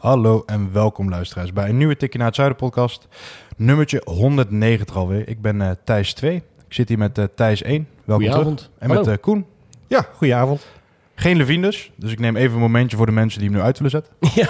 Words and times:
Hallo 0.00 0.42
en 0.46 0.72
welkom 0.72 1.08
luisteraars 1.08 1.52
bij 1.52 1.68
een 1.68 1.76
nieuwe 1.76 1.96
Tikje 1.96 2.18
naar 2.18 2.26
het 2.26 2.36
Zuiden 2.36 2.58
podcast. 2.58 3.08
Nummertje 3.56 4.02
190 4.04 4.96
alweer. 4.96 5.28
Ik 5.28 5.40
ben 5.40 5.60
eh, 5.62 5.70
Thijs 5.84 6.12
2. 6.14 6.34
Ik 6.36 6.42
zit 6.68 6.88
hier 6.88 6.98
met 6.98 7.18
eh, 7.18 7.24
Thijs 7.34 7.62
1. 7.62 7.88
Welkom 8.04 8.24
Goedenavond. 8.26 8.56
terug. 8.58 8.72
En 8.78 8.88
Hallo. 8.88 9.04
met 9.04 9.14
eh, 9.14 9.20
Koen. 9.22 9.46
Ja, 9.86 10.06
goedenavond. 10.12 10.66
Geen 11.14 11.36
Levine 11.36 11.62
dus. 11.66 11.90
Dus 11.96 12.12
ik 12.12 12.18
neem 12.18 12.36
even 12.36 12.54
een 12.54 12.60
momentje 12.60 12.96
voor 12.96 13.06
de 13.06 13.12
mensen 13.12 13.40
die 13.40 13.48
hem 13.48 13.58
nu 13.58 13.64
uit 13.64 13.78
willen 13.78 13.90
zetten. 13.90 14.12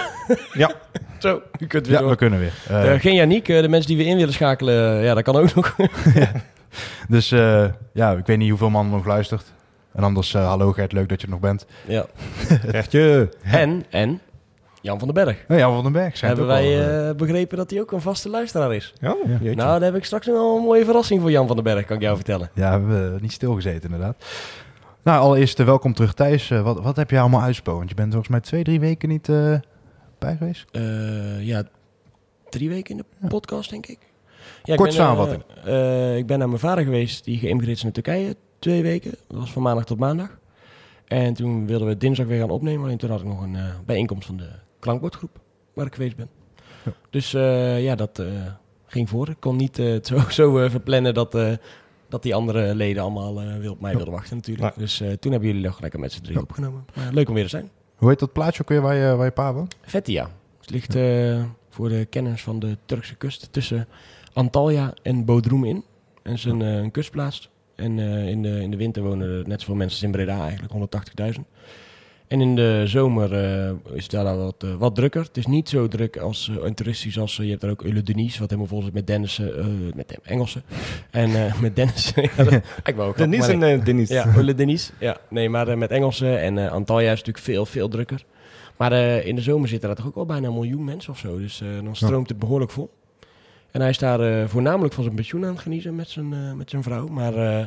Ja, 0.53 0.73
Zo, 1.19 1.43
u 1.59 1.67
kunt 1.67 1.87
weer 1.87 1.95
Ja, 1.97 2.01
door. 2.01 2.11
we 2.11 2.17
kunnen 2.17 2.39
weer. 2.39 2.53
Geen 3.01 3.15
Janiek, 3.15 3.47
de 3.47 3.69
mensen 3.69 3.89
die 3.89 3.97
we 4.05 4.05
in 4.11 4.17
willen 4.17 4.33
schakelen, 4.33 5.03
ja, 5.03 5.15
dat 5.15 5.23
kan 5.23 5.37
ook 5.37 5.55
nog. 5.55 5.77
dus 7.09 7.33
eh, 7.33 7.65
ja, 7.93 8.13
ik 8.13 8.27
weet 8.27 8.39
niet 8.39 8.49
hoeveel 8.49 8.71
man 8.71 8.91
nog 8.91 9.05
luistert. 9.07 9.53
En 9.93 10.03
anders, 10.03 10.35
eh, 10.35 10.47
hallo 10.47 10.73
Gert, 10.73 10.93
leuk 10.93 11.09
dat 11.09 11.21
je 11.21 11.27
er 11.27 11.33
nog 11.33 11.41
bent. 11.41 11.67
ja. 11.87 12.07
rechtje. 12.63 13.29
En, 13.43 13.85
en, 13.91 14.21
Jan 14.83 14.99
van 14.99 15.09
den 15.15 15.25
Berg. 15.25 15.45
Ja, 15.49 15.71
van 15.75 15.83
den 15.83 15.93
Berg. 15.93 16.17
schijnt 16.17 16.37
Hebben 16.37 16.55
wij 16.57 16.65
al, 16.65 16.89
eh, 16.89 17.09
eh, 17.09 17.17
begrepen 17.17 17.57
dat 17.57 17.71
hij 17.71 17.81
ook 17.81 17.93
een 17.93 18.01
vaste 18.01 18.29
luisteraar 18.29 18.75
is? 18.75 18.93
Oh, 19.03 19.27
jeetje. 19.27 19.55
Nou, 19.55 19.57
daar 19.79 19.83
heb 19.83 19.95
ik 19.95 20.05
straks 20.05 20.27
wel 20.27 20.57
een 20.57 20.63
mooie 20.63 20.85
verrassing 20.85 21.21
voor 21.21 21.31
Jan 21.31 21.47
van 21.47 21.57
den 21.57 21.65
Berg, 21.65 21.85
kan 21.85 21.97
ik 21.97 22.03
jou 22.03 22.17
vertellen. 22.17 22.51
Ja, 22.55 22.81
we 22.81 22.93
hebben 22.93 23.15
eh, 23.15 23.21
niet 23.21 23.33
stilgezeten 23.33 23.83
inderdaad. 23.91 24.25
Nou, 25.03 25.21
allereerst 25.21 25.59
welkom 25.65 25.95
terug 25.95 26.15
Thijs. 26.15 26.49
Wat, 26.49 26.81
wat 26.81 26.97
heb 26.97 27.11
je 27.11 27.19
allemaal 27.21 27.41
uitspo? 27.41 27.77
Want 27.77 27.89
je 27.89 27.95
bent 27.95 28.09
volgens 28.11 28.31
mij 28.31 28.41
twee, 28.41 28.63
drie 28.65 28.81
weken 28.81 29.09
niet 29.09 29.29
eh, 29.29 29.55
bij 30.19 30.37
geweest. 30.37 30.65
Eh, 30.73 31.47
ja, 31.47 31.63
drie 32.49 32.69
weken 32.69 32.97
in 32.97 33.05
de 33.21 33.27
podcast, 33.29 33.71
denk 33.71 33.87
ik. 33.87 33.99
Ja, 34.63 34.73
ik 34.73 34.79
Kort 34.79 34.91
ben, 34.91 34.99
eh, 34.99 35.05
samenvatting. 35.07 35.43
eh, 35.65 36.17
ik 36.17 36.27
ben 36.27 36.39
naar 36.39 36.49
mijn 36.49 36.61
vader 36.61 36.85
geweest, 36.85 37.25
die 37.25 37.39
geëmigreerd 37.39 37.77
is 37.77 37.83
naar 37.83 37.93
Turkije, 37.93 38.37
twee 38.59 38.83
weken. 38.83 39.11
Dat 39.29 39.39
was 39.39 39.53
van 39.53 39.63
maandag 39.63 39.85
tot 39.85 39.99
maandag. 39.99 40.39
En 41.07 41.35
toen 41.35 41.67
wilden 41.67 41.89
we 41.89 41.97
dinsdag 41.97 42.27
weer 42.27 42.41
gaan 42.41 42.51
opnemen. 42.51 42.85
Alleen 42.85 42.99
toen 42.99 43.11
had 43.11 43.21
ik 43.21 43.27
nog 43.27 43.43
een 43.43 43.57
eh, 43.57 43.63
bijeenkomst 43.87 44.27
van 44.27 44.37
de 44.37 44.49
klankbordgroep, 44.81 45.41
waar 45.75 45.87
ik 45.87 45.95
geweest 45.95 46.17
ben. 46.17 46.29
Ja. 46.85 46.93
Dus 47.11 47.35
eh, 47.35 47.83
ja, 47.83 47.95
dat 47.95 48.19
eh, 48.19 48.27
ging 48.87 49.09
voor. 49.09 49.29
Ik 49.29 49.37
kon 49.41 49.57
niet 49.57 49.79
eh, 49.79 49.87
het 49.91 50.07
zo, 50.13 50.19
zo 50.29 50.69
verplannen 50.69 51.15
dat, 51.15 51.33
dat 52.09 52.23
die 52.23 52.35
andere 52.35 52.75
leden 52.75 53.03
allemaal 53.03 53.35
wil, 53.61 53.73
op 53.73 53.81
mij 53.81 53.91
Ja. 53.91 53.97
wilden 53.97 54.15
wachten 54.15 54.37
natuurlijk. 54.37 54.75
Ja. 54.75 54.81
Dus 54.81 54.97
toen 54.97 55.33
hebben 55.33 55.49
jullie 55.49 55.65
nog 55.67 55.81
lekker 55.81 56.01
met 56.01 56.13
z'n 56.13 56.23
drie 56.23 56.41
opgenomen. 56.41 56.85
Maar 56.95 57.13
leuk 57.13 57.29
om 57.29 57.35
weer 57.35 57.43
te 57.45 57.51
zijn. 57.51 57.71
Hoe 57.97 58.09
heet 58.09 58.19
dat 58.19 58.33
plaatsje 58.33 58.63
ook 58.63 58.69
weer 58.69 58.81
waar 58.81 58.95
je, 58.95 59.17
waar 59.17 59.25
je 59.27 59.33
pa 59.33 59.53
woont? 59.53 59.77
Vettia. 59.83 60.31
Het 60.61 60.71
ligt 60.71 60.93
voor 61.69 61.89
de 61.89 62.05
kenners 62.11 62.43
van 62.43 62.59
de 62.59 62.77
Turkse 62.87 63.15
kust 63.17 63.53
tussen 63.53 63.89
Antalya 64.33 64.95
en 65.03 65.25
Bodrum 65.25 65.65
in. 65.65 65.85
En 66.23 66.33
is 66.33 66.45
een, 66.45 66.61
een 66.61 66.91
kustplaats. 66.91 67.51
En 67.75 67.99
in, 67.99 68.43
de, 68.43 68.61
in 68.63 68.71
de 68.71 68.77
winter 68.77 69.03
wonen 69.03 69.39
er 69.39 69.49
net 69.49 69.61
zoveel 69.61 69.75
mensen 69.75 69.97
als 69.97 70.03
in 70.03 70.27
Breda 70.27 70.43
eigenlijk, 70.43 70.73
180.000. 71.37 71.41
En 72.31 72.41
in 72.41 72.55
de 72.55 72.83
zomer 72.87 73.33
eh, 73.35 73.71
is 73.97 74.03
het 74.03 74.11
daar 74.11 74.37
wat, 74.37 74.55
eh, 74.59 74.75
wat 74.75 74.95
drukker. 74.95 75.23
Het 75.23 75.37
is 75.37 75.47
niet 75.47 75.69
zo 75.69 75.89
druk 75.89 76.17
als 76.19 76.51
eh, 76.59 76.65
en 76.67 76.75
toeristisch 76.75 77.19
als 77.19 77.39
eh, 77.39 77.45
je 77.45 77.51
hebt 77.51 77.63
er 77.63 77.71
ook 77.71 77.83
Ulle 77.85 78.03
Denise, 78.03 78.39
wat 78.39 78.51
helemaal 78.51 78.71
vol 78.71 78.83
zit 78.83 78.93
met 78.93 79.07
Dennissen, 79.07 79.59
eh, 79.59 79.65
met 79.95 80.19
Engelsen. 80.23 80.63
En 81.11 81.47
eh, 81.47 81.61
met 81.61 81.77
Dennissen. 81.77 82.23
ja, 82.37 82.45
dat- 82.45 82.53
ik 82.85 82.97
wou 82.97 83.09
ook 83.09 83.17
Denise 83.17 83.53
en 83.53 83.63
eh, 83.63 83.85
Denise. 83.85 84.13
ja, 84.15 84.27
Ulle 84.37 84.55
Denise. 84.55 84.93
Ja, 84.99 85.17
nee, 85.29 85.49
maar 85.49 85.69
eh, 85.69 85.77
met 85.77 85.91
Engelsen 85.91 86.41
en 86.41 86.59
eh, 86.59 86.73
Antalya 86.73 87.13
is 87.13 87.19
natuurlijk 87.19 87.45
veel, 87.45 87.67
veel 87.67 87.89
drukker. 87.89 88.25
Maar 88.77 88.93
eh, 88.93 89.27
in 89.27 89.35
de 89.35 89.43
zomer 89.43 89.69
zitten 89.69 89.89
daar 89.89 89.97
toch 89.97 90.07
ook 90.07 90.15
wel 90.15 90.27
bijna 90.27 90.47
een 90.47 90.55
miljoen 90.55 90.85
mensen 90.85 91.13
of 91.13 91.19
zo. 91.19 91.39
Dus 91.39 91.61
eh, 91.61 91.69
dan 91.85 91.97
stroomt 91.97 92.29
het 92.29 92.39
behoorlijk 92.39 92.71
vol. 92.71 92.91
En 93.71 93.81
hij 93.81 93.91
is 93.91 93.99
daar 93.99 94.21
eh, 94.21 94.49
voornamelijk 94.49 94.95
van 94.95 95.03
zijn 95.05 95.15
pensioen 95.17 95.45
aan 95.45 95.51
het 95.53 95.61
genieten 95.61 95.95
met 95.95 96.09
zijn, 96.09 96.33
eh, 96.33 96.53
met 96.53 96.71
zijn 96.71 96.83
vrouw. 96.83 97.07
Maar 97.07 97.35
eh, 97.35 97.67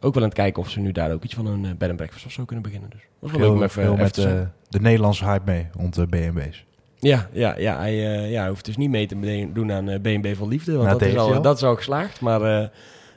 ook 0.00 0.14
wel 0.14 0.22
aan 0.22 0.28
het 0.28 0.38
kijken 0.38 0.62
of 0.62 0.70
ze 0.70 0.80
nu 0.80 0.92
daar 0.92 1.12
ook 1.12 1.24
iets 1.24 1.34
van 1.34 1.46
een 1.46 1.64
eh, 1.64 1.70
bed 1.78 1.88
and 1.88 1.96
breakfast 1.96 2.26
of 2.26 2.32
zo 2.32 2.44
kunnen 2.44 2.64
beginnen. 2.64 2.90
Dus 2.90 3.00
dat 3.00 3.30
was 3.30 3.30
wel 3.30 3.40
leuk 3.40 3.50
om 3.50 3.56
Veel, 3.56 3.66
even, 3.66 3.82
veel 3.82 3.92
even 3.92 4.04
met 4.04 4.12
te 4.12 4.46
de 4.68 4.80
Nederlandse 4.80 5.24
hype 5.24 5.50
mee 5.50 5.66
rond 5.72 5.94
de 5.94 6.06
BNB's. 6.06 6.64
Ja, 6.98 7.28
ja, 7.32 7.58
ja, 7.58 7.78
hij, 7.78 7.92
eh, 7.92 8.30
ja, 8.30 8.40
hij 8.40 8.48
hoeft 8.48 8.64
dus 8.64 8.76
niet 8.76 8.90
mee 8.90 9.06
te 9.06 9.48
doen 9.52 9.72
aan 9.72 9.88
eh, 9.88 10.00
B&B 10.00 10.36
van 10.36 10.48
Liefde. 10.48 10.72
Want 10.72 10.86
Nou, 10.86 10.98
dat, 10.98 11.08
is 11.08 11.16
al, 11.16 11.34
al. 11.34 11.42
dat 11.42 11.56
is 11.56 11.62
al 11.62 11.76
geslaagd. 11.76 12.20
Maar 12.20 12.70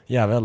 ja, 0.04 0.28
wel, 0.28 0.44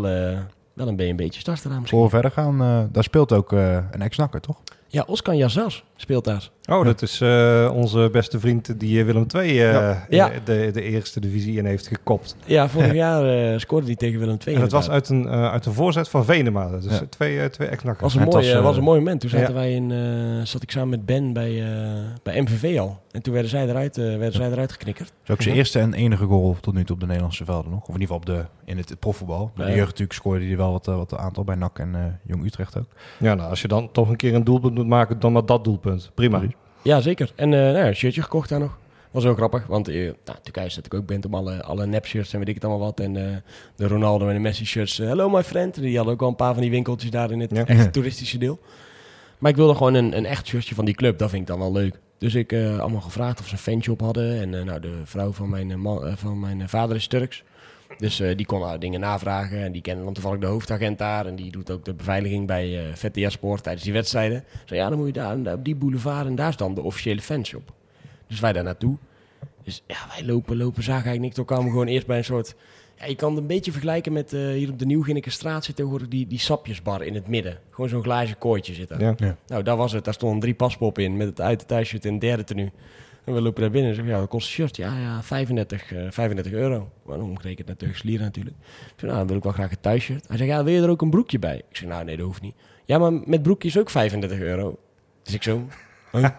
wel 0.72 0.88
een 0.88 0.96
B&B'tje 0.96 1.40
starten 1.40 1.70
daar 1.70 1.80
misschien. 1.80 1.98
Voor 1.98 2.08
we 2.08 2.14
verder 2.14 2.30
gaan, 2.30 2.88
daar 2.92 3.02
speelt 3.02 3.32
ook 3.32 3.52
een 3.52 4.02
ex-nakker, 4.02 4.40
toch? 4.40 4.56
Ja, 4.86 5.04
Oscar 5.06 5.34
Yazas 5.34 5.84
speelt 5.96 6.24
daar. 6.24 6.50
Oh, 6.70 6.84
dat 6.84 7.02
is 7.02 7.20
eh, 7.20 7.70
onze 7.74 8.08
beste 8.12 8.40
vriend 8.40 8.80
die 8.80 8.98
eh, 9.00 9.04
Willem 9.04 9.26
II 9.34 9.48
eh, 9.62 9.96
Ja. 10.08 10.30
eh, 10.30 10.36
De, 10.44 10.70
de 10.72 10.82
eerste 10.82 11.20
divisie 11.20 11.56
in 11.58 11.64
heeft 11.64 11.86
gekopt. 11.86 12.36
Ja, 12.44 12.68
vorig 12.68 12.92
jaar 13.04 13.52
eh, 13.52 13.58
scoorde 13.58 13.86
hij 13.86 13.96
tegen 13.96 14.18
Willem 14.18 14.36
II. 14.46 14.54
En 14.54 14.60
dat 14.62 14.72
was 14.72 14.90
uit 14.90 15.08
een, 15.08 15.28
eh, 15.28 15.50
uit 15.50 15.66
een 15.66 15.72
voorzet 15.72 16.08
van 16.08 16.24
Venema. 16.24 16.68
Dus 16.70 16.84
Ja. 16.98 17.06
twee, 17.08 17.40
eh, 17.40 17.44
twee 17.48 17.68
ex-nakkers. 17.68 18.14
was 18.14 18.22
een, 18.24 18.30
mooi, 18.30 18.52
was, 18.52 18.62
was 18.62 18.76
een 18.76 18.82
mooi 18.82 18.98
moment. 18.98 19.20
Toen 19.20 19.30
zaten 19.30 19.46
ja. 19.48 19.52
wij 19.54 19.72
in, 19.74 19.90
eh, 19.92 20.44
zat 20.46 20.62
ik 20.62 20.70
samen 20.70 20.88
met 20.88 21.06
Ben 21.06 21.32
bij, 21.32 21.62
eh, 21.62 21.90
bij 22.22 22.40
MVV 22.40 22.78
al. 22.78 22.98
En 23.10 23.22
toen 23.22 23.32
werden 23.32 23.50
zij 23.50 23.68
eruit, 23.68 23.98
eh, 23.98 24.04
werden 24.04 24.32
zij 24.32 24.50
eruit 24.50 24.72
geknikkerd. 24.72 25.08
Dat 25.08 25.18
is 25.24 25.30
ook 25.34 25.42
zijn 25.42 25.54
eerste 25.56 25.78
en 25.78 25.94
enige 25.94 26.24
goal 26.24 26.56
tot 26.60 26.74
nu 26.74 26.84
toe 26.84 26.94
op 26.94 27.00
de 27.00 27.06
Nederlandse 27.06 27.44
velden 27.44 27.70
nog. 27.70 27.80
Of 27.88 27.94
in 27.94 28.00
ieder 28.00 28.16
geval 28.16 28.16
op 28.16 28.26
de, 28.26 28.70
in 28.70 28.76
het 28.76 28.98
profvoetbal. 28.98 29.50
Bij 29.54 29.64
Ja. 29.64 29.70
de 29.70 29.76
jeugd 29.76 29.88
natuurlijk 29.90 30.18
scoorde 30.18 30.46
hij 30.46 30.56
wel 30.56 30.72
wat, 30.72 30.86
wat 30.86 31.16
aantal 31.16 31.44
bij 31.44 31.54
NAC 31.54 31.78
en 31.78 31.94
eh, 31.94 32.00
Jong 32.26 32.44
Utrecht 32.44 32.78
ook. 32.78 32.86
Ja, 33.18 33.34
nou, 33.34 33.50
als 33.50 33.62
je 33.62 33.68
dan 33.68 33.88
toch 33.92 34.08
een 34.08 34.16
keer 34.16 34.34
een 34.34 34.44
doelpunt 34.44 34.74
moet 34.74 34.86
maken, 34.86 35.20
dan 35.20 35.32
maar 35.32 35.46
dat 35.46 35.64
doelpunt. 35.64 35.84
Prima. 36.14 36.38
Precies. 36.38 36.56
Ja, 36.82 37.00
zeker. 37.00 37.32
En 37.34 37.54
eh 37.54 37.60
nou 37.60 37.76
ja, 37.76 37.86
een 37.86 37.94
shirtje 37.94 38.22
gekocht 38.22 38.48
daar 38.48 38.60
nog. 38.60 38.78
Was 39.10 39.24
ook 39.24 39.36
grappig, 39.36 39.66
want 39.66 39.88
eh, 39.88 40.12
nou, 40.24 40.38
Turkije 40.42 40.68
zet 40.68 40.86
ik 40.86 40.94
ook 40.94 41.06
bent 41.06 41.26
om 41.26 41.34
alle, 41.34 41.62
alle 41.62 41.86
nep-shirts 41.86 42.32
en 42.32 42.38
weet 42.38 42.48
ik 42.48 42.54
het 42.54 42.64
allemaal 42.64 42.86
wat. 42.86 43.00
En 43.00 43.16
eh, 43.16 43.36
de 43.76 43.86
Ronaldo 43.88 44.28
en 44.28 44.34
de 44.34 44.40
Messi-shirts. 44.40 44.96
Hello 44.96 45.28
my 45.28 45.42
friend. 45.42 45.74
Die 45.74 45.96
hadden 45.96 46.14
ook 46.14 46.22
al 46.22 46.28
een 46.28 46.36
paar 46.36 46.52
van 46.52 46.62
die 46.62 46.70
winkeltjes 46.70 47.10
daar 47.10 47.30
in 47.30 47.40
het 47.40 47.50
Ja. 47.50 47.66
echt 47.66 47.92
toeristische 47.92 48.38
deel. 48.38 48.58
Maar 49.38 49.50
ik 49.50 49.56
wilde 49.56 49.74
gewoon 49.74 49.94
een, 49.94 50.16
een 50.16 50.26
echt 50.26 50.46
shirtje 50.46 50.74
van 50.74 50.84
die 50.84 50.94
club. 50.94 51.18
Dat 51.18 51.30
vind 51.30 51.42
ik 51.42 51.48
dan 51.48 51.58
wel 51.58 51.72
leuk. 51.72 52.00
Dus 52.18 52.34
ik 52.34 52.52
allemaal 52.52 53.00
gevraagd 53.00 53.40
of 53.40 53.46
ze 53.46 53.52
een 53.52 53.58
fanshop 53.58 54.00
hadden. 54.00 54.40
En 54.40 54.66
nou, 54.66 54.80
de 54.80 55.00
vrouw 55.04 55.32
van 55.32 55.48
mijn, 55.48 55.80
man, 55.80 56.16
van 56.16 56.40
mijn 56.40 56.68
vader 56.68 56.96
is 56.96 57.06
Turks. 57.06 57.44
Dus 57.98 58.20
eh, 58.20 58.36
die 58.36 58.46
kon 58.46 58.62
haar 58.62 58.78
dingen 58.78 59.00
navragen. 59.00 59.62
En 59.62 59.72
die 59.72 59.82
kende 59.82 60.04
dan 60.04 60.12
toevallig 60.12 60.40
de 60.40 60.46
hoofdagent 60.46 60.98
daar. 60.98 61.26
En 61.26 61.36
die 61.36 61.50
doet 61.50 61.70
ook 61.70 61.84
de 61.84 61.94
beveiliging 61.94 62.46
bij 62.46 62.78
eh 62.78 62.94
Vettia 62.94 63.30
Sport 63.30 63.62
tijdens 63.62 63.84
die 63.84 63.92
wedstrijden. 63.92 64.44
Zo 64.64 64.74
ja, 64.74 64.88
dan 64.88 64.98
moet 64.98 65.06
je 65.06 65.12
daar, 65.12 65.54
op 65.54 65.64
die 65.64 65.76
boulevard. 65.76 66.26
En 66.26 66.34
daar 66.34 66.48
is 66.48 66.56
dan 66.56 66.74
de 66.74 66.82
officiële 66.82 67.20
fanshop. 67.20 67.72
Dus 68.26 68.40
wij 68.40 68.52
daar 68.52 68.64
naartoe. 68.64 68.96
Dus 69.62 69.82
ja, 69.86 69.96
wij 70.16 70.26
lopen, 70.26 70.56
lopen, 70.56 70.82
zagen 70.82 71.04
eigenlijk 71.04 71.22
niks. 71.22 71.34
Toen 71.34 71.44
kwamen 71.44 71.64
we 71.64 71.70
gewoon 71.70 71.86
eerst 71.86 72.06
bij 72.06 72.18
een 72.18 72.24
soort... 72.24 72.54
Ja, 72.98 73.06
je 73.06 73.14
kan 73.14 73.30
het 73.30 73.40
een 73.40 73.46
beetje 73.46 73.72
vergelijken 73.72 74.12
met 74.12 74.32
eh, 74.32 74.40
hier 74.40 74.70
op 74.70 74.78
de 74.78 74.86
Nieuwginnikenstraat 74.86 75.64
zit 75.64 75.76
tegenwoordig 75.76 76.08
die, 76.08 76.26
die 76.26 76.38
sapjesbar 76.38 77.02
in 77.02 77.14
het 77.14 77.28
midden. 77.28 77.58
Gewoon 77.70 77.90
zo'n 77.90 78.02
glazen 78.02 78.38
kooitje 78.38 78.74
zit 78.74 78.90
er. 78.90 79.00
Ja. 79.00 79.36
Nou, 79.46 79.62
daar 79.62 79.76
was 79.76 79.92
het. 79.92 80.04
Daar 80.04 80.14
stonden 80.14 80.40
drie 80.40 80.54
paspoppen 80.54 81.02
in 81.02 81.16
met 81.16 81.26
het 81.26 81.40
uit 81.40 81.60
de 81.60 81.66
thuisshirt 81.66 82.04
en 82.04 82.18
derde 82.18 82.44
tenue. 82.44 82.70
En 83.26 83.34
we 83.34 83.40
lopen 83.40 83.60
daar 83.60 83.70
binnen 83.70 83.90
en 83.90 83.96
zeggen, 83.96 84.14
ja, 84.14 84.20
dat 84.20 84.28
kost 84.28 84.46
een 84.46 84.52
shirt. 84.52 84.76
Ja, 84.76 84.98
ja, 84.98 85.22
35, 85.22 85.92
eh 85.92 86.06
35 86.10 86.52
euro. 86.52 86.90
Maar 87.02 87.16
dan 87.18 87.28
omgerekend 87.28 87.66
naar 87.66 87.76
Turks 87.76 88.02
lira 88.02 88.24
natuurlijk. 88.24 88.56
Ik 88.58 88.92
zei, 88.96 89.06
nou, 89.06 89.16
dan 89.16 89.26
wil 89.26 89.36
ik 89.36 89.42
wel 89.42 89.52
graag 89.52 89.70
een 89.70 89.80
thuisshirt. 89.80 90.28
Hij 90.28 90.36
zegt, 90.36 90.50
ja, 90.50 90.64
wil 90.64 90.74
je 90.74 90.82
er 90.82 90.90
ook 90.90 91.02
een 91.02 91.10
broekje 91.10 91.38
bij? 91.38 91.56
Ik 91.56 91.76
zeg, 91.76 91.88
nou, 91.88 92.04
nee, 92.04 92.16
dat 92.16 92.26
hoeft 92.26 92.40
niet. 92.40 92.54
Ja, 92.84 92.98
maar 92.98 93.12
met 93.12 93.42
broekje 93.42 93.68
is 93.68 93.78
ook 93.78 93.90
35 93.90 94.38
euro. 94.38 94.78
Dus 95.22 95.34
ik 95.34 95.42
zo... 95.42 95.66
huh? 96.12 96.28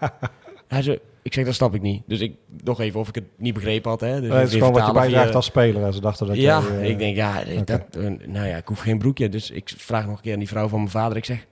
Hij 0.68 0.82
zei, 0.82 0.98
ik 1.22 1.34
zeg, 1.34 1.44
dat 1.44 1.54
snap 1.54 1.74
ik 1.74 1.82
niet. 1.82 2.02
Dus 2.06 2.20
ik 2.20 2.36
nog 2.64 2.80
even 2.80 3.00
of 3.00 3.08
ik 3.08 3.14
het 3.14 3.24
niet 3.36 3.54
begrepen 3.54 3.90
had. 3.90 4.00
Hè. 4.00 4.20
Dus 4.20 4.32
het 4.32 4.48
is 4.48 4.52
gewoon 4.52 4.72
wat 4.72 4.86
je 4.86 4.92
bijdraagt 4.92 5.34
als 5.34 5.44
speler. 5.44 5.84
En 5.84 5.92
ze 5.92 6.00
dachten 6.00 6.26
dat 6.26 6.36
ja, 6.36 6.60
jij, 6.60 6.80
eh, 6.80 6.88
ik 6.88 6.98
denk, 6.98 7.16
ja, 7.16 7.44
dat, 7.64 7.82
eh, 7.90 8.02
nou 8.26 8.46
ja, 8.46 8.56
ik 8.56 8.68
hoef 8.68 8.80
geen 8.80 8.98
broekje. 8.98 9.28
Dus 9.28 9.50
ik 9.50 9.72
vraag 9.76 10.06
nog 10.06 10.16
een 10.16 10.22
keer 10.22 10.32
aan 10.32 10.38
die 10.38 10.48
vrouw 10.48 10.68
van 10.68 10.78
mijn 10.78 10.90
vader. 10.90 11.16
Ik 11.16 11.24
zeg, 11.24 11.46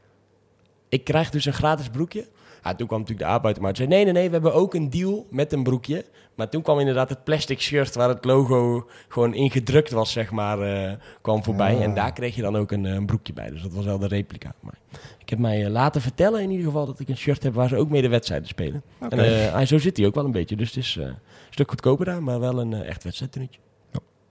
ik 0.89 1.05
krijg 1.05 1.31
dus 1.31 1.45
een 1.45 1.53
gratis 1.53 1.89
broekje. 1.89 2.27
Ja, 2.67 2.75
toen 2.75 2.87
kwam 2.87 3.01
natuurlijk 3.01 3.29
de 3.29 3.33
aap 3.35 3.47
uit 3.47 3.55
de 3.55 3.61
markt. 3.61 3.77
Zei, 3.77 3.89
nee, 3.89 4.05
nee, 4.05 4.13
nee, 4.13 4.27
we 4.27 4.33
hebben 4.33 4.55
ook 4.55 4.75
een 4.75 4.91
deal 4.91 5.27
met 5.31 5.53
een 5.53 5.63
broekje. 5.63 6.05
Maar 6.35 6.49
toen 6.49 6.63
kwam 6.63 6.79
inderdaad 6.79 7.09
het 7.09 7.25
plastic 7.25 7.61
shirt 7.61 7.95
waar 7.95 8.09
het 8.09 8.25
logo 8.25 8.87
gewoon 9.09 9.35
ingedrukt 9.35 9.91
was, 9.91 10.13
zeg 10.13 10.31
maar, 10.31 10.61
eh, 10.61 10.93
kwam 11.23 11.45
voorbij. 11.45 11.75
Ah. 11.77 11.83
En 11.83 11.95
daar 11.95 12.13
kreeg 12.13 12.35
je 12.37 12.43
dan 12.43 12.57
ook 12.57 12.71
een, 12.73 12.87
eh, 12.87 12.93
een 12.95 13.07
broekje 13.07 13.33
bij. 13.33 13.51
Dus 13.51 13.63
dat 13.63 13.73
was 13.73 13.85
wel 13.85 13.99
de 13.99 14.07
replica. 14.07 14.55
Maar 14.61 14.79
ik 15.19 15.29
heb 15.29 15.39
mij 15.39 15.65
eh, 15.65 15.71
laten 15.71 16.01
vertellen 16.01 16.43
in 16.43 16.51
ieder 16.51 16.67
geval 16.67 16.87
dat 16.87 17.01
ik 17.01 17.09
een 17.09 17.17
shirt 17.17 17.43
heb 17.43 17.55
waar 17.55 17.69
ze 17.69 17.77
ook 17.77 17.89
mee 17.91 18.03
de 18.03 18.09
wedstrijden 18.09 18.49
spelen. 18.49 18.83
En 19.09 19.19
hij- 19.53 19.67
zo 19.67 19.79
zit 19.79 19.97
hij 19.97 20.07
ook 20.07 20.15
wel 20.15 20.25
een 20.25 20.33
beetje. 20.33 20.57
Dus 20.57 20.69
het 20.69 20.77
is 20.77 20.97
een 21.01 21.15
stuk 21.51 21.69
goedkoper 21.69 22.05
daar, 22.05 22.23
maar 22.23 22.41
wel 22.41 22.59
een 22.61 22.73
echt 22.73 23.05
wedstrijdtenutje. 23.05 23.61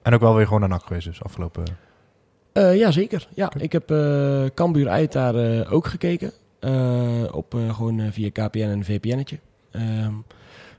En 0.02 0.14
ook 0.14 0.22
wel 0.22 0.36
weer 0.36 0.46
gewoon 0.46 0.60
naar 0.60 0.70
NAC 0.70 0.84
geweest 0.86 1.06
dus 1.06 1.24
afgelopen... 1.24 1.64
Ja, 2.54 2.92
zeker. 2.92 3.28
Ja, 3.34 3.52
ik 3.58 3.72
heb 3.72 3.88
Cambuur 4.54 4.90
uit 4.90 5.12
daar 5.12 5.68
ook 5.72 5.88
gekeken. 5.88 6.32
Eh, 6.66 7.24
op, 7.32 7.56
eh, 7.56 7.76
gewoon 7.76 8.00
eh, 8.00 8.12
via 8.12 8.30
KPN 8.30 8.60
en 8.60 8.70
een 8.70 8.86
VPN'tje. 8.86 9.40
Ehm, 9.72 10.14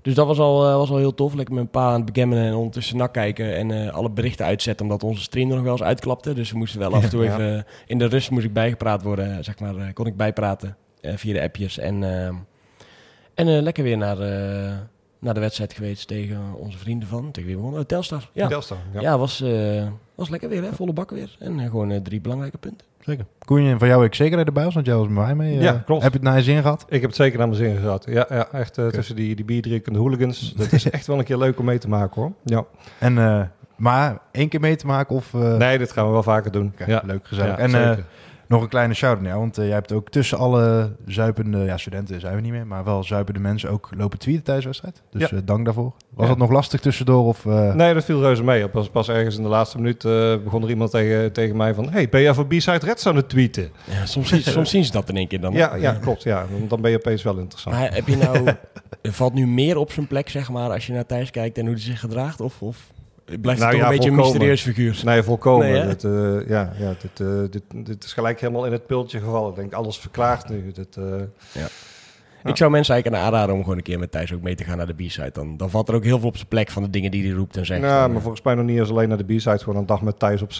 dus 0.02 0.14
dat 0.14 0.26
was 0.26 0.38
al, 0.38 0.78
was 0.78 0.90
al 0.90 0.96
heel 0.96 1.14
tof. 1.14 1.34
Lekker 1.34 1.54
met 1.54 1.64
een 1.64 1.70
paar 1.70 1.92
aan 1.92 2.02
het 2.02 2.12
begammenen 2.12 2.44
en 2.44 2.54
ondertussen 2.54 2.96
nak 2.96 3.12
kijken. 3.12 3.56
En 3.56 3.92
alle 3.92 4.10
berichten 4.10 4.46
uitzetten, 4.46 4.86
omdat 4.86 5.02
onze 5.02 5.22
stream 5.22 5.48
er 5.48 5.54
nog 5.54 5.64
wel 5.64 5.72
eens 5.72 5.82
uitklapte. 5.82 6.34
Dus 6.34 6.50
we 6.50 6.58
moesten 6.58 6.80
wel 6.80 6.94
af 6.94 7.02
en 7.02 7.10
toe 7.10 7.24
Ja. 7.24 7.32
even... 7.32 7.66
In 7.86 7.98
de 7.98 8.06
rust 8.06 8.30
moest 8.30 8.44
ik 8.44 8.52
bijgepraat 8.52 9.02
worden, 9.02 9.44
zeg 9.44 9.58
maar. 9.58 9.92
kon 9.92 10.06
ik 10.06 10.16
bijpraten 10.16 10.76
via 11.02 11.32
de 11.32 11.42
appjes. 11.42 11.78
En, 11.78 12.04
ehm, 12.04 12.34
en 13.34 13.62
lekker 13.62 13.84
weer 13.84 13.96
naar, 13.96 14.16
naar 15.18 15.34
de 15.34 15.40
wedstrijd 15.40 15.72
geweest 15.72 16.08
tegen 16.08 16.54
onze 16.54 16.78
vrienden 16.78 17.08
van... 17.08 17.30
Tegen 17.30 17.48
wie 17.60 17.70
we 17.70 17.86
Telstar. 17.86 18.30
Ja, 18.32 18.48
Telstar, 18.48 18.78
ja. 18.92 19.00
ja. 19.00 19.18
was, 19.18 19.44
was 20.14 20.28
lekker 20.28 20.48
weer, 20.48 20.62
hè? 20.62 20.72
volle 20.72 20.92
bak 20.92 21.10
weer. 21.10 21.36
En 21.38 21.60
gewoon 21.60 22.02
drie 22.02 22.20
belangrijke 22.20 22.58
punten. 22.58 22.86
Zeker. 23.06 23.24
Koen, 23.44 23.78
van 23.78 23.88
jou 23.88 24.04
ik 24.04 24.14
zeker 24.14 24.38
erbij 24.38 24.64
was, 24.64 24.74
want 24.74 24.86
jij 24.86 24.94
was 24.94 25.06
met 25.08 25.16
mij 25.16 25.34
mee. 25.34 25.58
Ja, 25.58 25.74
Eh, 25.74 25.84
klopt. 25.84 26.02
Heb 26.02 26.12
je 26.12 26.18
het 26.18 26.26
naar 26.28 26.36
je 26.36 26.42
zin 26.42 26.62
gehad? 26.62 26.84
Ik 26.88 27.00
heb 27.00 27.10
het 27.10 27.14
zeker 27.16 27.38
naar 27.38 27.48
mijn 27.48 27.60
zin 27.60 27.76
gehad. 27.76 28.06
Ja, 28.08 28.26
ja 28.28 28.48
echt 28.52 28.78
eh, 28.78 28.86
tussen 28.86 29.16
die, 29.16 29.34
die 29.36 29.44
bierdrinkende 29.44 29.98
hooligans. 29.98 30.52
Dat 30.56 30.72
is 30.72 30.90
echt 30.90 31.06
wel 31.06 31.18
een 31.18 31.24
keer 31.24 31.36
leuk 31.36 31.58
om 31.58 31.64
mee 31.64 31.78
te 31.78 31.88
maken 31.88 32.22
hoor. 32.22 32.32
Ja. 32.44 32.64
En, 32.98 33.18
eh, 33.18 33.40
maar 33.76 34.18
één 34.32 34.48
keer 34.48 34.60
mee 34.60 34.76
te 34.76 34.86
maken 34.86 35.16
of... 35.16 35.32
Nee, 35.32 35.78
dit 35.78 35.92
gaan 35.92 36.06
we 36.06 36.12
wel 36.12 36.22
vaker 36.22 36.52
doen. 36.52 36.72
ja. 36.86 37.02
Leuk, 37.04 37.26
gezellig. 37.26 37.56
Ja, 37.56 37.58
en. 37.58 38.04
Nog 38.48 38.62
een 38.62 38.68
kleine 38.68 38.94
shout-out 38.94 39.20
naar 39.22 39.30
jou, 39.30 39.40
want 39.42 39.58
eh, 39.58 39.64
jij 39.64 39.74
hebt 39.74 39.92
ook 39.92 40.08
tussen 40.10 40.38
alle 40.38 40.92
zuipende... 41.06 41.58
Ja, 41.58 41.76
studenten 41.76 42.20
zijn 42.20 42.34
we 42.34 42.40
niet 42.40 42.52
meer, 42.52 42.66
maar 42.66 42.84
wel 42.84 43.04
zuipende 43.04 43.40
mensen 43.40 43.70
ook 43.70 43.88
lopen 43.96 44.18
tweeten 44.18 44.44
tijdens 44.44 44.64
de 44.66 44.70
wedstrijd. 44.70 45.02
Dus 45.10 45.30
Ja. 45.30 45.36
eh, 45.36 45.42
dank 45.46 45.64
daarvoor. 45.64 45.92
Was 46.14 46.24
Ja. 46.24 46.30
het 46.30 46.38
nog 46.40 46.50
lastig 46.50 46.80
tussendoor 46.80 47.24
of... 47.26 47.46
eh, 47.46 47.74
Nee, 47.74 47.94
dat 47.94 48.04
viel 48.04 48.20
reuze 48.20 48.44
mee. 48.44 48.68
Pas, 48.68 48.88
pas 48.88 49.08
ergens 49.08 49.36
in 49.36 49.42
de 49.42 49.48
laatste 49.48 49.76
minuut 49.76 50.04
eh, 50.04 50.36
begon 50.44 50.62
er 50.62 50.68
iemand 50.68 50.90
tegen, 50.90 51.32
tegen 51.32 51.56
mij 51.56 51.74
van... 51.74 51.90
Hey, 51.90 52.08
ben 52.08 52.20
jij 52.20 52.34
voor 52.34 52.46
B-Side 52.46 52.86
Reds 52.86 53.06
aan 53.06 53.16
het 53.16 53.28
tweeten? 53.28 53.70
Ja, 53.84 54.06
soms, 54.06 54.28
zien- 54.28 54.42
soms 54.42 54.70
zien 54.70 54.84
ze 54.84 54.92
dat 54.92 55.08
in 55.08 55.16
één 55.16 55.28
keer 55.28 55.40
dan. 55.40 55.52
Ja, 55.52 55.74
ja, 55.74 55.92
klopt. 55.92 56.22
Ja. 56.22 56.44
Want 56.58 56.70
Dan 56.70 56.80
ben 56.80 56.90
je 56.90 56.96
opeens 56.96 57.22
wel 57.22 57.38
interessant. 57.38 57.74
Maar 57.76 57.94
heb 57.94 58.06
je 58.08 58.16
nou... 58.16 58.46
er 59.02 59.12
valt 59.22 59.34
nu 59.34 59.46
meer 59.46 59.76
op 59.76 59.92
zijn 59.92 60.06
plek, 60.06 60.28
zeg 60.28 60.50
maar, 60.50 60.70
als 60.70 60.86
je 60.86 60.92
naar 60.92 61.06
Thijs 61.06 61.30
kijkt 61.30 61.58
en 61.58 61.64
hoe 61.64 61.74
hij 61.74 61.82
zich 61.82 62.00
gedraagt? 62.00 62.40
Of, 62.40 62.62
of 62.62 62.76
blijft 63.40 63.60
Nou 63.60 63.72
toch 63.72 63.80
ja, 63.80 63.86
een 63.86 63.92
beetje 63.96 64.10
een 64.10 64.16
volkomen. 64.16 64.46
mysterieus 64.48 64.62
figuur? 64.62 65.00
Nee, 65.04 65.22
volkomen. 65.22 65.70
Nee, 65.72 65.86
dit, 65.86 66.04
eh, 66.04 66.48
ja, 66.48 66.72
ja, 66.78 66.94
dit, 67.00 67.20
eh, 67.20 67.26
dit, 67.50 67.62
dit 67.86 68.04
is 68.04 68.12
gelijk 68.12 68.40
helemaal 68.40 68.66
in 68.66 68.72
het 68.72 68.86
pultje 68.86 69.18
gevallen. 69.20 69.50
Ik 69.50 69.56
denk, 69.56 69.72
alles 69.72 69.98
verklaard 69.98 70.48
nu. 70.48 70.72
Dit, 70.72 70.96
eh, 70.96 71.04
Ja. 71.52 71.66
Ik 72.44 72.56
zou 72.56 72.70
mensen 72.70 72.94
eigenlijk 72.94 73.22
aan 73.24 73.28
aanraden 73.32 73.54
om 73.54 73.62
gewoon 73.62 73.76
een 73.76 73.82
keer 73.82 73.98
met 73.98 74.10
Thijs 74.10 74.32
ook 74.32 74.42
mee 74.42 74.54
te 74.54 74.64
gaan 74.64 74.76
naar 74.76 74.86
de 74.86 74.94
B-side. 74.94 75.30
Dan, 75.32 75.56
dan 75.56 75.70
valt 75.70 75.88
er 75.88 75.94
ook 75.94 76.04
heel 76.04 76.18
veel 76.18 76.28
op 76.28 76.36
zijn 76.36 76.48
plek 76.48 76.70
van 76.70 76.82
de 76.82 76.90
dingen 76.90 77.10
die 77.10 77.26
hij 77.26 77.32
roept 77.36 77.56
en 77.56 77.66
zegt. 77.66 77.80
nou, 77.80 78.00
Dan, 78.00 78.12
maar 78.12 78.20
volgens 78.20 78.42
mij 78.42 78.54
nog 78.54 78.64
niet 78.64 78.78
eens 78.78 78.90
alleen 78.90 79.08
naar 79.08 79.16
de 79.26 79.34
B-side. 79.34 79.58
Gewoon 79.58 79.76
een 79.76 79.86
dag 79.86 80.02
met 80.02 80.18
Thijs 80.18 80.42
op, 80.42 80.50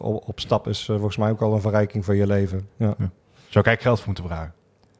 op, 0.00 0.22
op 0.28 0.40
stap 0.40 0.68
is 0.68 0.84
volgens 0.84 1.16
mij 1.16 1.30
ook 1.30 1.40
al 1.40 1.54
een 1.54 1.60
verrijking 1.60 2.04
van 2.04 2.16
je 2.16 2.26
leven. 2.26 2.68
Ja. 2.76 2.94
Zou 2.96 3.64
ik 3.64 3.66
eigenlijk 3.66 3.80
geld 3.82 3.96
voor 3.98 4.06
moeten 4.06 4.24
vragen? 4.24 4.52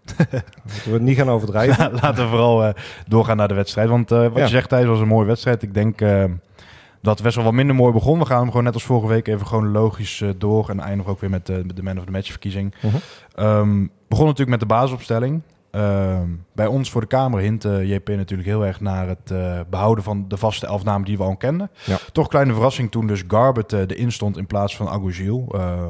Moeten 0.72 0.84
we 0.84 0.92
het 0.92 1.02
niet 1.02 1.16
gaan 1.16 1.30
overdrijven. 1.30 1.92
Laten 2.02 2.24
we 2.24 2.28
vooral 2.30 2.64
eh, 2.64 2.74
doorgaan 3.06 3.36
naar 3.36 3.48
de 3.48 3.54
wedstrijd. 3.54 3.88
Want 3.88 4.10
eh, 4.12 4.18
wat 4.22 4.36
Ja. 4.36 4.42
je 4.42 4.48
zegt, 4.48 4.68
Thijs, 4.68 4.86
was 4.86 5.00
een 5.00 5.08
mooie 5.08 5.26
wedstrijd. 5.26 5.62
Ik 5.62 5.74
denk 5.74 6.00
eh, 6.00 6.24
dat 7.00 7.22
best 7.22 7.34
wel 7.34 7.44
wat 7.44 7.52
minder 7.52 7.76
mooi 7.76 7.92
begon. 7.92 8.18
We 8.18 8.26
gaan 8.26 8.38
hem 8.40 8.48
gewoon 8.48 8.64
net 8.64 8.74
als 8.74 8.84
vorige 8.84 9.06
week 9.06 9.28
even 9.28 9.46
gewoon 9.46 9.70
logisch 9.70 10.20
eh, 10.20 10.28
door. 10.38 10.68
En 10.68 10.80
eindigen 10.80 11.12
ook 11.12 11.20
weer 11.20 11.30
met, 11.30 11.46
de 11.46 11.62
met 11.66 11.76
de 11.76 11.82
man 11.82 11.98
of 11.98 12.04
the 12.04 12.10
match 12.10 12.30
verkiezing. 12.30 12.74
Mhm. 12.82 12.96
Ehm, 13.34 13.86
begon 14.08 14.24
natuurlijk 14.24 14.50
met 14.50 14.60
de 14.60 14.74
basisopstelling. 14.74 15.42
Ehm, 15.70 16.28
bij 16.52 16.66
ons 16.66 16.90
voor 16.90 17.00
de 17.00 17.06
Kamer 17.06 17.40
hint 17.40 17.64
eh, 17.64 17.90
JP 17.90 18.08
natuurlijk 18.08 18.48
heel 18.48 18.66
erg 18.66 18.80
naar 18.80 19.08
het 19.08 19.30
eh, 19.30 19.60
behouden 19.70 20.04
van 20.04 20.24
de 20.28 20.36
vaste 20.36 20.66
elf 20.66 20.84
namen 20.84 21.06
die 21.06 21.16
we 21.16 21.22
al 21.22 21.36
kenden. 21.36 21.70
Ja. 21.84 21.98
Toch 22.12 22.28
kleine 22.28 22.52
verrassing 22.52 22.90
toen 22.90 23.06
dus 23.06 23.22
Garbet 23.28 23.72
eh 23.72 23.80
erin 23.80 24.12
stond 24.12 24.36
in 24.36 24.46
plaats 24.46 24.76
van 24.76 24.88
Agougiel. 24.88 25.48
Eh 25.54 25.86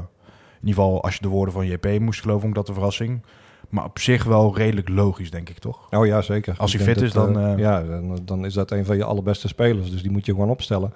in 0.61 0.69
ieder 0.69 0.83
geval, 0.83 1.03
als 1.03 1.15
je 1.15 1.21
de 1.21 1.29
woorden 1.29 1.55
van 1.55 1.67
JP 1.67 2.01
moest 2.01 2.21
geloven, 2.21 2.41
vond 2.41 2.57
ik 2.57 2.59
dat 2.59 2.69
een 2.69 2.75
verrassing. 2.75 3.23
Maar 3.69 3.85
op 3.85 3.99
zich 3.99 4.25
wel 4.25 4.57
redelijk 4.57 4.89
logisch, 4.89 5.31
denk 5.31 5.49
ik 5.49 5.59
toch? 5.59 5.87
Oh 5.91 6.07
ja, 6.07 6.23
zeker. 6.23 6.55
Als 6.59 6.73
hij 6.73 6.83
fit 6.85 6.95
dat, 6.95 7.05
is, 7.05 7.13
dan, 7.13 7.39
eh, 7.39 7.53
eh, 7.53 7.59
ja, 7.59 7.83
dan, 7.83 8.19
dan 8.25 8.45
is 8.45 8.55
dat 8.55 8.71
een 8.71 8.85
van 8.85 8.97
je 8.97 9.05
allerbeste 9.05 9.49
spelers. 9.49 9.91
Dus 9.91 10.03
die 10.03 10.11
moet 10.11 10.27
je 10.27 10.33
gewoon 10.33 10.51
opstellen. 10.51 10.93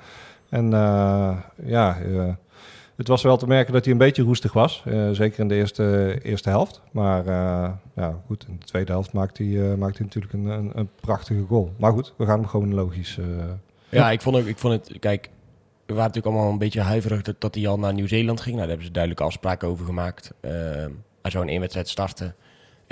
En 0.48 0.72
eh, 0.72 1.36
ja, 1.64 1.98
eh, 2.00 2.28
het 2.96 3.08
was 3.08 3.22
wel 3.22 3.36
te 3.36 3.46
merken 3.46 3.72
dat 3.72 3.82
hij 3.84 3.92
een 3.92 3.98
beetje 3.98 4.22
roestig 4.22 4.52
was. 4.52 4.82
eh, 4.86 5.10
zeker 5.10 5.40
in 5.40 5.48
de 5.48 5.54
eerste, 5.54 6.18
eerste 6.22 6.48
helft. 6.48 6.80
Maar 6.90 7.26
eh, 7.26 7.70
ja, 7.96 8.20
goed, 8.26 8.44
in 8.48 8.56
de 8.58 8.64
tweede 8.66 8.92
helft 8.92 9.12
maakt 9.12 9.38
hij, 9.38 9.46
maakt 9.78 9.96
hij 9.98 10.06
natuurlijk 10.06 10.32
een, 10.32 10.46
een, 10.46 10.70
een 10.74 10.88
prachtige 11.00 11.44
goal. 11.48 11.72
Maar 11.78 11.92
goed, 11.92 12.14
we 12.16 12.26
gaan 12.26 12.38
hem 12.38 12.48
gewoon 12.48 12.74
logisch... 12.74 13.18
eh, 13.18 13.24
Ja, 13.88 14.10
ik 14.10 14.20
vond, 14.20 14.36
ook, 14.36 14.46
ik 14.46 14.58
vond 14.58 14.72
het... 14.88 14.98
Kijk, 14.98 15.30
we 15.86 15.94
waren 15.94 16.06
natuurlijk 16.06 16.34
allemaal 16.34 16.52
een 16.52 16.58
beetje 16.58 16.80
huiverig 16.80 17.22
dat, 17.22 17.34
dat 17.40 17.54
hij 17.54 17.66
al 17.68 17.78
naar 17.78 17.94
Nieuw-Zeeland 17.94 18.40
ging. 18.40 18.56
Nou, 18.56 18.58
daar 18.58 18.68
hebben 18.68 18.86
ze 18.86 18.92
duidelijke 18.92 19.24
afspraken 19.24 19.68
over 19.68 19.84
gemaakt. 19.84 20.32
Ehm, 20.40 20.90
hij 21.22 21.30
zou 21.30 21.48
één 21.48 21.60
wedstrijd 21.60 21.88
starten. 21.88 22.34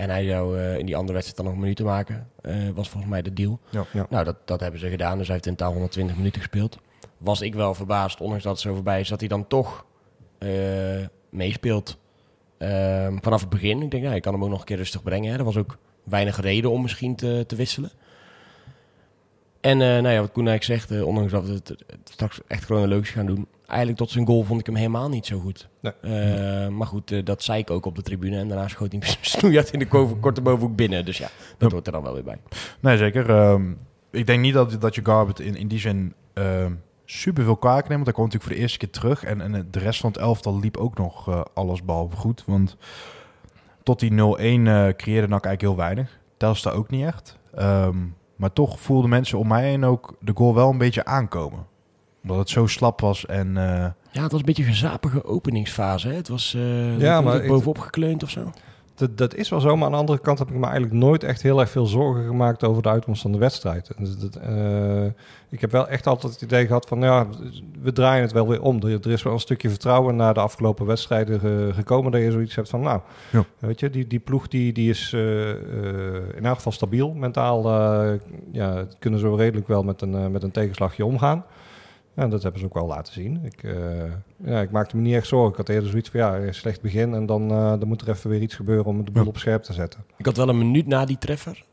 En 0.01 0.11
hij 0.11 0.25
zou 0.25 0.59
eh, 0.59 0.79
in 0.79 0.87
die 0.87 0.97
andere 0.97 1.13
wedstrijd 1.13 1.43
dan 1.43 1.55
nog 1.55 1.63
minuten 1.63 1.85
maken. 1.85 2.29
Eh, 2.41 2.55
was 2.75 2.89
volgens 2.89 3.13
mij 3.13 3.23
de 3.23 3.33
deal. 3.33 3.61
Ja. 3.71 3.85
Ja. 3.93 4.07
Nou, 4.11 4.25
dat, 4.25 4.37
dat 4.45 4.61
hebben 4.61 4.81
ze 4.81 4.89
gedaan. 4.89 5.19
Dus 5.19 5.27
hij 5.27 5.35
heeft 5.35 5.47
in 5.47 5.55
totaal 5.57 5.73
120 5.73 6.17
minuten 6.17 6.41
gespeeld. 6.41 6.79
Was 7.19 7.41
ik 7.41 7.55
wel 7.55 7.75
verbaasd, 7.75 8.21
ondanks 8.21 8.45
dat 8.45 8.53
het 8.53 8.61
zo 8.61 8.75
voorbij 8.75 9.01
is, 9.01 9.09
dat 9.09 9.21
hij 9.21 9.29
dan 9.29 9.47
toch 9.47 9.85
eh, 10.39 10.49
meespeelt. 11.31 11.99
Ehm, 12.59 13.17
vanaf 13.21 13.41
het 13.41 13.49
begin. 13.49 13.83
Ik 13.83 13.91
denk, 13.91 14.03
ja, 14.03 14.13
ik 14.13 14.23
kan 14.23 14.33
hem 14.33 14.45
ook 14.45 14.51
nog 14.51 14.59
een 14.59 14.65
keer 14.65 14.77
rustig 14.77 15.03
brengen. 15.03 15.33
Hè. 15.33 15.39
Er 15.39 15.45
was 15.45 15.57
ook 15.57 15.79
weinig 16.05 16.41
reden 16.41 16.71
om 16.71 16.83
misschien 16.83 17.17
te, 17.17 17.45
te 17.47 17.57
wisselen. 17.57 17.91
En 19.61 19.79
nou 19.79 20.09
ja, 20.09 20.21
wat 20.21 20.33
Koen 20.33 20.49
eigenlijk 20.49 20.89
zegt, 20.89 21.03
ondanks 21.03 21.33
dat 21.33 21.47
we 21.47 21.53
het, 21.53 21.69
het 21.69 22.11
straks 22.13 22.41
echt 22.47 22.65
chronologisch 22.65 23.11
gaan 23.11 23.27
doen. 23.27 23.47
Eigenlijk 23.71 23.99
tot 23.99 24.11
zijn 24.11 24.27
goal 24.27 24.43
vond 24.45 24.61
ik 24.61 24.67
hem 24.67 24.75
helemaal 24.75 25.09
niet 25.09 25.27
zo 25.27 25.39
goed. 25.39 25.69
Nee. 25.81 25.93
Eh, 26.03 26.69
maar 26.69 26.87
goed, 26.87 27.11
eh, 27.11 27.25
dat 27.25 27.43
zei 27.43 27.59
ik 27.59 27.71
ook 27.71 27.87
op 27.87 27.97
de 27.97 28.03
tribune. 28.03 28.39
En 28.39 28.49
daarna 28.49 28.69
schoot 28.69 28.93
hij 28.93 29.01
snoeihard 29.21 29.71
in 29.71 29.79
de 29.79 29.87
ko- 29.87 30.17
korte 30.21 30.41
bovenhoek 30.41 30.77
binnen. 30.77 31.05
Dus 31.05 31.19
ja, 31.19 31.29
dat 31.59 31.69
Ja. 31.69 31.75
hoort 31.75 31.87
er 31.87 31.93
dan 31.93 32.03
wel 32.03 32.13
weer 32.15 32.25
bij. 32.25 32.39
Nee, 32.81 32.97
zeker. 32.97 33.31
Ehm, 33.31 33.73
ik 34.11 34.27
denk 34.27 34.41
niet 34.41 34.55
dat, 34.55 34.81
dat 34.81 34.95
je 34.95 35.01
Garbet 35.05 35.41
in, 35.41 35.57
in 35.57 35.69
die 35.69 35.79
zin 35.79 36.15
ehm 36.35 36.73
super 37.05 37.45
veel 37.45 37.57
kwaad 37.57 37.89
neemt. 37.89 37.91
Want 37.91 38.05
hij 38.05 38.13
kwam 38.13 38.25
natuurlijk 38.25 38.45
voor 38.51 38.55
de 38.55 38.61
eerste 38.63 38.79
keer 38.79 38.91
terug. 38.91 39.25
En, 39.25 39.41
en 39.41 39.69
de 39.71 39.79
rest 39.79 40.01
van 40.01 40.11
het 40.11 40.21
elftal 40.21 40.59
liep 40.61 40.77
ook 40.77 40.99
nog 40.99 41.29
eh, 41.29 41.41
alles 41.55 41.85
behalve 41.85 42.17
goed. 42.17 42.45
Want 42.47 42.77
tot 43.83 44.01
die 44.01 44.11
0-1 44.11 44.15
eh, 44.15 44.89
creëerde 44.97 45.29
NAC 45.29 45.45
eigenlijk 45.45 45.61
heel 45.61 45.77
weinig. 45.77 46.19
Telstar 46.37 46.73
ook 46.75 46.91
niet 46.91 47.05
echt. 47.05 47.39
Ehm, 47.55 47.97
maar 48.37 48.53
toch 48.53 48.81
voelden 48.81 49.11
mensen 49.11 49.39
om 49.39 49.49
mij 49.49 49.69
heen 49.69 49.85
ook 49.85 50.17
de 50.21 50.33
goal 50.35 50.55
wel 50.55 50.71
een 50.71 50.79
beetje 50.79 51.05
aankomen. 51.05 51.67
Omdat 52.23 52.39
het 52.39 52.49
zo 52.49 52.67
slap 52.67 53.01
was 53.01 53.27
en... 53.27 53.57
eh, 53.57 53.87
Ja, 54.13 54.23
het 54.23 54.31
was 54.33 54.41
een 54.41 54.47
beetje 54.47 54.63
een 54.63 54.69
gezapige 54.69 55.25
openingsfase. 55.25 56.09
Hè? 56.09 56.15
Het 56.15 56.29
was 56.29 56.55
eh 56.55 56.99
Ja, 56.99 57.33
ik- 57.35 57.47
bovenop 57.49 57.79
gekleund 57.79 58.23
of 58.23 58.31
zo. 58.31 58.53
Dat, 58.95 59.19
dat 59.19 59.35
is 59.35 59.49
wel 59.49 59.61
zo, 59.61 59.77
maar 59.77 59.85
aan 59.87 59.93
de 59.93 59.99
andere 59.99 60.19
kant 60.21 60.39
heb 60.39 60.49
ik 60.49 60.55
me 60.55 60.65
eigenlijk 60.65 60.93
nooit 60.95 61.25
echt 61.25 61.43
heel 61.43 61.61
erg 61.61 61.71
veel 61.71 61.87
zorgen 61.87 62.25
gemaakt 62.27 62.65
over 62.65 62.83
de 62.83 62.89
uitkomst 62.89 63.23
van 63.23 63.33
de 63.33 63.39
wedstrijd. 63.39 63.91
Dus 63.99 64.19
dat, 64.19 64.37
eh, 64.37 65.05
ik 65.51 65.61
heb 65.61 65.71
wel 65.71 65.89
echt 65.89 66.07
altijd 66.07 66.33
het 66.33 66.43
idee 66.43 66.67
gehad 66.67 66.87
van, 66.89 67.01
ja, 67.01 67.27
we 67.83 67.93
draaien 67.93 68.23
het 68.23 68.33
wel 68.33 68.49
weer 68.49 68.63
om. 68.63 68.77
Er, 68.83 68.93
er 69.01 69.11
is 69.11 69.23
wel 69.23 69.33
een 69.33 69.39
stukje 69.41 69.69
vertrouwen 69.69 70.17
na 70.17 70.33
de 70.33 70.41
afgelopen 70.41 70.87
wedstrijden 70.87 71.41
ge- 71.41 71.71
gekomen 71.75 72.13
dat 72.13 72.21
je 72.21 72.31
zoiets 72.31 72.55
hebt 72.55 72.69
van, 72.69 72.81
nou, 72.81 73.01
Ja. 73.33 73.45
weet 73.59 73.81
je, 73.81 73.91
die, 73.91 74.07
die 74.07 74.19
ploeg 74.21 74.49
die, 74.49 74.73
die 74.73 74.91
is 74.91 75.13
eh, 75.15 75.51
eh, 75.51 75.57
in 76.37 76.45
elk 76.45 76.57
geval 76.57 76.73
stabiel. 76.73 77.13
Mentaal 77.13 77.65
eh, 77.71 78.13
ja, 78.53 78.85
kunnen 78.99 79.21
ze 79.21 79.35
redelijk 79.37 79.69
wel 79.69 79.83
met 79.83 80.03
een, 80.03 80.31
met 80.33 80.43
een 80.43 80.51
tegenslagje 80.51 81.05
omgaan. 81.05 81.45
Ja, 82.15 82.29
dat 82.29 82.43
hebben 82.43 82.61
ze 82.61 82.67
ook 82.67 82.75
wel 82.75 82.87
laten 82.87 83.13
zien. 83.13 83.41
Ik, 83.45 83.63
eh, 83.63 83.75
ja, 84.45 84.61
ik 84.61 84.71
maakte 84.71 84.97
me 84.97 85.03
niet 85.03 85.15
echt 85.15 85.27
zorgen. 85.27 85.51
Ik 85.51 85.57
had 85.57 85.69
eerder 85.69 85.89
zoiets 85.91 86.09
van, 86.11 86.21
ja, 86.21 86.37
een 86.39 86.55
slecht 86.55 86.81
begin 86.81 87.15
en 87.15 87.27
dan, 87.27 87.51
eh, 87.51 87.69
dan 87.79 87.89
moet 87.89 88.01
er 88.01 88.09
even 88.09 88.31
weer 88.31 88.41
iets 88.41 88.55
gebeuren 88.55 88.87
om 88.87 89.05
de 89.05 89.11
boel 89.11 89.23
Ja. 89.23 89.29
op 89.29 89.39
scherp 89.39 89.63
te 89.63 89.73
zetten. 89.73 90.05
Ik 90.17 90.27
had 90.27 90.37
wel 90.37 90.49
een 90.49 90.59
minuut 90.59 90.87
na 90.87 91.05
die 91.05 91.19
treffer. 91.19 91.65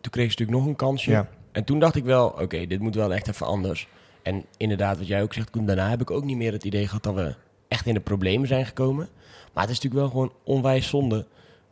Toen 0.00 0.12
kreeg 0.12 0.24
ze 0.32 0.38
natuurlijk 0.38 0.58
nog 0.58 0.66
een 0.66 0.76
kansje. 0.76 1.10
Ja. 1.10 1.28
En 1.52 1.64
toen 1.64 1.78
dacht 1.78 1.94
ik 1.96 2.04
wel, 2.04 2.26
oké, 2.28 2.66
dit 2.66 2.80
moet 2.80 2.94
wel 2.94 3.14
echt 3.14 3.28
even 3.28 3.46
anders. 3.46 3.88
En 4.22 4.44
inderdaad, 4.56 4.98
wat 4.98 5.06
jij 5.06 5.22
ook 5.22 5.32
zegt, 5.34 5.50
Koen, 5.50 5.66
daarna 5.66 5.88
heb 5.88 6.00
ik 6.00 6.10
ook 6.10 6.24
niet 6.24 6.36
meer 6.36 6.52
het 6.52 6.64
idee 6.64 6.86
gehad 6.86 7.02
dat 7.02 7.14
we 7.14 7.34
echt 7.68 7.86
in 7.86 7.94
de 7.94 8.00
problemen 8.00 8.48
zijn 8.48 8.66
gekomen. 8.66 9.08
Maar 9.52 9.62
het 9.62 9.72
is 9.72 9.80
natuurlijk 9.80 10.02
wel 10.02 10.10
gewoon 10.10 10.32
onwijs 10.44 10.88
zonde. 10.88 11.26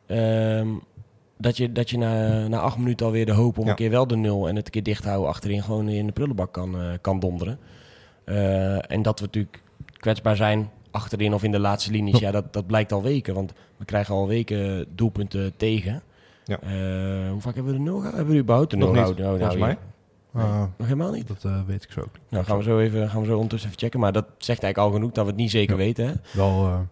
ehm, 0.06 0.68
dat 1.38 1.56
je, 1.56 1.72
dat 1.72 1.90
je 1.90 1.98
na, 1.98 2.46
na 2.48 2.58
acht 2.58 2.76
minuten 2.78 3.06
alweer 3.06 3.26
de 3.26 3.32
hoop 3.32 3.58
om 3.58 3.64
Ja. 3.64 3.70
een 3.70 3.76
keer 3.76 3.90
wel 3.90 4.06
de 4.06 4.16
nul 4.16 4.48
en 4.48 4.56
het 4.56 4.64
een 4.66 4.72
keer 4.72 4.82
dicht 4.82 5.04
houden 5.04 5.28
achterin 5.28 5.62
gewoon 5.62 5.88
in 5.88 6.06
de 6.06 6.12
prullenbak 6.12 6.52
kan, 6.52 6.74
eh, 6.80 6.88
kan 7.00 7.18
donderen. 7.20 7.58
Eh, 8.24 8.90
en 8.92 9.02
dat 9.02 9.18
we 9.20 9.24
natuurlijk 9.26 9.62
kwetsbaar 9.96 10.36
zijn 10.36 10.70
achterin 10.90 11.34
of 11.34 11.42
in 11.42 11.52
de 11.52 11.58
laatste 11.58 11.90
linies, 11.90 12.18
ja, 12.18 12.30
dat, 12.30 12.52
dat 12.52 12.66
blijkt 12.66 12.92
al 12.92 13.02
weken. 13.02 13.34
Want 13.34 13.52
we 13.76 13.84
krijgen 13.84 14.14
al 14.14 14.26
weken 14.28 14.86
doelpunten 14.94 15.56
tegen. 15.56 16.02
Ja. 16.44 16.58
Eh, 16.60 17.30
hoe 17.30 17.40
vaak 17.40 17.54
hebben 17.54 17.72
we 17.72 17.78
de 17.78 17.84
nul? 17.84 18.02
Hebben 18.02 18.26
we 18.26 18.36
überhaupt 18.40 18.72
Nog 18.72 18.80
nul 18.80 18.92
gehouden? 18.92 19.24
Nou, 19.24 19.38
volgens 19.38 19.58
nou, 19.60 19.66
mij. 19.66 19.78
Nee. 20.32 20.44
eh, 20.44 20.60
Nog 20.76 20.86
helemaal 20.86 21.12
niet? 21.12 21.28
dat 21.28 21.44
eh, 21.44 21.60
weet 21.66 21.82
ik 21.82 21.90
zo 21.92 22.00
ook 22.00 22.12
niet. 22.12 22.30
Nou, 22.30 22.44
gaan 22.44 22.56
we, 22.56 22.62
zo 22.62 22.78
even, 22.78 23.08
gaan 23.10 23.20
we 23.20 23.26
zo 23.26 23.34
ondertussen 23.34 23.68
even 23.68 23.80
checken. 23.80 24.00
Maar 24.00 24.12
dat 24.12 24.24
zegt 24.38 24.62
eigenlijk 24.62 24.78
al 24.78 24.90
genoeg 24.98 25.12
dat 25.12 25.24
we 25.24 25.30
het 25.30 25.40
niet 25.40 25.50
zeker 25.50 25.76
Ja. 25.76 25.82
weten. 25.84 26.06
Hè? 26.06 26.12
Wel, 26.32 26.86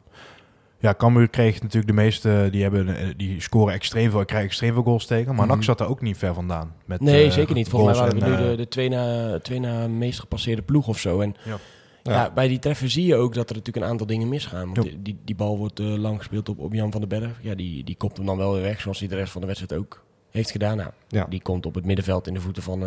ja, 0.81 0.95
Cambuur 0.95 1.29
kreeg 1.29 1.55
natuurlijk 1.63 1.87
de 1.87 1.93
meeste, 2.03 2.49
die, 2.51 2.63
hebben, 2.63 2.97
eh, 2.97 3.07
die 3.17 3.41
scoren 3.41 3.75
extreem 3.75 4.11
veel, 4.11 4.25
krijgen 4.25 4.49
extreem 4.49 4.73
veel 4.73 4.83
goals 4.83 5.07
tegen. 5.07 5.35
Maar 5.35 5.47
Mhm. 5.47 5.55
NAC 5.55 5.65
zat 5.65 5.79
daar 5.79 5.89
ook 5.89 6.01
niet 6.01 6.17
ver 6.17 6.35
vandaan. 6.35 6.75
Met, 6.85 7.01
Nee, 7.01 7.25
eh, 7.27 7.31
zeker 7.33 7.55
niet. 7.55 7.69
Volgens 7.69 7.99
mij 7.99 8.09
waren 8.09 8.23
we 8.23 8.27
nu 8.29 8.35
eh, 8.45 8.51
de, 8.51 8.57
de 8.57 8.69
twee, 8.69 8.89
na, 8.89 9.39
twee 9.41 9.61
na 9.61 9.89
meest 9.89 10.21
gepasseerde 10.21 10.63
ploeg 10.63 10.89
of 10.89 10.99
zo. 10.99 11.21
En 11.21 11.37
Ja. 11.45 11.57
ja. 12.03 12.13
Ja. 12.13 12.31
bij 12.35 12.49
die 12.49 12.59
treffer 12.59 12.91
zie 12.91 13.07
je 13.07 13.15
ook 13.17 13.35
dat 13.35 13.51
er 13.51 13.57
natuurlijk 13.57 13.85
een 13.85 13.91
aantal 13.93 14.07
dingen 14.07 14.29
misgaan. 14.29 14.75
Want 14.75 14.83
die, 14.83 15.03
die, 15.03 15.19
die 15.25 15.35
bal 15.35 15.59
wordt 15.59 15.79
lang 15.79 16.19
gespeeld 16.19 16.49
op, 16.49 16.59
op 16.59 16.73
Jan 16.73 16.91
van 16.93 17.01
den 17.01 17.21
Berg. 17.21 17.39
Ja, 17.41 17.55
die, 17.55 17.85
die 17.85 17.97
kopt 17.97 18.17
hem 18.17 18.27
dan 18.27 18.37
wel 18.37 18.53
weer 18.53 18.63
weg, 18.63 18.81
zoals 18.81 18.99
hij 18.99 19.09
de 19.09 19.17
rest 19.17 19.33
van 19.33 19.41
de 19.41 19.47
wedstrijd 19.47 19.81
ook 19.83 20.05
heeft 20.31 20.51
gedaan. 20.51 20.77
Nou, 20.77 20.91
Ja. 21.09 21.27
Die 21.29 21.43
komt 21.43 21.67
op 21.67 21.75
het 21.75 21.85
middenveld 21.85 22.27
in 22.27 22.35
de 22.35 22.41
voeten 22.41 22.63
van 22.63 22.83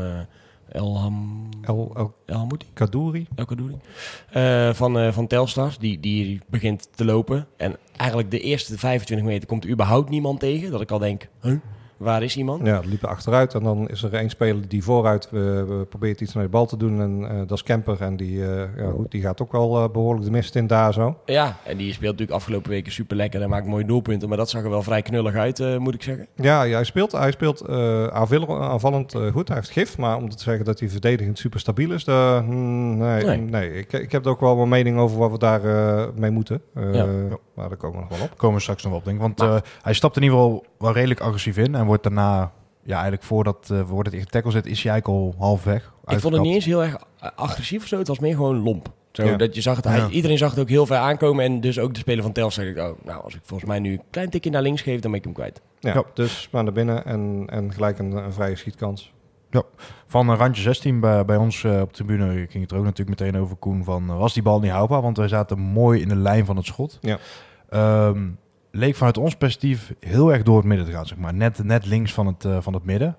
Elham... 0.72 1.50
El, 1.62 1.91
El 1.96 2.13
Elhamouti? 2.25 2.65
Kadouri. 2.74 3.27
El 3.36 3.46
Kadouri. 3.46 3.77
Eh, 4.32 4.74
van, 4.74 5.00
eh, 5.00 5.12
van 5.12 5.27
Telstar. 5.27 5.75
Die, 5.79 6.00
die 6.00 6.41
begint 6.48 6.88
te 6.96 7.05
lopen. 7.05 7.48
En 7.58 7.77
eigenlijk 7.98 8.32
de 8.32 8.39
eerste 8.39 8.77
25 8.77 9.27
meter 9.27 9.48
komt 9.48 9.63
er 9.63 9.70
überhaupt 9.70 10.10
niemand 10.10 10.39
tegen. 10.39 10.72
Dat 10.72 10.82
ik 10.82 10.91
al 10.91 11.00
denk, 11.00 11.27
huh? 11.41 11.58
Waar 12.03 12.24
is 12.24 12.38
iemand? 12.38 12.65
Ja, 12.65 12.79
die 12.79 12.89
liepen 12.89 13.10
achteruit 13.10 13.53
en 13.53 13.63
dan 13.63 13.89
is 13.89 14.03
er 14.03 14.13
één 14.13 14.29
speler 14.29 14.67
die 14.67 14.83
vooruit 14.83 15.29
eh, 15.33 15.41
probeert 15.89 16.22
iets 16.22 16.33
naar 16.33 16.43
de 16.43 16.50
bal 16.50 16.65
te 16.65 16.77
doen. 16.77 17.01
En 17.01 17.29
eh, 17.29 17.38
dat 17.48 17.51
is 17.57 17.63
Kemper 17.63 18.01
en 18.01 18.15
die, 18.17 18.45
eh, 18.45 18.77
ja, 18.77 18.89
goed, 18.91 19.12
die 19.12 19.22
gaat 19.22 19.41
ook 19.41 19.51
wel 19.51 19.83
eh, 19.83 19.89
behoorlijk 19.91 20.25
de 20.25 20.31
mist 20.31 20.55
in 20.55 20.67
daar 20.67 20.93
zo. 20.93 21.17
Ja, 21.25 21.57
en 21.65 21.77
die 21.77 21.88
speelt 21.93 22.12
natuurlijk 22.12 22.38
afgelopen 22.38 22.69
weken 22.69 22.91
super 22.91 23.15
lekker 23.17 23.41
en 23.41 23.50
maakt 23.50 23.67
mooie 23.67 23.86
doelpunten. 23.86 24.27
Maar 24.29 24.38
dat 24.38 24.50
zag 24.50 24.63
er 24.63 24.69
wel 24.69 24.83
vrij 24.83 25.01
knullig 25.01 25.36
uit, 25.36 25.60
eh, 25.60 25.77
moet 25.77 25.93
ik 25.93 26.01
zeggen. 26.03 26.27
Ja, 26.36 26.63
ja, 26.63 26.75
hij 26.75 26.83
speelt, 26.83 27.12
hij 27.12 27.31
speelt 27.31 27.62
eh, 27.62 28.07
aanvallend, 28.07 29.13
eh, 29.15 29.31
goed. 29.31 29.48
Hij 29.48 29.57
heeft 29.57 29.69
gif, 29.69 29.98
maar 29.98 30.17
om 30.17 30.29
te 30.29 30.39
zeggen 30.43 30.65
dat 30.65 30.79
hij 30.79 30.89
verdedigend 30.89 31.38
super 31.39 31.60
stabiel 31.60 31.91
is, 31.91 32.05
hmm, 32.05 32.98
nee, 32.98 33.24
Nee. 33.25 33.38
nee. 33.38 33.74
Ik, 33.74 33.93
ik 33.93 34.12
heb 34.12 34.25
er 34.25 34.31
ook 34.31 34.39
wel 34.39 34.55
mijn 34.55 34.69
mening 34.69 34.98
over 34.98 35.17
wat 35.17 35.31
we 35.31 35.38
daar 35.38 35.63
eh, 35.65 36.05
mee 36.15 36.31
moeten. 36.31 36.62
Eh, 36.74 36.93
Ja. 36.93 37.05
Maar 37.55 37.69
daar 37.69 37.77
komen 37.77 38.00
we 38.01 38.05
nog 38.10 38.17
wel 38.17 38.27
op. 38.27 38.38
Komen 38.38 38.55
we 38.55 38.62
straks 38.62 38.83
nog 38.83 38.91
wel 38.91 39.00
op, 39.00 39.05
denk 39.05 39.17
ik. 39.17 39.24
Want 39.24 39.41
eh, 39.41 39.69
hij 39.81 39.93
stapt 39.93 40.15
in 40.17 40.24
ieder 40.24 40.38
geval 40.38 40.65
wel 40.77 40.91
redelijk 40.93 41.19
agressief 41.19 41.57
in. 41.57 41.75
En 41.75 41.86
wordt 41.86 42.03
daarna, 42.03 42.51
ja, 42.83 42.93
eigenlijk 42.93 43.24
voordat, 43.24 43.69
eh 43.72 43.81
voordat 43.88 44.13
hij 44.13 44.22
in 44.22 44.27
tackle 44.27 44.51
zit, 44.51 44.65
is 44.65 44.83
hij 44.83 44.91
eigenlijk 44.91 45.22
al 45.24 45.36
half 45.39 45.63
weg. 45.63 45.93
Ik 46.05 46.19
vond 46.19 46.33
het 46.33 46.43
niet 46.43 46.53
eens 46.53 46.65
heel 46.65 46.83
erg 46.83 46.98
agressief 47.36 47.81
of 47.81 47.88
zo. 47.88 47.98
Het 47.98 48.07
was 48.07 48.19
meer 48.19 48.36
gewoon 48.36 48.57
lomp. 48.63 48.91
Zo, 49.12 49.24
Ja. 49.25 49.36
dat 49.36 49.55
je 49.55 49.62
zag 49.62 49.75
het, 49.75 49.86
hij- 49.86 49.98
Ja. 49.98 50.10
Iedereen 50.10 50.38
zag 50.38 50.50
het 50.50 50.60
ook 50.60 50.69
heel 50.69 50.86
ver 50.86 50.98
aankomen. 50.98 51.45
En 51.45 51.62
dus 51.62 51.79
ook 51.79 51.93
de 51.93 52.00
speler 52.00 52.24
van 52.24 52.31
Telstar. 52.31 52.63
zei 52.63 52.75
ik, 52.75 52.81
oh, 52.91 53.05
nou, 53.05 53.24
als 53.24 53.36
ik 53.36 53.41
volgens 53.43 53.69
mij 53.69 53.79
nu 53.79 53.91
een 53.91 54.01
klein 54.10 54.29
tikje 54.29 54.50
naar 54.50 54.62
links 54.62 54.81
geef, 54.81 55.00
dan 55.00 55.12
ben 55.12 55.19
ik 55.19 55.25
hem 55.25 55.33
kwijt. 55.36 55.62
Ja, 55.79 55.93
Ja. 55.93 56.03
dus 56.13 56.48
maar 56.51 56.63
naar 56.63 56.74
binnen 56.74 57.05
en, 57.05 57.43
en 57.50 57.74
gelijk 57.74 58.00
een, 58.00 58.12
een 58.12 58.33
vrije 58.33 58.55
schietkans. 58.55 59.13
Van 60.05 60.29
een 60.29 60.38
randje 60.38 60.62
16 60.62 61.00
bij, 61.00 61.25
bij 61.25 61.38
ons 61.38 61.63
eh, 61.63 61.81
op 61.81 61.88
de 61.88 61.95
tribune 61.95 62.33
ging 62.50 62.63
het 62.63 62.72
er 62.72 62.77
ook 62.77 62.83
natuurlijk 62.83 63.19
meteen 63.19 63.41
over 63.41 63.55
Koen 63.55 63.83
van 63.83 64.10
eh, 64.10 64.17
was 64.17 64.33
die 64.33 64.43
bal 64.43 64.60
niet 64.60 64.72
houdbaar? 64.72 65.01
Want 65.01 65.17
wij 65.17 65.27
zaten 65.27 65.60
mooi 65.60 66.01
in 66.01 66.07
de 66.07 66.15
lijn 66.15 66.45
van 66.45 66.55
het 66.55 66.65
schot. 66.65 66.98
Ja. 67.01 67.17
Ehm, 67.69 68.29
leek 68.72 68.95
vanuit 68.95 69.17
ons 69.17 69.36
perspectief 69.36 69.93
heel 70.00 70.33
erg 70.33 70.43
door 70.43 70.57
het 70.57 70.65
midden 70.65 70.86
te 70.86 70.91
gaan, 70.91 71.05
zeg 71.05 71.17
maar. 71.17 71.33
Net, 71.33 71.63
net 71.63 71.86
links 71.86 72.13
van 72.13 72.27
het, 72.27 72.45
eh, 72.45 72.57
van 72.60 72.74
het 72.74 72.83
midden. 72.83 73.17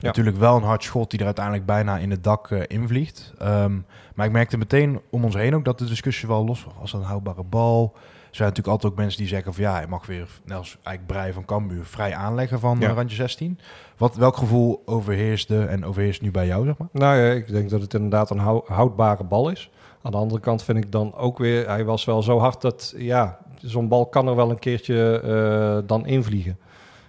Natuurlijk 0.00 0.36
wel 0.36 0.56
een 0.56 0.62
hard 0.62 0.82
schot 0.82 1.10
die 1.10 1.18
er 1.18 1.26
uiteindelijk 1.26 1.66
bijna 1.66 1.98
in 1.98 2.10
het 2.10 2.24
dak 2.24 2.50
invliegt. 2.50 3.32
Ehm, 3.38 3.78
maar 4.14 4.26
ik 4.26 4.32
merkte 4.32 4.58
meteen 4.58 5.00
om 5.10 5.24
ons 5.24 5.34
heen 5.34 5.54
ook 5.54 5.64
dat 5.64 5.78
de 5.78 5.84
discussie 5.84 6.28
wel 6.28 6.44
los 6.44 6.64
was. 6.64 6.74
Was 6.78 6.90
dat 6.90 7.00
een 7.00 7.06
houdbare 7.06 7.44
bal? 7.44 7.96
Er 8.30 8.36
zijn 8.36 8.48
natuurlijk 8.48 8.74
altijd 8.74 8.92
ook 8.92 8.98
mensen 8.98 9.18
die 9.18 9.28
zeggen 9.28 9.54
van 9.54 9.62
ja, 9.64 9.72
hij 9.74 9.86
mag 9.86 10.06
weer, 10.06 10.28
net 10.44 10.56
als 10.56 10.78
eigenlijk 10.82 11.06
Breij 11.06 11.32
van 11.32 11.44
Cambuur, 11.44 11.84
vrij 11.84 12.14
aanleggen 12.14 12.60
van 12.60 12.76
Ja. 12.80 12.88
eh, 12.88 12.94
randje 12.94 13.16
16. 13.16 13.58
Wat, 13.96 14.16
welk 14.16 14.36
gevoel 14.36 14.82
overheerste 14.84 15.64
en 15.64 15.84
overheerst 15.84 16.22
nu 16.22 16.30
bij 16.30 16.46
jou, 16.46 16.64
zeg 16.66 16.78
maar? 16.78 16.88
Nou 16.92 17.16
ja, 17.18 17.32
ik 17.32 17.48
denk 17.48 17.70
dat 17.70 17.80
het 17.80 17.94
inderdaad 17.94 18.30
een 18.30 18.38
hou- 18.38 18.62
houdbare 18.66 19.24
bal 19.24 19.48
is. 19.50 19.70
Aan 20.02 20.10
de 20.10 20.16
andere 20.16 20.40
kant 20.40 20.62
vind 20.62 20.78
ik 20.84 20.92
dan 20.92 21.14
ook 21.14 21.38
weer, 21.38 21.66
hij 21.68 21.84
was 21.84 22.04
wel 22.04 22.22
zo 22.22 22.38
hard 22.38 22.60
dat, 22.60 22.94
ja, 22.96 23.38
zo'n 23.62 23.88
bal 23.88 24.06
kan 24.06 24.28
er 24.28 24.36
wel 24.36 24.50
een 24.50 24.58
keertje 24.58 25.20
eh, 25.20 25.86
dan 25.88 26.06
invliegen. 26.06 26.58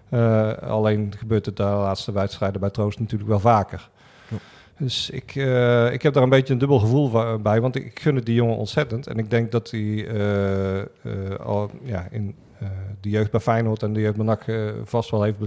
Eh, 0.09 0.51
alleen 0.51 1.13
gebeurt 1.17 1.45
het 1.45 1.57
de 1.57 1.63
laatste 1.63 2.11
wedstrijden 2.11 2.59
bij 2.61 2.69
Troost 2.69 2.99
natuurlijk 2.99 3.29
wel 3.29 3.39
vaker. 3.39 3.89
Dus 4.81 5.09
ik, 5.09 5.35
eh, 5.35 5.93
ik 5.93 6.01
heb 6.01 6.13
daar 6.13 6.23
een 6.23 6.29
beetje 6.29 6.53
een 6.53 6.59
dubbel 6.59 6.79
gevoel 6.79 7.11
bij, 7.41 7.61
want 7.61 7.75
ik, 7.75 7.99
gun 7.99 8.15
het 8.15 8.25
die 8.25 8.35
jongen 8.35 8.55
ontzettend. 8.57 9.07
En 9.07 9.17
ik 9.17 9.29
denk 9.29 9.51
dat 9.51 9.71
hij 9.71 10.07
eh, 10.07 10.79
eh, 10.79 10.85
al 11.43 11.69
ja, 11.83 12.07
in 12.11 12.35
eh, 12.59 12.67
de 13.01 13.09
jeugd 13.09 13.31
bij 13.31 13.39
Feyenoord 13.39 13.83
en 13.83 13.93
de 13.93 13.99
jeugd 13.99 14.15
bij 14.15 14.25
NAC 14.25 14.45
vast 14.83 15.09
wel 15.11 15.23
heeft 15.23 15.37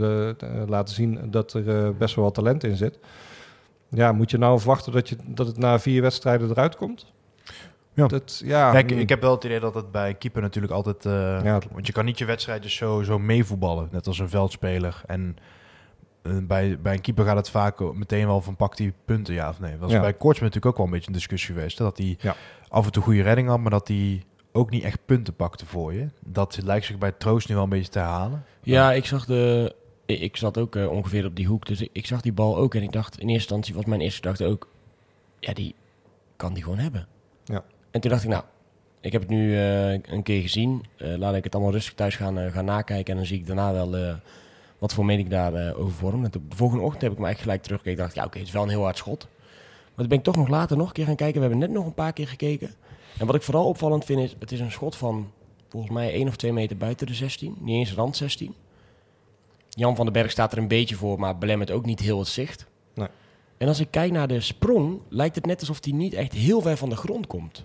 laten 0.67 0.95
zien 0.95 1.19
dat 1.31 1.53
er 1.53 1.69
eh, 1.85 1.89
best 1.99 2.15
wel 2.15 2.25
wat 2.25 2.35
talent 2.35 2.65
in 2.65 2.77
zit. 2.77 2.99
Ja, 3.89 4.13
moet 4.13 4.31
je 4.31 4.39
nou 4.39 4.59
verwachten 4.59 4.93
dat, 4.93 5.09
je, 5.09 5.17
dat 5.27 5.47
het 5.47 5.59
na 5.59 5.79
vier 5.79 6.03
wedstrijden 6.03 6.51
eruit 6.51 6.77
komt? 6.77 7.13
Ja. 7.93 8.07
Dat, 8.07 8.43
ja, 8.45 8.71
Kijk, 8.71 8.93
mm, 8.93 8.99
ik 8.99 9.09
heb 9.09 9.21
wel 9.21 9.31
het 9.35 9.45
idee 9.45 9.61
dat 9.61 9.75
het 9.75 9.91
bij 9.91 10.15
keeper 10.15 10.43
natuurlijk 10.43 10.73
altijd... 10.73 11.07
eh, 11.07 11.45
Ja. 11.45 11.59
Want 11.73 11.87
je 11.87 11.93
kan 11.93 12.05
niet 12.05 12.19
je 12.19 12.25
wedstrijdjes 12.25 12.75
zo, 12.75 13.03
zo 13.03 13.19
meevoetballen, 13.19 13.89
net 13.93 14.07
als 14.07 14.19
een 14.19 14.29
veldspeler. 14.29 15.03
En 15.07 15.37
bij, 16.47 16.79
bij 16.81 16.93
een 16.95 17.01
keeper 17.01 17.25
gaat 17.25 17.37
het 17.37 17.51
vaak 17.51 17.95
meteen 17.95 18.27
wel 18.27 18.41
van 18.41 18.57
pakt 18.57 18.79
hij 18.79 18.93
punten, 19.05 19.35
ja 19.35 19.49
of 19.49 19.61
nee. 19.61 19.71
Dat 19.71 19.81
was 19.81 19.93
Ja. 19.93 20.01
bij 20.01 20.13
Kortsman 20.15 20.49
natuurlijk 20.49 20.67
ook 20.67 20.77
wel 20.77 20.87
een 20.87 20.93
beetje 20.93 21.07
een 21.09 21.13
discussie 21.17 21.55
geweest. 21.55 21.79
Hè? 21.79 21.85
Dat 21.85 21.99
hij 21.99 22.17
Ja. 22.21 22.35
af 22.69 22.87
en 22.87 22.93
toe 22.93 23.03
goede 23.03 23.23
redding 23.23 23.49
had, 23.49 23.61
maar 23.61 23.71
dat 23.71 23.89
hij 23.89 24.23
ook 24.53 24.71
niet 24.71 24.83
echt 24.83 24.99
punten 25.07 25.35
pakte 25.35 25.67
voor 25.67 25.95
je. 25.95 26.09
Dat 26.27 26.59
lijkt 26.65 26.87
zich 26.87 26.99
bij 26.99 27.13
Troost 27.13 27.49
nu 27.49 27.55
wel 27.55 27.65
een 27.65 27.71
beetje 27.71 27.91
te 27.91 27.99
herhalen. 27.99 28.45
Ja, 28.63 28.93
ik 28.93 29.07
zag 29.07 29.25
de... 29.27 29.75
Ik 30.07 30.37
zat 30.37 30.59
ook 30.59 30.77
eh, 30.77 30.91
ongeveer 30.91 31.27
op 31.27 31.37
die 31.37 31.47
hoek, 31.47 31.67
dus 31.67 31.81
ik, 31.81 31.89
ik 31.93 32.07
zag 32.07 32.21
die 32.21 32.33
bal 32.33 32.57
ook. 32.57 32.75
En 32.75 32.83
ik 32.83 32.93
dacht, 32.93 33.13
in 33.15 33.21
eerste 33.29 33.33
instantie 33.33 33.75
was 33.75 33.85
mijn 33.85 34.01
eerste 34.01 34.21
gedachte 34.23 34.45
ook... 34.45 34.69
Ja, 35.41 35.53
die 35.53 35.75
kan 36.37 36.55
die 36.55 36.63
gewoon 36.63 36.79
hebben. 36.79 37.07
Ja. 37.45 37.65
En 37.91 38.01
toen 38.01 38.11
dacht 38.11 38.23
ik, 38.23 38.29
nou, 38.31 38.43
ik 39.01 39.13
heb 39.13 39.21
het 39.21 39.31
nu 39.31 39.57
eh, 39.57 39.91
een 39.93 40.23
keer 40.23 40.41
gezien. 40.43 40.85
Eh, 40.97 41.17
laat 41.17 41.35
ik 41.35 41.45
het 41.45 41.55
allemaal 41.55 41.73
rustig 41.73 41.95
thuis 41.95 42.17
gaan, 42.17 42.39
eh, 42.39 42.53
gaan 42.53 42.65
nakijken. 42.65 43.11
En 43.13 43.17
dan 43.17 43.27
zie 43.27 43.39
ik 43.39 43.47
daarna 43.47 43.73
wel 43.73 43.97
eh, 43.97 44.15
wat 44.79 44.95
voor 44.95 45.05
mening 45.05 45.27
ik 45.27 45.33
daarover 45.33 45.77
over 45.77 45.93
vorm. 45.93 46.25
En 46.25 46.31
de 46.31 46.41
volgende 46.49 46.83
ochtend 46.85 47.03
heb 47.03 47.13
ik 47.13 47.19
me 47.19 47.29
echt 47.29 47.41
gelijk 47.41 47.63
teruggekeken. 47.63 47.99
Ik 47.99 48.05
dacht, 48.05 48.15
ja, 48.15 48.25
oké, 48.25 48.39
het 48.39 48.47
is 48.47 48.53
wel 48.53 48.63
een 48.63 48.69
heel 48.69 48.83
hard 48.83 48.97
schot. 48.97 49.29
Maar 49.85 49.97
toen 49.97 50.09
ben 50.09 50.19
ik 50.19 50.25
toch 50.25 50.37
nog 50.37 50.49
later 50.49 50.77
nog 50.77 50.87
een 50.87 50.93
keer 50.93 51.05
gaan 51.07 51.17
kijken. 51.17 51.41
We 51.41 51.47
hebben 51.47 51.59
net 51.59 51.71
nog 51.71 51.87
een 51.87 51.95
paar 51.95 52.13
keer 52.13 52.29
gekeken. 52.29 52.75
En 53.19 53.27
wat 53.27 53.35
ik 53.35 53.43
vooral 53.43 53.67
opvallend 53.67 54.05
vind 54.05 54.21
is, 54.21 54.37
het 54.39 54.53
is 54.53 54.61
een 54.61 54.71
schot 54.71 54.97
van 54.97 55.31
volgens 55.69 55.93
mij 55.93 56.13
één 56.13 56.29
of 56.29 56.37
twee 56.37 56.53
meter 56.53 56.77
buiten 56.77 57.07
de 57.07 57.15
16. 57.15 57.57
Niet 57.61 57.75
eens 57.75 57.95
rand 57.95 58.17
16. 58.17 58.55
Jan 59.69 59.97
van 59.97 60.05
den 60.05 60.15
Berg 60.15 60.31
staat 60.31 60.53
er 60.53 60.59
een 60.59 60.69
beetje 60.69 60.95
voor, 60.95 61.19
maar 61.19 61.39
belemmert 61.39 61.71
ook 61.71 61.87
niet 61.87 62.01
heel 62.01 62.19
het 62.19 62.29
zicht. 62.29 62.67
Nee. 62.95 63.09
En 63.57 63.69
als 63.69 63.81
ik 63.81 63.91
kijk 63.91 64.13
naar 64.13 64.29
de 64.29 64.41
sprong, 64.41 65.01
lijkt 65.09 65.35
het 65.35 65.47
net 65.47 65.61
alsof 65.61 65.85
hij 65.85 65.93
niet 65.93 66.15
echt 66.15 66.33
heel 66.33 66.61
ver 66.61 66.77
van 66.77 66.89
de 66.89 66.97
grond 66.97 67.27
komt. 67.27 67.65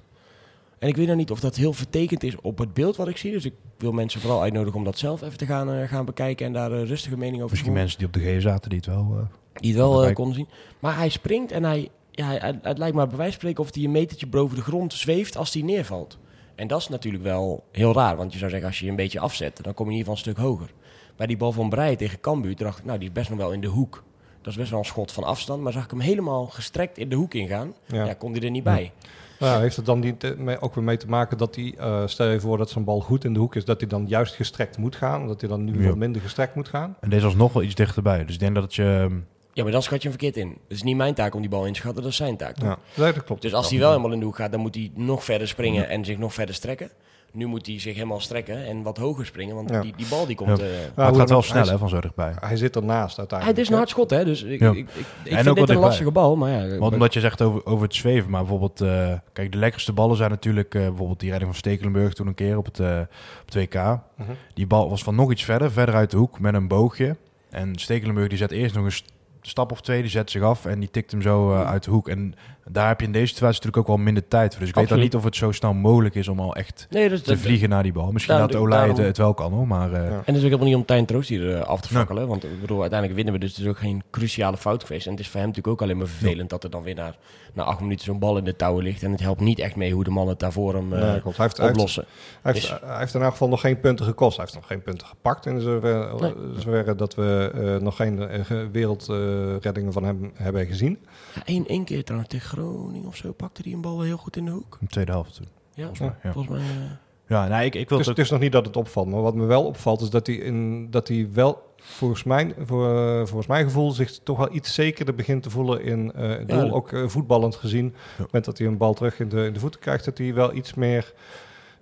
En 0.79 0.88
ik 0.88 0.95
weet 0.95 1.05
nou 1.05 1.17
niet 1.17 1.31
of 1.31 1.39
dat 1.39 1.55
heel 1.55 1.74
vertekend 1.74 2.24
is 2.24 2.36
op 2.41 2.57
het 2.57 2.74
beeld 2.74 2.95
wat 2.95 3.07
ik 3.07 3.17
zie. 3.17 3.31
Dus 3.31 3.45
ik 3.45 3.53
wil 3.77 3.91
mensen 3.91 4.21
vooral 4.21 4.41
uitnodigen 4.41 4.77
om 4.77 4.83
dat 4.83 4.98
zelf 4.98 5.21
even 5.21 5.38
te 5.38 5.45
gaan, 5.45 5.71
eh, 5.74 5.88
gaan 5.88 6.05
bekijken 6.05 6.45
en 6.45 6.53
daar 6.53 6.71
een 6.71 6.86
rustige 6.86 7.17
mening 7.17 7.36
over 7.36 7.48
te 7.48 7.51
Misschien 7.51 7.74
mensen 7.74 7.98
die 7.98 8.07
op 8.07 8.13
de 8.13 8.38
G 8.38 8.41
zaten 8.41 8.69
die 8.69 8.77
het 8.79 8.88
wel... 8.88 9.27
Die 9.53 9.69
het 9.69 9.79
wel 9.79 10.05
eh, 10.05 10.13
konden 10.13 10.36
zien. 10.36 10.48
Maar 10.79 10.98
hij 10.98 11.09
springt 11.09 11.51
en 11.51 11.63
hij, 11.63 11.89
ja, 12.12 12.25
hij- 12.25 12.59
het, 12.62 12.77
lijkt 12.77 12.95
maar 12.95 13.07
bij 13.07 13.17
wijze 13.17 13.31
van 13.31 13.39
spreken 13.41 13.63
of 13.63 13.74
hij 13.74 13.83
een 13.83 13.91
metertje 13.91 14.27
boven 14.27 14.55
de 14.55 14.62
grond 14.62 14.93
zweeft 14.93 15.38
als 15.38 15.53
hij 15.53 15.63
neervalt. 15.63 16.17
En 16.55 16.67
dat 16.67 16.79
is 16.79 16.88
natuurlijk 16.88 17.24
wel 17.24 17.63
heel 17.71 17.93
raar. 17.93 18.15
Want 18.15 18.31
je 18.31 18.38
zou 18.38 18.50
zeggen, 18.50 18.67
als 18.67 18.79
je 18.79 18.86
je 18.86 18.91
een 18.91 18.98
beetje 18.98 19.19
afzet, 19.19 19.63
dan 19.63 19.74
kom 19.74 19.86
je 19.86 19.91
in 19.91 19.98
ieder 19.98 20.13
geval 20.13 20.31
een 20.31 20.36
stuk 20.36 20.45
hoger. 20.50 20.74
Bij 21.15 21.27
die 21.27 21.38
bal 21.38 21.51
van 21.51 21.69
Breij 21.69 21.95
tegen 21.95 22.19
Cambuur, 22.19 22.55
dacht 22.55 22.79
ik, 22.79 22.86
nou, 22.86 23.00
die 23.00 23.07
is 23.07 23.13
best 23.13 23.29
nog 23.29 23.38
wel 23.38 23.51
in 23.51 23.62
de 23.62 23.67
hoek. 23.67 24.03
Dat 24.41 24.51
is 24.51 24.57
best 24.59 24.69
wel 24.69 24.79
een 24.79 24.86
schot 24.86 25.12
van 25.12 25.24
afstand. 25.24 25.62
Maar 25.62 25.71
zag 25.74 25.83
ik 25.83 25.89
hem 25.89 26.00
helemaal 26.00 26.45
gestrekt 26.45 26.98
in 26.98 27.09
de 27.09 27.15
hoek 27.15 27.33
ingaan, 27.33 27.74
ja. 27.86 28.05
ja. 28.05 28.13
kon 28.13 28.31
hij 28.31 28.41
er 28.41 28.50
niet 28.50 28.63
bij. 28.63 28.91
Nou, 29.39 29.62
heeft 29.62 29.75
het 29.75 29.86
dan 29.86 30.00
niet 30.00 30.24
eh, 30.24 30.36
mee- 30.38 30.62
ook 30.62 30.75
weer 30.75 30.84
mee 30.84 30.98
te 30.98 31.08
maken 31.08 31.38
dat 31.38 31.55
hij, 31.55 31.74
eh, 31.77 32.01
stel 32.05 32.27
je 32.27 32.39
voor 32.39 32.58
dat 32.58 32.69
zo'n 32.69 32.84
bal 32.84 33.00
goed 33.00 33.24
in 33.24 33.34
de 33.34 33.39
hoek 33.39 33.55
is, 33.55 33.65
dat 33.65 33.79
hij 33.79 33.89
dan 33.89 34.05
juist 34.08 34.36
gestrekt 34.36 34.77
moet 34.77 34.96
gaan? 34.96 35.27
Dat 35.27 35.41
hij 35.41 35.50
dan 35.50 35.63
nu 35.63 35.81
Ja. 35.81 35.88
wat 35.88 35.98
minder 35.98 36.22
gestrekt 36.22 36.55
moet 36.55 36.67
gaan? 36.67 36.96
En 37.00 37.10
deze 37.10 37.25
was 37.25 37.36
nog 37.36 37.53
wel 37.53 37.63
iets 37.63 37.75
dichterbij. 37.75 38.25
Dus 38.25 38.34
ik 38.34 38.39
denk 38.39 38.53
dat 38.55 38.63
het 38.63 38.75
je... 38.75 38.84
ehm, 38.84 39.17
Ja, 39.53 39.63
maar 39.63 39.72
dan 39.74 39.84
schat 39.84 40.01
je 40.01 40.10
hem 40.10 40.17
verkeerd 40.19 40.38
in. 40.46 40.50
Het 40.50 40.77
is 40.77 40.84
niet 40.84 40.96
mijn 40.98 41.13
taak 41.13 41.34
om 41.36 41.41
die 41.41 41.50
bal 41.50 41.65
in 41.65 41.74
te 41.74 41.79
schatten, 41.79 42.01
dat 42.03 42.12
is 42.12 42.17
zijn 42.17 42.38
taak. 42.38 42.55
toch? 42.55 42.77
Ja, 42.93 43.12
dat 43.12 43.24
klopt. 43.24 43.41
Dus 43.41 43.53
als 43.53 43.69
hij 43.69 43.79
wel 43.79 43.89
helemaal 43.89 44.12
in 44.12 44.19
de 44.19 44.25
hoek 44.25 44.36
gaat, 44.36 44.51
dan 44.51 44.60
moet 44.62 44.75
hij 44.75 44.91
nog 44.96 45.24
verder 45.24 45.48
springen 45.48 45.89
en 45.89 46.05
zich 46.05 46.17
nog 46.17 46.34
verder 46.34 46.55
strekken. 46.55 46.89
Nu 47.31 47.45
moet 47.45 47.65
hij 47.67 47.79
zich 47.79 47.93
helemaal 47.93 48.19
strekken 48.19 48.65
en 48.65 48.81
wat 48.81 48.98
hoger 48.98 49.25
springen, 49.25 49.55
want 49.55 49.69
Ja. 49.69 49.81
die, 49.81 49.93
die 49.95 50.05
bal 50.09 50.25
die 50.25 50.36
komt... 50.36 50.57
Ja. 50.57 50.63
eh, 50.63 50.69
maar 50.95 51.05
het 51.07 51.15
gaat 51.17 51.29
wel 51.29 51.41
snel 51.41 51.63
hij- 51.63 51.71
hè, 51.71 51.77
van 51.77 51.89
zo 51.89 52.00
dichtbij. 52.01 52.33
Hij 52.39 52.57
zit 52.57 52.75
ernaast 52.75 53.17
uiteindelijk. 53.17 53.57
het 53.57 53.65
is 53.67 53.71
een 53.71 53.77
hard 53.79 53.89
schot, 53.89 54.09
hè? 54.09 54.25
Dus 54.25 54.43
ik, 54.43 54.59
Ja. 54.59 54.69
ik, 54.71 54.77
ik, 54.77 54.86
ik 54.88 54.95
En 54.98 55.05
vind 55.24 55.38
dit 55.38 55.48
een 55.48 55.53
dichtbij. 55.55 55.75
lastige 55.77 56.12
bal, 56.12 56.36
maar 56.36 56.50
ja. 56.51 56.77
Want 56.77 56.93
omdat 56.93 57.13
je 57.13 57.19
zegt 57.19 57.41
over, 57.41 57.65
over 57.65 57.83
het 57.83 57.95
zweven, 57.95 58.29
maar 58.29 58.39
bijvoorbeeld, 58.41 58.81
eh, 58.81 59.13
kijk, 59.33 59.51
de 59.51 59.57
lekkerste 59.57 59.93
ballen 59.93 60.17
zijn 60.17 60.29
natuurlijk 60.29 60.75
eh, 60.75 60.81
bijvoorbeeld 60.81 61.19
die 61.19 61.29
redding 61.29 61.51
van 61.51 61.59
Stekelenburg 61.59 62.13
toen 62.13 62.27
een 62.27 62.33
keer 62.36 62.57
op 62.57 62.65
het, 62.65 62.79
op 62.79 63.45
het 63.45 63.53
WK. 63.55 63.74
Mhm. 63.74 64.31
Die 64.53 64.67
bal 64.67 64.89
was 64.89 65.03
van 65.03 65.15
nog 65.15 65.31
iets 65.31 65.43
verder, 65.43 65.71
verder 65.71 65.95
uit 65.95 66.12
de 66.12 66.17
hoek 66.17 66.39
met 66.39 66.53
een 66.53 66.67
boogje. 66.67 67.15
En 67.50 67.75
Stekelenburg 67.75 68.27
die 68.29 68.38
zet 68.38 68.51
eerst 68.51 68.75
nog 68.75 68.86
een 68.86 68.91
st- 68.91 69.12
stap 69.41 69.71
of 69.71 69.81
twee, 69.81 70.01
die 70.01 70.12
zet 70.12 70.31
zich 70.31 70.41
af 70.41 70.65
en 70.65 70.79
die 70.79 70.89
tikt 70.91 71.12
hem 71.12 71.21
zo 71.21 71.51
eh, 71.53 71.69
uit 71.69 71.83
de 71.83 71.91
hoek. 71.91 72.07
En 72.09 72.33
daar 72.72 72.88
heb 72.88 73.00
je 73.00 73.06
in 73.06 73.12
deze 73.12 73.28
situatie 73.28 73.56
natuurlijk 73.56 73.78
ook 73.90 73.96
wel 73.96 74.06
minder 74.06 74.28
tijd 74.28 74.52
voor. 74.52 74.60
Dus 74.60 74.70
ik 74.70 74.76
weet 74.76 74.90
dan 74.90 75.00
niet 75.00 75.16
of 75.16 75.24
het 75.24 75.36
zo 75.36 75.52
snel 75.52 75.74
mogelijk 75.74 76.16
is 76.16 76.28
om 76.28 76.40
al 76.40 76.56
echt 76.56 76.88
Nee, 76.90 77.10
dus 77.10 77.22
te 77.22 77.30
dat, 77.30 77.40
vliegen 77.40 77.70
naar 77.70 77.84
die 77.84 77.92
bal. 77.92 78.12
Misschien 78.12 78.38
dat 78.38 78.56
Olij 78.56 78.78
het, 78.80 78.88
daarom- 78.88 79.06
het 79.06 79.18
wel 79.18 79.34
kan 79.34 79.52
hoor, 79.54 79.68
maar... 79.68 79.94
eh, 79.94 80.04
Ja. 80.10 80.10
En 80.10 80.18
het 80.26 80.36
is 80.36 80.36
ook 80.38 80.44
helemaal 80.44 80.66
niet 80.68 80.76
om 80.76 80.86
Tijn 80.86 81.06
Troost 81.06 81.30
hier 81.30 81.56
eh, 81.56 81.62
af 81.62 81.82
te 81.82 81.88
fakkelen. 81.88 82.28
Want 82.28 82.44
ik 82.44 82.62
bedoel, 82.62 82.80
uiteindelijk 82.82 83.16
winnen 83.22 83.34
we, 83.40 83.46
dus 83.46 83.56
het 83.56 83.66
is 83.66 83.68
ook 83.72 83.78
geen 83.80 84.04
cruciale 84.12 84.58
fout 84.58 84.84
geweest. 84.84 85.06
En 85.06 85.12
het 85.12 85.20
is 85.20 85.28
voor 85.28 85.40
hem 85.40 85.48
natuurlijk 85.50 85.74
ook 85.76 85.82
alleen 85.82 85.98
maar 85.98 86.08
vervelend 86.08 86.50
dat 86.50 86.64
er 86.64 86.70
dan 86.70 86.84
weer 86.84 86.96
na, 86.96 87.16
na 87.54 87.64
acht 87.64 87.80
minuten 87.80 88.06
zo'n 88.06 88.20
bal 88.20 88.38
in 88.38 88.44
de 88.44 88.56
touwen 88.56 88.84
ligt. 88.84 89.04
En 89.04 89.12
het 89.12 89.20
helpt 89.20 89.42
niet 89.42 89.60
echt 89.60 89.76
mee 89.76 89.94
hoe 89.94 90.04
de 90.04 90.10
mannen 90.10 90.32
het 90.32 90.40
daarvoor 90.40 90.74
hem 90.76 90.94
eh, 90.94 91.02
Nee, 91.12 91.22
klopt. 91.22 91.38
Hij 91.38 91.46
heeft, 91.46 91.60
oplossen. 91.70 92.06
hij, 92.42 92.54
heeft, 92.54 92.70
hij 92.86 92.98
heeft 93.00 93.14
in 93.14 93.22
elk 93.22 93.32
geval 93.32 93.48
nog 93.50 93.62
geen 93.62 93.80
punten 93.80 94.06
gekost. 94.06 94.36
Hij 94.38 94.46
heeft 94.46 94.58
nog 94.58 94.68
geen 94.68 94.82
punten 94.82 95.08
gepakt. 95.08 95.46
In 95.46 95.62
zoverre, 95.62 96.96
dat 96.96 97.16
we 97.16 97.52
eh, 97.54 97.84
nog 97.84 97.96
geen 97.96 98.20
eh, 98.30 98.46
ge- 98.46 98.68
wereldreddingen 98.72 99.94
van 99.94 100.04
hem 100.04 100.32
hebben 100.34 100.66
gezien. 100.66 100.98
Ja, 101.36 101.42
één, 101.46 101.68
één 101.68 101.84
keer 101.84 102.04
trouwens 102.04 102.32
tegen 102.32 102.48
Groningen 102.63 103.08
of 103.08 103.16
zo 103.16 103.34
pakte 103.34 103.62
hij 103.63 103.72
een 103.74 103.82
bal 103.82 103.96
wel 103.98 104.06
heel 104.06 104.18
goed 104.18 104.38
in 104.38 104.46
de 104.46 104.51
hoek. 104.51 104.74
in 104.80 104.86
de 104.86 104.92
tweede 104.92 105.12
helft 105.12 105.36
toen. 105.36 105.48
Ja, 105.74 105.86
Volgens 105.86 106.00
mij, 106.00 106.16
ja. 106.24 106.32
volgens 106.32 106.54
mij... 106.58 106.62
eh, 106.68 106.92
Ja, 107.28 107.48
nee, 107.48 107.66
ik, 107.66 107.75
ik 107.75 107.89
wil 107.89 107.98
Dus 107.98 108.08
het 108.08 108.18
het 108.18 108.25
is 108.25 108.32
nog 108.32 108.39
niet 108.42 108.51
dat 108.51 108.66
het 108.66 108.75
opvalt. 108.78 109.08
Maar 109.08 109.22
wat 109.22 109.36
me 109.36 109.46
wel 109.46 109.66
opvalt 109.66 110.01
is 110.01 110.10
dat 110.10 110.28
hij, 110.28 110.36
in, 110.36 110.88
dat 110.92 111.08
hij 111.08 111.30
wel 111.34 111.68
volgens 111.78 112.24
mijn, 112.24 112.54
voor, 112.60 112.98
eh, 112.98 113.18
volgens 113.25 113.48
mijn 113.48 113.63
gevoel 113.66 113.92
zich 113.92 114.20
toch 114.24 114.38
wel 114.38 114.54
iets 114.56 114.74
zekerder 114.74 115.16
begint 115.16 115.44
te 115.44 115.50
voelen 115.50 115.82
in 115.84 116.12
eh, 116.13 116.30
het 116.30 116.50
doel. 116.50 116.66
Ja. 116.66 116.72
Ook 116.72 116.92
voetballend 117.06 117.56
gezien. 117.56 117.86
Op 117.88 117.94
het 118.08 118.18
moment 118.18 118.46
dat 118.46 118.58
hij 118.58 118.68
een 118.68 118.78
bal 118.78 118.94
terug 118.94 119.20
in 119.20 119.30
de, 119.30 119.46
in 119.46 119.54
de 119.54 119.60
voeten 119.60 119.80
krijgt, 119.80 120.06
dat 120.06 120.18
hij 120.18 120.34
wel 120.34 120.54
iets 120.54 120.74
meer, 120.74 121.13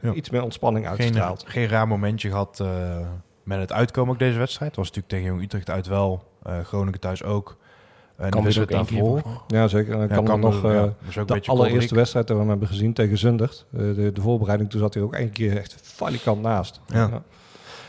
Ja. 0.02 0.14
iets 0.14 0.30
meer 0.30 0.44
ontspanning 0.44 0.88
Geen, 0.88 0.98
uitstraalt. 1.00 1.44
geen 1.48 1.68
raar 1.68 1.88
momentje 1.88 2.30
gehad 2.30 2.60
eh, 2.60 2.98
met 3.44 3.60
het 3.60 3.72
uitkomen 3.72 4.14
ook 4.14 4.20
deze 4.20 4.38
wedstrijd. 4.38 4.70
Het 4.76 4.80
was 4.80 4.88
natuurlijk 4.88 5.14
tegen 5.14 5.28
Jong 5.34 5.44
Utrecht 5.44 5.70
uit 5.70 5.88
wel. 5.88 6.24
eh, 6.44 6.60
Groningen 6.60 7.00
thuis 7.00 7.24
ook. 7.24 7.58
En 8.18 8.30
Kan 8.30 8.40
ook 8.40 8.44
wedstrijd 8.44 8.72
één 8.72 8.86
keer. 8.86 9.24
Ja, 9.48 9.68
zeker. 9.68 9.94
En 9.94 10.00
dan 10.00 10.08
Ja, 10.08 10.16
kan 10.16 10.28
er 10.28 10.40
nog 10.40 10.64
eh, 10.64 10.74
ja, 10.74 10.94
een 11.16 11.26
de 11.26 11.42
allereerste 11.46 11.96
wedstrijd 11.96 12.28
die 12.28 12.36
we 12.36 12.42
hem 12.42 12.50
hebben 12.52 12.68
gezien 12.68 12.94
tegen 12.94 13.18
Zundert. 13.18 13.66
eh, 13.72 13.80
de, 13.80 14.12
de 14.12 14.22
voorbereiding, 14.22 14.70
toen 14.70 14.80
zat 14.80 14.94
hij 14.94 15.04
ook 15.04 15.14
één 15.14 15.32
keer 15.32 15.58
echt 15.58 15.76
falikant 15.82 16.42
naast. 16.42 16.82
Ja. 16.88 17.22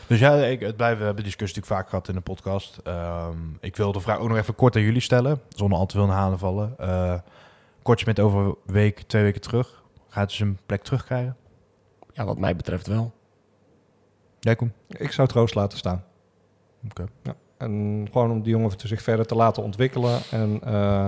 Dus 0.07 0.19
ja, 0.19 0.35
ik, 0.35 0.59
het 0.59 0.75
blijven, 0.75 0.97
we 0.99 1.05
hebben 1.05 1.23
die 1.23 1.33
discussie 1.33 1.59
natuurlijk 1.59 1.81
vaak 1.81 1.89
gehad 1.89 2.07
in 2.07 2.15
de 2.15 2.21
podcast. 2.21 2.77
Ehm, 2.83 3.37
ik 3.59 3.75
wil 3.75 3.91
de 3.91 3.99
vraag 3.99 4.19
ook 4.19 4.27
nog 4.27 4.37
even 4.37 4.55
kort 4.55 4.75
aan 4.75 4.81
jullie 4.81 5.01
stellen, 5.01 5.41
zonder 5.49 5.77
al 5.77 5.85
te 5.85 5.95
veel 5.95 6.05
in 6.05 6.11
halen 6.11 6.39
vallen. 6.39 6.75
Uh, 6.79 7.13
Kortsmit 7.81 8.19
over 8.19 8.39
een 8.45 8.55
week, 8.65 9.01
twee 9.01 9.23
weken 9.23 9.41
terug. 9.41 9.83
Gaat 10.07 10.27
hij 10.27 10.35
zijn 10.37 10.59
plek 10.65 10.83
terugkrijgen? 10.83 11.35
Ja, 12.13 12.25
wat 12.25 12.37
mij 12.37 12.55
betreft 12.55 12.87
wel. 12.87 13.11
Jij 14.39 14.55
Koen? 14.55 14.73
Ik 14.87 15.11
zou 15.11 15.27
troost 15.27 15.55
laten 15.55 15.77
staan. 15.77 16.03
Oké. 16.89 17.05
Ja. 17.23 17.35
En 17.59 18.07
gewoon 18.11 18.31
om 18.31 18.41
die 18.41 18.51
jongen 18.51 18.77
te 18.77 18.87
zich 18.87 19.01
verder 19.01 19.25
te 19.25 19.35
laten 19.35 19.63
ontwikkelen. 19.63 20.19
En 20.31 20.59
eh, 20.63 21.07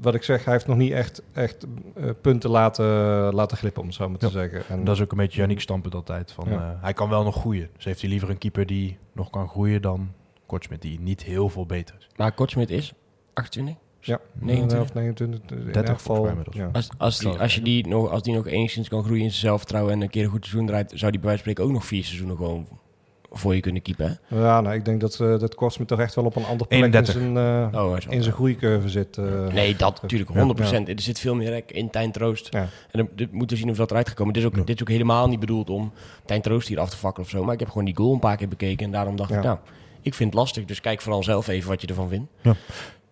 wat 0.00 0.14
ik 0.14 0.22
zeg, 0.22 0.44
hij 0.44 0.52
heeft 0.52 0.66
nog 0.66 0.76
niet 0.76 0.92
echt, 0.92 1.22
echt 1.32 1.66
eh, 1.94 2.10
punten 2.20 2.50
laten, 2.50 2.84
laten 3.34 3.56
glippen, 3.56 3.80
om 3.82 3.86
het 3.88 3.96
zo 3.96 4.08
maar 4.08 4.18
te 4.18 4.26
Ja. 4.26 4.32
zeggen. 4.32 4.62
En 4.68 4.84
dat 4.84 4.94
is 4.96 5.02
ook 5.02 5.10
een 5.12 5.16
beetje 5.18 5.38
Yannick 5.38 5.60
standpunt 5.60 5.94
altijd. 5.94 6.32
Van, 6.32 6.48
Ja. 6.48 6.70
eh, 6.76 6.82
hij 6.82 6.92
kan 6.92 7.08
wel 7.08 7.22
nog 7.24 7.34
groeien. 7.36 7.68
Dus 7.76 7.84
heeft 7.84 8.00
hij 8.00 8.10
liever 8.10 8.30
een 8.30 8.38
keeper 8.38 8.66
die 8.66 8.98
nog 9.12 9.30
kan 9.30 9.48
groeien 9.48 9.82
dan 9.82 10.12
Kortsmit, 10.46 10.82
die 10.82 11.00
niet 11.00 11.22
heel 11.22 11.48
veel 11.48 11.66
beter 11.66 11.94
is. 11.98 12.08
Maar 12.16 12.32
Kortsmit 12.32 12.70
is 12.70 12.92
28? 13.34 13.82
ja, 14.00 14.20
29. 14.32 14.80
of 14.88 14.94
29. 14.94 15.58
In 15.58 15.64
30 15.64 15.82
elk 15.82 15.86
geval, 15.98 16.16
volgens 16.16 16.36
mij 16.36 16.44
inmiddels. 16.44 16.56
ja. 16.56 16.70
Als, 16.72 16.88
als, 16.98 17.18
die, 17.18 17.40
als, 17.40 17.54
je 17.54 17.62
die 17.62 17.86
nog, 17.88 18.10
als 18.10 18.22
die 18.22 18.34
nog 18.34 18.46
enigszins 18.46 18.88
kan 18.88 19.02
groeien 19.04 19.22
in 19.22 19.30
zijn 19.30 19.40
zelfvertrouwen 19.40 19.92
en 19.92 20.00
een 20.00 20.10
keer 20.10 20.24
een 20.24 20.30
goed 20.30 20.44
seizoen 20.44 20.66
draait, 20.66 20.92
zou 20.94 21.10
die 21.10 21.20
bij 21.20 21.28
wijze 21.28 21.42
van 21.44 21.52
spreken 21.52 21.64
ook 21.64 21.70
nog 21.78 21.84
vier 21.88 22.04
seizoenen 22.04 22.36
gewoon 22.36 22.66
voor 23.38 23.54
je 23.54 23.60
kunnen 23.60 23.82
keepen. 23.82 24.18
Hè? 24.28 24.36
Ja, 24.42 24.60
nou, 24.60 24.74
ik 24.74 24.84
denk 24.84 25.00
dat, 25.00 25.20
eh 25.20 25.38
dat 25.38 25.54
Kortsmit 25.54 25.88
toch 25.88 26.00
echt 26.00 26.14
wel 26.14 26.24
op 26.24 26.36
een 26.36 26.44
ander 26.44 26.66
plek 26.66 26.80
31. 26.80 27.14
in 27.14 27.20
zijn, 27.34 27.66
Oh, 27.66 27.70
wel- 27.72 27.96
in 28.08 28.22
zijn 28.22 28.34
groeicurve 28.34 28.88
zit. 28.88 29.18
eh. 29.18 29.46
Nee, 29.52 29.76
dat 29.76 30.02
natuurlijk, 30.02 30.30
100%. 30.30 30.88
Er 30.88 31.00
zit 31.00 31.18
veel 31.18 31.34
meer 31.34 31.50
rek 31.50 31.70
in 31.72 31.90
Tijn 31.90 32.12
Troost. 32.12 32.48
Ja. 32.50 32.60
En 32.60 32.68
dan 32.98 33.08
dit 33.16 33.32
moeten 33.32 33.56
we 33.56 33.62
zien 33.62 33.70
of 33.70 33.76
dat 33.76 33.90
eruit 33.90 34.08
gaat 34.08 34.16
komen. 34.16 34.32
Dit 34.32 34.42
is, 34.42 34.48
ook, 34.48 34.56
Ja. 34.56 34.62
dit 34.64 34.74
is 34.76 34.80
ook 34.82 34.88
helemaal 34.88 35.28
niet 35.28 35.40
bedoeld 35.40 35.70
om 35.70 35.92
Tijn 36.24 36.40
Troost 36.42 36.68
hier 36.68 36.80
af 36.80 36.90
te 36.90 36.96
fakkelen 36.96 37.26
of 37.26 37.32
zo. 37.32 37.44
Maar 37.44 37.54
ik 37.54 37.60
heb 37.60 37.68
gewoon 37.68 37.84
die 37.84 37.96
goal 37.96 38.12
een 38.12 38.18
paar 38.18 38.36
keer 38.36 38.48
bekeken. 38.48 38.86
En 38.86 38.92
daarom 38.92 39.16
dacht 39.16 39.30
Ja. 39.30 39.36
ik, 39.36 39.42
nou, 39.42 39.58
ik 40.02 40.14
vind 40.14 40.30
het 40.30 40.38
lastig. 40.38 40.64
Dus 40.64 40.80
kijk 40.80 41.00
vooral 41.00 41.22
zelf 41.22 41.48
even 41.48 41.68
wat 41.68 41.80
je 41.80 41.86
ervan 41.86 42.08
vindt. 42.08 42.30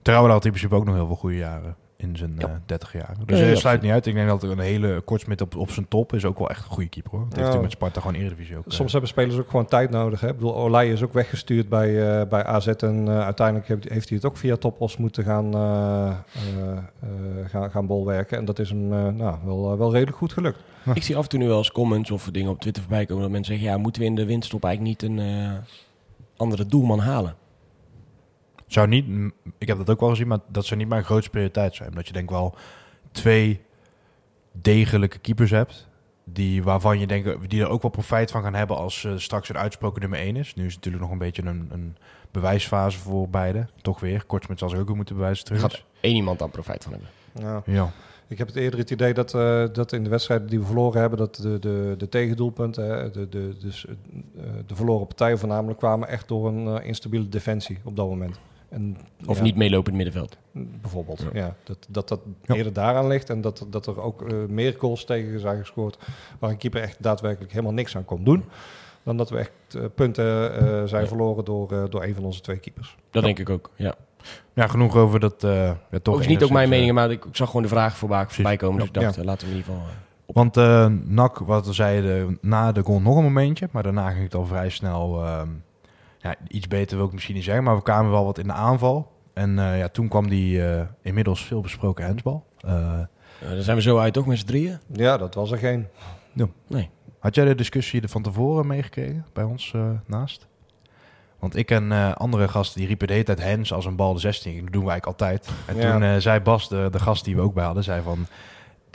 Trouwens 0.02 0.32
had 0.34 0.44
in 0.44 0.50
principe 0.50 0.74
ook 0.74 0.84
nog 0.84 0.94
heel 0.94 1.06
veel 1.06 1.16
goede 1.16 1.36
jaren 1.36 1.76
in 2.02 2.16
zijn 2.16 2.34
Ja. 2.38 2.46
eh 2.48 2.54
30 2.66 2.92
jaar. 2.92 3.14
Dus 3.26 3.38
hij 3.38 3.48
ja, 3.48 3.54
sluit 3.56 3.82
niet 3.82 3.90
uit. 3.90 4.06
Ik 4.06 4.14
denk 4.14 4.28
dat 4.28 4.42
er 4.42 4.50
een 4.50 4.58
hele 4.58 5.00
Kortsmit 5.04 5.40
op, 5.40 5.56
op 5.56 5.70
zijn 5.70 5.88
top 5.88 6.12
is 6.14 6.24
ook 6.24 6.38
wel 6.38 6.50
echt 6.50 6.64
een 6.64 6.70
goede 6.70 6.88
keeper. 6.88 7.10
Hoor. 7.10 7.20
Dat 7.20 7.28
heeft 7.28 7.38
Ja. 7.40 7.44
natuurlijk 7.46 7.68
met 7.68 7.72
Sparta 7.90 8.00
gewoon 8.00 8.16
Eredivisie 8.22 8.56
ook. 8.56 8.66
eh, 8.66 8.72
Soms 8.72 8.92
hebben 8.92 9.10
spelers 9.10 9.38
ook 9.38 9.50
gewoon 9.50 9.66
tijd 9.66 9.90
nodig. 9.90 10.20
Hè? 10.20 10.28
Ik 10.28 10.34
bedoel, 10.34 10.56
Olij 10.56 10.90
is 10.90 11.02
ook 11.02 11.12
weggestuurd 11.12 11.68
bij, 11.68 12.20
eh, 12.20 12.28
bij 12.28 12.44
AZ 12.44 12.66
en 12.66 13.08
uiteindelijk 13.08 13.68
heeft, 13.68 13.88
heeft 13.88 14.08
hij 14.08 14.16
het 14.18 14.26
ook 14.26 14.36
via 14.36 14.56
Topos 14.56 14.96
moeten 14.96 15.24
gaan, 15.24 15.54
eh, 15.54 16.06
eh, 16.08 16.12
eh, 16.72 17.08
gaan, 17.46 17.70
gaan 17.70 17.86
bolwerken. 17.86 18.38
En 18.38 18.44
dat 18.44 18.58
is 18.58 18.68
hem 18.70 18.92
eh, 18.92 19.08
nou, 19.08 19.38
wel, 19.44 19.78
wel 19.78 19.92
redelijk 19.92 20.16
goed 20.16 20.32
gelukt. 20.32 20.58
Ik 20.94 21.02
zie 21.02 21.16
af 21.16 21.22
en 21.22 21.28
toe 21.28 21.38
nu 21.38 21.46
wel 21.48 21.58
eens 21.58 21.72
comments 21.72 22.10
of 22.10 22.28
dingen 22.32 22.50
op 22.50 22.60
Twitter 22.60 22.82
voorbij 22.82 23.06
komen. 23.06 23.22
Dat 23.22 23.32
mensen 23.32 23.54
zeggen, 23.54 23.72
ja, 23.72 23.78
moeten 23.78 24.02
we 24.02 24.08
in 24.08 24.14
de 24.14 24.24
winststop 24.26 24.64
eigenlijk 24.64 25.02
niet 25.02 25.10
een 25.10 25.18
eh, 25.18 25.52
andere 26.36 26.66
doelman 26.66 26.98
halen? 26.98 27.34
Zou 28.72 28.88
niet, 28.88 29.32
ik 29.58 29.68
heb 29.68 29.78
dat 29.78 29.90
ook 29.90 30.00
wel 30.00 30.08
gezien, 30.08 30.26
maar 30.26 30.38
dat 30.48 30.66
zou 30.66 30.80
niet 30.80 30.88
mijn 30.88 31.04
grootste 31.04 31.30
prioriteit 31.30 31.74
zijn. 31.74 31.88
Omdat 31.88 32.06
je 32.06 32.12
denk 32.12 32.30
wel 32.30 32.54
twee 33.10 33.60
degelijke 34.52 35.18
keepers 35.18 35.50
hebt. 35.50 35.88
Die, 36.24 36.62
waarvan 36.62 36.98
je 36.98 37.06
denkt, 37.06 37.50
die 37.50 37.60
er 37.60 37.68
ook 37.68 37.82
wel 37.82 37.90
profijt 37.90 38.30
van 38.30 38.42
gaan 38.42 38.54
hebben 38.54 38.76
als 38.76 39.04
eh, 39.04 39.12
straks 39.16 39.48
een 39.48 39.58
uitsproken 39.58 40.00
nummer 40.00 40.18
1 40.18 40.36
is. 40.36 40.54
Nu 40.54 40.64
is 40.64 40.74
het 40.74 40.76
natuurlijk 40.76 41.02
nog 41.02 41.12
een 41.12 41.18
beetje 41.18 41.42
een, 41.42 41.68
een 41.72 41.96
bewijsfase 42.30 42.98
voor 42.98 43.28
beide. 43.28 43.66
Toch 43.82 44.00
weer. 44.00 44.24
Kortsmit 44.24 44.58
zal 44.58 44.68
zich 44.68 44.78
ook 44.78 44.86
weer 44.86 44.96
moeten 44.96 45.16
bewijzen 45.16 45.44
Er 45.44 45.56
terug. 45.56 45.72
gaat 45.72 45.84
één 46.00 46.14
iemand 46.14 46.42
aan 46.42 46.50
profijt 46.50 46.84
van 46.84 46.92
hebben. 46.92 47.10
Ja. 47.32 47.62
Ja. 47.66 47.92
Ik 48.28 48.38
heb 48.38 48.46
het 48.46 48.56
eerder 48.56 48.78
het 48.78 48.90
idee 48.90 49.14
dat, 49.14 49.34
eh, 49.34 49.64
dat 49.72 49.92
in 49.92 50.04
de 50.04 50.10
wedstrijden 50.10 50.48
die 50.48 50.58
we 50.58 50.66
verloren 50.66 51.00
hebben, 51.00 51.18
dat 51.18 51.34
de, 51.34 51.58
de, 51.58 51.94
de 51.98 52.08
tegendoelpunten, 52.08 52.84
hè, 52.84 53.10
de, 53.10 53.28
de, 53.28 53.56
dus, 53.60 53.86
eh, 53.86 53.94
de 54.66 54.74
verloren 54.74 55.06
partijen 55.06 55.38
voornamelijk 55.38 55.78
kwamen 55.78 56.08
echt 56.08 56.28
door 56.28 56.48
een 56.48 56.82
instabiele 56.82 57.28
defensie 57.28 57.78
op 57.84 57.96
dat 57.96 58.08
moment. 58.08 58.40
En, 58.72 58.96
Of 59.26 59.36
ja, 59.36 59.42
niet 59.42 59.56
meelopend 59.56 59.96
middenveld. 59.96 60.36
Bijvoorbeeld, 60.52 61.24
ja. 61.32 61.54
dat, 61.64 61.86
dat 61.88 62.08
dat 62.08 62.20
Ja. 62.42 62.54
eerder 62.54 62.72
daaraan 62.72 63.06
ligt 63.06 63.30
en 63.30 63.40
dat, 63.40 63.66
dat 63.70 63.86
er 63.86 64.00
ook 64.00 64.22
eh, 64.30 64.36
meer 64.48 64.74
goals 64.78 65.04
tegen 65.04 65.40
zijn 65.40 65.58
gescoord 65.58 65.98
waar 66.38 66.50
een 66.50 66.56
keeper 66.56 66.82
echt 66.82 66.96
daadwerkelijk 67.02 67.52
helemaal 67.52 67.72
niks 67.72 67.96
aan 67.96 68.04
kon 68.04 68.24
doen. 68.24 68.44
Dan 69.02 69.16
dat 69.16 69.30
we 69.30 69.38
echt 69.38 69.50
eh, 69.74 69.82
punten 69.94 70.54
eh, 70.54 70.82
zijn 70.88 71.02
Ja. 71.02 71.08
verloren 71.08 71.44
door, 71.44 71.72
eh, 71.72 71.82
door 71.90 72.02
een 72.04 72.14
van 72.14 72.24
onze 72.24 72.40
twee 72.40 72.56
keepers. 72.58 72.96
Dat 73.10 73.22
denk 73.22 73.38
ik 73.38 73.50
ook, 73.50 73.70
ja. 73.76 73.94
ja, 74.52 74.66
genoeg 74.66 74.96
over 74.96 75.20
dat. 75.20 75.44
eh 75.44 75.70
ja, 75.90 75.98
toch 76.02 76.20
is 76.20 76.26
niet 76.26 76.42
ook 76.42 76.50
mijn 76.50 76.68
mening, 76.68 76.92
maar 76.92 77.10
ik, 77.10 77.24
ik 77.24 77.36
zag 77.36 77.46
gewoon 77.46 77.62
de 77.62 77.68
vraag 77.68 77.96
voorbij, 77.96 78.24
voorbij 78.28 78.56
komen. 78.56 78.78
Dus 78.78 78.88
ik 78.88 78.94
dacht, 78.94 79.14
Ja. 79.14 79.24
laten 79.24 79.46
we 79.48 79.52
in 79.52 79.58
ieder 79.58 79.72
geval... 79.72 79.88
Want 80.26 80.56
eh 80.56 80.86
NAC, 81.04 81.38
wat 81.38 81.66
we 81.66 81.72
zeiden, 81.72 82.38
na 82.40 82.72
de 82.72 82.82
goal 82.82 83.00
nog 83.00 83.16
een 83.16 83.22
momentje. 83.22 83.68
Maar 83.72 83.82
daarna 83.82 84.10
ging 84.10 84.22
het 84.22 84.34
al 84.34 84.46
vrij 84.46 84.68
snel. 84.68 85.24
Ja, 86.22 86.34
iets 86.48 86.68
beter 86.68 86.96
wil 86.96 87.06
ik 87.06 87.12
misschien 87.12 87.34
niet 87.34 87.44
zeggen. 87.44 87.64
Maar 87.64 87.76
we 87.76 87.82
kwamen 87.82 88.10
wel 88.10 88.24
wat 88.24 88.38
in 88.38 88.46
de 88.46 88.52
aanval. 88.52 89.10
En 89.34 89.58
eh, 89.58 89.78
ja, 89.78 89.88
toen 89.88 90.08
kwam 90.08 90.28
die 90.28 90.66
eh, 90.66 90.82
inmiddels 91.02 91.44
veel 91.44 91.60
besproken 91.60 92.04
hensbal. 92.04 92.44
Eh, 92.60 92.98
dan 93.40 93.62
zijn 93.62 93.76
we 93.76 93.82
zo 93.82 93.98
uit, 93.98 94.12
toch, 94.12 94.26
met 94.26 94.38
z'n 94.38 94.46
drieën? 94.46 94.78
Ja, 94.92 95.16
dat 95.16 95.34
was 95.34 95.50
er 95.50 95.58
geen. 95.58 95.86
Nee. 96.66 96.90
had 97.18 97.34
jij 97.34 97.44
de 97.44 97.54
discussie 97.54 98.00
er 98.02 98.08
van 98.08 98.22
tevoren 98.22 98.66
meegekregen 98.66 99.26
bij 99.32 99.44
ons 99.44 99.72
eh, 99.74 99.90
naast? 100.06 100.46
Want 101.38 101.56
ik 101.56 101.70
en 101.70 101.92
eh, 101.92 102.12
andere 102.12 102.48
gasten 102.48 102.78
die 102.78 102.88
riepen 102.88 103.06
de 103.06 103.12
hele 103.12 103.24
tijd 103.24 103.42
hens 103.42 103.72
als 103.72 103.84
een 103.84 103.96
bal 103.96 104.12
de 104.12 104.20
16 104.20 104.52
ging. 104.52 104.64
Dat 104.64 104.72
doen 104.72 104.84
we 104.84 104.90
eigenlijk 104.90 105.20
altijd. 105.20 105.48
En 105.66 105.76
Ja. 105.76 105.92
toen 105.92 106.02
eh, 106.02 106.16
zei 106.16 106.40
Bas, 106.40 106.68
de, 106.68 106.88
de 106.90 106.98
gast 106.98 107.24
die 107.24 107.36
we 107.36 107.42
ook 107.42 107.54
bij 107.54 107.64
hadden, 107.64 107.84
zei 107.84 108.02
van... 108.02 108.26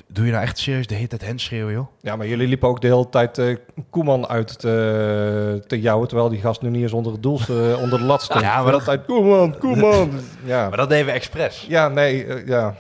Doe 0.10 0.26
je 0.26 0.32
nou 0.32 0.44
echt 0.44 0.58
serieus 0.58 0.88
de 0.88 0.96
hele 0.96 1.08
tijd 1.08 1.26
hens 1.26 1.44
schreeuwen, 1.44 1.74
joh? 1.74 1.88
Ja, 2.02 2.16
maar 2.16 2.28
jullie 2.28 2.48
liepen 2.48 2.68
ook 2.70 2.82
de 2.82 2.88
hele 2.88 3.10
tijd 3.10 3.38
eh, 3.38 3.56
Koeman 3.90 4.28
uit 4.28 4.60
te, 4.60 5.64
te 5.68 5.82
jouwen, 5.82 6.08
terwijl 6.08 6.30
die 6.30 6.40
gast 6.40 6.62
nu 6.62 6.70
niet 6.70 6.82
eens 6.82 6.94
onder, 6.94 7.12
het 7.12 7.24
doel, 7.24 7.40
eh, 7.50 7.82
onder 7.82 8.00
de 8.00 8.06
lat 8.06 8.22
stond. 8.22 8.42
Ja, 8.42 8.62
maar 8.64 8.72
dat- 8.72 8.84
tijd 8.84 9.06
Koeman, 9.06 9.58
Koeman. 9.58 10.12
ja. 10.44 10.68
Maar 10.70 10.78
dat 10.78 10.90
deden 10.90 11.06
we 11.06 11.12
expres. 11.12 11.66
ja, 11.70 11.88
nee, 11.88 12.26
eh, 12.26 12.48
ja. 12.48 12.76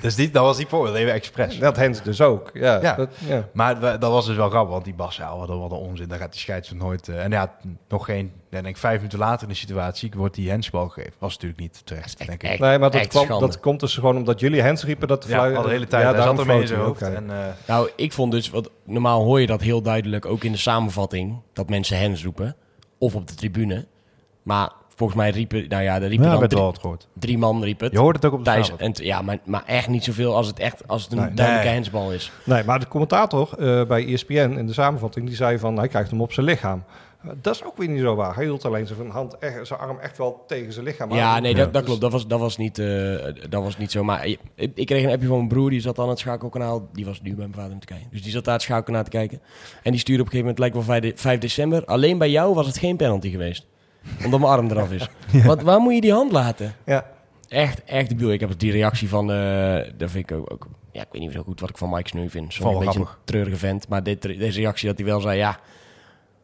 Dus 0.00 0.14
die, 0.14 0.30
dat 0.30 0.42
was 0.44 0.56
die 0.56 0.66
voor, 0.66 0.84
dat 0.84 0.94
deden 0.94 1.08
we 1.08 1.14
expres. 1.14 1.58
Dat 1.58 1.76
Hens 1.76 2.02
dus 2.02 2.20
ook. 2.20 2.50
Ja, 2.54 2.78
Ja. 2.82 2.94
Dat, 2.94 3.08
ja. 3.26 3.48
Maar 3.52 3.80
dat 3.80 4.10
was 4.10 4.26
dus 4.26 4.36
wel 4.36 4.48
grappig, 4.48 4.72
want 4.72 4.84
die 4.84 4.94
Bas, 4.94 5.16
ja, 5.16 5.36
wat, 5.36 5.48
een- 5.48 5.58
onzin. 5.70 6.08
Daar 6.08 6.18
gaat 6.18 6.32
die 6.32 6.40
scheidsrechter 6.40 6.86
nooit... 6.86 7.08
eh, 7.08 7.24
en 7.24 7.30
ja, 7.30 7.52
nog 7.88 8.04
geen... 8.04 8.32
Ja, 8.50 8.62
denk 8.62 8.66
ik 8.74 8.76
vijf 8.76 8.96
minuten 8.96 9.18
later 9.18 9.42
in 9.42 9.48
de 9.48 9.58
situatie 9.58 10.10
wordt 10.16 10.34
die 10.34 10.50
hensbal 10.50 10.88
gegeven. 10.88 11.12
Was 11.18 11.32
natuurlijk 11.32 11.60
niet 11.60 11.80
terecht, 11.86 12.18
denk 12.18 12.30
ik. 12.30 12.42
echt- 12.42 12.58
Nee, 12.60 12.78
maar 12.78 12.90
dat, 12.90 13.06
kwam, 13.06 13.28
dat 13.40 13.60
komt 13.60 13.80
dus 13.80 13.94
gewoon 13.94 14.16
omdat 14.16 14.40
jullie 14.40 14.60
Hens 14.62 14.84
riepen 14.84 15.08
dat 15.08 15.22
de 15.22 15.28
Ja, 15.28 15.34
fluit- 15.34 15.56
al 15.56 15.62
de 15.62 15.68
hele 15.68 15.86
tijd. 15.86 16.02
Ja, 16.02 16.12
hij 16.14 16.22
zat 16.22 16.38
ermee 16.38 16.60
in 16.60 16.66
zijn 16.66 16.80
hoofd. 16.80 17.02
En, 17.02 17.30
eh, 17.30 17.36
Nou, 17.66 17.90
ik 17.96 18.12
vond 18.12 18.32
dus, 18.32 18.50
wat, 18.50 18.70
normaal 18.84 19.22
hoor 19.24 19.40
je 19.40 19.46
dat 19.46 19.60
heel 19.60 19.82
duidelijk 19.82 20.26
ook 20.26 20.44
in 20.44 20.52
de 20.52 20.58
samenvatting, 20.58 21.40
dat 21.52 21.68
mensen 21.68 21.98
hens 21.98 22.24
roepen. 22.24 22.56
Of 22.98 23.14
op 23.14 23.28
de 23.28 23.34
tribune. 23.34 23.86
Maar 24.42 24.70
volgens 24.94 25.18
mij 25.18 25.30
riepen, 25.30 25.68
nou 25.68 25.82
ja, 25.82 25.94
er 25.94 26.08
riepen 26.08 26.26
ja, 26.26 26.30
dan 26.38 26.48
drie, 26.48 26.58
wel 26.58 26.66
wat 26.66 26.78
gehoord. 26.78 27.08
drie 27.12 27.38
man 27.38 27.62
riep 27.62 27.80
het. 27.80 27.92
Je 27.92 27.98
hoort 27.98 28.16
het 28.16 28.24
ook 28.24 28.32
op 28.32 28.38
de 28.38 28.44
Thijs, 28.50 28.76
en 28.76 28.92
ja, 28.94 29.22
maar, 29.22 29.38
maar 29.44 29.62
echt 29.66 29.88
niet 29.88 30.04
zoveel 30.04 30.36
als 30.36 30.46
het, 30.46 30.58
echt, 30.58 30.88
als 30.88 31.02
het 31.02 31.12
een 31.12 31.18
Nee. 31.18 31.34
duidelijke 31.34 31.66
Nee. 31.68 31.74
hensbal 31.76 32.12
is. 32.12 32.32
Nee, 32.44 32.64
maar 32.64 32.80
de 32.80 32.88
commentator 32.88 33.50
eh, 33.58 33.86
bij 33.86 34.06
ESPN 34.12 34.34
in 34.34 34.66
de 34.66 34.72
samenvatting, 34.72 35.26
die 35.26 35.36
zei 35.36 35.58
van 35.58 35.76
hij 35.78 35.88
krijgt 35.88 36.10
hem 36.10 36.20
op 36.20 36.32
zijn 36.32 36.46
lichaam. 36.46 36.84
Uh, 37.26 37.32
Dat 37.42 37.54
is 37.54 37.64
ook 37.64 37.76
weer 37.76 37.88
niet 37.88 38.00
zo 38.00 38.14
waar. 38.14 38.34
Hij 38.34 38.44
hield 38.44 38.64
alleen 38.64 38.86
zijn, 38.86 39.10
hand, 39.10 39.38
echt, 39.38 39.66
zijn 39.66 39.80
arm 39.80 39.98
echt 39.98 40.18
wel 40.18 40.44
tegen 40.46 40.72
zijn 40.72 40.84
lichaam 40.84 41.10
aan. 41.10 41.16
Ja, 41.16 41.38
nee, 41.38 41.54
Ja. 41.54 41.58
dat, 41.58 41.72
dat 41.72 41.84
klopt. 41.84 42.00
Dat 42.00 42.12
was, 42.12 42.26
dat, 42.26 42.40
was 42.40 42.56
niet, 42.56 42.78
eh, 42.78 43.14
dat 43.48 43.62
was 43.62 43.78
niet 43.78 43.90
zo. 43.90 44.04
Maar 44.04 44.26
ik, 44.26 44.38
ik 44.74 44.86
kreeg 44.86 45.04
een 45.04 45.10
appje 45.10 45.26
van 45.26 45.36
mijn 45.36 45.48
broer, 45.48 45.70
die 45.70 45.80
zat 45.80 45.98
aan 45.98 46.08
het 46.08 46.18
schakelkanaal. 46.18 46.88
Die 46.92 47.04
was 47.04 47.20
nu 47.22 47.30
bij 47.34 47.38
mijn 47.46 47.54
vader 47.58 47.74
het 47.74 47.84
kijken. 47.84 48.06
Dus 48.10 48.22
die 48.22 48.30
zat 48.32 48.44
daar 48.44 48.54
het 48.54 48.62
schakelkanaal 48.62 49.04
te 49.04 49.10
kijken. 49.10 49.40
En 49.82 49.90
die 49.90 50.00
stuurde 50.00 50.22
op 50.22 50.28
een 50.28 50.34
gegeven 50.34 50.54
moment, 50.56 50.58
lijkt 50.58 50.74
wel 50.74 50.84
5, 50.84 51.02
de- 51.02 51.22
5 51.22 51.38
december. 51.40 51.84
Alleen 51.84 52.18
bij 52.18 52.30
jou 52.30 52.54
was 52.54 52.66
het 52.66 52.78
geen 52.78 52.96
penalty 52.96 53.30
geweest. 53.30 53.66
Omdat 54.24 54.40
mijn 54.40 54.52
arm 54.52 54.70
eraf 54.70 54.92
is. 54.92 55.08
Wat, 55.46 55.62
waar 55.62 55.80
moet 55.80 55.94
je 55.94 56.00
die 56.00 56.12
hand 56.12 56.32
laten? 56.32 56.74
Ja. 56.86 57.06
Echt, 57.48 57.84
echt 57.84 58.08
debiel. 58.08 58.32
Ik 58.32 58.40
heb 58.40 58.58
die 58.58 58.72
reactie 58.72 59.08
van, 59.08 59.32
eh 59.32 59.74
dat 59.96 60.10
vind 60.10 60.30
ik 60.30 60.36
ook, 60.36 60.52
ook- 60.52 60.66
ja, 60.92 61.00
ik 61.02 61.08
weet 61.10 61.20
niet 61.22 61.32
zo 61.32 61.42
goed 61.42 61.60
wat 61.60 61.68
ik 61.70 61.78
van 61.78 61.90
Mike 61.90 62.08
Sneu 62.08 62.28
vind. 62.28 62.56
Een 62.56 62.62
wel 62.64 62.72
beetje 62.72 62.86
een 62.86 62.92
grappig. 62.92 63.18
treurige 63.24 63.56
vent. 63.56 63.88
Maar 63.88 64.02
dit, 64.02 64.22
deze 64.22 64.60
reactie 64.60 64.88
dat 64.88 64.96
hij 64.98 65.06
wel 65.06 65.20
zei, 65.20 65.38
ja, 65.38 65.58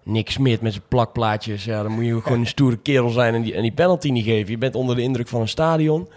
Nick 0.02 0.30
Smit 0.30 0.60
met 0.60 0.72
zijn 0.72 0.84
plakplaatjes. 0.88 1.64
Ja, 1.64 1.82
dan 1.82 1.92
moet 1.92 2.04
je 2.04 2.20
gewoon 2.20 2.38
een 2.38 2.46
stoere 2.46 2.76
kerel 2.76 3.08
zijn 3.08 3.34
en 3.34 3.42
die, 3.42 3.54
en 3.54 3.62
die 3.62 3.72
penalty 3.72 4.10
niet 4.10 4.24
geven. 4.24 4.50
Je 4.50 4.58
bent 4.58 4.74
onder 4.74 4.96
de 4.96 5.02
indruk 5.02 5.28
van 5.28 5.40
een 5.40 5.48
stadion. 5.48 6.08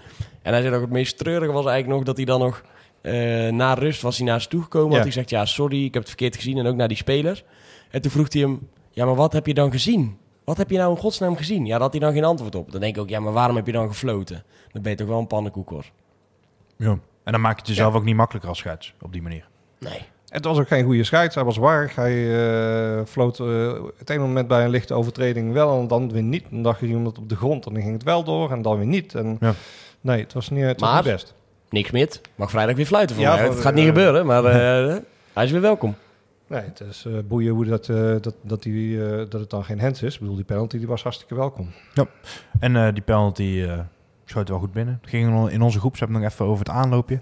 En 0.41 0.53
hij 0.53 0.61
zei 0.61 0.75
ook 0.75 0.81
het 0.81 0.89
meest 0.89 1.17
treurige 1.17 1.51
was 1.51 1.65
eigenlijk 1.65 1.97
nog 1.97 2.05
dat 2.05 2.17
hij 2.17 2.25
dan 2.25 2.39
nog 2.39 2.63
eh, 3.01 3.51
na 3.51 3.73
rust 3.73 4.01
was 4.01 4.17
hij 4.17 4.25
naar 4.25 4.41
ze 4.41 4.47
toegekomen. 4.47 4.89
Ja. 4.89 4.95
Had 4.95 5.03
hij 5.03 5.11
gezegd, 5.11 5.29
ja, 5.29 5.45
sorry, 5.45 5.85
ik 5.85 5.93
heb 5.93 6.01
het 6.01 6.11
verkeerd 6.11 6.35
gezien. 6.35 6.57
En 6.57 6.65
ook 6.65 6.75
naar 6.75 6.87
die 6.87 6.97
spelers. 6.97 7.43
En 7.91 8.01
toen 8.01 8.11
vroeg 8.11 8.33
hij 8.33 8.41
hem, 8.41 8.69
ja, 8.91 9.05
maar 9.05 9.15
wat 9.15 9.33
heb 9.33 9.47
je 9.47 9.53
dan 9.53 9.71
gezien? 9.71 10.17
Wat 10.43 10.57
heb 10.57 10.69
je 10.69 10.77
nou 10.77 10.91
in 10.91 10.97
godsnaam 10.97 11.35
gezien? 11.35 11.65
Ja, 11.65 11.71
daar 11.71 11.81
had 11.81 11.91
hij 11.91 11.99
dan 11.99 12.13
geen 12.13 12.23
antwoord 12.23 12.55
op. 12.55 12.71
Dan 12.71 12.81
denk 12.81 12.95
ik 12.95 13.01
ook, 13.01 13.09
ja, 13.09 13.19
maar 13.19 13.33
waarom 13.33 13.55
heb 13.55 13.65
je 13.65 13.71
dan 13.71 13.87
gefloten? 13.87 14.43
Dan 14.71 14.81
ben 14.81 14.91
je 14.91 14.97
toch 14.97 15.07
wel 15.07 15.19
een 15.19 15.27
pannenkoek, 15.27 15.69
hoor. 15.69 15.85
Ja. 16.77 16.99
En 17.23 17.31
dan 17.31 17.41
maak 17.41 17.53
je 17.53 17.59
het 17.59 17.67
jezelf 17.67 17.93
ook 17.93 18.03
niet 18.03 18.15
makkelijker 18.15 18.49
als 18.49 18.59
scheids 18.59 18.93
op 19.01 19.13
die 19.13 19.21
manier. 19.21 19.47
Nee. 19.79 20.01
Het 20.35 20.45
was 20.45 20.57
ook 20.59 20.67
geen 20.67 20.83
goede 20.85 21.03
scheids. 21.03 21.35
Hij 21.35 21.43
was 21.43 21.57
warrig. 21.57 21.95
Hij 21.95 22.15
eh, 22.99 23.05
floot 23.05 23.39
eh, 23.39 23.73
het 23.97 24.09
ene 24.09 24.19
moment 24.19 24.47
bij 24.47 24.63
een 24.63 24.69
lichte 24.69 24.93
overtreding 24.93 25.53
wel 25.53 25.79
en 25.79 25.87
dan 25.87 26.11
weer 26.11 26.23
niet. 26.23 26.43
Dan 26.49 26.63
dacht 26.63 26.79
je 26.79 26.87
iemand 26.87 27.17
op 27.17 27.29
de 27.29 27.35
grond 27.35 27.65
en 27.65 27.73
dan 27.73 27.81
ging 27.81 27.93
het 27.93 28.03
wel 28.03 28.23
door 28.23 28.51
en 28.51 28.61
dan 28.61 28.77
weer 28.77 28.87
niet. 28.87 29.15
En, 29.15 29.37
Ja. 29.39 29.53
Nee, 30.01 30.21
het 30.21 30.33
was 30.33 30.49
niet, 30.49 30.63
het 30.63 30.79
was 30.79 30.89
Maar- 30.89 31.03
niet 31.03 31.11
best. 31.11 31.33
Niks 31.69 31.89
Smit 31.89 32.21
mag 32.35 32.49
vrijdag 32.49 32.75
weer 32.75 32.85
fluiten 32.85 33.15
voor 33.15 33.25
Ja, 33.25 33.35
mij. 33.35 33.43
Het 33.47 33.59
gaat 33.59 33.73
niet 33.73 33.85
gebeuren, 33.85 34.25
maar 34.25 34.45
eh, 34.89 34.95
hij 35.33 35.43
is 35.45 35.51
weer 35.51 35.61
welkom. 35.61 35.95
Nee, 36.47 36.61
het 36.61 36.79
is 36.89 37.05
eh, 37.05 37.13
boeien 37.27 37.53
hoe 37.53 37.65
dat, 37.65 37.89
eh, 37.89 37.95
dat, 38.21 38.35
dat, 38.41 38.63
die, 38.63 39.05
eh, 39.05 39.17
dat 39.17 39.33
het 39.41 39.49
dan 39.49 39.63
geen 39.65 39.79
hands 39.79 40.01
is. 40.01 40.13
Ik 40.13 40.19
bedoel, 40.19 40.35
die 40.35 40.45
penalty 40.45 40.77
die 40.77 40.87
was 40.87 41.03
hartstikke 41.03 41.35
welkom. 41.35 41.71
En 42.59 42.75
eh, 42.75 42.93
die 42.93 43.03
penalty 43.03 43.63
eh 43.67 43.79
schoot 44.25 44.49
wel 44.49 44.59
goed 44.59 44.73
binnen. 44.73 44.99
Ging 45.01 45.49
in 45.51 45.61
onze 45.61 45.79
groep, 45.79 45.97
ze 45.97 46.03
hebben 46.03 46.21
nog 46.21 46.31
even 46.31 46.45
over 46.45 46.59
het 46.65 46.69
aanloopje. 46.75 47.19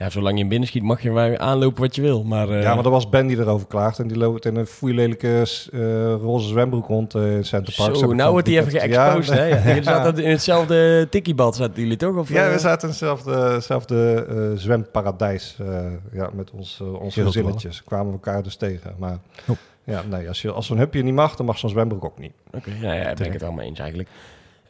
Ja, 0.00 0.10
zolang 0.10 0.34
je 0.34 0.40
hem 0.40 0.48
binnenschiet 0.48 0.82
mag 0.82 1.02
je 1.02 1.10
maar 1.10 1.38
aanlopen 1.38 1.82
wat 1.82 1.94
je 1.94 2.02
wil. 2.02 2.24
Maar, 2.24 2.48
eh, 2.48 2.62
ja, 2.62 2.74
maar 2.74 2.82
dat 2.82 2.92
was 2.92 3.08
Ben 3.08 3.26
die 3.26 3.38
erover 3.38 3.66
klaagt. 3.66 3.98
En 3.98 4.08
die 4.08 4.16
loopt 4.16 4.44
in 4.44 4.56
een 4.56 4.66
foeilelijke 4.66 5.46
eh, 5.72 5.80
roze 6.14 6.48
zwembroek 6.48 6.86
rond 6.86 7.14
eh, 7.14 7.36
in 7.36 7.44
Center 7.44 7.74
Park. 7.76 7.96
Zo, 7.96 8.12
nou 8.12 8.32
wordt 8.32 8.46
hij 8.46 8.58
even 8.58 8.80
geëxposed, 8.80 9.34
hè? 9.34 9.72
Ja. 9.74 9.82
Zaten 9.92 10.24
in 10.24 10.30
hetzelfde 10.30 11.08
tikkiebad, 11.10 11.56
zaten 11.56 11.82
jullie 11.82 11.96
toch? 11.96 12.16
Of, 12.16 12.28
Ja, 12.28 12.50
we 12.50 12.58
zaten 12.58 12.82
in 12.82 12.88
hetzelfde, 12.88 13.32
hetzelfde 13.32 14.52
zwemparadijs 14.54 15.56
uh, 15.60 15.86
ja, 16.12 16.30
met 16.32 16.50
ons, 16.50 16.78
uh, 16.82 17.00
onze 17.00 17.22
gezinnetjes. 17.22 17.84
Kwamen 17.84 18.06
we 18.06 18.12
elkaar 18.12 18.42
dus 18.42 18.56
tegen. 18.56 18.94
Maar 18.98 19.18
oh. 19.46 19.56
ja, 19.84 20.02
nee, 20.10 20.28
als, 20.28 20.42
je, 20.42 20.50
als 20.50 20.66
zo'n 20.66 20.78
hupje 20.78 21.02
niet 21.02 21.14
mag, 21.14 21.36
dan 21.36 21.46
mag 21.46 21.58
zo'n 21.58 21.70
zwembroek 21.70 22.04
ook 22.04 22.18
niet. 22.18 22.32
Oké, 22.46 22.56
okay, 22.56 22.80
ja, 22.80 22.92
ja, 22.92 23.04
daar 23.04 23.14
ben 23.14 23.26
ik 23.26 23.32
het 23.32 23.42
allemaal 23.42 23.64
eens 23.64 23.78
eigenlijk. 23.78 24.08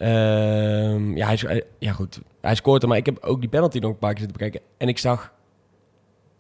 Uh, 0.02 1.16
ja, 1.16 1.26
hij, 1.26 1.64
ja, 1.78 1.92
goed. 1.92 2.20
Hij 2.40 2.54
scoort 2.54 2.82
er, 2.82 2.88
maar 2.88 2.96
ik 2.96 3.06
heb 3.06 3.18
ook 3.20 3.40
die 3.40 3.48
penalty 3.48 3.78
nog 3.78 3.90
een 3.90 3.98
paar 3.98 4.14
keer 4.14 4.22
zitten 4.22 4.38
bekijken. 4.38 4.68
En 4.76 4.88
ik 4.88 4.98
zag 4.98 5.32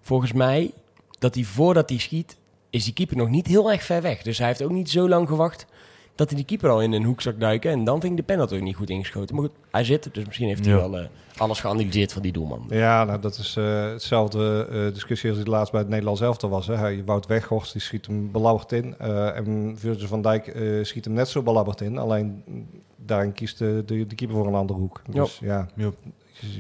volgens 0.00 0.32
mij 0.32 0.70
dat 1.18 1.34
hij 1.34 1.44
voordat 1.44 1.88
hij 1.88 1.98
schiet, 1.98 2.36
is 2.70 2.84
die 2.84 2.92
keeper 2.92 3.16
nog 3.16 3.28
niet 3.28 3.46
heel 3.46 3.72
erg 3.72 3.82
ver 3.82 4.02
weg. 4.02 4.22
Dus 4.22 4.38
hij 4.38 4.46
heeft 4.46 4.62
ook 4.62 4.70
niet 4.70 4.90
zo 4.90 5.08
lang 5.08 5.28
gewacht 5.28 5.66
dat 6.14 6.28
hij 6.28 6.36
die 6.36 6.46
keeper 6.46 6.70
al 6.70 6.82
in 6.82 6.92
een 6.92 7.04
hoek 7.04 7.20
zag 7.20 7.34
duiken. 7.34 7.70
En 7.70 7.84
dan 7.84 8.00
vind 8.00 8.12
ik 8.12 8.18
de 8.18 8.32
penalty 8.32 8.54
ook 8.54 8.60
niet 8.60 8.76
goed 8.76 8.90
ingeschoten. 8.90 9.34
Maar 9.34 9.44
goed, 9.44 9.56
hij 9.70 9.84
zit 9.84 10.14
dus 10.14 10.24
misschien 10.24 10.48
heeft 10.48 10.64
hij 10.64 10.74
ja. 10.74 10.80
wel 10.80 11.00
uh, 11.00 11.06
alles 11.40 11.60
geanalyseerd 11.60 12.12
van 12.12 12.22
die 12.22 12.32
doelman. 12.32 12.64
Ja, 12.68 13.04
nou, 13.04 13.20
dat 13.20 13.36
is 13.36 13.56
uh, 13.56 13.84
hetzelfde 13.84 14.68
uh, 14.70 14.94
discussie 14.94 15.30
als 15.30 15.38
die 15.38 15.48
laatst 15.48 15.72
bij 15.72 15.80
het 15.80 15.88
Nederlands 15.88 16.20
elftal 16.20 16.48
was. 16.48 16.66
Hè. 16.66 16.76
Hij, 16.76 17.02
Wout 17.04 17.26
Weghorst 17.26 17.72
die 17.72 17.82
schiet 17.82 18.06
hem 18.06 18.30
belabberd 18.30 18.72
in. 18.72 18.94
Uh, 19.00 19.36
en 19.36 19.74
Virgil 19.78 20.06
van 20.06 20.22
Dijk 20.22 20.56
schiet 20.82 21.04
hem 21.04 21.14
net 21.14 21.28
zo 21.28 21.42
belabberd 21.42 21.80
in. 21.80 21.98
Alleen 21.98 22.42
daarin 22.96 23.32
kiest 23.32 23.58
de, 23.58 23.82
de, 23.86 24.06
de 24.06 24.14
keeper 24.14 24.36
voor 24.36 24.46
een 24.46 24.54
andere 24.54 24.78
hoek. 24.78 25.02
Dus 25.10 25.38
ja. 25.42 25.68
Je, 25.74 25.92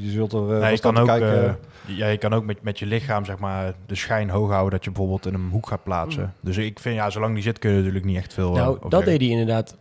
je, 0.00 0.10
zult 0.10 0.32
er 0.32 0.42
nee, 0.42 0.72
je 0.72 0.80
kan 0.80 0.96
ook, 0.96 1.06
kijken. 1.06 1.58
ja, 1.86 2.06
je 2.06 2.18
kan 2.18 2.32
ook 2.32 2.44
met, 2.44 2.62
met 2.62 2.78
je 2.78 2.86
lichaam 2.86 3.24
zeg 3.24 3.38
maar, 3.38 3.74
de 3.86 3.94
schijn 3.94 4.30
hoog 4.30 4.50
houden 4.50 4.70
dat 4.70 4.84
je 4.84 4.90
bijvoorbeeld 4.90 5.26
in 5.26 5.34
een 5.34 5.50
hoek 5.50 5.66
gaat 5.66 5.82
plaatsen. 5.82 6.22
Mm. 6.22 6.32
Dus 6.40 6.56
ik 6.56 6.80
vind, 6.80 6.94
ja, 6.94 7.10
zolang 7.10 7.34
die 7.34 7.42
zit 7.42 7.58
kun 7.58 7.70
je 7.70 7.76
natuurlijk 7.76 8.04
niet 8.04 8.16
echt 8.16 8.34
veel 8.34 8.52
Nou, 8.52 8.88
dat 8.88 9.04
deed 9.04 9.20
hij 9.20 9.30
inderdaad 9.30 9.76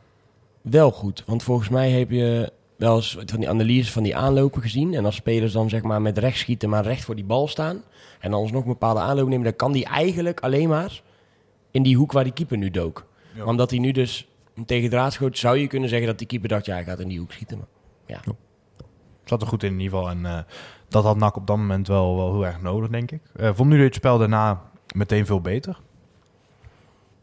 wel 0.62 0.92
goed. 0.92 1.24
Want 1.26 1.44
volgens 1.44 1.70
mij 1.70 1.92
heb 1.92 2.12
je 2.12 2.52
wel 2.80 2.96
eens 2.96 3.18
van 3.26 3.40
die 3.40 3.50
analyses 3.50 3.92
van 3.92 4.04
die 4.04 4.16
aanlopen 4.16 4.62
gezien. 4.62 4.94
En 4.94 5.06
als 5.06 5.16
spelers 5.16 5.54
dan 5.54 5.70
zeg 5.70 5.82
maar 5.82 6.02
met 6.02 6.18
rechts 6.18 6.40
schieten, 6.40 6.70
maar 6.70 6.84
recht 6.84 7.04
voor 7.04 7.16
die 7.16 7.26
bal 7.26 7.48
staan. 7.48 7.82
En 8.20 8.32
dan 8.32 8.40
alsnog 8.40 8.62
een 8.62 8.70
bepaalde 8.70 9.00
aanloop 9.00 9.28
nemen, 9.28 9.44
dan 9.44 9.56
kan 9.56 9.72
die 9.72 9.86
eigenlijk 9.86 10.40
alleen 10.40 10.70
maar 10.70 11.02
in 11.72 11.84
die 11.84 11.96
hoek 11.96 12.12
waar 12.12 12.24
die 12.24 12.34
keeper 12.34 12.58
nu 12.58 12.70
dook. 12.70 13.06
Ja. 13.36 13.46
Omdat 13.46 13.70
hij 13.70 13.80
nu 13.80 13.92
dus 13.92 14.28
tegen 14.66 14.90
draad 14.90 15.14
schoot, 15.14 15.38
zou 15.38 15.58
je 15.58 15.68
kunnen 15.68 15.90
zeggen 15.90 16.08
dat 16.08 16.18
die 16.18 16.28
keeper 16.28 16.50
dacht, 16.50 16.66
ja, 16.66 16.74
hij 16.74 16.84
gaat 16.84 17.00
in 17.00 17.08
die 17.08 17.20
hoek 17.20 17.32
schieten. 17.32 17.58
Maar, 17.58 17.68
ja. 18.06 18.22
ja. 18.26 18.32
Zat 19.26 19.42
er 19.42 19.48
goed 19.48 19.64
in 19.64 19.72
in 19.72 19.80
ieder 19.80 19.98
geval. 19.98 20.12
En 20.12 20.20
uh, 20.20 20.40
dat 20.88 21.04
had 21.04 21.18
NAC 21.18 21.36
op 21.36 21.48
dat 21.48 21.58
moment 21.58 21.88
wel, 21.88 22.16
wel 22.16 22.34
heel 22.34 22.46
erg 22.46 22.62
nodig, 22.62 22.90
denk 22.90 23.12
ik. 23.12 23.22
Uh, 23.36 23.50
vond 23.54 23.70
nu 23.70 23.84
het 23.84 23.96
spel 23.96 24.18
daarna 24.18 24.62
meteen 24.96 25.26
veel 25.26 25.42
beter? 25.42 25.80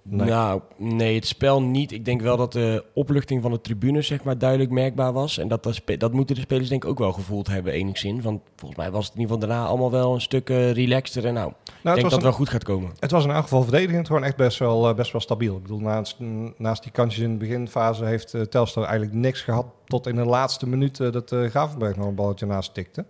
Nee. 0.08 0.28
Nou, 0.28 0.60
nee, 0.76 1.14
het 1.14 1.26
spel 1.26 1.62
niet. 1.62 1.92
Ik 1.92 2.04
denk 2.04 2.20
wel 2.20 2.36
dat 2.36 2.52
de 2.52 2.84
opluchting 2.94 3.42
van 3.42 3.50
de 3.50 3.60
tribunes 3.60 4.06
zeg 4.06 4.24
maar, 4.24 4.38
duidelijk 4.38 4.70
merkbaar 4.70 5.12
was. 5.12 5.38
En 5.38 5.48
dat, 5.48 5.62
dat, 5.62 5.80
dat 5.98 6.12
moeten 6.12 6.34
de 6.34 6.40
spelers 6.40 6.68
denk 6.68 6.84
ik 6.84 6.90
ook 6.90 6.98
wel 6.98 7.12
gevoeld 7.12 7.46
hebben 7.46 7.72
enigszins. 7.72 8.24
Want 8.24 8.40
volgens 8.56 8.80
mij 8.80 8.90
was 8.90 9.06
het 9.06 9.14
in 9.14 9.20
ieder 9.20 9.34
geval 9.34 9.48
daarna 9.48 9.66
allemaal 9.68 9.90
wel 9.90 10.14
een 10.14 10.20
stuk 10.20 10.50
uh, 10.50 10.72
relaxter. 10.72 11.26
En 11.26 11.34
nou, 11.34 11.46
nou 11.46 11.56
ik 11.74 11.82
denk 11.84 12.00
dat 12.02 12.12
het 12.12 12.22
wel 12.22 12.32
goed 12.32 12.48
gaat 12.48 12.64
komen. 12.64 12.90
Het 12.98 13.10
was 13.10 13.24
in 13.24 13.30
elk 13.30 13.42
geval 13.42 13.62
verdedigend 13.62 14.06
gewoon 14.06 14.24
echt 14.24 14.36
best 14.36 14.58
wel, 14.58 14.88
uh, 14.88 14.94
best 14.94 15.12
wel 15.12 15.20
stabiel. 15.20 15.56
Ik 15.56 15.62
bedoel, 15.62 15.80
naast, 15.80 16.16
naast 16.56 16.82
die 16.82 16.92
kansjes 16.92 17.24
in 17.24 17.30
de 17.30 17.38
beginfase 17.38 18.04
heeft 18.04 18.34
uh, 18.34 18.42
Telstar 18.42 18.84
eigenlijk 18.84 19.14
niks 19.14 19.40
gehad... 19.42 19.66
tot 19.84 20.06
in 20.06 20.16
de 20.16 20.24
laatste 20.24 20.68
minuut 20.68 20.96
dat 20.96 21.34
Gravenberg 21.48 21.96
nog 21.96 22.06
een 22.06 22.14
balletje 22.14 22.46
naast 22.46 22.74
tikte. 22.74 23.04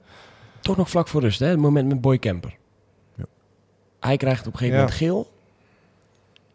Toch 0.60 0.76
nog 0.76 0.90
vlak 0.90 1.08
voor 1.08 1.20
rust, 1.20 1.38
hè? 1.38 1.46
Het 1.46 1.58
moment 1.58 1.88
met 1.88 2.00
Boy 2.00 2.18
Kemper. 2.18 2.56
Ja. 3.14 3.24
Hij 4.00 4.16
krijgt 4.16 4.46
op 4.46 4.52
een 4.52 4.58
gegeven 4.58 4.78
ja. 4.78 4.82
moment 4.82 4.98
geel... 5.00 5.34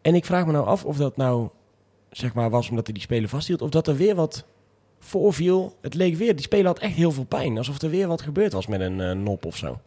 En 0.02 0.16
ik 0.16 0.26
vraag 0.26 0.46
me 0.46 0.52
nou 0.52 0.66
af 0.66 0.86
of 0.86 0.98
dat 0.98 1.18
nou 1.18 1.50
zeg 2.10 2.34
maar 2.34 2.50
was 2.50 2.70
omdat 2.70 2.86
hij 2.86 2.94
die 2.94 3.04
speler 3.04 3.30
vasthield, 3.30 3.62
of 3.62 3.70
dat 3.70 3.88
er 3.88 3.96
weer 3.96 4.16
wat 4.16 4.46
voorviel. 5.00 5.76
Het 5.82 5.94
leek 5.94 6.16
weer, 6.16 6.36
die 6.36 6.46
speler 6.46 6.66
had 6.66 6.80
echt 6.80 6.96
heel 6.96 7.12
veel 7.12 7.24
pijn, 7.24 7.58
alsof 7.58 7.82
er 7.82 7.90
weer 7.90 8.08
wat 8.08 8.22
gebeurd 8.22 8.54
was 8.54 8.68
met 8.68 8.82
een 8.82 9.00
uh, 9.00 9.12
nop 9.12 9.46
of 9.46 9.58
zo. 9.58 9.80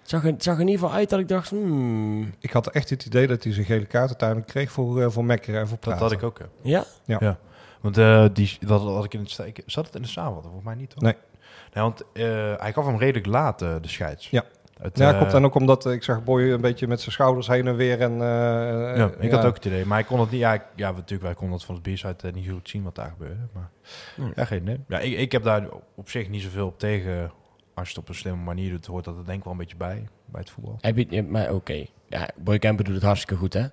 Het 0.00 0.16
zag, 0.16 0.24
er, 0.24 0.32
het 0.32 0.42
zag 0.42 0.54
er 0.54 0.60
in 0.60 0.66
ieder 0.66 0.82
geval 0.82 0.98
uit 0.98 1.10
dat 1.10 1.18
ik 1.18 1.28
dacht, 1.28 1.50
hmm. 1.50 2.34
Ik 2.40 2.50
had 2.50 2.66
echt 2.66 2.90
het 2.90 3.04
idee 3.04 3.26
dat 3.26 3.44
hij 3.44 3.52
zijn 3.52 3.66
gele 3.66 3.86
kaart 3.86 4.08
uiteindelijk 4.08 4.48
kreeg 4.48 4.72
voor, 4.72 5.00
uh, 5.00 5.10
voor 5.10 5.24
mekkeren 5.24 5.60
en 5.60 5.68
voor 5.68 5.78
praten. 5.78 6.00
Dat 6.00 6.10
had 6.10 6.18
ik 6.18 6.26
ook. 6.26 6.38
Hè. 6.38 6.44
Ja? 6.62 6.84
Ja. 7.04 7.16
ja. 7.20 7.38
Want 7.80 7.98
uh, 7.98 8.26
die, 8.32 8.58
dat 8.60 8.80
had 8.80 9.04
ik 9.04 9.14
in 9.14 9.20
het 9.20 9.38
ik, 9.44 9.62
zat 9.66 9.86
het 9.86 9.94
in 9.94 10.02
de 10.02 10.08
samenvatting? 10.08 10.52
Volgens 10.52 10.74
mij 10.74 10.82
niet. 10.82 10.94
Hoor. 10.94 11.02
Nee. 11.02 11.16
nee 11.74 11.82
want 11.84 12.02
hij 12.60 12.72
gaf 12.72 12.86
hem 12.86 12.98
redelijk 12.98 13.26
laat, 13.26 13.58
de 13.58 13.78
scheids. 13.82 14.30
Ja. 14.30 14.44
Het, 14.78 14.98
ja, 14.98 15.12
komt 15.12 15.30
dan 15.30 15.44
ook 15.44 15.54
omdat 15.54 15.86
uh, 15.86 15.92
ik 15.92 16.02
zag 16.02 16.24
Boy 16.24 16.42
een 16.42 16.60
beetje 16.60 16.86
met 16.86 17.00
zijn 17.00 17.12
schouders 17.12 17.46
heen 17.46 17.66
en 17.66 17.76
weer. 17.76 18.00
En, 18.00 18.12
uh, 18.12 18.18
ja, 18.18 19.10
ik 19.18 19.30
ja. 19.30 19.36
had 19.36 19.44
ook 19.44 19.54
het 19.54 19.64
idee. 19.64 19.84
Maar 19.84 19.98
ik 19.98 20.06
kon 20.06 20.20
het 20.20 20.30
niet. 20.30 20.40
Ja, 20.40 20.54
ik, 20.54 20.62
ja 20.74 20.90
natuurlijk, 20.90 21.22
wij 21.22 21.34
konden 21.34 21.56
het 21.56 21.64
van 21.64 21.80
het 21.82 22.24
uh, 22.24 22.32
niet 22.32 22.50
goed 22.50 22.68
zien 22.68 22.82
wat 22.82 22.94
daar 22.94 23.10
gebeurde. 23.10 23.46
Maar 23.52 23.70
nee. 24.16 24.32
ja, 24.34 24.44
geen 24.44 24.62
idee. 24.62 24.80
Ja, 24.88 24.98
ik, 24.98 25.18
ik 25.18 25.32
heb 25.32 25.42
daar 25.42 25.68
op 25.94 26.10
zich 26.10 26.28
niet 26.28 26.42
zoveel 26.42 26.66
op 26.66 26.78
tegen. 26.78 27.30
Als 27.74 27.88
je 27.88 27.94
het 27.94 28.02
op 28.02 28.08
een 28.08 28.14
slimme 28.14 28.42
manier 28.42 28.70
doet, 28.70 28.86
hoort 28.86 29.04
dat 29.04 29.16
er 29.16 29.24
denk 29.24 29.38
ik 29.38 29.44
wel 29.44 29.52
een 29.52 29.58
beetje 29.58 29.76
bij, 29.76 30.08
bij 30.24 30.40
het 30.40 30.50
voetbal. 30.50 30.76
Heb 30.80 30.96
je, 30.96 31.22
maar 31.22 31.44
oké. 31.44 31.54
Okay. 31.54 31.90
Ja, 32.08 32.28
Boy 32.36 32.58
Kemper 32.58 32.84
doet 32.84 32.94
het 32.94 33.04
hartstikke 33.04 33.36
goed, 33.36 33.52
hè? 33.52 33.66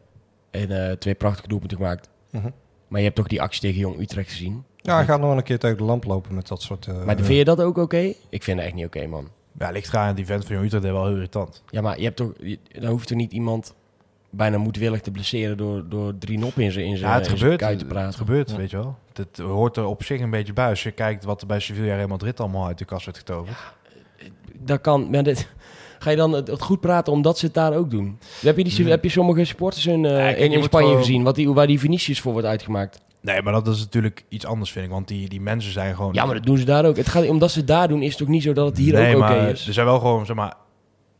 En 0.52 1.00
twee 1.00 1.16
prachtige 1.16 1.48
doelpunten 1.48 1.78
gemaakt. 1.78 2.10
Uh 2.32 2.42
-huh. 2.42 2.52
Maar 2.88 3.00
je 3.00 3.06
hebt 3.06 3.16
toch 3.16 3.28
die 3.28 3.42
actie 3.42 3.62
tegen 3.62 3.80
Jong 3.80 4.00
Utrecht 4.00 4.30
gezien? 4.30 4.64
Ja, 4.76 4.96
hij 4.96 5.06
gaat 5.06 5.20
nog 5.20 5.38
een 5.38 5.44
keer 5.44 5.60
tegen 5.60 5.78
de 5.78 5.84
lamp 5.84 6.04
lopen 6.04 6.36
met 6.36 6.48
dat 6.48 6.62
soort... 6.62 6.86
uh, 6.86 7.04
maar 7.04 7.16
vind 7.16 7.28
je 7.28 7.46
dat 7.46 7.62
ook 7.62 7.68
oké? 7.68 7.82
Okay? 7.82 8.16
Ik 8.30 8.44
vind 8.44 8.58
het 8.58 8.68
echt 8.68 8.76
niet 8.76 8.86
oké, 8.86 8.98
okay, 8.98 9.10
man. 9.10 9.30
Ja, 9.60 9.70
ligt 9.70 9.88
eraan. 9.88 10.16
Die 10.16 10.26
vent 10.26 10.46
van 10.46 10.56
Jong 10.56 10.66
Utrecht 10.66 10.84
is 10.84 10.92
wel 10.92 11.06
heel 11.06 11.16
irritant. 11.16 11.64
Ja, 11.70 11.82
maar 11.82 11.98
je 11.98 12.04
hebt 12.04 12.16
toch, 12.16 12.32
je, 12.40 12.60
dan 12.80 12.90
hoeft 12.90 13.10
er 13.10 13.16
niet 13.16 13.32
iemand 13.32 13.74
bijna 14.30 14.58
moedwillig 14.58 15.02
te 15.02 15.12
blesseren 15.12 15.58
door, 15.58 15.84
door 15.90 16.18
drie 16.18 16.40
noppen 16.40 16.64
in 16.64 16.72
zijn 16.72 16.86
in 16.86 16.98
ja, 16.98 17.14
het 17.14 17.28
gebeurt, 17.28 17.60
te 17.60 17.86
praten. 17.86 18.08
Het 18.08 18.16
gebeurt, 18.16 18.50
ja. 18.50 18.58
weet 18.58 18.70
je 18.70 18.78
wel. 18.78 18.96
Het 19.14 19.38
hoort 19.38 19.78
er 19.78 19.86
op 19.86 20.04
zich 20.04 20.22
een 20.22 20.30
beetje 20.30 20.54
bij. 20.54 20.70
Als 20.70 20.84
je 20.84 20.92
kijkt 20.92 21.24
wat 21.24 21.42
er 21.42 21.48
bij 21.48 21.60
Sevilla 21.60 21.96
Real 21.96 22.08
Madrid 22.08 22.40
allemaal 22.40 22.68
uit 22.68 22.78
de 22.78 22.86
kast 22.86 23.06
werd 23.06 23.18
getoverd. 23.18 23.58
Ja, 23.58 24.28
dat 24.60 24.82
kan, 24.82 25.10
maar 25.10 25.24
dit, 25.24 25.48
ga 26.00 26.10
je 26.10 26.16
dan 26.16 26.32
het, 26.32 26.48
het, 26.48 26.62
goed 26.62 26.80
praten 26.80 27.14
omdat 27.14 27.38
ze 27.38 27.46
het 27.46 27.54
daar 27.54 27.74
ook 27.74 27.92
doen? 27.92 28.20
Heb 28.42 28.58
je, 28.58 28.64
die, 28.64 28.80
nee. 28.80 28.90
heb 28.90 29.04
je 29.04 29.10
sommige 29.10 29.46
sporters 29.46 29.86
in, 29.86 30.04
uh, 30.04 30.12
ja, 30.12 30.28
in, 30.28 30.52
in 30.52 30.64
Spanje 30.64 30.88
gewoon... 30.88 31.02
gezien, 31.02 31.24
wat 31.24 31.36
die, 31.36 31.54
waar 31.54 31.68
die 31.68 31.80
Vinicius 31.80 32.22
voor 32.22 32.32
wordt 32.32 32.48
uitgemaakt? 32.48 33.02
Nee, 33.26 33.42
maar 33.42 33.54
dat 33.54 33.68
is 33.68 33.80
natuurlijk 33.80 34.26
iets 34.30 34.46
anders, 34.46 34.72
vind 34.72 34.86
ik. 34.86 34.92
Want 34.92 35.08
die, 35.08 35.30
die 35.30 35.42
mensen 35.42 35.72
zijn 35.72 35.96
gewoon... 35.96 36.14
Ja, 36.14 36.26
maar 36.26 36.36
dat 36.36 36.46
doen 36.46 36.58
ze 36.58 36.66
daar 36.66 36.86
ook. 36.86 36.98
Het 36.98 37.08
gaat, 37.08 37.28
omdat 37.28 37.52
ze 37.52 37.58
het 37.58 37.68
daar 37.68 37.88
doen, 37.88 38.02
is 38.02 38.10
het 38.10 38.18
toch 38.18 38.28
niet 38.28 38.44
zo 38.44 38.54
dat 38.54 38.68
het 38.68 38.78
hier 38.78 38.94
nee, 38.94 39.16
ook 39.16 39.22
oké 39.22 39.32
okay 39.32 39.52
is? 39.52 39.68
Er 39.68 39.74
zijn 39.74 39.86
wel 39.86 40.00
gewoon, 40.00 40.26
zeg 40.26 40.36
maar... 40.36 40.54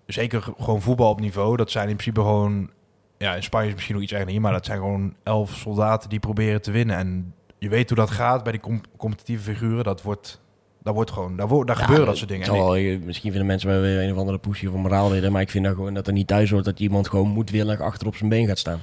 Zeker 0.06 0.42
gewoon 0.60 0.82
voetbal 0.82 1.10
op 1.10 1.20
niveau. 1.20 1.58
Dat 1.58 1.72
zijn 1.72 1.90
in 1.90 1.96
principe 1.96 2.20
gewoon... 2.20 2.70
Ja, 3.18 3.36
in 3.36 3.44
Spanje 3.44 3.68
is 3.68 3.74
misschien 3.74 3.96
nog 3.96 4.04
iets 4.04 4.14
erger 4.14 4.30
hier. 4.30 4.42
Maar 4.42 4.52
dat 4.52 4.66
zijn 4.66 4.78
gewoon 4.78 5.14
elf 5.24 5.56
soldaten 5.56 6.10
die 6.10 6.20
proberen 6.20 6.62
te 6.62 6.72
winnen. 6.72 6.96
En 6.96 7.34
je 7.60 7.70
weet 7.70 7.90
hoe 7.90 7.98
dat 7.98 8.12
gaat 8.12 8.44
bij 8.44 8.52
die 8.52 8.62
com 8.62 8.82
competitieve 8.98 9.44
figuren. 9.52 9.84
Dat 9.84 10.02
wordt... 10.02 10.42
Daar, 10.84 10.94
wordt 10.94 11.12
gewoon, 11.12 11.36
daar, 11.36 11.48
wordt, 11.48 11.68
daar 11.68 11.78
ja, 11.78 11.84
gebeuren 11.84 12.08
dat 12.08 12.18
soort 12.18 12.30
dingen. 12.30 12.46
Zal, 12.46 12.78
ik, 12.78 13.04
misschien 13.04 13.30
vinden 13.30 13.48
mensen 13.48 13.70
wel 13.70 13.82
weer 13.82 14.04
een 14.04 14.12
of 14.12 14.18
andere 14.18 14.38
pushy 14.38 14.68
of 14.68 14.74
moraalridder. 14.74 15.32
Maar 15.32 15.42
ik 15.42 15.50
vind 15.50 15.66
dat 15.66 15.76
gewoon 15.76 15.94
dat 15.94 16.08
er 16.08 16.14
niet 16.14 16.28
thuis 16.28 16.50
hoort 16.50 16.66
dat 16.66 16.80
iemand 16.80 17.10
gewoon 17.10 17.28
moedwillig 17.28 17.82
achter 17.82 18.08
op 18.08 18.16
zijn 18.16 18.30
been 18.30 18.48
gaat 18.48 18.60
staan. 18.60 18.82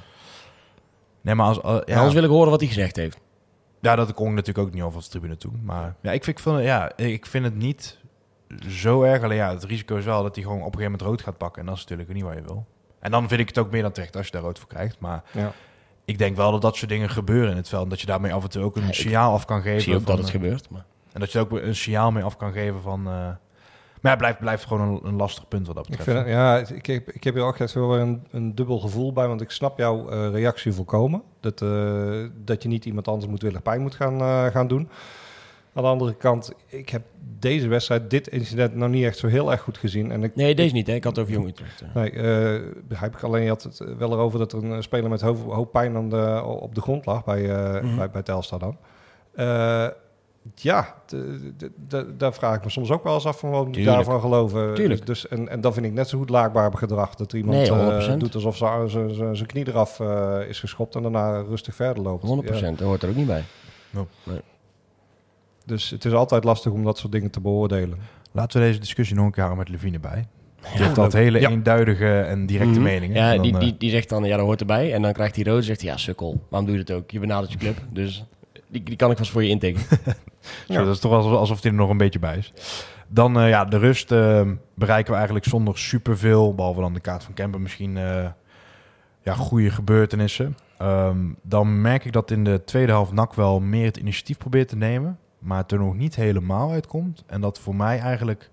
Nee, 1.23 1.35
maar 1.35 1.45
als, 1.45 1.57
uh, 1.57 1.63
ja. 1.85 1.95
Anders 1.95 2.13
wil 2.13 2.23
ik 2.23 2.29
horen 2.29 2.49
wat 2.49 2.59
hij 2.59 2.69
gezegd 2.69 2.95
heeft. 2.95 3.19
Ja, 3.81 3.95
dat 3.95 4.13
kon 4.13 4.27
ik 4.27 4.33
natuurlijk 4.33 4.67
ook 4.67 4.73
niet 4.73 4.83
over 4.83 4.95
als 4.95 5.07
tribune 5.07 5.37
toe. 5.37 5.51
Maar 5.63 5.95
ja, 6.01 6.11
ik 6.11 6.23
vind, 6.23 6.37
ik, 6.37 6.43
vind, 6.43 6.63
ja, 6.63 6.97
ik 6.97 7.25
vind 7.25 7.45
het 7.45 7.55
niet 7.55 7.99
zo 8.67 9.03
erg. 9.03 9.23
Alleen 9.23 9.37
ja, 9.37 9.49
het 9.49 9.63
risico 9.63 9.95
is 9.95 10.05
wel 10.05 10.23
dat 10.23 10.35
hij 10.35 10.43
gewoon 10.43 10.59
op 10.59 10.65
een 10.65 10.71
gegeven 10.79 10.91
moment 10.91 11.09
rood 11.09 11.21
gaat 11.21 11.37
pakken. 11.37 11.61
En 11.61 11.67
dat 11.67 11.75
is 11.75 11.81
natuurlijk 11.81 12.13
niet 12.13 12.23
wat 12.23 12.33
je 12.33 12.41
wil. 12.41 12.65
En 12.99 13.11
dan 13.11 13.27
vind 13.27 13.41
ik 13.41 13.47
het 13.47 13.57
ook 13.57 13.71
meer 13.71 13.81
dan 13.81 13.91
terecht 13.91 14.15
als 14.15 14.25
je 14.25 14.31
daar 14.31 14.41
rood 14.41 14.59
voor 14.59 14.67
krijgt. 14.67 14.99
Maar 14.99 15.23
ja. 15.31 15.51
ik 16.05 16.17
denk 16.17 16.35
wel 16.35 16.51
dat 16.51 16.61
dat 16.61 16.75
soort 16.75 16.89
dingen 16.89 17.09
gebeuren 17.09 17.51
in 17.51 17.57
het 17.57 17.69
veld. 17.69 17.83
En 17.83 17.89
dat 17.89 18.01
je 18.01 18.07
daarmee 18.07 18.33
af 18.33 18.43
en 18.43 18.49
toe 18.49 18.63
ook 18.63 18.75
een 18.75 18.85
Ja, 18.85 18.91
signaal 18.91 19.33
af 19.33 19.45
kan 19.45 19.61
geven. 19.61 19.77
Ik 19.77 19.83
zie 19.83 19.95
ook 19.95 20.01
van, 20.01 20.15
dat 20.15 20.25
het 20.25 20.35
eh, 20.35 20.41
gebeurt. 20.41 20.69
Maar. 20.69 20.85
En 21.13 21.19
dat 21.19 21.31
je 21.31 21.39
ook 21.39 21.51
een 21.51 21.75
signaal 21.75 22.11
mee 22.11 22.23
af 22.23 22.37
kan 22.37 22.51
geven 22.51 22.81
van... 22.81 23.07
eh, 23.07 23.29
Maar 24.03 24.11
ja, 24.11 24.17
blijft, 24.17 24.39
blijft 24.39 24.65
gewoon 24.65 24.89
een, 24.89 24.99
een 25.07 25.15
lastig 25.15 25.47
punt 25.47 25.67
wat 25.67 25.75
dat 25.75 25.85
Ik, 25.89 25.97
betreft. 25.97 26.17
vind, 26.17 26.29
het- 26.29 26.35
ja, 26.35 26.75
ik 26.75 26.85
heb, 26.85 27.11
ik 27.11 27.23
heb 27.23 27.33
hier 27.33 27.43
ook 27.43 27.57
echt 27.59 27.73
wel 27.73 27.89
weer 27.89 27.99
een, 27.99 28.23
een 28.31 28.55
dubbel 28.55 28.79
gevoel 28.79 29.13
bij, 29.13 29.27
want 29.27 29.41
ik 29.41 29.49
snap 29.51 29.77
jouw 29.77 30.09
eh, 30.09 30.29
reactie 30.31 30.71
volkomen. 30.73 31.21
Dat, 31.39 31.61
eh, 31.61 32.23
dat 32.43 32.63
je 32.63 32.69
niet 32.69 32.85
iemand 32.85 33.07
anders 33.07 33.29
moedwillig 33.31 33.61
pijn 33.61 33.81
moet 33.81 33.95
gaan, 33.95 34.19
eh, 34.19 34.45
gaan 34.45 34.67
doen. 34.67 34.89
Aan 35.73 35.83
de 35.83 35.89
andere 35.89 36.15
kant, 36.15 36.51
ik 36.67 36.89
heb 36.89 37.01
deze 37.39 37.67
wedstrijd, 37.67 38.09
dit 38.09 38.27
incident, 38.27 38.75
nog 38.75 38.89
niet 38.89 39.03
echt 39.05 39.17
zo 39.17 39.27
heel 39.27 39.51
erg 39.51 39.61
goed 39.61 39.77
gezien. 39.77 40.11
En 40.11 40.23
ik, 40.23 40.35
Nee, 40.35 40.55
deze 40.55 40.73
niet, 40.73 40.87
hè? 40.87 40.93
Ik 40.93 41.03
had 41.03 41.15
het 41.15 41.25
over 41.25 41.37
Jong 41.37 41.47
Utrecht. 41.49 41.81
eh. 41.81 41.95
Nee, 41.95 42.11
eh, 42.11 42.61
begrijp 42.87 43.15
ik 43.15 43.23
alleen. 43.23 43.43
Je 43.43 43.49
had 43.49 43.63
het 43.63 43.83
wel 43.97 44.11
erover 44.11 44.39
dat 44.39 44.51
er 44.53 44.63
een 44.63 44.83
speler 44.83 45.09
met 45.09 45.21
hoop, 45.21 45.51
hoop 45.51 45.71
pijn 45.71 45.95
aan 45.95 46.09
de, 46.09 46.41
op 46.43 46.75
de 46.75 46.81
grond 46.81 47.05
lag 47.05 47.23
bij, 47.23 47.49
eh 47.75 47.81
Mhm. 47.83 47.95
bij, 47.95 48.09
bij 48.09 48.21
Telstar 48.23 48.59
dan. 48.59 48.77
Eh, 49.33 49.87
ja, 50.55 50.95
daar 52.17 52.33
vraag 52.33 52.55
ik 52.55 52.63
me 52.63 52.69
soms 52.69 52.91
ook 52.91 53.03
wel 53.03 53.13
eens 53.13 53.25
af 53.25 53.39
van 53.39 53.49
wat 53.49 53.59
moet 53.59 53.67
ik 53.67 53.73
Tuurlijk. 53.73 53.95
daarvan 53.95 54.21
geloven. 54.21 54.73
Tuurlijk. 54.73 55.05
Dus, 55.05 55.21
dus, 55.21 55.31
en, 55.31 55.49
en 55.49 55.61
dan 55.61 55.73
vind 55.73 55.85
ik 55.85 55.93
net 55.93 56.09
zo 56.09 56.17
goed 56.17 56.29
laakbaar 56.29 56.77
gedrag. 56.77 57.15
Dat 57.15 57.31
er 57.31 57.37
iemand 57.37 57.57
Nee, 57.57 57.67
eh, 57.69 58.15
100%. 58.15 58.17
doet 58.19 58.35
alsof 58.35 58.57
ze- 58.57 58.85
ze- 58.87 59.13
ze- 59.13 59.29
zijn 59.33 59.47
knie 59.47 59.67
eraf 59.67 59.99
eh, 59.99 60.39
is 60.47 60.59
geschopt 60.59 60.95
en 60.95 61.01
daarna 61.01 61.41
rustig 61.41 61.75
verder 61.75 62.03
loopt. 62.03 62.23
100%, 62.23 62.59
Ja. 62.59 62.69
dat 62.77 62.87
hoort 62.87 63.03
er 63.03 63.09
ook 63.09 63.15
niet 63.15 63.27
bij. 63.27 63.43
Dus 65.65 65.89
het 65.89 66.05
is 66.05 66.13
altijd 66.13 66.43
lastig 66.43 66.71
om 66.71 66.83
dat 66.83 66.97
soort 66.97 67.11
dingen 67.11 67.29
te 67.31 67.39
beoordelen. 67.41 67.97
Laten 68.31 68.59
we 68.61 68.67
deze 68.67 68.79
discussie 68.79 69.15
nog 69.15 69.25
een 69.25 69.31
keer 69.31 69.43
houden 69.43 69.63
met 69.63 69.73
Levine 69.73 69.99
bij. 69.99 70.27
Die 70.61 70.71
Ja, 70.77 70.83
heeft 70.83 70.95
dat 70.95 71.13
hele 71.13 71.39
Ja. 71.39 71.49
eenduidige 71.49 72.19
en 72.19 72.45
directe 72.45 72.73
Mhm. 72.73 72.81
meningen. 72.83 73.15
Ja, 73.15 73.33
dan, 73.33 73.41
die, 73.41 73.53
eh, 73.53 73.59
die, 73.59 73.77
die 73.77 73.89
zegt 73.89 74.09
dan, 74.09 74.23
ja, 74.23 74.37
dat 74.37 74.45
hoort 74.45 74.59
erbij. 74.59 74.93
En 74.93 75.01
dan 75.01 75.13
krijgt 75.13 75.35
hij 75.35 75.43
rood 75.43 75.57
en 75.57 75.63
zegt 75.63 75.81
hij, 75.81 75.89
ja, 75.89 75.97
sukkel. 75.97 76.41
Waarom 76.49 76.69
doe 76.69 76.77
je 76.77 76.83
dat 76.83 76.97
ook? 76.97 77.11
Je 77.11 77.19
benadert 77.19 77.51
je 77.51 77.57
club. 77.57 77.77
Dus 77.89 78.23
die, 78.73 78.83
die 78.83 78.95
kan 78.95 79.11
ik 79.11 79.17
vast 79.17 79.31
voor 79.31 79.43
je 79.43 79.49
intekenen. 79.49 79.87
Zo, 80.67 80.83
dat 80.85 80.95
is 80.95 80.99
toch 80.99 81.11
alsof, 81.11 81.31
alsof 81.31 81.61
hij 81.61 81.71
er 81.71 81.77
nog 81.77 81.89
een 81.89 81.97
beetje 81.97 82.19
bij 82.19 82.37
is. 82.37 82.53
Dan 83.07 83.39
eh, 83.39 83.49
ja, 83.49 83.65
de 83.65 83.77
rust 83.77 84.11
eh, 84.11 84.41
bereiken 84.73 85.11
we 85.11 85.15
eigenlijk 85.17 85.45
zonder 85.45 85.77
superveel. 85.77 86.55
Behalve 86.55 86.81
dan 86.81 86.93
de 86.93 86.99
kaart 86.99 87.23
van 87.23 87.33
Kemper 87.33 87.61
misschien 87.61 87.97
eh, 87.97 88.25
ja, 89.21 89.33
goede 89.33 89.69
gebeurtenissen. 89.69 90.57
Ehm, 90.77 91.17
dan 91.41 91.81
merk 91.81 92.05
ik 92.05 92.11
dat 92.11 92.31
in 92.31 92.43
de 92.43 92.63
tweede 92.63 92.91
helft 92.91 93.11
NAC 93.11 93.33
wel 93.33 93.59
meer 93.59 93.85
het 93.85 93.97
initiatief 93.97 94.37
probeert 94.37 94.67
te 94.67 94.75
nemen. 94.75 95.19
Maar 95.39 95.57
het 95.57 95.71
er 95.71 95.79
nog 95.79 95.95
niet 95.95 96.15
helemaal 96.15 96.71
uitkomt. 96.71 97.23
En 97.27 97.41
dat 97.41 97.59
voor 97.59 97.75
mij 97.75 97.99
eigenlijk... 97.99 98.49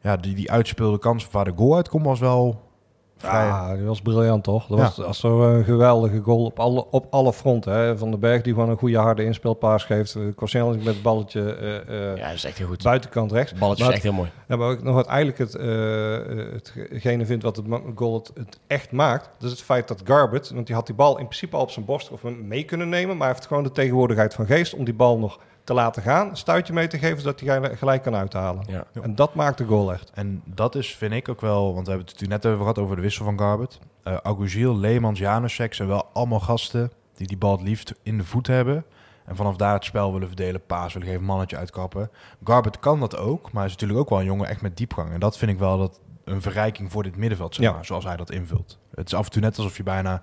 Ja, 0.00 0.16
die, 0.16 0.34
die 0.34 0.50
uitspeelde 0.50 0.98
kans 0.98 1.28
waar 1.30 1.44
de 1.44 1.52
goal 1.56 1.76
uitkomt 1.76 2.04
was 2.04 2.20
wel. 2.20 2.71
Ja, 3.22 3.74
die 3.74 3.84
was 3.84 4.00
briljant 4.00 4.44
toch? 4.44 4.66
Dat 4.66 4.78
Ja. 4.78 4.84
was, 4.84 4.96
was 4.96 5.20
zo 5.20 5.42
een 5.42 5.64
geweldige 5.64 6.20
goal 6.20 6.44
op 6.44 6.58
alle, 6.58 6.86
op 6.90 7.06
alle 7.10 7.32
fronten. 7.32 7.72
Hè? 7.72 7.98
Van 7.98 8.10
den 8.10 8.20
Berg 8.20 8.42
die 8.42 8.54
gewoon 8.54 8.68
een 8.68 8.76
goede 8.76 8.98
harde 8.98 9.24
inspeelpaas 9.24 9.84
geeft. 9.84 10.16
Corselis 10.36 10.76
met 10.76 10.94
het 10.94 11.02
balletje 11.02 11.54
eh, 11.54 12.10
eh, 12.10 12.16
Ja, 12.16 12.26
dat 12.26 12.34
is 12.34 12.44
echt 12.44 12.58
heel 12.58 12.66
goed. 12.66 12.82
buitenkant 12.82 13.32
rechts. 13.32 13.50
Het 13.50 13.60
balletje 13.60 13.82
Maar 13.84 13.92
is 13.92 13.98
echt 13.98 14.08
heel 14.08 14.16
mooi. 14.16 14.30
Ja, 14.48 14.56
maar 14.56 14.68
ook 14.70 14.82
nog 14.82 14.94
wat 14.94 15.06
eigenlijk 15.06 15.38
het, 15.38 15.54
eh, 15.54 16.82
hetgene 16.90 17.26
vindt 17.26 17.42
wat 17.44 17.56
het 17.56 17.66
goal 17.94 18.14
het, 18.14 18.30
het 18.34 18.58
echt 18.66 18.92
maakt. 18.92 19.24
Dat 19.38 19.50
is 19.50 19.56
het 19.56 19.62
feit 19.66 19.88
dat 19.88 20.00
Garbett, 20.04 20.50
want 20.50 20.66
die 20.66 20.74
had 20.74 20.86
die 20.86 20.94
bal 20.94 21.18
in 21.18 21.24
principe 21.24 21.56
al 21.56 21.62
op 21.62 21.70
zijn 21.70 21.84
borst 21.84 22.10
of 22.10 22.22
mee 22.22 22.64
kunnen 22.64 22.88
nemen. 22.88 23.16
Maar 23.16 23.26
hij 23.26 23.34
heeft 23.36 23.46
gewoon 23.46 23.62
de 23.62 23.72
tegenwoordigheid 23.72 24.34
van 24.34 24.46
geest 24.46 24.74
om 24.74 24.84
die 24.84 24.94
bal 24.94 25.18
nog 25.18 25.38
te 25.64 25.74
laten 25.74 26.02
gaan. 26.02 26.28
Een 26.28 26.36
stuitje 26.36 26.72
mee 26.72 26.86
te 26.86 26.98
geven, 26.98 27.20
zodat 27.20 27.40
hij 27.40 27.76
gelijk- 27.76 28.02
kan 28.02 28.14
uithalen. 28.14 28.64
Ja. 28.68 28.84
En 29.02 29.14
dat 29.14 29.34
maakt 29.34 29.58
de 29.58 29.64
goal 29.64 29.92
echt. 29.92 30.10
En 30.14 30.42
dat 30.44 30.74
is, 30.74 30.96
vind 30.96 31.12
ik 31.12 31.28
ook 31.28 31.40
wel, 31.40 31.74
want 31.74 31.86
we 31.86 31.92
hebben 31.92 32.06
het 32.08 32.12
natuurlijk 32.20 32.42
net 32.42 32.46
over 32.52 32.58
gehad 32.66 32.78
over 32.78 32.96
de 32.96 33.02
wissel 33.02 33.24
van 33.24 33.38
Garbert. 33.38 33.78
Uh, 34.04 34.78
Leemans, 34.78 35.18
Janusek 35.18 35.74
zijn 35.74 35.88
wel 35.88 36.06
allemaal 36.12 36.40
gasten 36.40 36.92
die 37.14 37.26
die 37.26 37.36
bal 37.36 37.52
het 37.52 37.62
liefst 37.62 37.94
in 38.02 38.18
de 38.18 38.24
voet 38.24 38.46
hebben. 38.46 38.84
En 39.24 39.36
vanaf 39.36 39.56
daar 39.56 39.74
het 39.74 39.84
spel 39.84 40.12
willen 40.12 40.26
verdelen, 40.28 40.66
paas 40.66 40.92
willen 40.92 41.08
geven, 41.08 41.24
mannetje 41.24 41.56
uitkappen. 41.56 42.10
Garbert 42.44 42.78
kan 42.78 43.00
dat 43.00 43.16
ook, 43.16 43.42
maar 43.42 43.62
hij 43.62 43.64
is 43.64 43.72
natuurlijk 43.72 43.98
ook 44.00 44.08
wel 44.08 44.18
een 44.18 44.24
jongen 44.24 44.48
echt 44.48 44.60
met 44.62 44.76
diepgang. 44.76 45.12
En 45.12 45.20
dat 45.20 45.38
vind 45.38 45.50
ik 45.50 45.58
wel 45.58 45.78
dat 45.78 46.00
een 46.24 46.42
verrijking 46.42 46.92
voor 46.92 47.02
dit 47.02 47.16
middenveld, 47.16 47.54
zeg 47.54 47.64
Ja. 47.64 47.82
zoals 47.82 48.04
hij 48.04 48.16
dat 48.16 48.30
invult. 48.30 48.78
Het 48.94 49.06
is 49.06 49.14
af 49.14 49.24
en 49.24 49.30
toe 49.30 49.42
net 49.42 49.56
alsof 49.56 49.76
je 49.76 49.82
bijna 49.82 50.22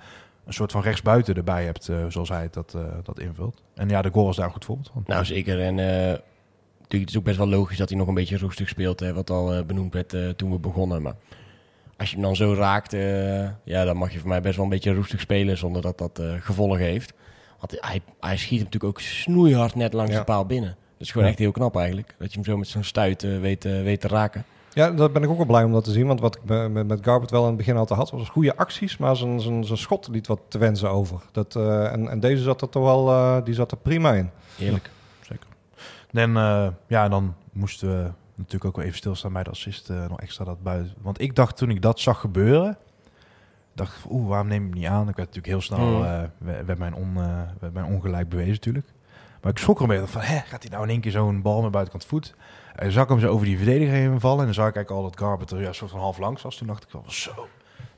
een 0.49 0.55
soort 0.55 0.71
van 0.71 0.81
rechtsbuiten 0.81 1.35
erbij 1.35 1.65
hebt, 1.65 1.88
uh, 1.89 2.05
zoals 2.07 2.29
hij 2.29 2.47
dat, 2.51 2.73
uh, 2.75 2.81
dat 3.03 3.19
invult. 3.19 3.63
En 3.75 3.89
ja, 3.89 4.01
de 4.01 4.09
goal 4.12 4.25
was 4.25 4.35
daar 4.35 4.45
een 4.45 4.51
goed 4.51 4.65
voorbeeld 4.65 4.89
van. 4.93 5.03
Nou, 5.05 5.25
zeker. 5.25 5.62
En 5.62 5.77
uh, 5.77 5.85
natuurlijk, 5.85 6.21
het 6.89 7.09
is 7.09 7.17
ook 7.17 7.23
best 7.23 7.38
wel 7.38 7.47
logisch 7.47 7.77
dat 7.77 7.89
hij 7.89 7.97
nog 7.97 8.07
een 8.07 8.13
beetje 8.13 8.38
roestig 8.38 8.69
speelt, 8.69 8.99
hè, 8.99 9.13
wat 9.13 9.29
al 9.29 9.57
uh, 9.57 9.63
benoemd 9.63 9.93
werd 9.93 10.13
uh, 10.13 10.29
toen 10.29 10.51
we 10.51 10.59
begonnen. 10.59 11.01
Maar 11.01 11.15
als 11.97 12.09
je 12.09 12.15
hem 12.15 12.23
dan 12.25 12.35
zo 12.35 12.53
raakt, 12.53 12.93
uh, 12.93 13.49
ja, 13.63 13.83
dan 13.85 13.97
mag 13.97 14.12
je 14.13 14.19
voor 14.19 14.29
mij 14.29 14.41
best 14.41 14.55
wel 14.55 14.65
een 14.65 14.71
beetje 14.71 14.93
roestig 14.93 15.19
spelen 15.19 15.57
zonder 15.57 15.81
dat 15.81 15.97
dat 15.97 16.19
uh, 16.19 16.33
gevolgen 16.39 16.79
heeft. 16.85 17.13
Want 17.59 17.77
hij, 17.81 18.01
hij 18.19 18.38
schiet 18.38 18.59
hem 18.59 18.63
natuurlijk 18.63 18.83
ook 18.97 18.99
snoeihard 19.01 19.75
net 19.75 19.93
langs 19.93 20.12
Ja. 20.12 20.17
de 20.17 20.23
paal 20.23 20.45
binnen. 20.45 20.69
Dat 20.69 21.07
is 21.07 21.12
gewoon 21.12 21.23
Ja. 21.25 21.29
echt 21.33 21.39
heel 21.41 21.51
knap 21.51 21.75
eigenlijk, 21.77 22.15
dat 22.17 22.29
je 22.29 22.35
hem 22.35 22.45
zo 22.45 22.57
met 22.57 22.67
zo'n 22.67 22.83
stuit 22.83 23.23
uh, 23.23 23.39
weet, 23.39 23.65
uh, 23.65 23.81
weet 23.81 24.01
te 24.01 24.07
raken. 24.07 24.45
Ja, 24.73 24.91
daar 24.91 25.12
ben 25.12 25.23
ik 25.23 25.29
ook 25.29 25.38
wel 25.38 25.45
blij 25.45 25.63
om 25.63 25.71
dat 25.71 25.84
te 25.84 25.91
zien. 25.91 26.08
Want 26.08 26.19
wat 26.19 26.36
ik 26.36 26.41
me- 26.43 26.69
met, 26.69 26.88
met 26.88 27.03
Garbert 27.03 27.32
wel 27.32 27.41
in 27.41 27.47
het 27.47 27.58
begin 27.58 27.77
altijd 27.77 27.99
had, 27.99 28.12
was 28.12 28.29
goede 28.29 28.58
acties. 28.58 28.97
Maar 28.97 29.15
zijn, 29.15 29.41
zijn, 29.41 29.63
zijn 29.63 29.77
schot 29.77 30.08
liet 30.08 30.27
wat 30.27 30.39
te 30.47 30.58
wensen 30.58 30.89
over. 30.89 31.21
Dat, 31.32 31.55
eh, 31.55 31.91
en, 31.91 32.10
en 32.10 32.19
deze 32.19 32.43
zat 32.43 32.62
er 32.62 32.69
toch 32.69 32.84
wel 32.84 33.10
eh, 33.10 33.43
die 33.43 33.53
zat 33.53 33.71
er 33.71 33.77
prima 33.77 34.13
in. 34.13 34.29
Heerlijk. 34.55 34.89
Zeker. 35.21 35.47
En 36.12 36.29
uh, 36.29 36.67
ja, 36.88 37.10
dan 37.10 37.36
moesten 37.51 37.89
we 37.89 38.12
natuurlijk 38.36 38.65
ook 38.65 38.75
wel 38.75 38.86
even 38.86 38.97
stilstaan 38.97 39.34
bij 39.34 39.43
de 39.43 39.49
assist 39.49 39.89
uh, 39.89 40.08
nog 40.08 40.19
extra 40.19 40.45
dat 40.45 40.63
buiten. 40.63 40.93
Want 41.01 41.21
ik 41.21 41.36
dacht 41.36 41.58
toen 41.58 41.69
ik 41.69 41.82
dat 41.82 41.99
zag 41.99 42.19
gebeuren, 42.19 42.77
dacht 43.73 43.97
ik, 43.97 44.12
oeh, 44.12 44.27
waarom 44.27 44.47
neem 44.47 44.65
ik 44.65 44.69
hem 44.69 44.79
niet 44.79 44.89
aan? 44.89 45.10
Ik 45.10 45.15
werd 45.15 45.36
natuurlijk 45.36 45.47
heel 45.47 45.62
snel, 45.62 46.03
uh, 46.03 46.21
werd, 46.65 46.77
mijn 46.77 46.93
on, 46.93 47.13
uh, 47.17 47.41
werd 47.60 47.73
mijn 47.73 47.86
ongelijk 47.86 48.29
bewezen 48.29 48.51
natuurlijk. 48.51 48.88
Maar 49.41 49.51
ik 49.51 49.58
schrok 49.58 49.77
er 49.77 49.82
een 49.84 49.89
beetje 49.89 50.08
van, 50.08 50.21
hè, 50.21 50.39
gaat 50.39 50.62
hij 50.62 50.71
nou 50.71 50.84
in 50.84 50.89
één 50.89 51.01
keer 51.01 51.12
zo'n 51.12 51.41
bal 51.41 51.62
met 51.62 51.71
buitenkant 51.71 52.05
voet? 52.05 52.36
En 52.80 52.92
zag 52.92 53.04
ik 53.04 53.10
hem 53.10 53.20
zo 53.20 53.28
over 53.30 53.46
die 53.46 53.58
verdediger 53.58 53.94
heen 53.94 54.20
vallen 54.20 54.39
en 54.39 54.46
dan 54.46 54.54
zag 54.54 54.68
ik 54.68 54.76
eigenlijk 54.76 55.04
al 55.04 55.10
dat 55.10 55.20
Garbert 55.20 55.52
er 55.52 55.62
ja, 55.62 55.74
soort 55.74 55.92
van 55.92 56.00
half 56.00 56.18
langs 56.18 56.42
was. 56.42 56.56
Toen 56.56 56.68
dacht 56.68 56.84
ik 56.84 56.92
wel, 56.92 57.04
zo, 57.08 57.48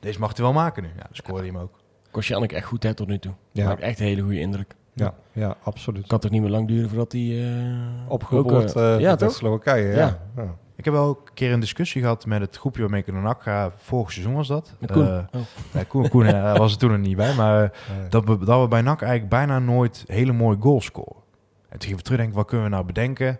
deze 0.00 0.18
mag 0.18 0.36
hij 0.36 0.44
wel 0.44 0.52
maken 0.52 0.82
nu. 0.82 0.88
Ja, 0.96 1.06
scoorde 1.10 1.42
hij 1.42 1.50
hem 1.50 1.58
ook. 1.58 1.78
Kostjanik 2.10 2.52
echt 2.52 2.66
goed 2.66 2.82
hè, 2.82 2.94
tot 2.94 3.08
nu 3.08 3.18
toe. 3.18 3.32
Ja. 3.52 3.66
Maakt 3.66 3.80
echt 3.80 4.00
een 4.00 4.06
hele 4.06 4.22
goede 4.22 4.40
indruk. 4.40 4.74
Ja, 4.94 5.14
ja 5.32 5.56
absoluut. 5.62 6.06
Kan 6.06 6.18
toch 6.18 6.30
niet 6.30 6.40
meer 6.42 6.50
lang 6.50 6.68
duren 6.68 6.88
voordat 6.88 7.12
hij... 7.12 7.20
Uh, 7.20 7.76
Opgeroepen 8.08 8.54
wordt 8.54 8.76
uh, 8.76 8.82
ja, 8.82 8.98
ja, 8.98 9.16
toch? 9.16 9.32
Slowakije. 9.32 9.88
Ja. 9.88 9.96
Ja. 9.96 10.18
Ja. 10.36 10.56
Ik 10.76 10.84
heb 10.84 10.94
wel 10.94 11.08
een 11.08 11.32
keer 11.34 11.52
een 11.52 11.60
discussie 11.60 12.00
gehad 12.00 12.26
met 12.26 12.40
het 12.40 12.56
groepje 12.56 12.80
waarmee 12.80 13.00
ik 13.00 13.06
in 13.06 13.14
de 13.14 13.20
NAC 13.20 13.42
ga. 13.42 13.72
Vorig 13.76 14.12
seizoen 14.12 14.34
was 14.34 14.48
dat. 14.48 14.74
Met 14.78 14.92
Koen. 14.92 15.06
Uh, 15.06 15.18
oh. 15.32 15.40
ja, 15.72 15.84
Koen, 15.84 16.08
Koen 16.08 16.26
uh, 16.26 16.56
was 16.58 16.72
er 16.72 16.78
toen 16.78 16.90
er 16.90 16.98
niet 16.98 17.16
bij. 17.16 17.34
Maar 17.34 17.72
Nee. 17.98 18.08
dat 18.08 18.24
we, 18.24 18.44
dat 18.44 18.60
we 18.60 18.68
bij 18.68 18.82
NAC 18.82 19.00
eigenlijk 19.02 19.30
bijna 19.30 19.58
nooit 19.58 20.04
hele 20.06 20.32
mooie 20.32 20.56
goals 20.60 20.84
scoren. 20.84 21.22
En 21.62 21.70
toen 21.78 21.80
gingen 21.80 21.96
we 21.96 22.02
terugdenken, 22.02 22.36
wat 22.36 22.46
kunnen 22.46 22.66
we 22.66 22.72
nou 22.72 22.84
bedenken? 22.84 23.38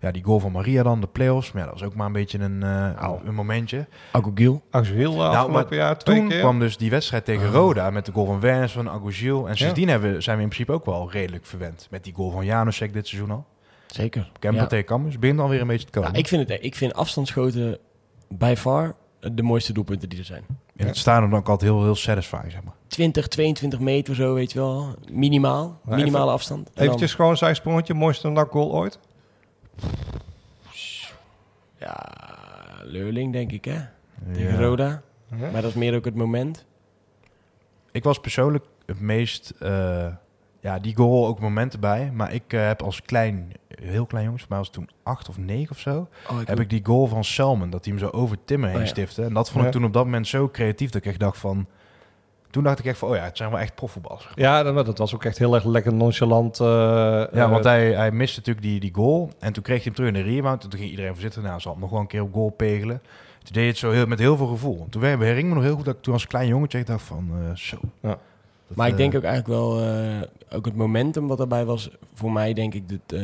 Ja, 0.00 0.10
die 0.10 0.24
goal 0.24 0.38
van 0.40 0.52
Maria 0.52 0.82
dan, 0.82 1.00
de 1.00 1.06
play-offs. 1.06 1.52
Maar 1.52 1.62
ja, 1.62 1.68
dat 1.70 1.78
was 1.80 1.88
ook 1.88 1.94
maar 1.94 2.06
een 2.06 2.12
beetje 2.12 2.38
een, 2.38 2.52
uh, 2.54 2.60
Nou. 3.00 3.18
een 3.26 3.34
momentje. 3.34 3.86
Agogil. 4.12 4.62
Agil 4.70 5.12
Nou, 5.16 5.36
afgelopen 5.36 5.76
jaar 5.76 5.98
twee 5.98 6.18
Toen 6.18 6.28
keer. 6.28 6.38
kwam 6.40 6.58
dus 6.58 6.76
die 6.76 6.90
wedstrijd 6.90 7.24
tegen 7.24 7.46
Oh. 7.46 7.52
Roda 7.54 7.90
met 7.90 8.06
de 8.06 8.12
goal 8.12 8.26
van 8.26 8.40
Wernes, 8.40 8.72
van 8.72 8.88
Agogil. 8.90 9.48
En 9.48 9.56
sindsdien 9.56 9.88
hebben, 9.88 10.12
we- 10.12 10.20
zijn 10.20 10.36
we 10.36 10.42
in 10.42 10.48
principe 10.48 10.72
ook 10.72 10.84
wel 10.84 11.10
redelijk 11.10 11.46
verwend. 11.46 11.86
Met 11.90 12.04
die 12.04 12.14
goal 12.14 12.30
van 12.30 12.44
Janusek 12.44 12.92
dit 12.92 13.06
seizoen 13.08 13.30
al. 13.30 13.44
Zeker. 13.86 14.30
Kemper 14.38 14.62
Ja. 14.62 14.66
tegen 14.68 14.84
Campus 14.84 15.18
begint 15.18 15.40
alweer 15.40 15.60
een 15.60 15.66
beetje 15.66 15.86
te 15.86 15.92
komen. 15.92 16.12
Ja, 16.12 16.18
ik, 16.18 16.28
vind 16.28 16.48
het, 16.48 16.58
ik 16.64 16.74
vind 16.74 16.94
afstandsschoten 16.94 17.78
bij 18.28 18.56
far 18.56 18.94
de 19.20 19.42
mooiste 19.42 19.72
doelpunten 19.72 20.08
die 20.08 20.18
er 20.18 20.24
zijn. 20.24 20.44
In 20.76 20.86
het 20.86 20.96
stadion 20.96 21.34
ook 21.34 21.48
altijd 21.48 21.70
heel, 21.70 21.82
heel 21.82 21.94
satisfying, 21.94 22.52
zeg 22.52 22.62
maar. 22.62 22.74
20, 22.86 23.28
22 23.28 23.80
meter 23.80 24.14
zo, 24.14 24.34
weet 24.34 24.52
je 24.52 24.58
wel. 24.58 24.94
Minimaal. 25.12 25.80
Maar 25.84 25.96
Minimale 25.96 26.22
even- 26.24 26.34
afstand. 26.34 26.66
En 26.66 26.72
dan- 26.74 26.84
Eventjes 26.84 27.14
gewoon 27.14 27.36
zijn 27.36 27.54
sprongetje. 27.54 27.94
Mooiste 27.94 28.28
NAC-goal 28.28 28.72
ooit. 28.72 28.98
Ja, 31.78 32.08
Leurling 32.84 33.32
denk 33.32 33.52
ik, 33.52 33.64
hè. 33.64 33.78
Tegen 34.32 34.52
Ja. 34.52 34.58
Roda. 34.60 35.02
Ja. 35.36 35.50
Maar 35.50 35.62
dat 35.62 35.70
is 35.70 35.74
meer 35.76 35.94
ook 35.94 36.04
het 36.04 36.14
moment. 36.14 36.66
Ik 37.92 38.04
was 38.04 38.20
persoonlijk 38.20 38.64
het 38.86 39.00
meest... 39.00 39.52
eh, 39.58 40.06
ja, 40.60 40.78
die 40.78 40.96
goal 40.96 41.26
ook 41.26 41.40
momenten 41.40 41.80
bij. 41.80 42.10
Maar 42.12 42.32
ik 42.32 42.52
eh, 42.52 42.66
heb 42.66 42.82
als 42.82 43.02
klein, 43.02 43.52
heel 43.82 44.06
klein 44.06 44.24
jongens, 44.24 44.42
voor 44.42 44.50
mij 44.50 44.60
was 44.60 44.70
toen 44.70 44.88
acht 45.02 45.28
of 45.28 45.38
negen 45.38 45.70
of 45.70 45.78
zo... 45.78 46.08
Oh, 46.30 46.38
heb 46.44 46.60
ik 46.60 46.70
die 46.70 46.84
goal 46.84 47.06
van 47.06 47.24
Selman, 47.24 47.70
dat 47.70 47.84
hij 47.84 47.94
hem 47.94 48.02
zo 48.02 48.10
over 48.10 48.36
Timmer 48.44 48.68
heen 48.68 48.78
Oh, 48.78 48.84
ja. 48.84 48.88
stifte. 48.90 49.22
En 49.22 49.34
dat 49.34 49.50
vond 49.50 49.64
ik 49.64 49.70
toen 49.70 49.84
op 49.84 49.92
dat 49.92 50.04
moment 50.04 50.26
zo 50.28 50.48
creatief 50.48 50.90
dat 50.90 51.02
ik 51.02 51.08
echt 51.10 51.20
dacht 51.20 51.38
van... 51.38 51.66
Toen 52.50 52.62
dacht 52.62 52.78
ik 52.78 52.84
echt 52.84 52.98
van, 52.98 53.08
oh 53.08 53.16
ja, 53.16 53.22
het 53.22 53.36
zijn 53.36 53.50
wel 53.50 53.58
echt 53.58 53.74
profvoetballers. 53.74 54.28
Ja, 54.34 54.62
dat, 54.62 54.86
dat 54.86 54.98
was 54.98 55.14
ook 55.14 55.24
echt 55.24 55.38
heel 55.38 55.54
erg 55.54 55.64
lekker 55.64 55.94
nonchalant. 55.94 56.60
eh, 56.60 56.66
Ja, 56.66 57.28
eh, 57.32 57.50
want 57.50 57.64
hij, 57.64 57.92
hij 57.92 58.10
miste 58.12 58.38
natuurlijk 58.38 58.66
die, 58.66 58.80
die 58.80 58.94
goal. 58.94 59.30
En 59.38 59.52
toen 59.52 59.62
kreeg 59.62 59.76
hij 59.76 59.84
hem 59.84 59.94
terug 59.94 60.08
in 60.08 60.24
de 60.24 60.30
rebound. 60.34 60.62
En 60.64 60.68
toen 60.70 60.78
ging 60.78 60.90
iedereen 60.90 61.12
voor 61.12 61.20
zitten. 61.22 61.42
Nou, 61.42 61.60
zal 61.60 61.72
hem 61.72 61.80
nog 61.80 61.90
wel 61.90 62.00
een 62.00 62.06
keer 62.06 62.22
op 62.22 62.32
goal 62.32 62.50
pegelen. 62.50 63.02
Toen 63.42 63.52
deed 63.52 63.66
het 63.68 63.78
zo 63.78 63.90
heel, 63.90 64.06
met 64.06 64.18
heel 64.18 64.36
veel 64.36 64.46
gevoel. 64.46 64.86
Toen 64.90 65.02
herinner 65.02 65.36
ik 65.38 65.44
me 65.44 65.54
nog 65.54 65.62
heel 65.62 65.74
goed 65.76 65.84
dat 65.84 65.94
ik 65.96 66.02
toen 66.02 66.12
als 66.12 66.26
klein 66.26 66.48
jongetje 66.48 66.84
dacht 66.84 67.02
van, 67.02 67.30
eh, 67.34 67.56
zo. 67.56 67.76
Ja. 68.00 68.18
Dat, 68.70 68.78
Maar 68.78 68.86
ik 68.86 68.92
eh, 68.92 68.98
denk 68.98 69.14
ook 69.14 69.22
eigenlijk 69.22 69.60
wel, 69.60 69.80
eh, 69.80 70.56
ook 70.56 70.64
het 70.64 70.76
momentum 70.76 71.26
wat 71.26 71.38
daarbij 71.38 71.64
was, 71.64 71.90
voor 72.14 72.32
mij 72.32 72.52
denk 72.52 72.74
ik 72.74 72.82
het 72.86 73.20
eh 73.20 73.22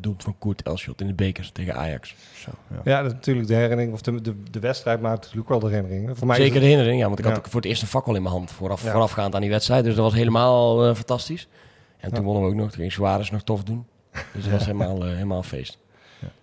doelpunt 0.00 0.22
van 0.22 0.34
Koert 0.38 0.62
Elschot 0.62 1.00
in 1.00 1.06
de 1.06 1.14
bekers 1.14 1.50
tegen 1.50 1.74
Ajax. 1.74 2.14
Zo, 2.34 2.50
ja. 2.70 2.80
Ja, 2.84 3.02
dat 3.02 3.06
is 3.10 3.16
natuurlijk 3.16 3.46
de 3.48 3.54
herinnering, 3.54 3.92
of 3.92 4.00
de, 4.02 4.20
de, 4.20 4.34
de 4.50 4.60
wedstrijd 4.60 5.00
maakt 5.00 5.20
natuurlijk 5.22 5.48
wel 5.48 5.58
de 5.58 5.68
herinnering. 5.68 6.18
Voor 6.18 6.26
mij 6.26 6.36
Zeker 6.36 6.52
het- 6.52 6.60
de 6.62 6.66
herinnering, 6.68 7.00
ja, 7.00 7.06
want 7.06 7.18
ik 7.18 7.24
had 7.24 7.34
Ja. 7.36 7.42
voor 7.50 7.60
het 7.60 7.68
eerst 7.70 7.82
een 7.82 7.88
fakkel 7.88 8.14
in 8.14 8.22
mijn 8.22 8.34
hand 8.34 8.50
vooraf, 8.50 8.82
Ja. 8.84 8.90
voorafgaand 8.92 9.34
aan 9.34 9.40
die 9.40 9.50
wedstrijd. 9.50 9.84
Dus 9.84 9.94
dat 9.94 10.04
was 10.04 10.14
helemaal 10.14 10.86
eh, 10.86 10.94
fantastisch. 10.94 11.48
En 11.98 12.12
toen 12.12 12.24
wonnen 12.24 12.42
we 12.42 12.48
ook 12.48 12.54
nog, 12.54 12.68
toen 12.70 12.80
ging 12.80 12.92
Suarez 12.92 13.30
nog 13.30 13.42
tof 13.42 13.62
doen. 13.62 13.86
Dus 14.34 14.42
dat 14.42 14.52
was 14.52 14.64
helemaal, 14.66 15.04
eh, 15.04 15.12
helemaal 15.12 15.38
een 15.38 15.44
feest. 15.44 15.78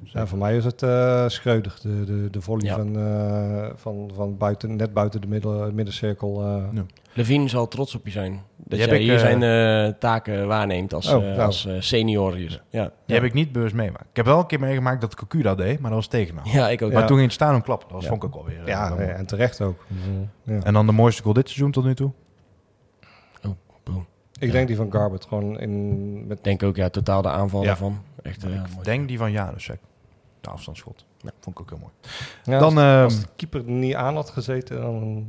Ja, 0.03 0.27
voor 0.27 0.37
mij 0.37 0.57
is 0.57 0.65
het 0.65 0.83
eh 0.83 1.27
Schreuder, 1.27 1.79
de, 1.81 2.03
de, 2.05 2.29
de 2.29 2.41
volley 2.41 2.65
Ja. 2.65 2.75
van, 2.75 2.97
eh, 2.97 3.69
van, 3.75 4.11
van 4.15 4.37
buiten, 4.37 4.75
net 4.75 4.93
buiten 4.93 5.21
de 5.21 5.27
middel, 5.27 5.71
middencirkel. 5.73 6.41
eh. 6.43 6.79
Levine 7.13 7.47
zal 7.47 7.67
trots 7.67 7.95
op 7.95 8.05
je 8.05 8.11
zijn. 8.11 8.31
Dat 8.31 8.41
Die 8.65 8.77
jij 8.79 8.87
heb 8.87 8.95
ik, 8.97 9.01
hier 9.01 9.13
eh, 9.13 9.19
zijn 9.19 9.43
eh, 9.43 9.93
taken 9.99 10.47
waarneemt 10.47 10.93
als, 10.93 11.07
Oh, 11.13 11.23
eh, 11.23 11.29
nou. 11.29 11.39
als 11.41 11.65
eh, 11.65 11.73
senior 11.79 12.33
hier. 12.33 12.63
Ja. 12.69 12.91
Die 13.05 13.15
heb 13.15 13.25
ik 13.25 13.33
niet 13.33 13.51
bewust 13.51 13.73
meegemaakt. 13.75 14.05
Ik 14.09 14.15
heb 14.15 14.25
wel 14.25 14.39
een 14.39 14.45
keer 14.47 14.59
meegemaakt 14.59 15.01
dat 15.01 15.15
Cocu 15.15 15.41
dat 15.41 15.57
deed, 15.57 15.79
maar 15.79 15.89
dat 15.91 15.99
was 15.99 16.07
tegen 16.07 16.35
ja, 16.43 16.69
ik 16.69 16.81
ook. 16.81 16.91
Maar 16.91 17.01
Ja. 17.01 17.07
toen 17.07 17.15
ging 17.17 17.27
het 17.29 17.35
staan 17.35 17.55
en 17.55 17.61
klappen. 17.61 17.87
Dat 17.87 17.95
was, 17.95 18.03
Ja. 18.03 18.09
vond 18.09 18.23
ik 18.23 18.29
ook 18.29 18.35
wel 18.35 18.45
weer. 18.53 18.61
eh, 18.61 18.67
ja, 18.67 18.95
en 18.97 19.25
terecht 19.25 19.61
ook. 19.61 19.85
Ja. 20.43 20.59
En 20.63 20.73
dan 20.73 20.85
de 20.85 20.91
mooiste 20.91 21.21
goal 21.21 21.33
dit 21.33 21.47
seizoen 21.47 21.71
tot 21.71 21.83
nu 21.83 21.95
toe? 21.95 22.11
Ik 24.39 24.51
denk 24.51 24.67
die 24.67 24.75
van 24.75 24.91
Garbert 24.91 25.25
gewoon 25.25 25.59
in, 25.59 26.27
met 26.27 26.37
Ik 26.37 26.43
denk 26.43 26.63
ook, 26.63 26.75
ja, 26.75 26.89
totaal 26.89 27.21
de 27.21 27.29
aanval 27.29 27.61
Ja. 27.61 27.67
daarvan. 27.67 28.01
Echt, 28.27 28.43
ik 28.43 28.49
mooi. 28.49 28.83
denk 28.83 29.07
die 29.07 29.17
van 29.17 29.31
Janusek. 29.31 29.79
De 30.41 30.49
afstandsschot. 30.49 31.05
Ja. 31.21 31.29
Vond 31.39 31.55
ik 31.59 31.61
ook 31.61 31.69
heel 31.69 31.79
mooi. 31.79 31.91
Ja, 32.43 32.59
Dan, 32.59 32.77
als, 32.77 32.83
ehm, 32.85 33.03
als 33.03 33.19
de 33.21 33.27
keeper 33.35 33.59
er 33.65 33.71
niet 33.71 33.95
aan 33.95 34.15
had 34.15 34.29
gezeten, 34.29 34.81
dan... 34.81 35.25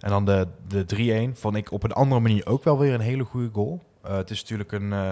En 0.00 0.10
dan 0.10 0.24
de, 0.24 0.46
de 0.68 1.30
3-1 1.34 1.38
vond 1.38 1.56
ik 1.56 1.72
op 1.72 1.82
een 1.82 1.92
andere 1.92 2.20
manier 2.20 2.46
ook 2.46 2.64
wel 2.64 2.78
weer 2.78 2.94
een 2.94 3.00
hele 3.00 3.24
goede 3.24 3.48
goal. 3.52 3.80
Eh, 4.02 4.16
het 4.16 4.30
is 4.30 4.40
natuurlijk 4.40 4.72
een, 4.72 4.92
eh 4.92 5.08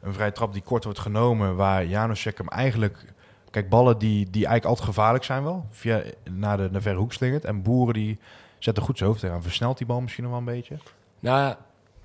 een 0.00 0.12
vrije 0.12 0.32
trap 0.32 0.52
die 0.52 0.62
kort 0.62 0.84
wordt 0.84 0.98
genomen, 0.98 1.56
waar 1.56 1.86
Janusek 1.86 2.38
hem 2.38 2.48
eigenlijk... 2.48 3.12
Kijk, 3.50 3.68
ballen 3.68 3.98
die, 3.98 4.24
die 4.30 4.46
eigenlijk 4.46 4.64
altijd 4.64 4.86
gevaarlijk 4.88 5.24
zijn 5.24 5.42
wel, 5.42 5.64
via, 5.70 6.02
naar 6.30 6.56
de 6.56 6.68
naar 6.72 6.82
verre 6.82 6.98
hoek 6.98 7.12
slingert. 7.12 7.44
En 7.44 7.62
Boeren 7.62 7.94
die 7.94 8.18
zetten 8.58 8.82
goed 8.82 8.98
zijn 8.98 9.08
hoofd 9.10 9.22
eraan. 9.22 9.42
Versnelt 9.42 9.78
die 9.78 9.86
bal 9.86 10.00
misschien 10.00 10.22
nog 10.22 10.32
wel 10.32 10.40
een 10.40 10.46
beetje? 10.46 10.76
Nou, 11.20 11.54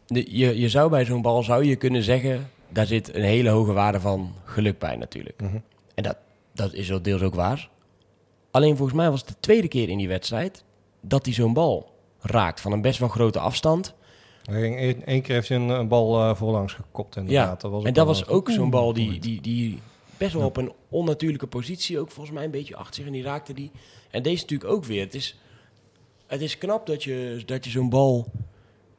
de- 0.08 0.38
je, 0.38 0.60
je 0.60 0.69
zou 0.69 0.89
bij 0.89 1.06
zo'n 1.06 1.21
bal 1.21 1.43
zou 1.43 1.63
je 1.65 1.76
kunnen 1.76 2.04
zeggen, 2.04 2.50
daar 2.69 2.86
zit 2.86 3.15
een 3.15 3.23
hele 3.23 3.49
hoge 3.49 3.73
waarde 3.73 3.99
van 3.99 4.34
geluk 4.43 4.80
bij 4.80 4.95
natuurlijk. 4.95 5.41
Mhm. 5.41 5.58
En 5.95 6.03
dat, 6.03 6.17
dat 6.53 6.73
is 6.73 6.89
wel 6.89 7.01
deels 7.01 7.21
ook 7.21 7.36
waar. 7.36 7.69
Alleen 8.51 8.75
volgens 8.75 8.97
mij 8.97 9.10
was 9.10 9.19
het 9.19 9.30
de 9.30 9.36
tweede 9.39 9.67
keer 9.67 9.89
in 9.89 9.97
die 9.97 10.08
wedstrijd 10.08 10.63
dat 11.01 11.25
hij 11.25 11.34
zo'n 11.34 11.53
bal 11.53 11.91
raakt 12.19 12.62
van 12.62 12.71
een 12.71 12.82
best 12.82 12.99
wel 12.99 13.10
grote 13.10 13.39
afstand. 13.39 13.95
Één, 14.45 15.06
één 15.06 15.21
keer 15.21 15.36
heeft 15.36 15.49
hij 15.49 15.58
een, 15.58 15.69
een 15.69 15.88
bal 15.88 16.19
eh, 16.19 16.36
voorlangs 16.36 16.73
gekopt 16.73 17.15
inderdaad. 17.15 17.47
Ja, 17.47 17.56
dat 17.62 17.71
was 17.71 17.84
en 17.84 17.93
dat 17.93 18.06
was 18.06 18.27
ook 18.27 18.49
zo'n 18.49 18.69
bal 18.69 18.93
die, 18.93 19.19
die, 19.19 19.41
die 19.41 19.80
best 20.17 20.34
wel 20.34 20.45
op 20.45 20.58
een 20.58 20.71
onnatuurlijke 20.89 21.47
positie, 21.47 21.99
ook 21.99 22.12
volgens 22.12 22.36
mij 22.36 22.45
een 22.45 22.51
beetje 22.51 22.75
achter 22.75 22.95
zich, 22.95 23.06
en 23.06 23.12
die 23.12 23.23
raakte 23.23 23.53
die. 23.53 23.71
En 24.10 24.23
deze 24.23 24.41
natuurlijk 24.41 24.71
ook 24.71 24.86
weer. 24.86 25.03
Het 25.03 25.15
is, 25.15 25.39
het 26.27 26.41
is 26.41 26.58
knap 26.58 26.86
dat 26.86 27.03
je, 27.03 27.43
dat 27.45 27.65
je 27.65 27.71
zo'n 27.71 27.89
bal 27.89 28.32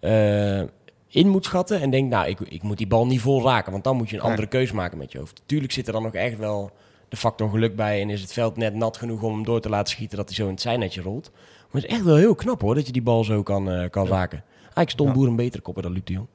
eh, 0.00 0.62
in 1.08 1.28
moet 1.28 1.44
schatten 1.44 1.80
en 1.80 1.90
denkt, 1.90 2.10
nou, 2.10 2.28
ik, 2.28 2.40
ik 2.40 2.62
moet 2.62 2.78
die 2.78 2.86
bal 2.86 3.06
niet 3.06 3.20
vol 3.20 3.42
raken, 3.42 3.72
want 3.72 3.84
dan 3.84 3.96
moet 3.96 4.10
je 4.10 4.16
een 4.16 4.22
andere 4.22 4.46
keus 4.46 4.72
maken 4.72 4.98
met 4.98 5.12
je 5.12 5.18
hoofd. 5.18 5.42
Tuurlijk 5.46 5.72
zit 5.72 5.86
er 5.86 5.92
dan 5.92 6.02
nog 6.02 6.14
echt 6.14 6.38
wel 6.38 6.70
de 7.08 7.16
factor 7.16 7.50
geluk 7.50 7.76
bij 7.76 8.00
en 8.00 8.10
is 8.10 8.20
het 8.20 8.32
veld 8.32 8.56
net 8.56 8.74
nat 8.74 8.96
genoeg 8.96 9.22
om 9.22 9.32
hem 9.34 9.44
door 9.44 9.60
te 9.60 9.68
laten 9.68 9.92
schieten 9.92 10.16
dat 10.16 10.26
hij 10.26 10.34
zo 10.34 10.44
in 10.44 10.50
het 10.50 10.60
zijnetje 10.60 11.02
rolt. 11.02 11.30
Maar 11.32 11.82
het 11.82 11.90
is 11.90 11.96
echt 11.96 12.04
wel 12.04 12.16
heel 12.16 12.34
knap 12.34 12.60
hoor, 12.60 12.74
dat 12.74 12.86
je 12.86 12.92
die 12.92 13.02
bal 13.02 13.24
zo 13.24 13.42
kan, 13.42 13.70
eh, 13.70 13.90
kan 13.90 14.06
raken. 14.06 14.44
Eigenlijk 14.62 14.90
stond 14.90 15.08
Ja. 15.08 15.14
Boer 15.14 15.26
een 15.26 15.36
betere 15.36 15.62
kopper 15.62 15.82
dan 15.82 15.92
Luc 15.92 16.04
de 16.04 16.12
Jong. 16.12 16.26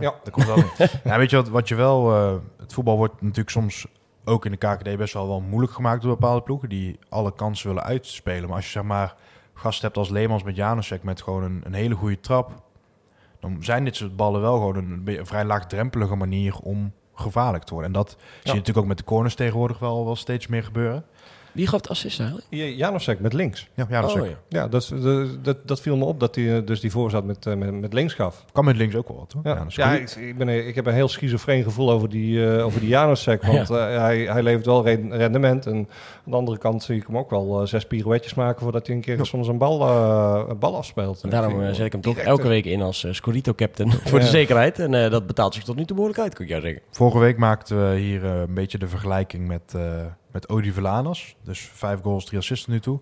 Ja. 0.00 0.14
Dat 0.24 0.32
komt 0.32 0.46
wel 0.46 0.56
in. 0.56 0.66
ja, 1.04 1.18
weet 1.18 1.30
je 1.30 1.36
wat, 1.36 1.48
wat 1.48 1.68
je 1.68 1.74
wel... 1.74 2.12
eh, 2.12 2.34
het 2.58 2.72
voetbal 2.72 2.96
wordt 2.96 3.20
natuurlijk 3.22 3.50
soms 3.50 3.86
ook 4.24 4.44
in 4.44 4.50
de 4.50 4.56
KKD 4.56 4.96
best 4.96 5.14
wel, 5.14 5.26
wel 5.28 5.40
moeilijk 5.40 5.72
gemaakt 5.72 6.02
door 6.02 6.10
bepaalde 6.10 6.42
ploegen 6.42 6.68
die 6.68 6.98
alle 7.08 7.34
kansen 7.34 7.68
willen 7.68 7.82
uitspelen. 7.84 8.46
Maar 8.46 8.56
als 8.56 8.64
je 8.64 8.70
zeg 8.70 8.82
maar 8.82 9.14
gasten 9.54 9.84
hebt 9.84 9.96
als 9.98 10.08
Leemans 10.08 10.42
met 10.42 10.56
Janusek 10.56 11.02
met 11.02 11.22
gewoon 11.22 11.42
een, 11.42 11.60
een 11.64 11.74
hele 11.74 11.94
goede 11.94 12.20
trap, 12.20 12.62
dan 13.44 13.64
zijn 13.64 13.84
dit 13.84 13.96
soort 13.96 14.16
ballen 14.16 14.40
wel 14.40 14.54
gewoon 14.54 14.76
een, 14.76 15.02
een 15.04 15.26
vrij 15.26 15.44
laagdrempelige 15.44 16.14
manier 16.14 16.58
om 16.58 16.92
gevaarlijk 17.14 17.64
te 17.64 17.72
worden. 17.72 17.92
En 17.92 17.98
dat 17.98 18.10
zie 18.18 18.18
je 18.42 18.48
natuurlijk 18.48 18.78
ook 18.78 18.86
met 18.86 18.98
de 18.98 19.04
corners 19.04 19.34
tegenwoordig 19.34 19.78
wel, 19.78 20.04
wel 20.04 20.16
steeds 20.16 20.46
meer 20.46 20.64
gebeuren. 20.64 21.04
Wie 21.54 21.66
gaf 21.66 21.80
het 21.80 21.88
assist 21.88 22.18
eigenlijk? 22.18 22.48
Ja, 22.50 22.64
Janusek 22.64 23.20
met 23.20 23.32
links. 23.32 23.68
Ja, 23.74 23.86
Janusek 23.90 24.20
Oh, 24.22 24.26
ja. 24.28 24.34
Ja, 24.48 24.68
dat, 24.68 24.92
dat, 25.42 25.56
dat 25.68 25.80
viel 25.80 25.96
me 25.96 26.04
op 26.04 26.20
dat 26.20 26.34
hij 26.34 26.56
eh, 26.56 26.66
dus 26.66 26.80
die 26.80 26.90
voorzet 26.90 27.24
met, 27.24 27.46
eh, 27.46 27.54
met, 27.54 27.80
met 27.80 27.92
links 27.92 28.14
gaf. 28.14 28.44
kan 28.52 28.64
met 28.64 28.76
links 28.76 28.94
ook 28.94 29.08
wel 29.08 29.16
wat 29.16 29.32
hoor. 29.32 29.42
Ja, 29.44 29.64
ja 29.68 29.92
ik, 29.92 30.10
ik, 30.10 30.38
ben, 30.38 30.66
ik 30.66 30.74
heb 30.74 30.86
een 30.86 30.94
heel 30.94 31.08
schizofreen 31.08 31.62
gevoel 31.62 31.90
over 31.90 32.08
die, 32.08 32.46
eh 32.56 32.64
over 32.64 32.80
die 32.80 32.88
Janusek. 32.88 33.42
Want 33.52 33.70
eh, 33.70 33.76
hij, 33.98 34.18
hij 34.18 34.42
levert 34.42 34.66
wel 34.66 34.84
re- 34.84 35.08
rendement. 35.16 35.66
En 35.66 35.74
aan 35.74 35.86
de 36.24 36.36
andere 36.36 36.58
kant 36.58 36.82
zie 36.82 36.96
ik 36.96 37.06
hem 37.06 37.18
ook 37.18 37.30
wel 37.30 37.60
eh, 37.60 37.66
zes 37.66 37.86
pirouetjes 37.86 38.34
maken... 38.34 38.62
voordat 38.62 38.86
hij 38.86 38.96
een 38.96 39.02
keer 39.02 39.26
soms 39.26 39.48
een 39.48 39.58
bal, 39.58 39.80
eh, 39.88 40.44
een 40.48 40.58
bal 40.58 40.76
afspeelt. 40.76 41.22
En 41.22 41.30
daarom 41.30 41.62
eh, 41.62 41.72
zet 41.72 41.86
ik 41.86 41.92
hem 41.92 42.00
toch 42.00 42.16
elke 42.16 42.42
eh, 42.42 42.48
week 42.48 42.64
in 42.64 42.82
als 42.82 43.04
eh, 43.04 43.12
Scorito-captain 43.12 43.92
voor 44.10 44.20
de 44.20 44.26
zekerheid. 44.26 44.78
En 44.78 44.94
eh, 45.04 45.10
dat 45.10 45.26
betaalt 45.26 45.54
zich 45.54 45.64
tot 45.64 45.76
nu 45.76 45.84
toe 45.84 45.96
behoorlijk 45.96 46.22
uit, 46.22 46.34
kan 46.34 46.44
ik 46.44 46.50
jou 46.50 46.62
zeggen. 46.62 46.82
Vorige 46.90 47.18
week 47.18 47.36
maakten 47.36 47.90
we 47.90 47.96
hier 47.98 48.24
eh, 48.24 48.40
een 48.40 48.54
beetje 48.54 48.78
de 48.78 48.88
vergelijking 48.88 49.46
met, 49.46 49.72
eh 49.76 49.82
met 50.34 50.48
Odi 50.48 50.72
Velanas. 50.72 51.36
Dus 51.42 51.60
vijf 51.60 52.00
goals, 52.00 52.24
drie 52.24 52.38
assists 52.38 52.66
nu 52.66 52.80
toe. 52.80 53.00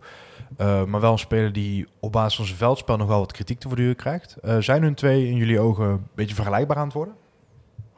Eh, 0.57 0.85
maar 0.85 1.01
wel 1.01 1.13
een 1.13 1.19
speler 1.19 1.53
die 1.53 1.87
op 2.01 2.13
basis 2.13 2.37
van 2.37 2.45
zijn 2.45 2.59
veldspel 2.59 2.97
nog 2.97 3.09
wel 3.09 3.19
wat 3.19 3.33
kritiek 3.33 3.59
te 3.59 3.69
verduren 3.69 3.97
krijgt. 3.97 4.37
Eh, 4.37 4.57
zijn 4.59 4.83
hun 4.83 4.95
twee 4.95 5.27
in 5.27 5.37
jullie 5.37 5.61
ogen 5.61 5.85
een 5.87 6.07
beetje 6.15 6.35
vergelijkbaar 6.35 6.77
aan 6.77 6.85
het 6.85 6.93
worden? 6.93 7.15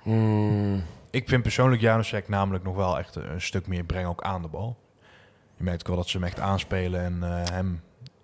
Hmm, 0.03 0.83
Ik 1.11 1.29
vind 1.29 1.43
persoonlijk 1.43 1.81
Janusek 1.83 2.29
namelijk 2.29 2.65
nog 2.65 2.77
wel 2.77 2.99
echt 2.99 3.15
een 3.17 3.41
stuk 3.41 3.67
meer 3.67 3.85
brengen 3.85 4.09
ook 4.09 4.23
aan 4.23 4.43
de 4.43 4.49
bal. 4.49 4.77
Je 5.57 5.65
merkt 5.65 5.81
ook 5.81 5.87
wel 5.89 5.97
dat 5.97 6.09
ze 6.09 6.17
hem 6.17 6.27
echt 6.27 6.41
aanspelen 6.41 7.01
en 7.01 7.23
eh, 7.23 7.51
hem 7.53 7.81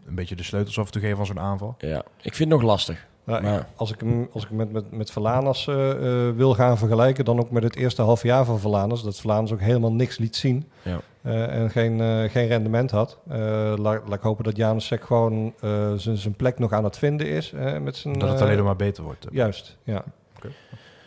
een 0.07 0.15
beetje 0.15 0.37
de 0.37 0.43
sleutels 0.43 0.79
af 0.79 0.91
toe 0.91 1.01
geven 1.03 1.17
van 1.17 1.27
zo'n 1.27 1.41
aanval. 1.41 1.75
ja, 1.79 1.99
ik 2.23 2.35
vind 2.35 2.51
het 2.51 2.61
nog 2.61 2.63
lastig. 2.63 3.07
Nou, 3.31 3.43
Maar- 3.43 3.67
als 3.77 3.93
ik 3.93 4.01
hem, 4.01 4.29
als 4.33 4.43
ik 4.43 4.49
hem 4.49 4.59
met, 4.59 4.73
met, 4.73 4.91
met 4.93 5.11
Verlanas 5.11 5.67
eh, 5.69 5.91
eh, 5.91 6.35
wil 6.37 6.55
gaan 6.55 6.79
vergelijken, 6.79 7.25
dan 7.25 7.39
ook 7.41 7.51
met 7.51 7.63
het 7.63 7.77
eerste 7.77 8.03
half 8.03 8.23
jaar 8.23 8.45
van 8.45 8.59
Verlanas. 8.61 9.03
Dat 9.03 9.17
Verlanas 9.21 9.53
ook 9.53 9.61
helemaal 9.61 9.93
niks 9.93 10.19
liet 10.19 10.37
zien 10.37 10.69
Ja. 10.83 11.01
eh, 11.23 11.55
en 11.63 11.71
geen, 11.71 12.01
eh, 12.01 12.31
geen 12.31 12.47
rendement 12.47 12.91
had. 12.91 13.19
Eh, 13.29 13.39
laat, 13.77 14.01
laat 14.05 14.13
ik 14.15 14.21
hopen 14.21 14.45
dat 14.45 14.57
Janusek 14.57 15.03
gewoon 15.05 15.53
eh, 15.61 15.93
zijn 15.97 16.17
zijn 16.17 16.35
plek 16.35 16.59
nog 16.59 16.73
aan 16.73 16.85
het 16.85 16.99
vinden 16.99 17.27
is. 17.27 17.53
met 17.83 17.97
zijn, 17.97 18.19
Dat 18.19 18.29
het 18.29 18.41
alleen 18.41 18.57
nog 18.57 18.67
maar 18.67 18.77
beter 18.77 19.05
wordt. 19.05 19.27
Juist, 19.31 19.77
ja. 19.85 20.05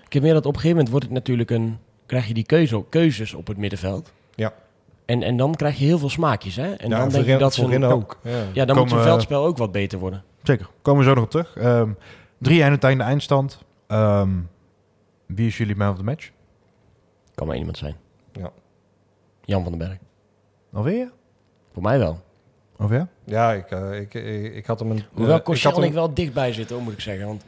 Ik 0.05 0.13
heb 0.13 0.21
meer 0.27 0.33
dat 0.33 0.45
op 0.45 0.53
een 0.53 0.59
gegeven 0.61 0.75
moment 0.77 0.89
wordt 0.89 1.05
het 1.05 1.13
natuurlijk 1.13 1.49
een... 1.49 1.77
krijg 2.05 2.27
je 2.27 2.33
die 2.33 2.45
keuze, 2.45 2.83
keuzes 2.89 3.33
op 3.33 3.47
het 3.47 3.57
middenveld. 3.57 4.11
Ja. 4.35 4.53
En, 5.05 5.23
en 5.23 5.37
dan 5.37 5.55
krijg 5.55 5.77
je 5.77 5.85
heel 5.85 5.97
veel 5.97 6.09
smaakjes, 6.09 6.55
hè? 6.55 6.73
En 6.73 6.89
ja, 6.89 6.97
dan 6.99 7.09
denk 7.09 7.25
je 7.25 7.37
dat 7.37 7.53
ze... 7.53 7.85
ook. 7.85 8.17
Ja. 8.23 8.31
Ja, 8.53 8.65
dan 8.65 8.77
moet 8.77 8.89
je 8.89 9.01
veldspel 9.01 9.45
ook 9.45 9.57
wat 9.57 9.71
beter 9.71 9.99
worden. 9.99 10.23
Zeker, 10.43 10.67
komen 10.81 11.03
we 11.03 11.07
zo 11.09 11.13
nog 11.15 11.23
op 11.23 11.29
terug. 11.29 11.55
Ehm 11.55 11.89
3-1 11.89 12.47
uiteindelijk 12.47 12.97
de 12.97 13.03
eindstand. 13.03 13.63
Ehm, 13.87 14.29
wie 15.25 15.47
is 15.47 15.57
jullie 15.57 15.75
man 15.75 15.89
of 15.91 15.97
the 15.97 16.03
match? 16.03 16.29
Kan 17.35 17.47
maar 17.47 17.55
iemand 17.57 17.77
zijn. 17.77 17.95
Ja. 18.31 18.51
Jan 19.41 19.63
van 19.63 19.71
den 19.77 19.87
Berg. 19.87 19.97
Alweer? 20.73 21.11
Voor 21.73 21.83
mij 21.83 21.99
wel. 21.99 22.23
Of 22.77 22.91
ja? 22.91 23.07
Ja, 23.23 23.53
ik, 23.53 23.71
eh, 23.71 23.99
ik, 23.99 24.13
ik, 24.13 24.53
ik 24.55 24.65
had 24.65 24.79
hem 24.79 24.91
een... 24.91 25.03
Hoewel 25.11 25.21
eh, 25.21 25.25
ik 25.25 25.31
had 25.31 25.43
Koscielny 25.43 25.85
hem- 25.85 25.93
wel 25.93 26.13
dichtbij 26.13 26.53
zit, 26.53 26.69
hoor, 26.69 26.81
moet 26.81 26.93
ik 26.93 26.99
zeggen. 26.99 27.27
Want 27.27 27.43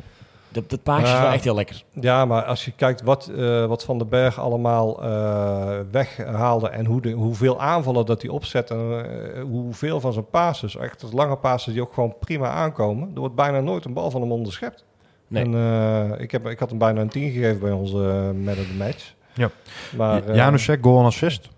dat, 0.56 0.70
dat 0.70 0.84
paasje 0.84 1.14
is 1.14 1.20
wel 1.20 1.32
echt 1.32 1.44
heel 1.44 1.56
lekker. 1.56 1.84
Ja, 1.92 2.26
maar 2.26 2.44
als 2.44 2.66
je 2.66 2.72
kijkt 2.72 3.02
wat, 3.02 3.28
eh, 3.28 3.66
wat 3.66 3.84
Van 3.84 3.98
den 3.98 4.10
Berg 4.10 4.40
allemaal 4.40 5.04
eh, 5.04 5.80
weghaalde 5.92 6.70
en 6.70 6.86
hoe 6.86 7.02
de, 7.02 7.12
hoeveel 7.12 7.62
aanvallen 7.62 8.06
dat 8.06 8.22
hij 8.22 8.32
opzet 8.32 8.72
en 8.72 8.78
eh, 8.78 9.42
hoeveel 9.42 10.00
van 10.00 10.14
zijn 10.14 10.30
passes, 10.30 10.78
echt 10.78 11.02
dat 11.02 11.14
lange 11.14 11.36
passes 11.36 11.74
die 11.74 11.82
ook 11.82 11.94
gewoon 11.94 12.16
prima 12.20 12.50
aankomen, 12.50 13.12
er 13.14 13.20
wordt 13.20 13.36
bijna 13.36 13.60
nooit 13.60 13.86
een 13.86 13.94
bal 13.94 14.12
van 14.12 14.22
hem 14.22 14.32
onderschept. 14.32 14.86
Nee. 15.28 15.44
En, 15.44 15.54
eh, 15.54 16.20
ik, 16.22 16.32
heb, 16.32 16.48
ik 16.48 16.60
had 16.60 16.70
hem 16.70 16.78
bijna 16.78 17.02
een 17.02 17.10
10 17.10 17.32
gegeven 17.32 17.60
bij 17.60 17.72
onze 17.72 17.98
uh, 17.98 18.46
man 18.46 18.54
of 18.54 18.68
the 18.68 18.76
match. 18.78 19.14
Ja. 19.34 19.50
Maar, 19.98 20.36
Janusek, 20.36 20.84
goal 20.84 21.00
en 21.00 21.06
assist. 21.06 21.50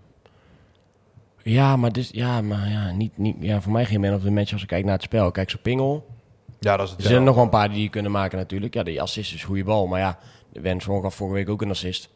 Ja, 1.42 1.76
maar, 1.76 1.92
dus, 1.92 2.10
ja, 2.12 2.40
maar 2.40 2.68
ja, 2.68 2.90
niet, 2.90 3.18
niet, 3.18 3.36
ja, 3.40 3.60
voor 3.60 3.72
mij 3.72 3.84
geen 3.84 4.00
man 4.00 4.14
of 4.14 4.22
the 4.22 4.30
match 4.30 4.52
als 4.52 4.62
ik 4.62 4.68
kijk 4.68 4.84
naar 4.84 4.94
het 4.94 5.02
spel. 5.02 5.30
Kijk, 5.30 5.50
zo'n 5.50 5.60
pingel. 5.62 6.06
Ja, 6.58 6.76
dat 6.76 6.86
is 6.86 6.92
het. 6.92 7.00
Er 7.02 7.08
zijn 7.08 7.24
nog 7.24 7.34
wel 7.34 7.44
een 7.44 7.50
paar 7.50 7.70
die 7.70 7.82
je 7.82 7.88
kunnen 7.88 8.10
maken 8.10 8.38
natuurlijk. 8.38 8.74
Ja, 8.74 8.82
die 8.82 9.02
assist 9.02 9.34
is 9.34 9.40
een 9.40 9.46
goede 9.46 9.64
bal. 9.64 9.86
Maar 9.86 10.00
ja, 10.00 10.18
Wensson 10.52 11.02
gaf 11.02 11.14
vorige 11.14 11.36
week 11.36 11.48
ook 11.48 11.62
een 11.62 11.70
assist. 11.70 12.10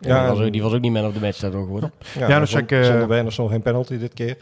Ja, 0.00 0.20
die, 0.20 0.36
was 0.36 0.46
ook, 0.46 0.52
die 0.52 0.62
was 0.62 0.72
ook 0.72 0.80
niet 0.80 0.92
man 0.92 1.06
of 1.06 1.12
the 1.12 1.20
match 1.20 1.38
daardoor 1.38 1.62
geworden. 1.62 1.92
ja, 2.18 2.46
zonder, 2.46 2.80
eh, 2.80 2.86
zonder 2.86 3.08
Wernersson 3.08 3.48
geen 3.48 3.62
penalty 3.62 3.98
dit 3.98 4.14
keer. 4.14 4.36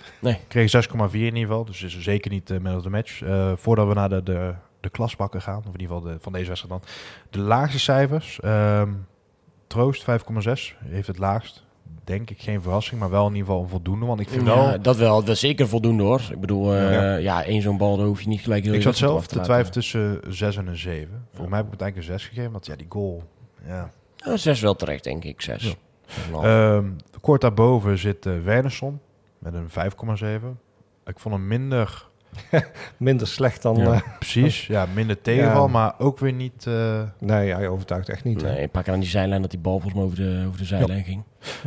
Kreeg 0.48 0.88
6,4 0.88 1.12
in 1.12 1.24
ieder 1.24 1.38
geval. 1.38 1.64
Dus 1.64 1.82
is 1.82 1.94
er 1.96 2.02
zeker 2.02 2.30
niet 2.30 2.46
de 2.46 2.60
man 2.60 2.76
of 2.76 2.82
the 2.82 2.90
match. 2.90 3.22
Eh, 3.22 3.52
voordat 3.56 3.88
we 3.88 3.94
naar 3.94 4.08
de, 4.08 4.22
de, 4.22 4.54
de 4.80 4.88
klasbakken 4.88 5.42
gaan, 5.42 5.58
of 5.58 5.74
in 5.74 5.80
ieder 5.80 5.96
geval 5.96 6.12
de, 6.12 6.18
van 6.20 6.32
deze 6.32 6.48
wedstrijd 6.48 6.80
dan. 6.82 6.90
De 7.30 7.38
laagste 7.38 7.78
cijfers. 7.78 8.40
ehm, 8.40 8.90
Troost 9.66 10.04
5,6 10.04 10.76
heeft 10.84 11.06
het 11.06 11.18
laagst. 11.18 11.64
Denk 12.06 12.30
ik 12.30 12.40
geen 12.40 12.62
verrassing, 12.62 13.00
maar 13.00 13.10
wel 13.10 13.26
in 13.26 13.32
ieder 13.32 13.46
geval 13.46 13.62
een 13.62 13.68
voldoende. 13.68 14.06
Want 14.06 14.20
ik 14.20 14.28
vind 14.28 14.42
wel... 14.42 14.82
Dat 14.82 14.96
wel. 14.96 15.20
Dat 15.20 15.28
is 15.34 15.40
zeker 15.40 15.68
voldoende 15.68 16.02
hoor. 16.02 16.22
Ik 16.32 16.40
bedoel, 16.40 16.74
eh, 16.74 16.92
Ja. 16.92 17.16
ja. 17.16 17.44
één 17.44 17.62
zo'n 17.62 17.76
bal, 17.76 17.96
daar 17.96 18.06
hoef 18.06 18.20
je 18.22 18.28
niet 18.28 18.40
gelijk 18.40 18.64
heel 18.64 18.74
Ik 18.74 18.82
zat 18.82 18.96
zelf 18.96 19.26
te 19.26 19.40
twijfelen 19.40 19.72
tussen 19.72 20.20
6 20.28 20.56
en 20.56 20.66
een 20.66 20.76
7. 20.76 21.26
Voor 21.34 21.48
mij 21.48 21.56
heb 21.58 21.66
ik 21.66 21.72
het 21.72 21.80
eigenlijk 21.80 21.96
een 22.12 22.18
6 22.18 22.28
gegeven, 22.28 22.52
want 22.52 22.66
ja, 22.66 22.76
die 22.76 22.86
goal... 22.88 23.22
Ja. 23.66 23.90
Ja, 24.16 24.36
zes 24.36 24.60
wel 24.60 24.74
terecht, 24.76 25.04
denk 25.04 25.24
ik. 25.24 25.40
Zes. 25.40 25.62
Ja. 25.64 25.74
Nou, 26.30 26.44
Ehm, 26.46 26.90
kort 27.20 27.40
daarboven 27.40 27.98
zit 27.98 28.26
eh 28.26 28.32
Wernersson 28.44 29.00
met 29.38 29.54
een 29.54 29.68
5,7. 29.68 30.58
Ik 31.04 31.18
vond 31.18 31.34
hem 31.34 31.46
minder 31.46 32.08
Minder 32.96 33.26
slecht 33.26 33.62
dan... 33.62 33.76
Ja, 33.76 33.92
eh, 33.92 34.00
precies. 34.18 34.66
Ja, 34.66 34.86
minder 34.94 35.20
tegenval, 35.22 35.66
Ja. 35.66 35.72
maar 35.72 35.94
ook 35.98 36.18
weer 36.18 36.32
niet... 36.32 36.66
eh, 36.66 37.02
nee, 37.18 37.54
hij 37.54 37.68
overtuigt 37.68 38.08
echt 38.08 38.24
niet. 38.24 38.42
Nee, 38.42 38.68
keer 38.68 38.92
aan 38.92 39.00
die 39.00 39.08
zijlijn 39.08 39.40
dat 39.40 39.50
die 39.50 39.60
bal 39.60 39.80
volgens 39.80 39.94
mij 39.94 40.02
over 40.04 40.16
de, 40.16 40.44
over 40.46 40.58
de 40.58 40.64
zijlijn 40.64 41.04
ging. 41.04 41.22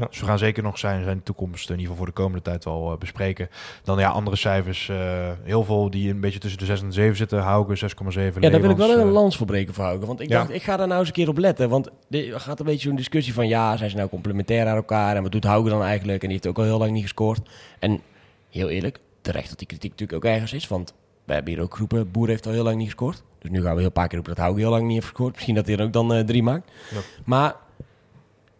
Dus 0.09 0.19
we 0.19 0.25
gaan 0.25 0.38
zeker 0.38 0.63
nog 0.63 0.77
zijn, 0.80 1.03
zijn 1.03 1.23
toekomst, 1.23 1.65
in 1.69 1.80
ieder 1.80 1.82
geval 1.82 1.97
voor 1.97 2.05
de 2.05 2.11
komende 2.21 2.41
tijd 2.41 2.63
wel 2.63 2.91
eh, 2.91 2.97
bespreken. 2.97 3.49
Dan 3.84 3.99
ja, 3.99 4.09
andere 4.09 4.36
cijfers. 4.36 4.89
eh, 4.89 4.97
heel 5.43 5.63
veel 5.63 5.89
die 5.89 6.09
een 6.09 6.19
beetje 6.19 6.39
tussen 6.39 6.59
de 6.59 6.65
6 6.65 6.82
en 6.82 6.88
de 6.88 6.93
7 6.93 7.15
zitten. 7.17 7.39
Hauke 7.41 7.75
6,7. 7.77 8.39
Ja, 8.39 8.49
daar 8.49 8.61
wil 8.61 8.69
ik 8.69 8.77
wel 8.77 8.91
een 8.91 9.07
eh, 9.07 9.11
lans 9.11 9.38
voor 9.38 9.45
breken 9.47 9.73
voor 9.73 9.84
Hauke. 9.84 10.05
Want 10.05 10.19
ik 10.19 10.30
Ja. 10.30 10.38
dacht, 10.38 10.49
ik 10.53 10.63
ga 10.63 10.77
daar 10.77 10.88
nou 10.88 10.99
eens 10.99 11.07
een 11.07 11.13
keer 11.13 11.27
op 11.30 11.38
letten. 11.38 11.69
Want 11.69 11.89
er 12.09 12.39
gaat 12.39 12.59
een 12.59 12.65
beetje 12.65 12.88
zo'n 12.88 12.95
discussie 12.97 13.34
van... 13.34 13.47
ja, 13.47 13.77
zijn 13.77 13.89
ze 13.89 13.95
nou 13.95 14.09
complementair 14.09 14.67
aan 14.67 14.75
elkaar? 14.75 15.15
En 15.15 15.23
wat 15.23 15.32
doet 15.32 15.43
Hauke 15.43 15.69
dan 15.69 15.84
eigenlijk? 15.84 16.21
En 16.21 16.30
die 16.30 16.38
heeft 16.38 16.47
ook 16.47 16.57
al 16.57 16.63
heel 16.63 16.77
lang 16.80 16.91
niet 16.91 17.01
gescoord. 17.01 17.39
En 17.80 18.01
heel 18.49 18.69
eerlijk, 18.69 18.99
terecht 19.21 19.49
dat 19.49 19.57
die 19.57 19.67
kritiek 19.67 19.91
natuurlijk 19.91 20.25
ook 20.25 20.32
ergens 20.32 20.53
is. 20.53 20.67
Want 20.67 20.93
we 21.25 21.34
hebben 21.34 21.53
hier 21.53 21.61
ook 21.61 21.73
geroepen, 21.73 22.11
Boer 22.11 22.27
heeft 22.27 22.45
al 22.45 22.51
heel 22.51 22.63
lang 22.63 22.75
niet 22.77 22.86
gescoord. 22.86 23.23
Dus 23.39 23.51
nu 23.51 23.61
gaan 23.61 23.71
we 23.71 23.77
heel 23.77 23.86
een 23.86 23.91
paar 23.91 24.07
keer 24.07 24.15
roepen 24.17 24.36
dat 24.36 24.43
Hauke 24.43 24.59
heel 24.61 24.69
lang 24.69 24.84
niet 24.84 24.93
heeft 24.93 25.05
gescoord. 25.07 25.34
Misschien 25.34 25.55
dat 25.55 25.65
hij 25.67 25.77
er 25.77 25.84
ook 25.84 25.93
dan 25.93 26.25
drie 26.25 26.43
maakt. 26.43 26.71
Ja. 26.91 26.99
Maar 27.25 27.55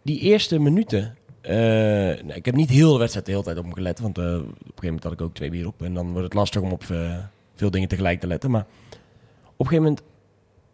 die 0.02 0.18
eerste 0.20 0.58
minuten... 0.58 1.14
eh, 1.40 1.54
nou, 1.54 2.32
ik 2.34 2.44
heb 2.44 2.54
niet 2.54 2.70
heel 2.70 2.92
de 2.92 2.98
wedstrijd 2.98 3.26
de 3.26 3.32
hele 3.32 3.44
tijd 3.44 3.58
op 3.58 3.64
hem 3.64 3.74
gelet. 3.74 4.00
Want 4.00 4.18
eh, 4.18 4.24
op 4.24 4.30
een 4.32 4.40
gegeven 4.44 4.74
moment 4.82 5.02
had 5.04 5.12
ik 5.12 5.20
ook 5.20 5.34
twee 5.34 5.50
bier 5.50 5.66
op. 5.66 5.82
En 5.82 5.94
dan 5.94 6.06
wordt 6.10 6.24
het 6.24 6.34
lastig 6.34 6.60
om 6.62 6.72
op 6.72 6.84
eh, 6.90 7.16
veel 7.54 7.70
dingen 7.70 7.88
tegelijk 7.88 8.20
te 8.20 8.26
letten. 8.26 8.50
Maar 8.50 8.66
op 9.56 9.66
een 9.66 9.66
gegeven 9.66 9.82
moment 9.82 10.02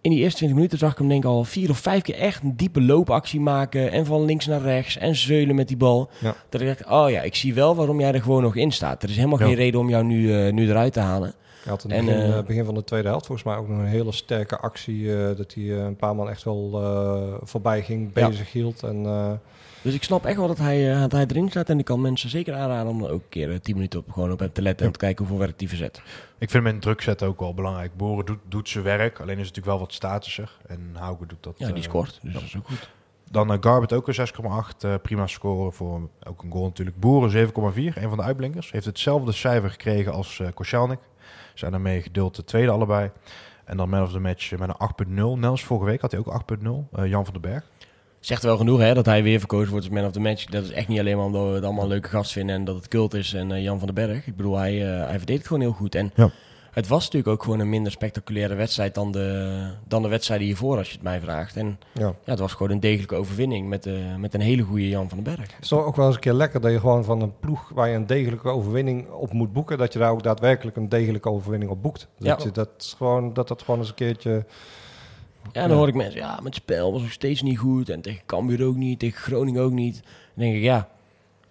in 0.00 0.10
die 0.10 0.20
eerste 0.20 0.36
20 0.36 0.56
minuten 0.56 0.78
zag 0.78 0.92
ik 0.92 0.98
hem 0.98 1.08
denk 1.08 1.24
ik 1.24 1.28
al 1.30 1.44
vier 1.44 1.70
of 1.70 1.78
vijf 1.78 2.02
keer 2.02 2.14
echt 2.14 2.42
een 2.42 2.56
diepe 2.56 2.80
loopactie 2.82 3.40
maken. 3.40 3.90
En 3.92 4.06
van 4.06 4.24
links 4.24 4.46
naar 4.46 4.60
rechts. 4.60 4.96
En 4.98 5.16
zeulen 5.16 5.54
met 5.54 5.68
die 5.68 5.76
bal. 5.76 6.10
Ja. 6.20 6.34
Dat 6.48 6.60
ik 6.60 6.66
dacht, 6.66 6.86
oh 6.86 7.10
ja, 7.10 7.22
ik 7.22 7.34
zie 7.34 7.54
wel 7.54 7.74
waarom 7.74 8.00
jij 8.00 8.12
er 8.12 8.22
gewoon 8.22 8.42
nog 8.42 8.56
in 8.56 8.72
staat. 8.72 9.02
Er 9.02 9.08
is 9.08 9.16
helemaal 9.16 9.38
Ja. 9.38 9.44
geen 9.46 9.54
reden 9.54 9.80
om 9.80 9.88
jou 9.88 10.04
nu, 10.04 10.52
nu 10.52 10.68
eruit 10.68 10.92
te 10.92 11.00
halen. 11.00 11.34
Hij 11.66 11.74
had 11.74 11.84
in 11.84 11.90
En, 11.90 11.96
het 11.96 12.06
begin, 12.06 12.30
eh, 12.32 12.38
eh, 12.38 12.44
begin 12.44 12.64
van 12.64 12.74
de 12.74 12.84
tweede 12.84 13.08
helft 13.08 13.26
volgens 13.26 13.46
mij 13.48 13.56
ook 13.56 13.68
nog 13.68 13.78
een 13.78 13.84
hele 13.84 14.12
sterke 14.12 14.58
actie. 14.58 15.14
eh, 15.28 15.36
dat 15.36 15.54
hij 15.54 15.64
eh, 15.64 15.84
een 15.84 15.96
paar 15.96 16.14
man 16.16 16.28
echt 16.28 16.42
wel 16.44 16.70
eh, 16.82 17.34
voorbij 17.48 17.82
ging, 17.82 18.10
Ja. 18.14 18.28
bezig 18.28 18.52
hield. 18.52 18.82
En, 18.82 19.06
eh, 19.06 19.32
Dus 19.82 19.94
ik 19.94 20.02
snap 20.02 20.24
echt 20.24 20.36
wel 20.36 20.46
dat 20.46 20.58
hij, 20.58 20.92
eh, 20.94 21.00
dat 21.00 21.12
hij 21.12 21.26
erin 21.26 21.48
staat. 21.50 21.68
En 21.68 21.78
ik 21.78 21.84
kan 21.84 22.00
mensen 22.00 22.30
zeker 22.30 22.54
aanraden 22.54 22.92
om 22.92 23.02
er 23.04 23.10
ook 23.10 23.22
een 23.22 23.28
keer 23.28 23.60
10 23.60 23.74
minuten 23.74 23.98
op, 24.00 24.12
gewoon 24.12 24.32
op 24.32 24.38
hem 24.38 24.52
te 24.52 24.62
letten. 24.62 24.86
En 24.86 24.92
te 24.92 24.98
kijken 24.98 25.24
hoeveel 25.26 25.44
werk 25.46 25.58
die 25.58 25.68
verzet. 25.68 25.96
Ik 26.38 26.50
vind 26.50 26.64
hem 26.64 26.74
in 26.74 26.80
druk 26.80 27.00
zetten 27.00 27.26
ook 27.28 27.40
wel 27.40 27.54
belangrijk. 27.54 27.96
Boeren 27.96 28.26
doet, 28.26 28.38
doet 28.48 28.68
zijn 28.68 28.84
werk, 28.84 29.20
alleen 29.20 29.38
is 29.38 29.46
het 29.46 29.56
natuurlijk 29.56 29.66
wel 29.66 29.78
wat 29.78 29.92
statuscher. 29.92 30.56
En 30.66 30.90
Hauke 30.92 31.26
doet 31.26 31.42
dat. 31.42 31.54
Ja, 31.56 31.70
die 31.72 31.82
scoort. 31.82 32.18
Dus 32.22 32.32
dat 32.32 32.42
is 32.42 32.56
ook 32.56 32.66
goed. 32.66 32.88
Dan 33.30 33.52
uh, 33.52 33.56
Garbert 33.60 33.92
ook 33.92 34.08
een 34.08 34.14
6,8. 34.14 34.84
eh, 34.84 34.94
prima 35.02 35.26
scoren 35.26 35.72
voor 35.72 36.08
ook 36.28 36.42
een 36.42 36.50
goal 36.50 36.64
natuurlijk. 36.64 37.00
Boeren 37.00 37.30
7,4. 37.30 37.96
Een 37.96 38.08
van 38.08 38.16
de 38.18 38.22
uitblinkers. 38.24 38.70
Heeft 38.70 38.86
hetzelfde 38.86 39.32
cijfer 39.32 39.70
gekregen 39.70 40.12
als 40.12 40.38
uh, 40.38 40.48
Koscielnik. 40.54 40.98
Zijn 41.58 41.70
daarmee 41.70 42.02
geduld 42.02 42.36
de 42.36 42.44
tweede 42.44 42.70
allebei. 42.70 43.10
En 43.64 43.76
dan 43.76 43.88
man 43.88 44.02
of 44.02 44.12
the 44.12 44.18
match 44.18 44.50
met 44.58 44.68
een 44.68 45.36
8,0. 45.36 45.40
Nels 45.40 45.64
vorige 45.64 45.86
week 45.86 46.00
had 46.00 46.10
hij 46.10 46.20
ook 46.20 46.42
8,0. 46.58 46.66
Uh, 46.98 47.06
Jan 47.08 47.24
van 47.24 47.32
den 47.32 47.42
Berg. 47.42 47.64
Zegt 48.20 48.42
wel 48.42 48.56
genoeg 48.56 48.80
hè, 48.80 48.94
dat 48.94 49.06
hij 49.06 49.22
weer 49.22 49.38
verkozen 49.38 49.70
wordt 49.70 49.84
als 49.86 49.94
man 49.94 50.04
of 50.04 50.12
the 50.12 50.20
match. 50.20 50.44
Dat 50.44 50.64
is 50.64 50.70
echt 50.70 50.88
niet 50.88 50.98
alleen 50.98 51.16
maar 51.16 51.26
omdat 51.26 51.48
we 51.48 51.54
het 51.54 51.64
allemaal 51.64 51.82
een 51.82 51.88
leuke 51.88 52.08
gast 52.08 52.32
vinden 52.32 52.56
en 52.56 52.64
dat 52.64 52.76
het 52.76 52.88
cult 52.88 53.14
is 53.14 53.34
en 53.34 53.50
uh, 53.50 53.62
Jan 53.62 53.78
van 53.78 53.86
den 53.86 54.06
Berg. 54.06 54.26
Ik 54.26 54.36
bedoel, 54.36 54.56
hij, 54.56 54.74
uh, 54.74 55.06
hij 55.06 55.16
verdedigt 55.16 55.46
gewoon 55.46 55.62
heel 55.62 55.72
goed. 55.72 55.94
En 55.94 56.12
Ja. 56.14 56.30
Het 56.76 56.88
was 56.88 57.04
natuurlijk 57.04 57.32
ook 57.32 57.42
gewoon 57.42 57.60
een 57.60 57.68
minder 57.68 57.92
spectaculaire 57.92 58.54
wedstrijd 58.54 58.94
dan 58.94 59.12
de, 59.12 59.70
dan 59.88 60.02
de 60.02 60.08
wedstrijden 60.08 60.46
hiervoor, 60.46 60.76
als 60.78 60.86
je 60.86 60.92
het 60.92 61.02
mij 61.02 61.20
vraagt. 61.20 61.56
En 61.56 61.78
ja. 61.92 62.06
ja, 62.06 62.14
het 62.24 62.38
was 62.38 62.52
gewoon 62.52 62.72
een 62.72 62.80
degelijke 62.80 63.14
overwinning 63.14 63.68
met, 63.68 63.86
uh, 63.86 63.94
met 64.16 64.34
een 64.34 64.40
hele 64.40 64.62
goede 64.62 64.88
Jan 64.88 65.08
van 65.08 65.22
den 65.22 65.34
Berg. 65.34 65.54
Het 65.54 65.62
is 65.62 65.68
toch 65.68 65.84
ook 65.84 65.96
wel 65.96 66.06
eens 66.06 66.14
een 66.14 66.20
keer 66.20 66.32
lekker 66.32 66.60
dat 66.60 66.72
je 66.72 66.80
gewoon 66.80 67.04
van 67.04 67.20
een 67.20 67.38
ploeg 67.40 67.68
waar 67.68 67.88
je 67.88 67.94
een 67.94 68.06
degelijke 68.06 68.48
overwinning 68.48 69.10
op 69.10 69.32
moet 69.32 69.52
boeken, 69.52 69.78
dat 69.78 69.92
je 69.92 69.98
daar 69.98 70.10
ook 70.10 70.22
daadwerkelijk 70.22 70.76
een 70.76 70.88
degelijke 70.88 71.30
overwinning 71.30 71.70
op 71.70 71.82
boekt. 71.82 72.08
Dat, 72.18 72.38
Ja. 72.38 72.44
je, 72.44 72.52
dat, 72.52 72.68
is 72.78 72.94
gewoon, 72.96 73.32
dat 73.32 73.48
dat 73.48 73.62
gewoon 73.62 73.80
eens 73.80 73.88
een 73.88 73.94
keertje... 73.94 74.44
Ja, 75.52 75.66
dan 75.66 75.76
hoor 75.76 75.88
ik 75.88 75.94
mensen, 75.94 76.20
ja, 76.20 76.38
met 76.42 76.54
spel 76.54 76.92
was 76.92 77.02
nog 77.02 77.12
steeds 77.12 77.42
niet 77.42 77.58
goed. 77.58 77.88
En 77.88 78.00
tegen 78.00 78.22
Cambuur 78.26 78.66
ook 78.66 78.76
niet, 78.76 78.98
tegen 78.98 79.20
Groningen 79.20 79.62
ook 79.62 79.72
niet. 79.72 79.94
Dan 80.02 80.44
denk 80.44 80.56
ik, 80.56 80.62
ja, 80.62 80.88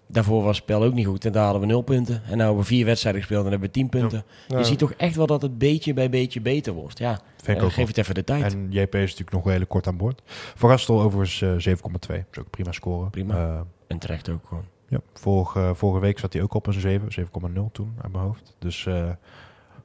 daarvoor 0.06 0.42
was 0.42 0.56
het 0.56 0.64
spel 0.64 0.84
ook 0.84 0.94
niet 0.94 1.06
goed. 1.06 1.24
En 1.24 1.32
daar 1.32 1.42
hadden 1.44 1.60
we 1.60 1.66
nul 1.66 1.82
punten. 1.82 2.22
En 2.24 2.36
nu 2.36 2.42
hebben 2.42 2.60
we 2.60 2.64
vier 2.64 2.84
wedstrijden 2.84 3.20
gespeeld 3.20 3.44
en 3.44 3.50
hebben 3.50 3.68
we 3.68 3.74
tien 3.74 3.88
punten. 3.88 4.24
Ja. 4.48 4.58
Je 4.58 4.64
ziet 4.64 4.78
toch 4.78 4.92
echt 4.92 5.16
wel 5.16 5.26
dat 5.26 5.42
het 5.42 5.58
beetje 5.58 5.94
bij 5.94 6.10
beetje 6.10 6.40
beter 6.40 6.72
wordt. 6.72 6.98
Ja, 6.98 7.20
Vind 7.36 7.48
ik 7.48 7.56
eh, 7.56 7.62
ook 7.62 7.68
geef 7.68 7.76
wel. 7.76 7.86
het 7.86 7.96
even 7.98 8.14
de 8.14 8.24
tijd. 8.24 8.52
En 8.52 8.66
JP 8.70 8.94
is 8.94 9.00
natuurlijk 9.00 9.30
nog 9.30 9.42
wel 9.44 9.54
heel 9.54 9.66
kort 9.66 9.86
aan 9.86 9.96
boord. 9.96 10.22
Voor 10.54 10.70
Rastel 10.70 11.00
overigens 11.00 11.66
uh, 11.66 11.76
7,2. 11.76 11.80
Dat 11.90 12.10
is 12.30 12.38
ook 12.38 12.50
prima 12.50 12.72
scoren. 12.72 13.10
Prima. 13.10 13.34
Uh, 13.34 13.60
En 13.86 13.98
terecht 13.98 14.28
ook 14.28 14.46
gewoon. 14.48 14.64
ja, 14.88 15.00
vorige, 15.14 15.72
vorige 15.74 16.00
week 16.00 16.18
zat 16.18 16.32
hij 16.32 16.42
ook 16.42 16.54
op 16.54 16.66
een 16.66 16.80
7. 16.80 17.08
7,0 17.26 17.26
toen 17.72 17.94
uit 18.02 18.12
mijn 18.12 18.24
hoofd. 18.24 18.56
Dus 18.58 18.84
uh, 18.84 19.08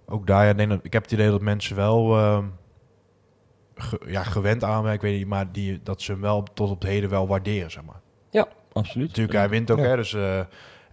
ook 0.05 0.27
daar, 0.27 0.45
ja, 0.45 0.53
denk 0.53 0.69
dat, 0.69 0.79
ik 0.83 0.93
heb 0.93 1.03
het 1.03 1.11
idee 1.11 1.29
dat 1.29 1.41
mensen 1.41 1.75
wel... 1.75 2.17
Uh, 2.17 2.43
ge, 3.75 3.99
ja, 4.05 4.23
gewend 4.23 4.63
aan, 4.63 4.89
ik 4.91 5.01
weet 5.01 5.17
niet, 5.17 5.27
maar 5.27 5.51
die, 5.51 5.79
dat 5.83 6.01
ze 6.01 6.11
hem 6.11 6.21
wel 6.21 6.43
tot 6.53 6.69
op 6.69 6.81
het 6.81 6.89
heden 6.89 7.09
wel 7.09 7.27
waarderen, 7.27 7.71
zeg 7.71 7.83
maar. 7.83 8.01
Absoluut. 8.73 9.07
Natuurlijk, 9.07 9.37
hij 9.37 9.49
wint 9.49 9.71
ook, 9.71 9.77
Ja. 9.77 9.83
hè, 9.83 9.95
dus... 9.95 10.13
Uh, 10.13 10.39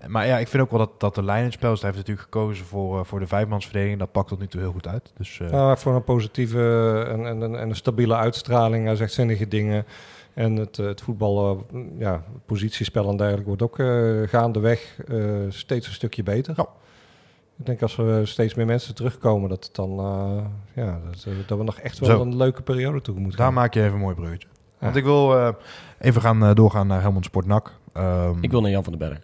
maar 0.07 0.26
ja, 0.26 0.39
ik 0.39 0.49
vind 0.49 0.62
ook 0.62 0.70
wel 0.70 0.79
dat, 0.79 1.01
dat 1.01 1.14
de 1.14 1.22
lijn 1.22 1.39
in 1.39 1.45
het 1.45 1.53
spel 1.53 1.72
is. 1.72 1.81
Hij 1.83 1.91
heeft 1.91 2.07
natuurlijk 2.07 2.35
gekozen 2.35 2.64
voor, 2.64 2.99
uh, 2.99 3.05
voor 3.05 3.20
de 3.20 3.26
vijfmansverdediging. 3.26 3.99
Dat 3.99 4.12
pakt 4.12 4.29
tot 4.29 4.39
nu 4.39 4.47
toe 4.47 4.61
heel 4.61 4.72
goed 4.72 4.87
uit. 4.87 5.12
Dus, 5.16 5.39
uh, 5.43 5.51
Nou, 5.51 5.79
voor 5.79 5.95
een 5.95 6.05
positieve 6.05 7.05
en, 7.09 7.26
en, 7.26 7.43
en 7.43 7.68
een 7.68 7.76
stabiele 7.76 8.14
uitstraling. 8.16 8.85
Hij 8.87 8.97
zegt 8.97 9.12
zinnige 9.12 9.49
dingen. 9.49 9.87
En 10.35 10.57
het, 10.57 10.76
het 10.76 11.01
voetbal, 11.01 11.66
ja, 11.99 12.12
het 12.12 12.47
positiespel 12.47 13.09
en 13.09 13.16
dergelijke 13.16 13.47
wordt 13.49 13.62
ook 13.62 13.79
uh, 13.79 14.29
gaandeweg 14.29 14.97
uh, 15.09 15.37
steeds 15.49 15.87
een 15.87 15.93
stukje 15.93 16.22
beter. 16.22 16.55
Ja. 16.57 16.66
Ik 17.59 17.66
denk 17.66 17.83
als 17.83 17.99
er 17.99 18.29
steeds 18.29 18.55
meer 18.55 18.66
mensen 18.66 18.95
terugkomen, 18.95 19.49
dat, 19.49 19.64
het 19.64 19.74
dan, 19.74 19.91
uh, 19.91 20.45
ja, 20.74 21.01
dat, 21.11 21.26
dat, 21.47 21.59
we 21.59 21.64
nog 21.64 21.79
echt 21.79 21.99
wel 21.99 22.09
Zo. 22.09 22.20
een 22.20 22.37
leuke 22.37 22.62
periode 22.62 23.01
toe 23.01 23.14
moeten 23.14 23.37
Daar 23.39 23.47
gaan. 23.47 23.55
maak 23.57 23.74
je 23.74 23.81
even 23.81 23.93
een 23.95 24.01
mooi 24.01 24.14
bruggetje. 24.14 24.49
Want 24.79 24.97
ik 24.97 25.05
wil 25.05 25.37
uh, 25.37 25.49
even 25.99 26.20
gaan 26.20 26.43
uh, 26.43 26.55
doorgaan 26.55 26.87
naar 26.87 27.01
Helmond 27.01 27.24
Sport 27.24 27.47
NAC. 27.47 27.72
Um, 27.97 28.39
Ik 28.41 28.51
wil 28.51 28.61
naar 28.61 28.70
Jan 28.70 28.85
van 28.85 28.93
den 28.99 29.09
Berg. 29.09 29.20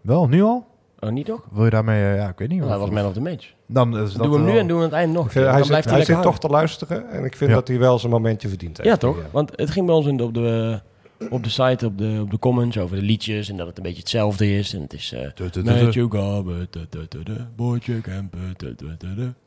Wel, 0.00 0.28
nu 0.28 0.42
al? 0.42 0.66
Oh, 1.00 1.10
niet 1.10 1.26
toch? 1.26 1.44
Wil 1.50 1.64
je 1.64 1.70
daarmee, 1.70 2.02
uh, 2.02 2.16
ja, 2.16 2.28
ik 2.28 2.38
weet 2.38 2.48
niet. 2.48 2.58
Nou, 2.58 2.70
hij 2.70 2.78
was 2.78 2.90
man 2.90 3.06
of 3.06 3.12
the 3.12 3.20
match. 3.20 3.52
Dan 3.66 3.98
is 3.98 4.12
dat 4.12 4.22
doen 4.22 4.30
we 4.30 4.36
hem 4.36 4.46
nu 4.46 4.58
en 4.58 4.66
doen 4.66 4.78
we 4.78 4.84
het 4.84 4.92
eind 4.92 5.12
nog. 5.12 5.32
Vind, 5.32 5.44
Dan 5.44 5.52
hij 5.54 5.62
zit, 5.62 5.68
blijft 5.68 5.90
hij 5.90 6.04
zit 6.04 6.22
toch 6.22 6.38
te 6.38 6.48
luisteren 6.48 7.10
en 7.10 7.24
ik 7.24 7.36
vind 7.36 7.50
Ja. 7.50 7.56
dat 7.56 7.68
hij 7.68 7.78
wel 7.78 7.98
zijn 7.98 8.12
momentje 8.12 8.48
verdient 8.48 8.76
heeft. 8.76 8.88
Ja, 8.88 8.96
toch? 8.96 9.16
Ja. 9.16 9.22
Want 9.32 9.52
het 9.54 9.70
ging 9.70 9.86
bij 9.86 9.94
ons 9.94 10.06
in 10.06 10.16
de, 10.16 10.24
op, 10.24 10.34
de, 10.34 10.80
op 11.30 11.42
de 11.42 11.50
site, 11.50 11.86
op 11.86 11.98
de, 11.98 12.18
op 12.22 12.30
de 12.30 12.38
comments 12.38 12.78
over 12.78 12.96
de 12.96 13.02
liedjes 13.02 13.48
en 13.48 13.56
dat 13.56 13.66
het 13.66 13.76
een 13.76 13.82
beetje 13.82 14.00
hetzelfde 14.00 14.56
is. 14.58 14.74
En 14.74 14.80
het 14.82 14.92
is 14.92 15.14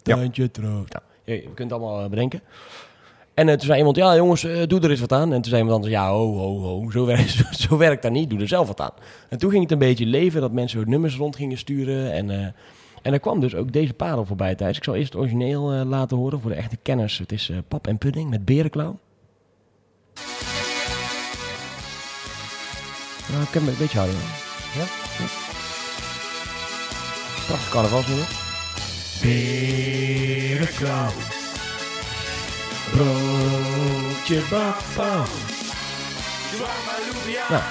tuintje 0.04 0.52
troost. 0.52 0.94
Nou, 0.94 1.04
je, 1.24 1.42
kunt 1.42 1.72
het 1.72 1.72
allemaal 1.72 2.04
eh, 2.04 2.10
bedenken. 2.10 2.42
En 3.40 3.48
uh, 3.48 3.54
toen 3.54 3.66
zei 3.66 3.78
iemand, 3.78 3.96
ja 3.96 4.16
jongens, 4.16 4.44
uh, 4.44 4.64
doe 4.68 4.80
er 4.80 4.90
eens 4.90 5.00
wat 5.00 5.14
aan. 5.14 5.34
En 5.34 5.42
toen 5.42 5.50
zei 5.50 5.62
iemand 5.62 5.76
anders, 5.76 5.94
ja 5.94 6.10
ho, 6.10 6.34
ho, 6.34 6.60
ho, 6.60 6.92
zo, 6.92 7.06
werkt, 7.06 7.44
zo, 7.62 7.78
werkt 7.78 8.02
dat 8.02 8.12
niet, 8.12 8.30
doe 8.30 8.40
er 8.40 8.48
zelf 8.48 8.68
wat 8.68 8.82
aan. 8.82 8.92
En 9.30 9.38
toen 9.38 9.50
ging 9.50 9.64
het 9.64 9.72
een 9.72 9.78
beetje 9.78 10.06
leven, 10.06 10.42
dat 10.42 10.52
mensen 10.52 10.80
ook 10.80 10.86
nummers 10.86 11.16
rond 11.16 11.36
gingen 11.36 11.58
sturen. 11.58 12.12
En, 12.12 12.30
uh, 12.30 12.46
en 13.02 13.14
er 13.14 13.20
kwam 13.20 13.40
dus 13.40 13.56
ook 13.56 13.72
deze 13.72 13.94
parel 13.94 14.26
voorbij 14.26 14.56
thuis. 14.56 14.78
Ik 14.78 14.84
zal 14.84 14.96
eerst 14.96 15.14
het 15.14 15.22
origineel 15.22 15.86
laten 15.86 16.18
horen 16.18 16.42
voor 16.42 16.52
de 16.52 16.58
echte 16.58 16.78
kenners. 16.82 17.18
Het 17.18 17.32
is 17.32 17.52
Pap 17.68 17.88
en 17.88 17.98
Pudding 17.98 18.30
met 18.30 18.46
Berenklauw. 18.46 19.00
Nou, 23.32 23.44
ik 23.44 23.50
heb 23.50 23.68
een 23.68 23.74
beetje 23.80 23.98
harder. 23.98 24.16
Ja? 24.76 24.82
ja. 24.82 24.88
Prachtig 27.48 27.70
carnavalsnummer. 27.70 28.28
Berenklauw. 29.22 31.39
Broodje 32.92 34.42
bapau. 34.50 35.26
Nou, 37.50 37.62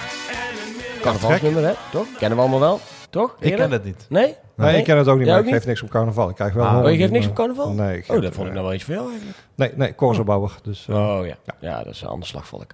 carnavalsnummer, 1.02 1.62
hè? 1.64 1.72
Toch? 1.90 2.06
Kennen 2.18 2.36
we 2.38 2.42
allemaal 2.44 2.60
wel? 2.60 2.80
Toch? 3.10 3.36
Ik 3.40 3.56
ken 3.56 3.70
het 3.70 3.84
niet. 3.84 4.06
Nee? 4.08 4.34
Nee, 4.56 4.76
ik 4.78 4.84
ken 4.84 4.96
het 4.96 5.08
ook 5.08 5.18
niet, 5.18 5.26
maar 5.26 5.38
ik 5.38 5.48
geef 5.48 5.66
niks 5.66 5.82
op 5.82 5.88
carnaval. 5.88 6.28
Ik 6.28 6.34
krijg 6.34 6.52
wel 6.52 6.64
Ah. 6.66 6.84
Oh, 6.84 6.90
je 6.90 6.96
geeft 6.96 7.12
niks 7.12 7.26
op 7.26 7.34
carnaval? 7.34 7.72
Nee, 7.72 8.04
Oh, 8.08 8.22
dat 8.22 8.34
vond 8.34 8.46
ik 8.46 8.52
nou 8.52 8.64
wel 8.64 8.74
iets 8.74 8.84
jou 8.84 9.10
eigenlijk. 9.10 9.36
Nee, 9.54 9.72
nee, 9.74 9.94
Korzebouwer. 9.94 10.50
Dus, 10.62 10.86
Oh 10.90 11.26
ja. 11.26 11.36
Ja, 11.60 11.82
dat 11.82 11.94
is 11.94 12.02
een 12.02 12.08
ander 12.08 12.28
slagvolk. 12.28 12.66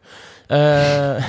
Uh, 0.49 0.57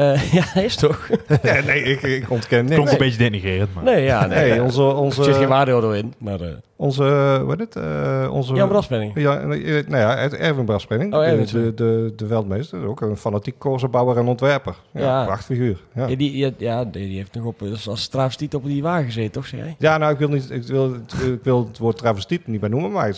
uh, 0.00 0.32
ja, 0.54 0.54
is 0.54 0.76
toch? 0.76 1.08
ja, 1.42 1.60
nee, 1.60 1.82
ik, 1.82 2.02
ik 2.02 2.30
ontken 2.30 2.64
niks. 2.64 2.74
Klonk 2.74 2.90
een 2.90 2.98
beetje 2.98 3.18
denigrerend, 3.18 3.74
maar... 3.74 3.84
Nee, 3.84 4.04
ja, 4.04 4.26
nee. 4.26 4.62
Onze, 4.62 4.82
onze, 4.82 5.18
Er 5.18 5.24
zit 5.24 5.36
geen 5.36 5.48
waardeoordeel 5.48 5.94
in, 5.94 6.14
maar... 6.18 6.40
Uh, 6.40 6.48
onze, 6.76 7.04
wat 7.46 7.58
is 7.60 7.66
het? 7.70 7.76
Uh, 7.76 8.28
onze, 8.32 8.54
Jan 8.54 8.68
Braspenning. 8.68 9.12
Ja, 9.14 9.38
eh, 9.40 9.46
nou 9.86 9.96
ja, 9.96 10.16
het 10.16 10.34
Erwin 10.34 10.64
Braspenning. 10.64 11.14
Oh, 11.14 11.20
de, 11.20 11.24
Erwin, 11.26 11.42
de, 11.44 11.48
sorry. 11.48 11.74
de, 11.74 12.12
de 12.16 12.26
veldmeester. 12.26 12.86
Ook 12.86 13.00
een 13.00 13.16
fanatiek 13.16 13.54
korzebouwer 13.58 14.16
en 14.16 14.26
ontwerper. 14.26 14.74
Ja, 14.90 15.00
Ja. 15.00 15.24
prachtfiguur. 15.24 15.80
Ja. 15.94 16.06
Ja, 16.06 16.16
die, 16.16 16.54
ja, 16.58 16.84
die 16.84 17.16
heeft 17.16 17.34
nog 17.34 17.44
op, 17.44 17.58
dus 17.58 17.88
als 17.88 18.08
travestiet 18.08 18.54
op 18.54 18.64
die 18.64 18.82
wagen 18.82 19.04
gezeten, 19.04 19.32
toch, 19.32 19.46
zeg 19.46 19.60
jij? 19.60 19.74
Ja, 19.78 19.98
nou, 19.98 20.12
ik 20.12 20.18
wil, 20.18 20.28
niet, 20.28 20.50
ik, 20.50 20.62
wil, 20.62 20.94
ik 21.32 21.40
wil 21.42 21.66
het 21.68 21.78
woord 21.78 21.96
travestiet 21.96 22.46
niet 22.46 22.60
bij 22.60 22.68
noemen, 22.68 22.90
maar 22.92 23.12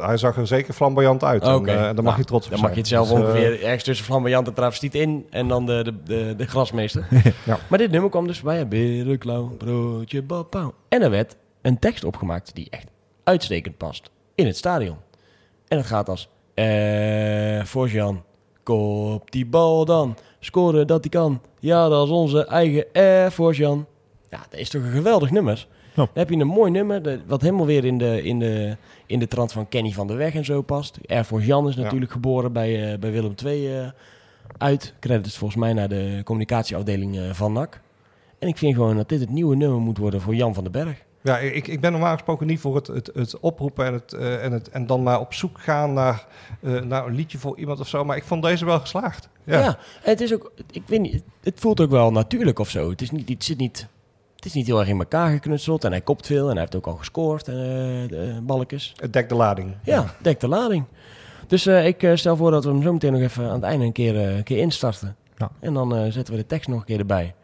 hij, 0.00 0.16
zag 0.16 0.36
er 0.36 0.46
zeker 0.46 0.74
flamboyant 0.74 1.24
uit. 1.24 1.44
Oké. 1.46 1.70
En, 1.70 1.76
eh, 1.76 1.82
daar 1.82 1.94
mag 1.94 2.04
Nou, 2.04 2.16
je 2.16 2.24
trots 2.24 2.44
op 2.44 2.50
Dan 2.50 2.58
zijn. 2.58 2.60
mag 2.60 2.70
je 2.70 2.78
het 2.78 2.88
zelf 2.88 3.08
Dus, 3.08 3.18
eh, 3.18 3.24
ongeveer 3.24 3.62
ergens 3.64 3.84
tussen 3.84 4.04
flamboyant 4.06 4.46
en 4.46 4.54
travestiet 4.54 4.94
in 4.94 5.26
en 5.30 5.48
dan 5.48 5.66
de, 5.66 5.82
de, 5.84 5.94
de, 6.04 6.25
de 6.36 6.46
grasmeester. 6.46 7.06
Ja. 7.44 7.58
Maar 7.68 7.78
dit 7.78 7.90
nummer 7.90 8.10
kwam 8.10 8.26
dus 8.26 8.40
bij, 8.40 8.68
berenklauw, 8.68 9.46
broodje, 9.48 10.22
bapau. 10.22 10.72
En 10.88 11.02
er 11.02 11.10
werd 11.10 11.36
een 11.62 11.78
tekst 11.78 12.04
opgemaakt 12.04 12.54
die 12.54 12.66
echt 12.70 12.86
uitstekend 13.24 13.76
past 13.76 14.10
in 14.34 14.46
het 14.46 14.56
stadion. 14.56 14.96
En 15.68 15.76
het 15.76 15.86
gaat 15.86 16.08
als... 16.08 16.28
Eh, 16.54 17.64
voor 17.64 17.88
Jan, 17.88 18.22
kop 18.62 19.30
die 19.30 19.46
bal 19.46 19.84
dan. 19.84 20.16
Scoren 20.40 20.86
dat 20.86 21.00
hij 21.00 21.10
kan. 21.10 21.40
Ja, 21.60 21.88
dat 21.88 22.06
is 22.06 22.12
onze 22.12 22.46
eigen 22.46 22.84
Air 22.92 23.30
Force 23.30 23.60
Jan. 23.60 23.86
Ja, 24.30 24.46
dat 24.50 24.60
is 24.60 24.68
toch 24.68 24.82
een 24.82 24.90
geweldig 24.90 25.30
nummer. 25.30 25.66
Dan 25.94 26.08
heb 26.14 26.30
je 26.30 26.36
een 26.36 26.46
mooi 26.46 26.70
nummer, 26.70 27.20
wat 27.26 27.40
helemaal 27.40 27.66
weer 27.66 27.84
in 27.84 27.98
de, 27.98 28.22
in, 28.22 28.38
de, 28.38 28.76
in 29.06 29.18
de 29.18 29.28
trant 29.28 29.52
van 29.52 29.68
Kenny 29.68 29.90
van 29.90 30.06
der 30.06 30.16
Weg 30.16 30.34
en 30.34 30.44
zo 30.44 30.62
past. 30.62 30.98
Air 31.06 31.24
Force 31.24 31.46
Jan 31.46 31.68
is 31.68 31.74
Ja. 31.74 31.82
natuurlijk 31.82 32.12
geboren 32.12 32.52
bij, 32.52 32.92
eh, 32.92 32.98
bij 32.98 33.12
Willem 33.12 33.34
II 33.44 33.76
eh, 33.78 33.86
uit. 34.58 34.94
Credits 35.00 35.38
volgens 35.38 35.60
mij 35.60 35.72
naar 35.72 35.88
de 35.88 36.20
communicatieafdeling 36.24 37.18
eh, 37.18 37.32
van 37.32 37.52
NAC. 37.52 37.80
En 38.38 38.48
ik 38.48 38.56
vind 38.56 38.74
gewoon 38.74 38.96
dat 38.96 39.08
dit 39.08 39.20
het 39.20 39.30
nieuwe 39.30 39.56
nummer 39.56 39.80
moet 39.80 39.98
worden 39.98 40.20
voor 40.20 40.34
Jan 40.34 40.54
van 40.54 40.62
den 40.62 40.72
Berg. 40.72 41.04
Ja, 41.26 41.38
ik, 41.38 41.68
ik 41.68 41.80
ben 41.80 41.92
normaal 41.92 42.12
gesproken 42.12 42.46
niet 42.46 42.60
voor 42.60 42.74
het, 42.74 42.86
het, 42.86 43.10
het 43.14 43.40
oproepen 43.40 43.86
en, 43.86 43.92
het, 43.92 44.12
eh, 44.12 44.44
en, 44.44 44.52
het, 44.52 44.70
en 44.70 44.86
dan 44.86 45.02
maar 45.02 45.20
op 45.20 45.34
zoek 45.34 45.60
gaan 45.60 45.92
naar, 45.92 46.26
eh, 46.62 46.80
naar 46.80 47.06
een 47.06 47.14
liedje 47.14 47.38
voor 47.38 47.58
iemand 47.58 47.80
of 47.80 47.88
zo. 47.88 48.04
Maar 48.04 48.16
ik 48.16 48.24
vond 48.24 48.42
deze 48.42 48.64
wel 48.64 48.80
geslaagd. 48.80 49.28
Ja. 49.44 49.58
Ja, 49.58 49.78
en 50.02 50.10
het 50.10 50.20
is 50.20 50.34
ook, 50.34 50.52
ik 50.70 50.82
weet 50.86 51.00
niet, 51.00 51.22
het 51.42 51.60
voelt 51.60 51.80
ook 51.80 51.90
wel 51.90 52.10
natuurlijk 52.12 52.58
of 52.58 52.70
zo. 52.70 52.90
Het 52.90 53.02
is 53.02 53.10
niet, 53.10 53.28
het 53.28 53.44
zit 53.44 53.58
niet, 53.58 53.86
het 54.36 54.44
is 54.44 54.52
niet 54.52 54.66
heel 54.66 54.78
erg 54.78 54.88
in 54.88 54.98
elkaar 54.98 55.30
geknutseld 55.30 55.84
en 55.84 55.90
hij 55.90 56.00
kopt 56.00 56.26
veel 56.26 56.44
en 56.44 56.50
hij 56.50 56.60
heeft 56.60 56.76
ook 56.76 56.86
al 56.86 56.96
gescoord, 56.96 57.48
eh 57.48 57.54
de 57.54 58.40
balkjes. 58.42 58.92
het 58.96 59.12
dekt 59.12 59.28
de 59.28 59.34
lading. 59.34 59.76
Ja, 59.84 60.14
dekt 60.20 60.40
de 60.40 60.48
lading. 60.48 60.84
Dus 61.46 61.66
eh, 61.66 61.86
ik 61.86 62.02
eh, 62.02 62.14
stel 62.14 62.36
voor 62.36 62.50
dat 62.50 62.64
we 62.64 62.70
hem 62.70 62.82
zo 62.82 62.92
meteen 62.92 63.12
nog 63.12 63.20
even 63.20 63.44
aan 63.44 63.54
het 63.54 63.62
einde 63.62 63.84
een 63.84 63.92
keer, 63.92 64.16
eh, 64.16 64.36
een 64.36 64.42
keer 64.42 64.58
instarten. 64.58 65.16
Ja. 65.36 65.50
En 65.60 65.74
dan 65.74 66.12
zetten 66.12 66.34
we 66.34 66.40
de 66.40 66.46
tekst 66.46 66.68
nog 66.68 66.78
een 66.78 66.84
keer 66.84 66.98
erbij. 66.98 67.34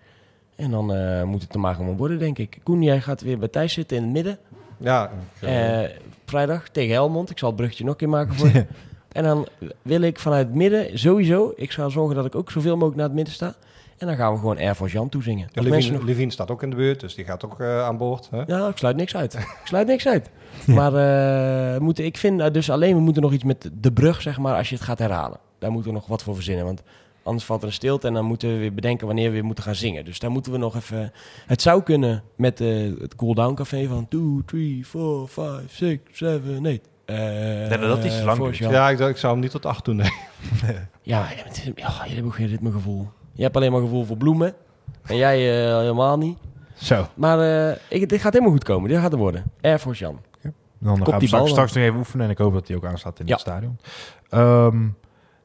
En 0.56 0.70
dan 0.70 0.94
eh, 0.94 1.22
moet 1.22 1.42
het 1.42 1.54
er 1.54 1.60
maar 1.60 1.74
gewoon 1.74 1.96
worden, 1.96 2.18
denk 2.18 2.38
ik. 2.38 2.58
Koen, 2.62 2.82
jij 2.82 3.00
gaat 3.00 3.20
weer 3.20 3.38
bij 3.38 3.48
Thijs 3.48 3.72
zitten 3.72 3.96
in 3.96 4.02
het 4.02 4.12
midden. 4.12 4.38
Ja, 4.76 5.10
Eh, 5.40 5.80
vrijdag 6.26 6.68
tegen 6.68 6.92
Helmond. 6.92 7.30
Ik 7.30 7.38
zal 7.38 7.48
het 7.48 7.56
bruggetje 7.56 7.84
nog 7.84 7.92
een 7.92 7.98
keer 7.98 8.08
maken 8.08 8.34
voor 8.34 8.48
je. 8.48 8.66
En 9.12 9.24
dan 9.24 9.48
wil 9.82 10.00
ik 10.00 10.18
vanuit 10.18 10.46
het 10.46 10.56
midden 10.56 10.98
sowieso... 10.98 11.52
Ik 11.56 11.70
ga 11.70 11.88
zorgen 11.88 12.16
dat 12.16 12.24
ik 12.24 12.34
ook 12.34 12.50
zoveel 12.50 12.72
mogelijk 12.74 12.96
naar 12.96 13.06
het 13.06 13.14
midden 13.14 13.34
sta. 13.34 13.54
En 14.02 14.08
dan 14.08 14.16
gaan 14.16 14.32
we 14.32 14.38
gewoon 14.38 14.58
Air 14.58 14.74
Force 14.74 14.94
Jan 14.96 15.08
toezingen. 15.08 15.48
ja, 15.52 15.62
nog... 15.62 16.02
Levine 16.02 16.30
staat 16.30 16.50
ook 16.50 16.62
in 16.62 16.70
de 16.70 16.76
buurt, 16.76 17.00
dus 17.00 17.14
die 17.14 17.24
gaat 17.24 17.44
ook 17.44 17.60
eh, 17.60 17.84
aan 17.84 17.96
boord. 17.96 18.28
Hè? 18.30 18.42
Ja, 18.46 18.68
ik 18.68 18.76
sluit 18.76 18.96
niks 18.96 19.16
uit. 19.16 19.34
Ik 19.62 19.68
sluit 19.68 19.86
niks 19.86 20.06
uit. 20.06 20.30
Maar 20.66 20.94
eh, 20.94 21.80
moeten, 21.80 22.04
ik 22.04 22.16
vind 22.16 22.40
eh, 22.40 22.50
dus 22.50 22.70
alleen... 22.70 22.94
We 22.94 23.00
moeten 23.00 23.22
nog 23.22 23.32
iets 23.32 23.44
met 23.44 23.70
de 23.72 23.92
brug, 23.92 24.22
zeg 24.22 24.38
maar, 24.38 24.56
als 24.56 24.68
je 24.68 24.74
het 24.74 24.84
gaat 24.84 24.98
herhalen. 24.98 25.38
Daar 25.58 25.70
moeten 25.70 25.90
we 25.90 25.96
nog 25.96 26.06
wat 26.06 26.22
voor 26.22 26.34
verzinnen. 26.34 26.64
Want 26.64 26.82
anders 27.22 27.44
valt 27.44 27.60
er 27.60 27.66
een 27.66 27.72
stilte 27.72 28.06
en 28.06 28.14
dan 28.14 28.24
moeten 28.24 28.48
we 28.48 28.58
weer 28.58 28.74
bedenken 28.74 29.06
wanneer 29.06 29.26
we 29.26 29.32
weer 29.32 29.44
moeten 29.44 29.64
gaan 29.64 29.74
zingen. 29.74 30.04
Dus 30.04 30.18
daar 30.18 30.30
moeten 30.30 30.52
we 30.52 30.58
nog 30.58 30.76
even... 30.76 31.12
Het 31.46 31.62
zou 31.62 31.82
kunnen 31.82 32.22
met 32.36 32.60
eh, 32.60 32.92
het 32.98 33.14
Cool 33.14 33.34
Down 33.34 33.54
Café 33.54 33.86
van 33.86 34.08
2, 34.08 34.42
3, 34.46 34.86
4, 34.86 35.26
5, 35.26 35.76
6, 35.76 35.98
7, 36.12 36.66
8. 36.66 36.80
Eh 37.04 37.80
dat 37.80 38.00
te 38.02 38.22
lang. 38.24 38.56
Ja, 38.58 38.90
ik, 38.90 38.98
ik 38.98 39.16
zou 39.16 39.32
hem 39.32 39.42
niet 39.42 39.50
tot 39.50 39.66
acht 39.66 39.84
doen. 39.84 39.96
Nee. 39.96 40.10
Ja, 41.04 41.28
ja, 41.74 42.04
je 42.04 42.14
hebt 42.14 42.26
ook 42.26 42.34
geen 42.34 42.46
ritmegevoel. 42.46 43.08
Je 43.32 43.42
hebt 43.42 43.56
alleen 43.56 43.72
maar 43.72 43.80
gevoel 43.80 44.04
voor 44.04 44.16
bloemen. 44.16 44.54
En 45.02 45.16
jij 45.16 45.64
eh, 45.66 45.76
helemaal 45.78 46.18
niet. 46.18 46.38
Zo, 46.74 47.06
Maar 47.14 47.40
eh, 47.70 47.76
ik, 47.88 48.08
dit 48.08 48.20
gaat 48.20 48.32
helemaal 48.32 48.54
goed 48.54 48.64
komen. 48.64 48.88
Dit 48.90 48.98
gaat 48.98 49.12
er 49.12 49.18
worden. 49.18 49.44
Air 49.60 49.78
Force 49.78 50.04
Jan. 50.04 50.18
dan 50.78 50.98
Kop 50.98 51.08
gaan 51.08 51.18
we 51.18 51.26
straks, 51.26 51.50
straks 51.50 51.72
nog 51.72 51.84
even 51.84 51.96
oefenen. 51.98 52.24
En 52.26 52.30
ik 52.32 52.38
hoop 52.38 52.52
dat 52.52 52.66
hij 52.68 52.76
ook 52.76 52.84
aanstaat 52.84 53.20
in 53.20 53.26
Ja. 53.26 53.32
het 53.32 53.40
stadion. 53.40 53.78
Ehm, 54.28 54.88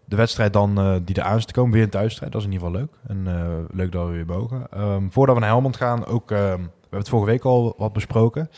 de 0.05 0.15
wedstrijd 0.15 0.53
dan 0.53 0.77
eh, 0.77 0.95
die 1.03 1.17
eraan 1.17 1.37
is 1.37 1.45
te 1.45 1.53
komen, 1.53 1.73
weer 1.73 1.83
een 1.83 1.89
thuisstrijd. 1.89 2.31
Dat 2.31 2.41
is 2.41 2.47
in 2.47 2.53
ieder 2.53 2.67
geval 2.67 2.81
leuk. 2.81 2.93
En 3.07 3.67
leuk 3.73 3.91
dat 3.91 4.05
we 4.07 4.11
weer 4.11 4.25
mogen. 4.25 4.67
Ehm, 4.71 5.09
voordat 5.09 5.35
we 5.35 5.41
naar 5.41 5.49
Helmond 5.51 5.75
gaan, 5.77 6.05
ook, 6.05 6.31
ehm, 6.31 6.39
we 6.61 6.69
hebben 6.81 6.99
het 6.99 7.09
vorige 7.09 7.31
week 7.31 7.43
al 7.43 7.73
wat 7.77 7.93
besproken. 7.93 8.49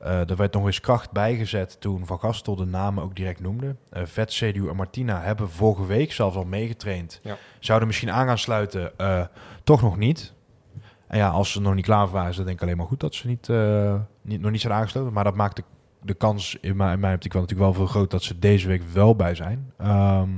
Eh, 0.00 0.30
er 0.30 0.36
werd 0.36 0.52
nog 0.52 0.66
eens 0.66 0.80
kracht 0.80 1.10
bijgezet 1.10 1.80
toen 1.80 2.06
Van 2.06 2.18
Gastel 2.18 2.56
de 2.56 2.64
namen 2.64 3.02
ook 3.02 3.16
direct 3.16 3.40
noemde. 3.40 3.76
Eh 3.90 4.02
Vet, 4.04 4.32
Sedu 4.32 4.68
en 4.68 4.76
Martina 4.76 5.20
hebben 5.20 5.50
vorige 5.50 5.86
week 5.86 6.12
zelfs 6.12 6.36
al 6.36 6.44
meegetraind. 6.44 7.20
Ja. 7.22 7.36
Zouden 7.58 7.88
misschien 7.88 8.10
aan 8.10 8.26
gaan 8.26 8.38
sluiten, 8.38 8.98
eh, 8.98 9.24
toch 9.64 9.82
nog 9.82 9.96
niet. 9.96 10.34
En 11.06 11.18
ja, 11.18 11.28
als 11.28 11.52
ze 11.52 11.60
nog 11.60 11.74
niet 11.74 11.84
klaar 11.84 12.04
voor 12.04 12.14
waren, 12.14 12.30
is 12.30 12.36
dat 12.36 12.44
denk 12.44 12.56
ik 12.56 12.62
alleen 12.62 12.76
maar 12.76 12.86
goed 12.86 13.00
dat 13.00 13.14
ze 13.14 13.26
niet, 13.26 13.48
niet, 14.22 14.40
nog 14.40 14.50
niet 14.50 14.60
zijn 14.60 14.72
aangesloten. 14.72 15.12
Maar 15.12 15.24
dat 15.24 15.34
maakt 15.34 15.56
de, 15.56 15.62
de 16.02 16.14
kans 16.14 16.58
in 16.60 16.76
mijn, 16.76 16.92
in 16.92 17.00
mijn 17.00 17.14
optiek 17.14 17.32
wel 17.32 17.42
natuurlijk 17.42 17.70
wel 17.70 17.78
veel 17.78 17.92
groot 17.92 18.10
dat 18.10 18.22
ze 18.22 18.38
deze 18.38 18.68
week 18.68 18.82
wel 18.92 19.16
bij 19.16 19.34
zijn. 19.34 19.72
Ehm, 19.78 20.28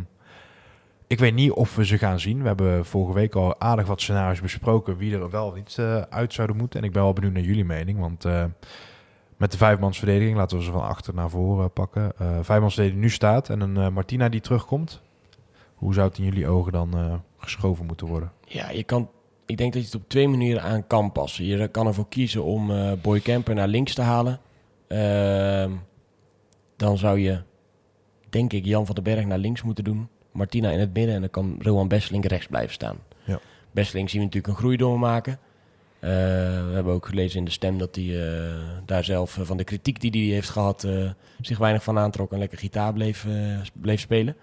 ik 1.06 1.18
weet 1.18 1.34
niet 1.34 1.52
of 1.52 1.76
we 1.76 1.86
ze 1.86 1.98
gaan 1.98 2.20
zien. 2.20 2.40
We 2.40 2.46
hebben 2.46 2.84
vorige 2.84 3.14
week 3.14 3.34
al 3.34 3.61
aardig 3.61 3.86
wat 3.86 4.00
scenario's 4.00 4.40
besproken 4.40 4.96
wie 4.96 5.14
er 5.14 5.30
wel 5.30 5.46
of 5.46 5.54
niet 5.54 5.78
uit 6.11 6.32
zouden 6.32 6.56
moeten. 6.56 6.80
En 6.80 6.86
ik 6.86 6.92
ben 6.92 7.02
wel 7.02 7.12
benieuwd 7.12 7.32
naar 7.32 7.42
jullie 7.42 7.64
mening. 7.64 7.98
Want 7.98 8.24
met 9.41 9.53
de 9.53 9.59
vijfmansverdediging, 9.59 10.36
laten 10.36 10.59
we 10.59 10.64
ze 10.64 10.70
van 10.70 10.82
achter 10.82 11.14
naar 11.14 11.30
voren 11.30 11.72
pakken. 11.72 12.12
Eh 12.18 12.38
vijfmansverdediging 12.43 13.05
nu 13.05 13.11
staat 13.11 13.49
en 13.49 13.61
een 13.61 13.76
eh, 13.76 13.88
Martina 13.88 14.28
die 14.28 14.41
terugkomt. 14.41 15.01
Hoe 15.74 15.95
zou 15.95 16.09
het 16.09 16.18
in 16.18 16.24
jullie 16.24 16.49
ogen 16.49 16.72
dan 16.72 16.95
eh, 16.95 17.14
geschoven 17.38 17.86
moeten 17.86 18.07
worden? 18.07 18.32
Ja, 18.45 18.70
je 18.70 18.82
kan, 18.82 19.11
ik 19.47 19.57
denk 19.57 19.72
dat 19.72 19.82
je 19.82 19.88
het 19.88 20.03
op 20.03 20.09
twee 20.09 20.28
manieren 20.28 20.62
aan 20.62 20.86
kan 20.86 21.12
passen. 21.12 21.45
Je 21.45 21.68
kan 21.68 21.86
ervoor 21.86 22.09
kiezen 22.09 22.45
om 22.45 22.70
Boy 23.03 23.20
Camper 23.20 23.55
naar 23.55 23.68
links 23.68 23.95
te 23.95 24.03
halen. 24.03 24.41
Ehm, 24.88 25.70
dan 26.76 26.99
zou 26.99 27.18
je, 27.18 27.43
denk 28.30 28.53
ik, 28.53 28.64
Jan 28.64 28.86
van 28.86 28.95
den 28.95 29.05
Berg 29.05 29.24
naar 29.24 29.38
links 29.38 29.62
moeten 29.62 29.84
doen. 29.84 30.09
Martina 30.32 30.70
in 30.70 30.80
het 30.80 30.95
midden 30.95 31.14
en 31.14 31.20
dan 31.20 31.30
kan 31.30 31.57
Rowan 31.59 31.88
Besseling 31.88 32.26
rechts 32.26 32.47
blijven 32.47 32.72
staan. 32.72 32.97
Ja. 33.24 33.41
Besseling 33.70 34.11
zien 34.11 34.18
we 34.18 34.26
natuurlijk 34.26 34.53
een 34.55 34.61
groei 34.61 34.76
doormaken. 34.76 35.38
Eh, 36.01 36.11
we 36.66 36.70
hebben 36.72 36.92
ook 36.92 37.07
gelezen 37.07 37.38
in 37.38 37.44
de 37.44 37.51
stem 37.51 37.78
dat 37.78 37.94
hij 37.94 38.05
eh, 38.05 38.55
daar 38.84 39.05
zelf 39.05 39.38
eh, 39.38 39.44
van 39.44 39.57
de 39.57 39.64
kritiek 39.64 40.01
die 40.01 40.11
hij 40.11 40.34
heeft 40.34 40.48
gehad 40.48 40.84
eh, 40.84 41.11
zich 41.40 41.59
weinig 41.59 41.82
van 41.82 41.98
aantrok 41.98 42.32
en 42.32 42.38
lekker 42.38 42.59
gitaar 42.59 42.92
bleef, 42.92 43.26
bleef 43.72 44.01
spelen. 44.01 44.36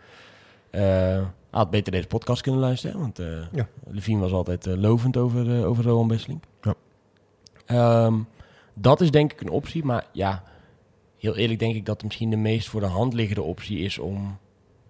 Had 1.50 1.70
beter 1.70 1.92
deze 1.92 2.08
podcast 2.08 2.42
kunnen 2.42 2.62
luisteren, 2.62 3.00
want 3.00 3.18
Ja. 3.52 3.68
Levine 3.88 4.20
was 4.20 4.32
altijd 4.32 4.66
lovend 4.66 5.18
over, 5.18 5.66
over 5.66 5.84
Rowan 5.84 6.08
Besseling. 6.08 6.42
Ja. 6.62 6.76
Ehm, 7.66 8.16
dat 8.74 9.02
is 9.02 9.12
denk 9.12 9.32
ik 9.34 9.42
een 9.42 9.50
optie, 9.50 9.86
maar 9.86 10.06
ja, 10.12 10.44
heel 11.18 11.36
eerlijk 11.36 11.60
denk 11.60 11.76
ik 11.76 11.86
dat 11.86 12.04
misschien 12.04 12.30
de 12.30 12.36
meest 12.38 12.68
voor 12.70 12.82
de 12.82 12.88
hand 12.88 13.14
liggende 13.14 13.42
optie 13.44 13.80
is 13.80 14.00
om 14.00 14.38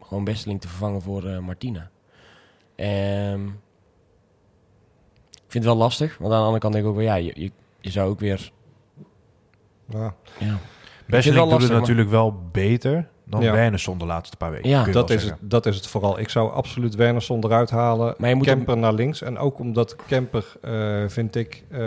gewoon 0.02 0.24
Besseling 0.24 0.62
te 0.62 0.68
vervangen 0.68 1.02
voor 1.02 1.44
Martina. 1.44 1.90
Ehm, 2.76 3.42
ik 5.48 5.54
vind 5.54 5.64
het 5.64 5.74
wel 5.74 5.82
lastig, 5.84 6.18
want 6.18 6.32
aan 6.34 6.40
de 6.40 6.44
andere 6.46 6.62
kant 6.62 6.74
denk 6.74 6.86
ik 6.86 6.92
ook 6.92 6.98
wel, 6.98 7.06
ja, 7.06 7.16
je, 7.16 7.32
je, 7.36 7.52
je 7.80 7.92
zou 7.92 8.10
ook 8.10 8.20
weer... 8.20 8.52
Ja. 9.90 10.14
Doet 11.08 11.24
het 11.62 11.72
maar- 11.72 11.80
natuurlijk 11.80 12.10
wel 12.10 12.42
beter 12.52 13.08
dan 13.24 13.42
Ja. 13.42 13.52
Wernersson 13.52 13.98
de 13.98 14.06
laatste 14.06 14.38
paar 14.38 14.52
weken. 14.52 14.70
Ja, 14.70 14.84
Dat 14.84 15.10
is, 15.10 15.24
het, 15.24 15.36
dat 15.40 15.66
is 15.66 15.76
het 15.76 15.88
vooral. 15.88 16.20
Ik 16.20 16.30
zou 16.30 16.52
absoluut 16.52 16.96
Wernersson 16.96 17.44
eruit 17.44 17.70
halen. 17.70 18.16
Maar 18.18 18.30
je 18.30 18.36
moet 18.36 18.46
Kemper 18.46 18.78
naar 18.78 18.94
links. 18.94 19.22
En 19.22 19.38
ook 19.38 19.60
omdat 19.60 19.96
Kemper, 19.96 20.46
eh, 20.62 21.04
vind 21.08 21.36
ik, 21.36 21.64
eh, 21.70 21.80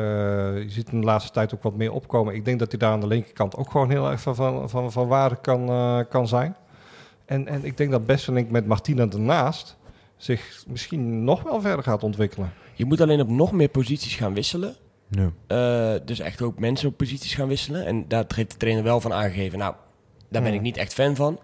je 0.62 0.66
ziet 0.68 0.90
hem 0.90 1.00
de 1.00 1.06
laatste 1.06 1.32
tijd 1.32 1.54
ook 1.54 1.62
wat 1.62 1.76
meer 1.76 1.92
opkomen. 1.92 2.34
Ik 2.34 2.44
denk 2.44 2.58
dat 2.58 2.70
hij 2.70 2.78
daar 2.78 2.92
aan 2.92 3.00
de 3.00 3.06
linkerkant 3.06 3.56
ook 3.56 3.70
gewoon 3.70 3.90
heel 3.90 4.10
erg 4.10 4.20
van, 4.20 4.34
van, 4.34 4.70
van, 4.70 4.92
van 4.92 5.08
waarde 5.08 5.36
kan, 5.40 5.68
eh, 5.68 5.98
kan 6.08 6.28
zijn. 6.28 6.56
En, 7.24 7.46
en 7.46 7.64
ik 7.64 7.76
denk 7.76 7.90
dat 7.90 8.06
Besselink 8.06 8.50
met 8.50 8.66
Martina 8.66 9.06
ernaast 9.08 9.76
zich 10.16 10.64
misschien 10.68 11.24
nog 11.24 11.42
wel 11.42 11.60
verder 11.60 11.84
gaat 11.84 12.02
ontwikkelen. 12.02 12.52
Je 12.80 12.86
moet 12.86 13.00
alleen 13.00 13.20
op 13.20 13.28
nog 13.28 13.52
meer 13.52 13.68
posities 13.68 14.14
gaan 14.14 14.34
wisselen. 14.34 14.76
Nee. 15.08 15.28
Eh, 15.46 15.92
dus 16.04 16.18
echt 16.20 16.42
ook 16.42 16.58
mensen 16.58 16.88
op 16.88 16.96
posities 16.96 17.34
gaan 17.34 17.48
wisselen. 17.48 17.86
En 17.86 18.04
daar 18.08 18.24
heeft 18.34 18.50
de 18.50 18.56
trainer 18.56 18.82
wel 18.84 19.00
van 19.00 19.12
aangegeven. 19.12 19.58
Nou, 19.58 19.74
daar 20.28 20.42
ben 20.42 20.54
ik 20.54 20.60
niet 20.60 20.76
echt 20.76 20.94
fan 20.94 21.16
van. 21.16 21.38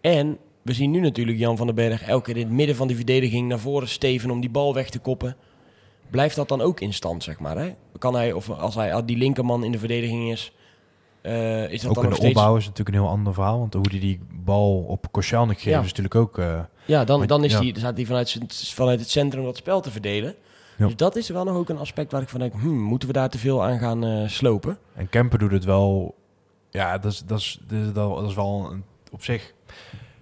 En 0.00 0.38
we 0.62 0.72
zien 0.72 0.90
nu 0.90 1.00
natuurlijk 1.00 1.38
Jan 1.38 1.56
van 1.56 1.66
den 1.66 1.74
Berg 1.74 2.02
elke 2.02 2.24
keer 2.32 2.36
in 2.40 2.46
het 2.46 2.56
midden 2.56 2.76
van 2.76 2.86
die 2.86 2.96
verdediging 2.96 3.48
naar 3.48 3.58
voren 3.58 3.88
steven 3.88 4.30
om 4.30 4.40
die 4.40 4.50
bal 4.50 4.74
weg 4.74 4.90
te 4.90 4.98
koppen. 4.98 5.36
Blijft 6.10 6.36
dat 6.36 6.48
dan 6.48 6.60
ook 6.60 6.80
in 6.80 6.92
stand, 6.92 7.22
zeg 7.22 7.38
maar? 7.38 7.56
Hè? 7.58 7.74
Kan 7.98 8.14
hij, 8.14 8.32
of 8.32 8.50
als 8.50 8.74
hij 8.74 9.04
die 9.04 9.16
linkerman 9.16 9.64
in 9.64 9.72
de 9.72 9.78
verdediging 9.78 10.30
is, 10.30 10.52
eh, 11.22 11.70
is 11.70 11.80
dat 11.80 11.88
Ook 11.90 11.94
dan 11.94 12.04
in 12.04 12.10
de 12.10 12.16
steeds... 12.16 12.34
opbouw 12.36 12.56
is 12.56 12.66
natuurlijk 12.66 12.96
een 12.96 13.02
heel 13.02 13.12
ander 13.12 13.34
verhaal. 13.34 13.58
Want 13.58 13.74
hoe 13.74 13.88
die 13.88 14.00
die 14.00 14.20
bal 14.44 14.84
op 14.88 15.06
Koscielnik 15.12 15.56
geeft 15.60 15.74
Ja. 15.76 15.80
is 15.80 15.86
natuurlijk 15.86 16.14
ook... 16.14 16.38
eh, 16.38 16.60
Ja, 16.84 17.04
dan, 17.04 17.18
Maar- 17.18 17.26
dan 17.28 17.44
is 17.44 17.52
ja. 17.52 17.60
die, 17.60 17.78
staat 17.78 17.96
hij 17.96 18.06
vanuit, 18.06 18.38
vanuit 18.74 19.00
het 19.00 19.10
centrum 19.10 19.44
dat 19.44 19.56
spel 19.56 19.80
te 19.80 19.90
verdelen. 19.90 20.34
Ja. 20.82 20.88
Dus 20.88 20.96
dat 20.96 21.16
is 21.16 21.28
wel 21.28 21.44
nog 21.44 21.56
ook 21.56 21.68
een 21.68 21.78
aspect 21.78 22.12
waar 22.12 22.22
ik 22.22 22.28
van 22.28 22.40
denk, 22.40 22.52
hmm, 22.52 22.80
moeten 22.80 23.08
we 23.08 23.14
daar 23.14 23.28
te 23.28 23.38
veel 23.38 23.64
aan 23.64 23.78
gaan 23.78 24.04
eh, 24.04 24.28
slopen? 24.28 24.78
En 24.94 25.08
Kemper 25.08 25.38
doet 25.38 25.50
het 25.50 25.64
wel... 25.64 26.14
Ja, 26.70 26.98
dat 26.98 27.12
is, 27.12 27.24
dat 27.24 27.38
is, 27.38 27.60
dat 27.66 27.78
is, 27.78 27.92
wel- 27.92 28.14
dat 28.14 28.28
is 28.28 28.34
wel 28.34 28.68
een, 28.70 28.84
op 29.10 29.24
zich... 29.24 29.52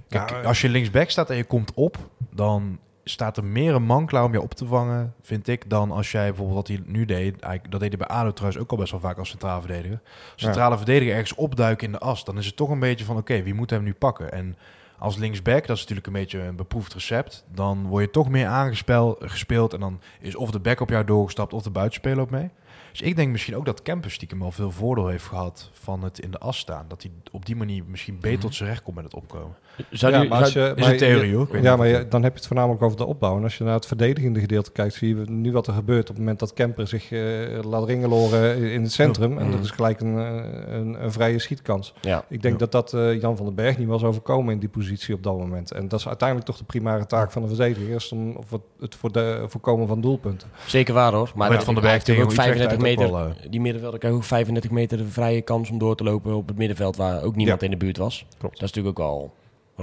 Kijk, 0.09 0.31
Ja, 0.31 0.43
als 0.43 0.61
je 0.61 0.69
linksback 0.69 1.11
staat 1.11 1.31
en 1.31 1.37
je 1.37 1.45
komt 1.45 1.75
op... 1.75 1.97
dan 2.31 2.79
staat 3.05 3.37
er 3.37 3.45
meer 3.45 3.75
een 3.75 3.83
man 3.83 4.07
klaar 4.07 4.25
om 4.25 4.33
je 4.33 4.41
op 4.41 4.55
te 4.55 4.67
vangen, 4.67 5.15
vind 5.23 5.49
ik... 5.49 5.71
dan 5.71 5.91
als 5.91 6.11
jij 6.11 6.27
bijvoorbeeld 6.27 6.57
wat 6.57 6.69
hij 6.69 6.83
nu 6.87 7.05
deed... 7.05 7.41
dat 7.69 7.81
deed 7.81 7.89
hij 7.89 8.07
bij 8.07 8.07
ADO 8.07 8.33
trouwens 8.33 8.63
ook 8.63 8.71
al 8.71 8.77
best 8.77 8.91
wel 8.91 9.01
vaak 9.01 9.19
als 9.19 9.29
centraal 9.29 9.61
verdediger. 9.61 10.01
Als 10.33 10.43
centrale 10.43 10.77
verdediger 10.77 11.13
ergens 11.13 11.35
opduiken 11.35 11.87
in 11.87 11.93
de 11.93 11.99
as... 11.99 12.25
dan 12.25 12.39
is 12.39 12.47
het 12.47 12.57
toch 12.57 12.71
een 12.71 12.79
beetje 12.79 13.05
van... 13.05 13.17
oké, 13.17 13.43
wie 13.43 13.55
moet 13.55 13.71
hem 13.71 13.83
nu 13.83 13.95
pakken? 13.95 14.33
En 14.33 14.57
als 15.01 15.17
linksback, 15.17 15.67
dat 15.67 15.77
is 15.77 15.81
natuurlijk 15.81 16.07
een 16.07 16.13
beetje 16.13 16.41
een 16.41 16.57
beproefd 16.57 16.93
recept... 16.93 17.45
dan 17.53 17.87
word 17.87 18.05
je 18.05 18.11
toch 18.11 18.29
meer 18.29 18.47
aangespeeld 18.47 19.17
gespeeld... 19.21 19.73
en 19.73 19.81
dan 19.81 20.01
is 20.21 20.35
of 20.35 20.51
de 20.51 20.61
back 20.61 20.81
op 20.81 20.89
jou 20.89 21.05
doorgestapt 21.05 21.53
of 21.53 21.63
de 21.63 21.71
buitenspeler 21.71 22.23
op 22.23 22.31
mee... 22.31 22.51
Dus 22.91 23.01
ik 23.01 23.17
denk 23.17 23.31
misschien 23.33 23.57
ook 23.57 23.65
dat 23.65 23.83
Kemper 23.83 24.11
stiekem 24.11 24.39
wel 24.39 24.51
veel 24.53 24.71
voordeel 24.71 25.09
heeft 25.09 25.25
gehad 25.25 25.71
van 25.73 26.03
het 26.03 26.19
in 26.19 26.31
de 26.31 26.39
as 26.39 26.59
staan. 26.59 26.85
Dat 26.89 27.03
hij 27.03 27.11
op 27.33 27.47
die 27.47 27.57
manier 27.57 27.83
misschien 27.87 28.19
beter 28.21 28.41
tot 28.41 28.55
zijn 28.55 28.69
recht 28.69 28.83
komt 28.83 28.97
met 28.97 29.05
het 29.05 29.15
opkomen. 29.15 29.57
Zou 29.91 30.13
ja, 30.13 30.21
die- 30.21 30.29
maar 30.29 30.39
als 30.41 30.53
zou- 30.53 30.65
je, 30.69 30.75
Is 30.75 30.81
maar 30.83 30.91
een 30.93 30.97
theorie 30.99 31.31
je- 31.31 31.37
hoor. 31.37 31.61
Ja, 31.63 31.77
maar 31.77 31.87
je- 31.87 32.09
dan 32.09 32.23
heb 32.23 32.33
je 32.33 32.39
het 32.39 32.47
voornamelijk 32.47 32.83
over 32.83 32.97
de 32.97 33.05
opbouw. 33.05 33.37
En 33.37 33.43
als 33.43 33.59
je 33.59 33.65
naar 33.65 33.75
het 33.75 33.87
verdedigende 33.87 34.41
gedeelte 34.41 34.71
kijkt, 34.73 34.95
zie 34.95 35.17
je 35.17 35.23
nu 35.31 35.53
wat 35.53 35.67
er 35.67 35.73
gebeurt 35.73 36.01
op 36.03 36.09
het 36.09 36.19
moment 36.19 36.39
dat 36.39 36.53
Kemper 36.53 36.87
zich 36.89 37.11
eh, 37.13 37.21
laat 37.63 37.85
ringeloren 37.87 38.57
in 38.73 38.83
het 38.83 38.93
centrum. 38.93 39.39
En 39.39 39.51
dat 39.51 39.65
is 39.65 39.71
gelijk 39.71 40.01
een, 40.01 40.19
eh, 40.19 40.75
een, 40.75 41.05
een 41.05 41.13
vrije 41.13 41.39
schietkans. 41.39 41.95
ja. 42.01 42.25
Ik 42.29 42.43
denk 42.43 42.55
Ja. 42.61 42.67
dat 42.67 42.73
dat 42.73 42.93
eh, 42.95 43.21
Jan 43.21 43.37
van 43.37 43.47
den 43.47 43.55
Berg 43.55 43.79
niet 43.79 43.89
was 43.89 44.03
overkomen 44.03 44.53
in 44.53 44.59
die 44.61 44.69
positie 44.69 45.15
op 45.15 45.23
dat 45.23 45.39
moment. 45.39 45.73
En 45.73 45.89
dat 45.89 45.99
is 46.01 46.09
uiteindelijk 46.09 46.49
toch 46.49 46.59
de 46.59 46.65
primaire 46.65 47.07
taak 47.07 47.31
van 47.33 47.43
de 47.43 47.49
verdediger. 47.49 47.95
Is 47.95 48.13
om 48.13 48.37
of 48.37 48.51
het, 48.51 48.61
het 48.81 48.95
voor 48.95 49.13
de, 49.13 49.45
voorkomen 49.49 49.87
van 49.87 50.01
doelpunten. 50.01 50.49
Zeker 50.67 50.95
waar 50.95 51.13
hoor. 51.13 51.33
Maar 51.35 51.51
Met 51.51 51.65
Van 51.65 51.75
der 51.75 51.83
hij 51.83 51.93
Berg 51.93 52.07
heeft 52.07 52.19
ook 52.21 52.29
tegen 52.29 52.31
Utrecht 52.31 52.43
35 52.43 52.71
uit 52.71 52.80
ook 52.80 52.80
meter. 52.81 53.11
wel, 53.13 53.33
Die 53.51 53.61
middenvelder 53.61 53.99
krijgt 53.99 54.17
ook 54.17 54.25
35 54.25 54.71
meter 54.71 54.99
de 54.99 55.07
vrije 55.07 55.43
kans 55.43 55.71
om 55.71 55.79
door 55.79 55.97
te 55.97 56.05
lopen 56.05 56.35
op 56.35 56.49
het 56.49 56.57
middenveld 56.57 56.97
waar 56.97 57.23
ook 57.23 57.37
niemand 57.37 57.61
Ja. 57.61 57.67
in 57.67 57.73
de 57.73 57.79
buurt 57.85 57.97
was. 57.97 58.27
Klopt. 58.39 58.59
Dat 58.61 58.69
is 58.69 58.75
natuurlijk 58.75 58.99
ook 59.01 59.07
wel 59.07 59.35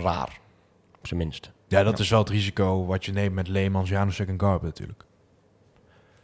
raar. 0.04 0.40
Op 1.00 1.08
zijn 1.08 1.20
minst. 1.20 1.52
Ja, 1.68 1.84
dat 1.84 2.00
is 2.00 2.10
wel 2.10 2.20
het 2.20 2.30
risico 2.30 2.86
wat 2.86 3.06
je 3.06 3.12
neemt 3.12 3.34
met 3.36 3.48
Leemans, 3.48 3.90
Janusek 3.90 4.28
en 4.28 4.40
Garbe 4.40 4.66
natuurlijk. 4.66 5.06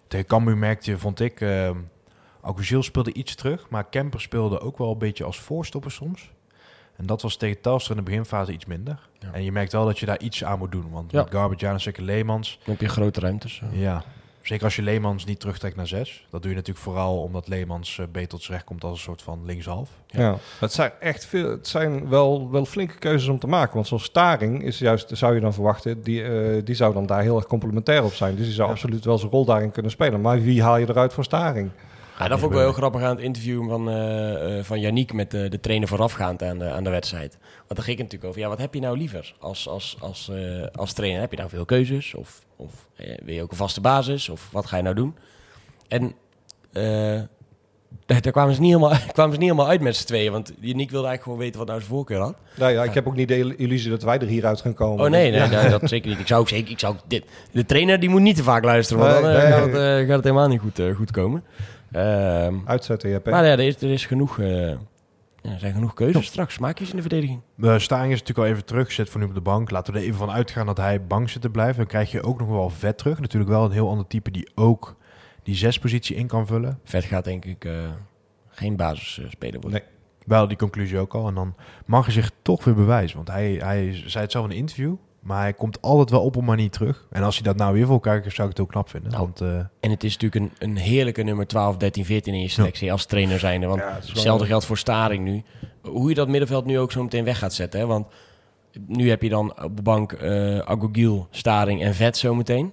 Tegen 0.07 0.25
Cambuur 0.25 0.57
merkte 0.57 0.91
je, 0.91 0.97
vond 0.97 1.19
ik, 1.19 1.41
uh, 1.41 1.69
speelde 2.79 3.13
iets 3.13 3.35
terug, 3.35 3.69
maar 3.69 3.83
Kemper 3.89 4.21
speelde 4.21 4.59
ook 4.59 4.77
wel 4.77 4.91
een 4.91 4.97
beetje 4.97 5.23
als 5.23 5.39
voorstopper 5.39 5.91
soms. 5.91 6.31
En 6.95 7.05
dat 7.05 7.21
was 7.21 7.35
tegen 7.37 7.61
Telstra 7.61 7.91
in 7.95 7.97
de 8.03 8.09
beginfase 8.09 8.51
iets 8.51 8.65
minder. 8.65 9.09
Ja. 9.19 9.29
En 9.33 9.43
je 9.43 9.51
merkt 9.51 9.71
wel 9.71 9.85
dat 9.85 9.99
je 9.99 10.05
daar 10.05 10.19
iets 10.19 10.43
aan 10.43 10.57
moet 10.59 10.71
doen. 10.71 10.89
Want 10.91 11.11
met 11.11 11.29
Garbe, 11.31 11.55
Janusek 11.55 11.97
en 11.97 12.03
Leemans, 12.03 12.59
Dan 12.63 12.73
heb 12.73 12.81
je 12.81 12.87
grote 12.89 13.19
ruimtes. 13.19 13.61
eh. 13.71 13.81
ja, 13.81 14.03
zeker 14.43 14.63
als 14.65 14.75
je 14.75 14.81
Leemans 14.81 15.25
niet 15.25 15.39
terugtrekt 15.39 15.75
naar 15.75 15.87
zes. 15.87 16.25
Dat 16.29 16.41
doe 16.41 16.51
je 16.51 16.57
natuurlijk 16.57 16.85
vooral 16.85 17.21
omdat 17.21 17.47
Leemans 17.47 17.99
eh, 17.99 18.05
beter 18.11 18.29
tot 18.29 18.41
zijn 18.41 18.53
recht 18.53 18.67
komt 18.67 18.83
als 18.83 18.91
een 18.97 19.03
soort 19.03 19.21
van 19.21 19.45
linkshalf. 19.45 19.89
Ja. 20.07 20.37
Het 20.59 20.71
zijn 20.73 20.91
echt 20.99 21.25
veel. 21.25 21.49
Het 21.49 21.67
zijn 21.67 22.09
wel, 22.09 22.51
wel 22.51 22.65
flinke 22.65 22.97
keuzes 22.97 23.29
om 23.29 23.39
te 23.39 23.47
maken. 23.47 23.73
Want 23.75 23.87
zo'n 23.87 23.99
Staring 23.99 24.63
is 24.63 24.79
juist, 24.79 25.09
zou 25.13 25.35
je 25.35 25.41
dan 25.41 25.53
verwachten, 25.53 26.01
die, 26.01 26.23
eh, 26.23 26.61
die 26.65 26.75
zou 26.75 26.93
dan 26.93 27.05
daar 27.05 27.21
heel 27.21 27.35
erg 27.35 27.45
complementair 27.47 28.03
op 28.03 28.13
zijn. 28.13 28.35
Dus 28.35 28.45
die 28.45 28.53
zou 28.53 28.67
Ja. 28.67 28.73
absoluut 28.73 29.05
wel 29.05 29.17
zijn 29.17 29.31
rol 29.31 29.45
daarin 29.45 29.71
kunnen 29.71 29.91
spelen. 29.91 30.21
Maar 30.21 30.41
wie 30.41 30.63
haal 30.63 30.77
je 30.77 30.89
eruit 30.89 31.13
voor 31.13 31.23
Staring? 31.23 31.69
Ja, 32.19 32.27
dat 32.27 32.39
vond 32.39 32.51
ik 32.51 32.57
wel 32.57 32.67
heel 32.67 32.77
grappig 32.77 33.01
aan 33.01 33.15
het 33.15 33.25
interview 33.25 33.69
van, 33.69 33.89
eh 33.89 34.63
van 34.63 34.79
Yannick 34.79 35.13
met 35.13 35.31
de, 35.31 35.49
de 35.49 35.59
trainer 35.59 35.87
voorafgaand 35.87 36.43
aan 36.43 36.59
de, 36.59 36.69
aan 36.69 36.83
de 36.83 36.89
wedstrijd. 36.89 37.37
Want 37.57 37.75
dan 37.75 37.83
ging 37.83 37.97
het 37.97 38.05
natuurlijk 38.05 38.23
over, 38.23 38.41
ja, 38.41 38.47
wat 38.47 38.57
heb 38.57 38.73
je 38.73 38.79
nou 38.79 38.97
liever 38.97 39.35
als, 39.39 39.67
als, 39.67 39.97
als, 39.99 40.29
eh, 40.29 40.65
als 40.75 40.93
trainer? 40.93 41.21
Heb 41.21 41.31
je 41.31 41.37
nou 41.37 41.49
veel 41.49 41.65
keuzes? 41.65 42.13
Of, 42.13 42.45
of 42.55 42.87
wil 42.95 43.33
je 43.33 43.41
ook 43.41 43.51
een 43.51 43.57
vaste 43.57 43.81
basis? 43.81 44.29
Of 44.29 44.49
wat 44.51 44.65
ga 44.65 44.77
je 44.77 44.83
nou 44.83 44.95
doen? 44.95 45.15
En 45.87 46.15
daar, 48.05 48.21
daar 48.21 48.31
kwamen, 48.31 48.55
ze 48.55 48.61
niet 48.61 48.73
helemaal, 48.73 48.97
kwamen 49.13 49.33
ze 49.33 49.39
niet 49.39 49.49
helemaal 49.49 49.69
uit 49.71 49.81
met 49.81 49.95
z'n 49.95 50.05
tweeën. 50.05 50.31
Want 50.31 50.47
Yannick 50.59 50.89
wilde 50.91 51.07
eigenlijk 51.07 51.23
gewoon 51.23 51.37
weten 51.37 51.57
wat 51.57 51.67
nou 51.67 51.79
zijn 51.79 51.91
voorkeur 51.91 52.19
had. 52.19 52.35
Nou 52.57 52.71
ja, 52.71 52.83
ik 52.83 52.93
heb 52.93 53.07
ook 53.07 53.15
niet 53.15 53.27
de 53.27 53.55
illusie 53.55 53.89
dat 53.89 54.03
wij 54.03 54.19
er 54.19 54.27
hieruit 54.27 54.61
gaan 54.61 54.73
komen. 54.73 55.05
Oh 55.05 55.11
nee, 55.11 55.31
nee, 55.31 55.39
Ja. 55.39 55.61
nee, 55.61 55.69
dat 55.69 55.89
zeker 55.89 56.09
niet. 56.09 56.19
Ik 56.19 56.27
zou 56.27 56.41
ook 56.41 56.49
zeker, 56.49 56.71
ik 56.71 56.79
zou 56.79 56.95
dit, 57.07 57.25
de 57.51 57.65
trainer 57.65 57.99
die 57.99 58.09
moet 58.09 58.21
niet 58.21 58.35
te 58.35 58.43
vaak 58.43 58.63
luisteren, 58.63 59.03
want 59.03 59.13
Nee, 59.13 59.21
dan 59.21 59.31
eh, 59.31 59.41
nee. 59.43 59.51
gaat, 59.51 59.65
het, 59.65 59.75
eh, 59.75 60.07
gaat 60.07 60.15
het 60.15 60.23
helemaal 60.23 60.47
niet 60.47 60.59
goed, 60.59 60.79
eh, 60.79 60.95
goed 60.95 61.11
komen. 61.11 61.43
Ehm, 61.91 62.55
Uitzetten, 62.65 63.09
je 63.09 63.15
hebt. 63.15 63.29
maar 63.29 63.45
ja, 63.45 63.51
er 63.51 63.59
is, 63.59 63.81
er 63.81 63.91
is 63.91 64.05
genoeg, 64.05 64.39
eh, 64.39 64.67
ja, 65.41 65.51
er 65.51 65.59
zijn 65.59 65.73
genoeg 65.73 65.93
keuzes 65.93 66.25
straks. 66.25 66.59
Maak 66.59 66.77
je 66.79 66.83
ze 66.83 66.89
in 66.89 66.95
de 66.95 67.01
verdediging. 67.01 67.41
De 67.55 67.79
Staring 67.79 68.13
is 68.13 68.19
natuurlijk 68.19 68.47
al 68.47 68.53
even 68.53 68.65
terug, 68.65 68.91
zit 68.91 69.09
voor 69.09 69.19
nu 69.21 69.25
op 69.27 69.33
de 69.33 69.41
bank. 69.41 69.71
Laten 69.71 69.93
we 69.93 69.99
er 69.99 70.05
even 70.05 70.17
van 70.17 70.31
uitgaan 70.31 70.65
dat 70.65 70.77
hij 70.77 71.03
bank 71.05 71.29
zit 71.29 71.41
te 71.41 71.49
blijven. 71.49 71.75
Dan 71.77 71.85
krijg 71.85 72.11
je 72.11 72.23
ook 72.23 72.39
nog 72.39 72.47
wel 72.47 72.69
vet 72.69 72.97
terug. 72.97 73.19
Natuurlijk 73.19 73.51
wel 73.51 73.65
een 73.65 73.71
heel 73.71 73.89
ander 73.89 74.07
type 74.07 74.31
die 74.31 74.49
ook 74.55 74.95
die 75.43 75.55
zespositie 75.55 76.15
in 76.15 76.27
kan 76.27 76.47
vullen. 76.47 76.79
Vet 76.83 77.03
gaat 77.03 77.23
denk 77.23 77.45
ik 77.45 77.65
eh, 77.65 77.73
geen 78.49 78.75
basisspeler 78.75 79.59
worden. 79.61 79.79
Nee. 79.79 79.89
Wel 80.25 80.47
die 80.47 80.57
conclusie 80.57 80.97
ook 80.99 81.13
al. 81.13 81.27
En 81.27 81.33
dan 81.35 81.55
mag 81.85 82.05
hij 82.05 82.13
zich 82.13 82.31
toch 82.41 82.63
weer 82.63 82.75
bewijzen. 82.75 83.15
Want 83.15 83.27
hij, 83.27 83.51
hij 83.53 84.01
zei 84.05 84.23
het 84.23 84.31
zelf 84.31 84.45
in 84.45 84.51
een 84.51 84.57
interview. 84.57 84.95
Maar 85.19 85.41
hij 85.41 85.53
komt 85.53 85.81
altijd 85.81 86.09
wel 86.09 86.21
op 86.23 86.35
een 86.35 86.45
manier 86.45 86.69
terug. 86.69 87.07
En 87.11 87.23
als 87.23 87.35
hij 87.35 87.43
dat 87.43 87.55
nou 87.55 87.73
weer 87.73 87.83
voor 87.85 87.93
elkaar 87.93 88.17
krijgt, 88.17 88.35
zou 88.35 88.49
ik 88.49 88.55
het 88.57 88.65
ook 88.65 88.71
knap 88.71 88.89
vinden. 88.89 89.11
Nou, 89.11 89.23
want 89.23 89.41
eh, 89.41 89.57
En 89.79 89.89
het 89.91 90.03
is 90.03 90.17
natuurlijk 90.17 90.61
een, 90.61 90.69
een 90.69 90.77
heerlijke 90.77 91.23
nummer 91.23 91.47
12, 91.47 91.77
13, 91.77 92.05
14 92.05 92.33
in 92.33 92.41
je 92.41 92.47
selectie 92.47 92.91
als 92.91 93.05
trainer 93.05 93.39
zijnde. 93.39 93.67
Want 93.67 93.79
Ja, 93.79 93.85
wel- 93.87 93.95
hetzelfde 93.95 94.45
geldt 94.45 94.65
voor 94.65 94.77
Staring 94.77 95.23
nu. 95.23 95.43
Hoe 95.81 96.09
je 96.09 96.15
dat 96.15 96.27
middenveld 96.27 96.65
nu 96.65 96.79
ook 96.79 96.91
zo 96.91 97.03
meteen 97.03 97.23
weg 97.23 97.37
gaat 97.37 97.53
zetten. 97.53 97.79
Hè? 97.79 97.85
Want 97.85 98.07
nu 98.87 99.09
heb 99.09 99.21
je 99.21 99.29
dan 99.29 99.63
op 99.63 99.75
de 99.75 99.81
bank 99.81 100.11
eh 100.11 100.59
Agogiel, 100.59 101.27
Staring 101.29 101.81
en 101.81 101.93
Vet 101.95 102.17
zometeen. 102.17 102.71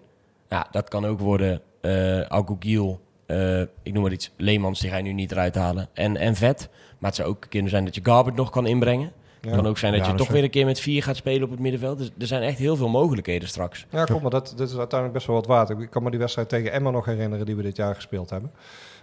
Ja, 0.48 0.66
dat 0.70 0.88
kan 0.88 1.06
ook 1.06 1.18
worden 1.20 1.60
eh 1.80 2.20
Agogiel, 2.20 3.00
eh, 3.26 3.60
ik 3.60 3.92
noem 3.92 4.02
maar 4.02 4.12
iets, 4.12 4.30
Leemans, 4.36 4.80
die 4.80 4.90
ga 4.90 4.96
je 4.96 5.02
nu 5.02 5.12
niet 5.12 5.32
eruit 5.32 5.54
halen. 5.54 5.88
En, 5.92 6.16
en 6.16 6.34
Vet. 6.36 6.68
Maar 6.98 7.10
het 7.10 7.18
zou 7.18 7.28
ook 7.28 7.46
kunnen 7.48 7.70
zijn 7.70 7.84
dat 7.84 7.94
je 7.94 8.00
Garbert 8.04 8.36
nog 8.36 8.50
kan 8.50 8.66
inbrengen. 8.66 9.12
Het 9.40 9.50
Ja. 9.50 9.56
kan 9.56 9.66
ook 9.66 9.78
zijn 9.78 9.92
dat 9.92 10.04
Ja, 10.04 10.10
je 10.10 10.16
toch 10.18 10.28
weer 10.28 10.42
een 10.42 10.50
keer 10.50 10.64
met 10.66 10.80
vier 10.80 11.02
gaat 11.02 11.16
spelen 11.16 11.42
op 11.42 11.50
het 11.50 11.58
middenveld. 11.60 11.98
Dus 11.98 12.10
er 12.18 12.26
zijn 12.26 12.42
echt 12.42 12.58
heel 12.58 12.76
veel 12.76 12.88
mogelijkheden 12.88 13.48
straks. 13.48 13.86
Ja, 13.90 14.04
kom 14.04 14.22
maar, 14.22 14.30
dat, 14.30 14.54
dat 14.56 14.68
is 14.68 14.76
uiteindelijk 14.76 15.12
best 15.12 15.26
wel 15.26 15.36
wat 15.36 15.46
waard. 15.46 15.70
Ik 15.70 15.90
kan 15.90 16.02
me 16.02 16.10
die 16.10 16.18
wedstrijd 16.18 16.48
tegen 16.48 16.72
Emma 16.72 16.90
nog 16.90 17.04
herinneren 17.04 17.46
die 17.46 17.56
we 17.56 17.62
dit 17.62 17.76
jaar 17.76 17.94
gespeeld 17.94 18.30
hebben. 18.30 18.50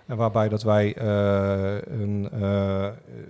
En 0.07 0.17
waarbij 0.17 0.49
dat 0.49 0.63
wij 0.63 0.95
eh, 0.95 1.99
een, 1.99 2.29
eh, 2.41 2.87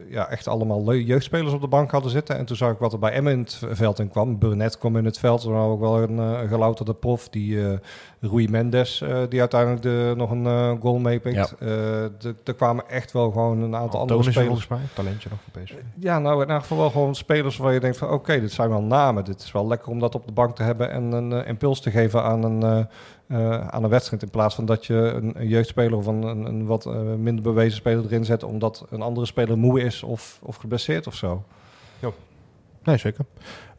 ja, 0.10 0.30
echt 0.30 0.48
allemaal 0.48 0.94
jeugdspelers 0.94 1.54
op 1.54 1.62
de 1.62 1.68
bank 1.68 1.92
hadden 1.92 2.12
zitten. 2.12 2.38
En 2.38 2.46
toen 2.46 2.56
zag 2.56 2.72
ik 2.72 2.78
wat 2.78 2.94
er 2.94 3.00
bij 3.00 3.12
Emma 3.12 3.30
in 3.30 3.40
het 3.40 3.62
veld 3.72 4.00
in 4.00 4.10
kwam. 4.10 4.40
Burnett 4.40 4.78
kwam 4.78 4.98
in 4.98 5.06
het 5.06 5.20
veld. 5.20 5.44
Er 5.44 5.52
was 5.52 5.70
ook 5.70 5.80
wel 5.80 6.02
een 6.02 6.18
uh, 6.18 6.40
gelouterde 6.50 6.94
prof. 6.94 7.30
Die 7.30 7.80
Rui 8.20 8.50
Mendes, 8.50 9.04
die 9.30 9.40
uiteindelijk 9.40 9.82
de, 9.82 10.14
nog 10.18 10.32
een 10.32 10.78
goal 10.82 11.00
meepikt. 11.00 11.56
Ja. 11.60 12.10
er 12.44 12.54
kwamen 12.56 12.90
echt 12.90 13.12
wel 13.12 13.32
gewoon 13.32 13.62
een 13.62 13.76
aantal 13.76 14.00
andere 14.00 14.22
spelers. 14.22 14.46
volgens 14.46 14.68
mij, 14.68 14.80
talentje 14.94 15.30
nog 15.30 15.40
voor 15.44 15.62
PSV. 15.62 15.76
Ja, 16.00 16.20
nou 16.20 16.44
in 16.44 16.50
elk 16.50 16.62
geval 16.62 16.78
wel 16.78 16.90
gewoon 16.90 17.16
spelers 17.16 17.58
waar 17.58 17.74
je 17.74 17.80
denkt 17.80 17.98
van... 17.98 18.10
oké, 18.10 18.40
dit 18.40 18.52
zijn 18.52 18.70
wel 18.70 18.82
namen. 18.82 19.26
Dit 19.26 19.42
is 19.42 19.52
wel 19.52 19.68
lekker 19.68 19.90
om 19.90 20.00
dat 20.00 20.16
op 20.16 20.26
de 20.26 20.34
bank 20.34 20.56
te 20.56 20.64
hebben... 20.64 20.92
en 20.92 21.12
een 21.12 21.32
uh, 21.32 21.48
impuls 21.48 21.82
te 21.82 21.92
geven 21.92 22.24
aan 22.24 22.44
een, 22.44 22.64
uh, 22.64 22.86
uh, 23.28 23.68
aan 23.68 23.84
een 23.84 23.90
wedstrijd... 23.90 24.24
in 24.24 24.30
plaats 24.30 24.56
van 24.56 24.66
dat 24.66 24.86
je 24.86 24.94
een, 24.94 25.40
een 25.40 25.48
jeugdspeler 25.48 25.98
of 25.98 26.06
een, 26.06 26.24
een, 26.24 26.66
wat 26.66 26.86
uh, 26.86 27.14
minder 27.14 27.44
bewezen 27.44 27.78
speler 27.78 28.06
erin 28.06 28.26
zet... 28.26 28.44
omdat 28.44 28.86
een 28.90 29.02
andere 29.02 29.26
speler 29.26 29.58
moe 29.58 29.82
is 29.82 30.04
of, 30.04 30.40
of 30.42 30.56
geblesseerd 30.56 31.08
of 31.08 31.16
zo. 31.16 31.44
Nee, 32.88 32.98
zeker. 32.98 33.26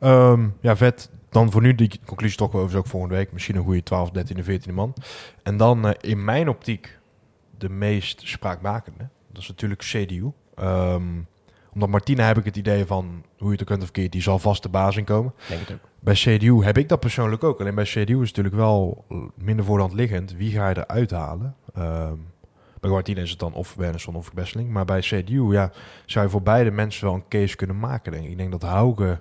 Um, 0.00 0.56
ja, 0.60 0.76
vet. 0.76 1.10
Dan 1.28 1.50
voor 1.50 1.62
nu 1.62 1.74
die 1.74 2.00
conclusie 2.06 2.38
toch 2.38 2.52
wel 2.52 2.62
over 2.62 2.78
ook 2.78 2.86
volgende 2.86 3.14
week. 3.14 3.32
Misschien 3.32 3.56
een 3.56 3.64
goede 3.64 3.82
12, 3.82 4.10
13, 4.10 4.44
14 4.44 4.74
man. 4.74 4.94
En 5.42 5.56
dan 5.56 5.86
uh, 5.86 5.92
in 6.00 6.24
mijn 6.24 6.48
optiek 6.48 6.98
de 7.58 7.68
meest 7.68 8.20
spraakmakende. 8.24 9.08
Dat 9.32 9.42
is 9.42 9.48
natuurlijk 9.48 9.80
CDU. 9.80 10.30
Um, 10.60 11.26
omdat 11.72 11.88
Martina 11.88 12.26
heb 12.26 12.38
ik 12.38 12.44
het 12.44 12.56
idee 12.56 12.86
van, 12.86 13.24
hoe 13.38 13.46
je 13.46 13.52
het 13.52 13.60
ook 13.60 13.66
kunt 13.66 13.78
of 13.78 13.84
verkeerd, 13.84 14.12
die 14.12 14.22
zal 14.22 14.38
vast 14.38 14.62
de 14.62 14.68
baas 14.68 14.96
inkomen. 14.96 15.34
Denk 15.48 15.60
het 15.60 15.72
ook. 15.72 15.88
Bij 16.08 16.36
CDU 16.36 16.64
heb 16.64 16.78
ik 16.78 16.88
dat 16.88 17.00
persoonlijk 17.00 17.44
ook. 17.44 17.60
Alleen 17.60 17.74
bij 17.74 17.84
CDU 17.84 18.00
is 18.00 18.28
het 18.28 18.36
natuurlijk 18.36 18.54
wel 18.54 19.04
minder 19.34 19.64
voor 19.64 19.76
de 19.76 19.82
hand 19.82 19.94
liggend. 19.94 20.32
Wie 20.36 20.52
ga 20.52 20.68
je 20.68 20.76
eruit 20.78 21.10
halen? 21.10 21.54
Um, 21.78 22.26
bij 22.80 22.90
Martina 22.90 23.20
is 23.20 23.30
het 23.30 23.38
dan 23.38 23.54
of 23.54 23.74
Wernerson 23.74 24.14
of 24.14 24.32
Besseling. 24.32 24.70
Maar 24.70 24.84
bij 24.84 25.00
CDU 25.00 25.52
ja, 25.52 25.70
zou 26.06 26.24
je 26.24 26.30
voor 26.30 26.42
beide 26.42 26.70
mensen 26.70 27.04
wel 27.04 27.14
een 27.14 27.28
case 27.28 27.56
kunnen 27.56 27.78
maken. 27.78 28.12
Denk 28.12 28.24
ik. 28.24 28.30
ik 28.30 28.36
denk 28.36 28.50
dat 28.50 28.62
Hauge 28.62 29.18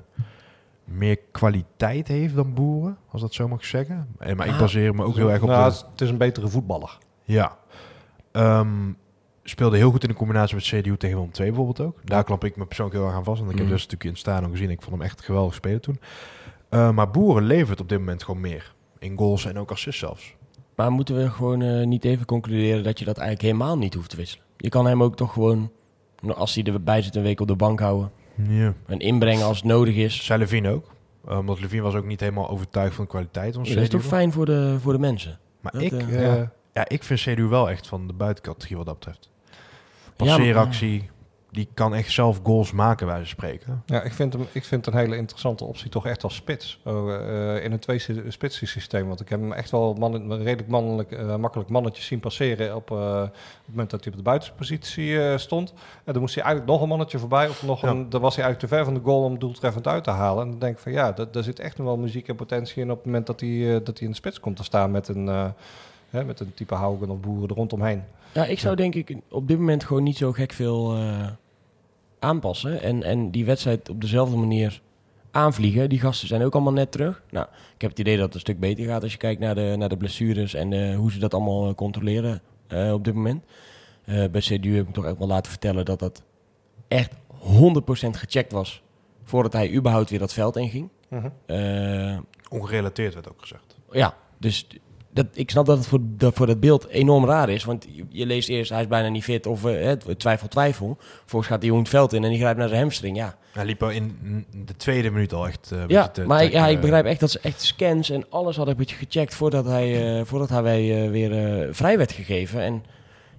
meer 0.84 1.20
kwaliteit 1.32 2.08
heeft 2.08 2.36
dan 2.36 2.54
Boeren, 2.54 2.98
als 3.12 3.22
dat 3.22 3.34
zo 3.34 3.48
mag 3.48 3.66
zeggen. 3.66 4.08
En, 4.20 4.38
maar 4.38 4.48
ik 4.48 4.58
baseer 4.58 4.96
me 4.96 5.04
ook 5.04 5.16
heel 5.16 5.32
erg 5.32 5.42
op 5.42 5.50
nou, 5.50 5.72
de... 5.72 5.78
Het 5.92 6.02
is 6.02 6.10
een 6.10 6.18
betere 6.18 6.48
voetballer. 6.48 6.98
Ja. 7.24 7.58
Um, 8.32 8.98
speelde 9.44 9.78
heel 9.78 9.92
goed 9.92 10.04
in 10.04 10.10
de 10.10 10.16
combinatie 10.16 10.56
met 10.56 10.64
CDU 10.64 10.98
tegen 10.98 11.16
Willem 11.16 11.32
2 11.32 11.48
bijvoorbeeld 11.48 11.82
ook. 11.82 12.00
Daar 12.04 12.24
klap 12.24 12.44
ik 12.44 12.56
me 12.56 12.66
persoonlijk 12.66 12.98
heel 12.98 13.08
erg 13.08 13.18
aan 13.18 13.24
vast. 13.24 13.40
Want 13.40 13.52
ik 13.52 13.58
Mm. 13.58 13.64
heb 13.64 13.72
dus 13.72 13.84
natuurlijk 13.88 14.04
in 14.04 14.10
het 14.10 14.20
stadion 14.20 14.52
gezien. 14.52 14.70
Ik 14.70 14.82
vond 14.82 14.96
hem 14.96 15.06
echt 15.06 15.22
geweldig 15.22 15.54
spelen 15.54 15.82
toen. 15.82 16.00
Uh, 16.70 16.92
maar 16.92 17.12
Boeren 17.12 17.44
levert 17.44 17.82
op 17.82 17.90
dit 17.90 18.00
moment 18.00 18.24
gewoon 18.24 18.42
meer. 18.42 18.74
In 19.00 19.18
goals 19.18 19.46
en 19.46 19.60
ook 19.60 19.72
assists 19.72 20.00
zelfs. 20.00 20.36
Maar 20.76 20.92
moeten 20.92 21.16
we 21.16 21.30
gewoon 21.30 21.62
uh, 21.62 21.86
niet 21.86 22.06
even 22.06 22.26
concluderen 22.26 22.84
dat 22.84 23.00
je 23.00 23.06
dat 23.06 23.18
eigenlijk 23.18 23.48
helemaal 23.48 23.78
niet 23.78 23.94
hoeft 23.94 24.10
te 24.10 24.16
wisselen? 24.16 24.46
Je 24.58 24.70
kan 24.70 24.86
hem 24.86 25.04
ook 25.04 25.16
toch 25.16 25.34
gewoon, 25.34 25.72
als 26.36 26.56
hij 26.56 26.64
erbij 26.64 27.02
zit, 27.02 27.16
een 27.16 27.24
week 27.24 27.40
op 27.40 27.48
de 27.48 27.56
bank 27.56 27.80
houden. 27.80 28.12
Ja. 28.48 28.74
En 28.86 29.00
inbrengen 29.00 29.46
als 29.46 29.58
het 29.58 29.66
nodig 29.66 29.96
is. 29.96 30.26
Zij 30.26 30.38
Levine 30.38 30.70
ook. 30.70 30.92
Uh, 31.30 31.38
omdat 31.38 31.60
Levine 31.60 31.82
was 31.82 31.96
ook 31.96 32.06
niet 32.06 32.20
helemaal 32.20 32.50
overtuigd 32.50 32.96
van 32.96 33.04
de 33.04 33.10
kwaliteit 33.10 33.54
van 33.54 33.64
ja, 33.64 33.74
Dat 33.74 33.84
is 33.84 33.90
toch 33.90 34.04
fijn 34.04 34.32
voor 34.32 34.46
de, 34.46 34.78
voor 34.82 34.94
de 34.94 35.00
mensen? 35.00 35.40
Maar 35.62 35.72
dat, 35.72 35.82
ik, 35.82 36.10
ja. 36.10 36.52
ja. 36.74 36.88
ik 36.88 37.04
vind 37.04 37.20
CDU 37.20 37.44
wel 37.44 37.70
echt 37.70 37.88
van 37.88 38.08
de 38.08 38.14
buitencategorie 38.14 38.78
wat 38.78 38.86
dat 38.86 38.96
betreft. 39.00 39.30
Passeeractie, 40.16 40.94
ja, 40.94 41.10
die 41.52 41.68
kan 41.74 41.96
echt 41.96 42.12
zelf 42.12 42.40
goals 42.44 42.72
maken, 42.72 43.08
bij 43.08 43.20
ze 43.20 43.26
spreken. 43.26 43.84
Ja, 43.86 44.02
ik 44.02 44.14
vind, 44.14 44.34
hem, 44.34 44.48
ik 44.52 44.64
vind 44.64 44.86
het 44.86 44.94
een 44.94 45.00
hele 45.00 45.16
interessante 45.16 45.64
optie 45.64 45.90
toch 45.90 46.06
echt 46.06 46.24
als 46.24 46.36
spits. 46.36 46.80
Uh, 46.88 46.94
uh, 46.94 47.64
in 47.64 47.72
een 47.72 47.80
twee-spitsen 47.80 48.68
systeem. 48.68 49.08
Want 49.08 49.20
ik 49.20 49.30
heb 49.30 49.40
hem 49.40 49.52
echt 49.52 49.72
wel 49.72 49.94
man, 49.94 50.14
een 50.14 50.44
redelijk 50.44 50.68
mannelijk, 50.68 51.12
uh, 51.12 51.36
makkelijk 51.36 51.70
mannetjes 51.70 52.06
zien 52.06 52.20
passeren 52.20 52.76
op, 52.76 52.92
op 52.92 52.98
het 52.98 53.32
moment 53.66 53.90
dat 53.90 54.04
hij 54.04 54.12
op 54.12 54.18
de 54.18 54.24
buitenpositie 54.24 55.38
stond. 55.38 55.74
En 56.04 56.14
dan 56.14 56.22
moest 56.22 56.36
hij 56.36 56.44
eigenlijk 56.44 56.74
nog 56.74 56.82
een 56.82 56.90
mannetje 56.90 57.20
voorbij. 57.20 57.50
Of 57.50 57.64
nog 57.64 57.84
een, 57.84 58.10
dan 58.10 58.22
was 58.22 58.36
hij 58.36 58.44
eigenlijk 58.46 58.60
te 58.60 58.76
ver 58.76 58.86
van 58.86 58.94
de 58.94 59.10
goal 59.12 59.24
om 59.24 59.40
doeltreffend 59.40 59.88
uit 59.88 60.04
te 60.04 60.12
halen. 60.12 60.44
En 60.44 60.50
dan 60.50 60.60
denk 60.60 60.76
ik 60.76 60.82
van 60.82 60.92
ja, 60.92 61.12
daar 61.12 61.44
zit 61.44 61.60
echt 61.60 61.78
nog 61.78 61.88
wel 61.88 61.98
muziek 61.98 62.28
en 62.28 62.36
potentie 62.36 62.82
in 62.82 62.92
op 62.92 62.98
het 62.98 63.06
moment 63.06 63.28
dat 63.28 63.40
hij, 63.40 63.82
dat 63.84 63.98
hij 63.98 64.08
in 64.08 64.10
de 64.10 64.16
spits 64.16 64.40
komt 64.40 64.56
te 64.56 64.64
staan 64.64 64.92
met 64.92 65.08
een... 65.08 65.54
Uh, 66.18 66.22
Hè, 66.22 66.28
met 66.28 66.40
een 66.40 66.54
type 66.54 66.76
Haugen 66.76 67.10
of 67.10 67.20
Boeren 67.20 67.50
er 67.50 67.56
rondomheen. 67.56 68.04
Ja, 68.34 68.46
ik 68.46 68.60
zou 68.60 68.76
denk 68.76 68.96
ik 68.96 69.18
op 69.30 69.48
dit 69.48 69.58
moment 69.58 69.84
gewoon 69.84 70.04
niet 70.04 70.18
zo 70.18 70.32
gek 70.32 70.52
veel 70.54 70.96
eh, 70.96 71.28
aanpassen. 72.20 72.82
En, 72.82 73.04
en 73.04 73.32
die 73.32 73.46
wedstrijd 73.46 73.90
op 73.90 74.02
dezelfde 74.02 74.38
manier 74.38 74.82
aanvliegen. 75.32 75.90
Die 75.90 76.00
gasten 76.00 76.28
zijn 76.28 76.44
ook 76.44 76.54
allemaal 76.54 76.74
net 76.74 76.92
terug. 76.92 77.24
Nou, 77.30 77.48
ik 77.76 77.82
heb 77.82 77.90
het 77.90 78.00
idee 78.00 78.16
dat 78.16 78.26
het 78.26 78.34
een 78.34 78.40
stuk 78.40 78.60
beter 78.60 78.86
gaat 78.86 79.04
als 79.04 79.12
je 79.12 79.18
kijkt 79.18 79.40
naar 79.40 79.56
de, 79.56 79.76
naar 79.78 79.90
de 79.90 79.98
blessures 79.98 80.54
en 80.54 80.74
eh, 80.74 80.96
hoe 80.96 81.12
ze 81.12 81.20
dat 81.20 81.34
allemaal 81.34 81.68
eh, 81.68 81.76
controleren 81.76 82.42
op 82.94 83.04
dit 83.04 83.14
moment. 83.14 83.44
Eh, 84.06 84.26
bij 84.32 84.42
CDU 84.42 84.76
heb 84.76 84.88
ik 84.88 84.94
toch 84.94 85.06
echt 85.06 85.18
wel 85.18 85.28
laten 85.28 85.52
vertellen 85.52 85.86
dat 85.86 86.00
dat 86.00 86.24
echt 86.88 87.14
100% 87.14 87.18
gecheckt 88.10 88.52
was 88.52 88.84
voordat 89.24 89.54
hij 89.54 89.74
überhaupt 89.74 90.10
weer 90.10 90.20
dat 90.20 90.34
veld 90.34 90.56
inging. 90.56 90.90
Eh, 91.46 92.18
Ongerelateerd 92.50 93.14
werd 93.14 93.30
ook 93.30 93.40
gezegd. 93.42 93.78
ja, 93.92 94.14
dus 94.38 94.68
dat, 95.18 95.28
ik 95.34 95.50
snap 95.50 95.66
dat 95.66 95.78
het 95.78 95.88
voor 95.88 96.00
dat, 96.04 96.34
voor 96.34 96.48
dat 96.48 96.60
beeld 96.60 96.88
enorm 96.88 97.26
raar 97.26 97.50
is. 97.50 97.64
Want 97.64 97.88
je, 97.90 98.06
je 98.10 98.26
leest 98.26 98.50
eerst, 98.50 98.72
hij 98.72 98.82
is 98.82 98.88
bijna 98.88 99.10
niet 99.10 99.24
fit 99.24 99.46
of 99.46 99.66
eh, 99.66 99.92
twijfel, 99.92 100.48
twijfel. 100.48 100.98
Vervolgens 101.00 101.52
gaat 101.52 101.60
hij 101.60 101.68
jongen 101.68 101.84
het 101.84 101.92
veld 101.92 102.14
in 102.14 102.24
en 102.24 102.30
die 102.30 102.40
grijpt 102.40 102.60
naar 102.60 102.68
zijn 102.68 102.82
hamstring. 102.82 103.18
Ja, 103.18 103.38
Hij 103.52 103.66
liep 103.66 103.84
al 103.84 103.90
in 103.90 104.16
de 104.66 104.76
tweede 104.76 105.10
minuut 105.10 105.34
al 105.34 105.48
echt... 105.48 105.70
een 105.72 105.88
ja 105.88 106.08
te 106.08 106.26
maar 106.26 106.52
ja, 106.52 106.68
ik 106.68 106.76
eh. 106.76 106.82
begrijp 106.82 107.06
echt 107.06 107.20
dat 107.20 107.32
ze 107.32 107.40
echt 107.42 107.62
scans 107.62 108.10
en 108.10 108.26
alles 108.30 108.56
hadden 108.56 108.74
een 108.74 108.80
beetje 108.80 109.06
gecheckt 109.06 109.36
voordat 109.36 109.66
hij, 109.66 110.26
voordat 110.26 110.50
hij 110.50 110.64
wij, 110.64 111.10
weer 111.10 111.68
vrij 111.76 111.98
werd 111.98 112.12
gegeven. 112.12 112.62
En 112.62 112.84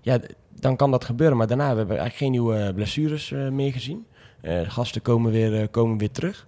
ja, 0.00 0.18
dan 0.60 0.76
kan 0.76 0.90
dat 0.90 1.04
gebeuren. 1.04 1.36
Maar 1.36 1.46
daarna 1.46 1.66
hebben 1.66 1.86
we 1.86 1.90
eigenlijk 1.90 2.22
geen 2.22 2.30
nieuwe 2.30 2.72
blessures 2.74 3.30
meer 3.50 3.72
gezien. 3.72 4.06
Gasten 4.66 5.02
komen 5.02 5.32
weer, 5.32 5.68
komen 5.68 5.98
weer 5.98 6.10
terug. 6.10 6.46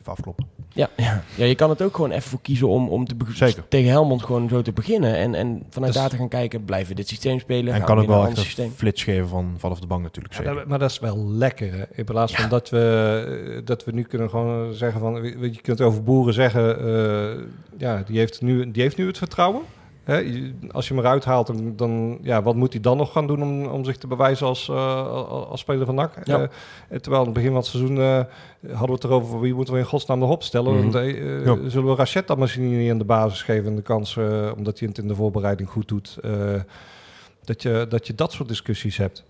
Even 0.00 0.12
afkloppen. 0.12 0.46
Ja, 0.72 0.88
ja. 0.96 1.22
ja, 1.36 1.44
je 1.44 1.54
kan 1.54 1.70
het 1.70 1.82
ook 1.82 1.94
gewoon 1.94 2.10
even 2.10 2.30
voor 2.30 2.40
kiezen 2.40 2.68
om, 2.68 2.88
om 2.88 3.04
te 3.06 3.14
Zeker. 3.32 3.68
tegen 3.68 3.90
Helmond 3.90 4.22
gewoon 4.22 4.48
zo 4.48 4.62
te 4.62 4.72
beginnen. 4.72 5.16
En, 5.16 5.34
en 5.34 5.62
vanuit 5.70 5.92
Dus- 5.92 6.00
daar 6.02 6.10
te 6.10 6.16
gaan 6.16 6.28
kijken, 6.28 6.64
blijven 6.64 6.88
we 6.88 6.94
dit 6.94 7.08
systeem 7.08 7.38
spelen? 7.40 7.74
En 7.74 7.82
kan 7.82 7.98
ook 7.98 8.06
wel 8.06 8.16
echt 8.16 8.26
ander 8.26 8.38
een 8.38 8.44
systeem? 8.44 8.70
flits 8.70 9.02
geven 9.04 9.28
van 9.28 9.54
vanaf 9.58 9.80
de 9.80 9.86
bank 9.86 10.02
natuurlijk. 10.02 10.34
Zeker. 10.34 10.54
dat- 10.54 10.66
maar 10.66 10.78
dat 10.78 10.90
is 10.90 10.98
wel 10.98 11.26
lekker. 11.28 11.72
Hè? 11.72 11.84
In 11.92 12.04
plaats 12.04 12.34
van 12.34 12.48
dat, 12.48 12.70
we, 12.70 13.54
eh, 13.56 13.60
dat 13.64 13.84
we 13.84 13.92
nu 13.92 14.02
kunnen 14.02 14.30
gewoon 14.30 14.74
zeggen 14.74 15.00
van... 15.00 15.14
Je 15.24 15.38
je 15.52 15.60
kunt 15.60 15.80
over 15.80 16.02
boeren 16.02 16.34
zeggen... 16.34 16.78
eh, 16.78 17.42
ja, 17.78 18.02
die 18.06 18.18
heeft, 18.18 18.42
nu, 18.42 18.70
die 18.70 18.82
heeft 18.82 18.96
nu 18.96 19.06
het 19.06 19.18
vertrouwen. 19.18 19.62
Hè? 20.06 20.50
Als 20.70 20.88
je 20.88 20.94
hem 20.94 21.02
eruit 21.02 21.24
haalt, 21.24 21.46
dan, 21.46 21.76
dan 21.76 22.18
ja, 22.22 22.42
wat 22.42 22.54
moet 22.54 22.72
hij 22.72 22.82
dan 22.82 22.96
nog 22.96 23.12
gaan 23.12 23.26
doen 23.26 23.42
om, 23.42 23.66
om 23.66 23.84
zich 23.84 23.96
te 23.96 24.06
bewijzen 24.06 24.46
als, 24.46 24.68
eh, 24.68 25.06
als, 25.50 25.60
speler 25.60 25.86
van 25.86 25.94
NAC? 25.94 26.12
Ja. 26.24 26.40
Eh, 26.88 26.98
terwijl 26.98 27.20
aan 27.20 27.24
het 27.24 27.34
begin 27.34 27.48
van 27.48 27.58
het 27.58 27.66
seizoen 27.66 27.98
eh, 27.98 28.20
hadden 28.68 28.86
we 28.86 28.92
het 28.92 29.04
erover... 29.04 29.40
wie 29.40 29.54
moeten 29.54 29.74
we 29.74 29.80
in 29.80 29.86
godsnaam 29.86 30.22
erop 30.22 30.42
stellen? 30.42 30.74
Mhm. 30.74 30.90
Want, 30.90 31.04
Ja. 31.44 31.68
Zullen 31.70 31.88
we 31.88 31.94
Rachet 31.94 32.26
dan 32.26 32.38
misschien 32.38 32.78
niet 32.78 32.88
in 32.88 32.98
de 32.98 33.04
basis 33.04 33.42
geven... 33.42 33.66
en 33.66 33.76
de 33.76 33.82
kans, 33.82 34.16
omdat 34.56 34.78
hij 34.78 34.88
het 34.88 34.98
in 34.98 35.08
de 35.08 35.14
voorbereiding 35.14 35.68
goed 35.68 35.88
doet... 35.88 36.18
dat, 37.44 37.62
je, 37.62 37.86
dat 37.88 38.06
je 38.06 38.14
dat 38.14 38.32
soort 38.32 38.48
discussies 38.48 38.96
hebt. 38.96 39.24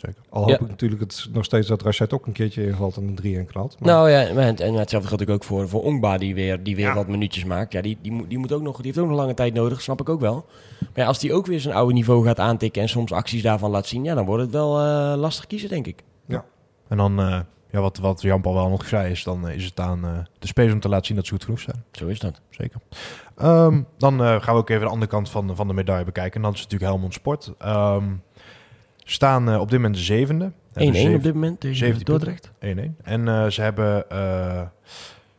Zeker. 0.00 0.22
Al 0.28 0.40
hoop 0.40 0.50
Ja. 0.50 0.58
ik 0.58 0.68
natuurlijk 0.68 1.00
het 1.00 1.28
nog 1.32 1.44
steeds 1.44 1.68
dat 1.68 1.82
Rachet 1.82 2.12
ook 2.12 2.26
een 2.26 2.32
keertje 2.32 2.66
invalt 2.66 2.96
en 2.96 3.02
een 3.02 3.14
3 3.14 3.38
en 3.38 3.46
knalt. 3.46 3.76
Maar 3.80 3.88
Nou 3.88 4.10
ja, 4.10 4.26
en, 4.26 4.56
en 4.56 4.74
hetzelfde 4.74 5.08
geldt 5.08 5.30
ook 5.30 5.44
voor, 5.44 5.68
voor 5.68 5.82
Ongba, 5.82 6.18
die 6.18 6.34
weer, 6.34 6.62
die 6.62 6.76
weer 6.76 6.86
Ja. 6.86 6.94
wat 6.94 7.08
minuutjes 7.08 7.44
maakt. 7.44 7.72
Ja, 7.72 7.80
die, 7.80 7.98
die, 8.02 8.12
moet, 8.12 8.28
die, 8.28 8.38
moet 8.38 8.52
ook 8.52 8.62
nog, 8.62 8.76
die 8.76 8.86
heeft 8.86 8.98
ook 8.98 9.08
nog 9.08 9.16
lange 9.16 9.34
tijd 9.34 9.54
nodig, 9.54 9.80
snap 9.80 10.00
ik 10.00 10.08
ook 10.08 10.20
wel. 10.20 10.46
Maar 10.80 10.88
ja, 10.94 11.04
als 11.06 11.18
die 11.18 11.32
ook 11.32 11.46
weer 11.46 11.60
zijn 11.60 11.74
oude 11.74 11.92
niveau 11.92 12.24
gaat 12.24 12.38
aantikken 12.38 12.82
en 12.82 12.88
soms 12.88 13.12
acties 13.12 13.42
daarvan 13.42 13.70
laat 13.70 13.86
zien... 13.86 14.04
ja, 14.04 14.14
dan 14.14 14.24
wordt 14.24 14.42
het 14.42 14.52
wel 14.52 14.78
eh, 14.78 15.14
lastig 15.16 15.46
kiezen, 15.46 15.68
denk 15.68 15.86
ik. 15.86 16.02
En 16.88 16.96
dan, 16.96 17.20
eh, 17.20 17.40
ja, 17.70 17.80
wat, 17.80 17.98
wat 17.98 18.22
Jan-Paul 18.22 18.54
wel 18.54 18.68
nog 18.68 18.86
zei, 18.86 19.10
is 19.10 19.24
dan 19.24 19.48
eh, 19.48 19.54
is 19.54 19.64
het 19.64 19.80
aan 19.80 20.26
de 20.38 20.46
spelers 20.46 20.72
om 20.74 20.80
te 20.80 20.88
laten 20.88 21.06
zien 21.06 21.16
dat 21.16 21.26
ze 21.26 21.32
goed 21.32 21.44
genoeg 21.44 21.60
zijn. 21.60 21.84
Zo 21.92 22.06
is 22.06 22.18
dat. 22.18 22.40
Zeker. 22.50 22.80
Ehm, 23.36 23.82
dan 23.98 24.22
eh, 24.22 24.42
gaan 24.42 24.54
we 24.54 24.60
ook 24.60 24.68
even 24.70 24.82
de 24.86 24.92
andere 24.92 25.10
kant 25.10 25.30
van, 25.30 25.56
van 25.56 25.66
de 25.68 25.74
medaille 25.74 26.04
bekijken. 26.04 26.34
En 26.34 26.42
dat 26.42 26.54
is 26.54 26.62
natuurlijk 26.62 26.90
Helmond 26.90 27.14
Sport. 27.14 27.52
Ehm, 27.58 28.04
staan 29.12 29.48
eh, 29.50 29.60
op 29.60 29.68
dit 29.70 29.78
moment 29.78 29.94
de 29.96 30.02
zevende. 30.02 30.50
1-1 30.50 30.52
Hebben 30.72 31.14
op 31.14 31.22
dit 31.22 31.34
moment 31.34 31.60
tegen 31.60 31.76
17 31.76 32.04
Dordrecht. 32.04 32.50
1-1. 32.60 32.96
En 33.02 33.28
eh, 33.28 33.46
ze, 33.46 33.62
hebben, 33.62 34.10
eh, 34.10 34.62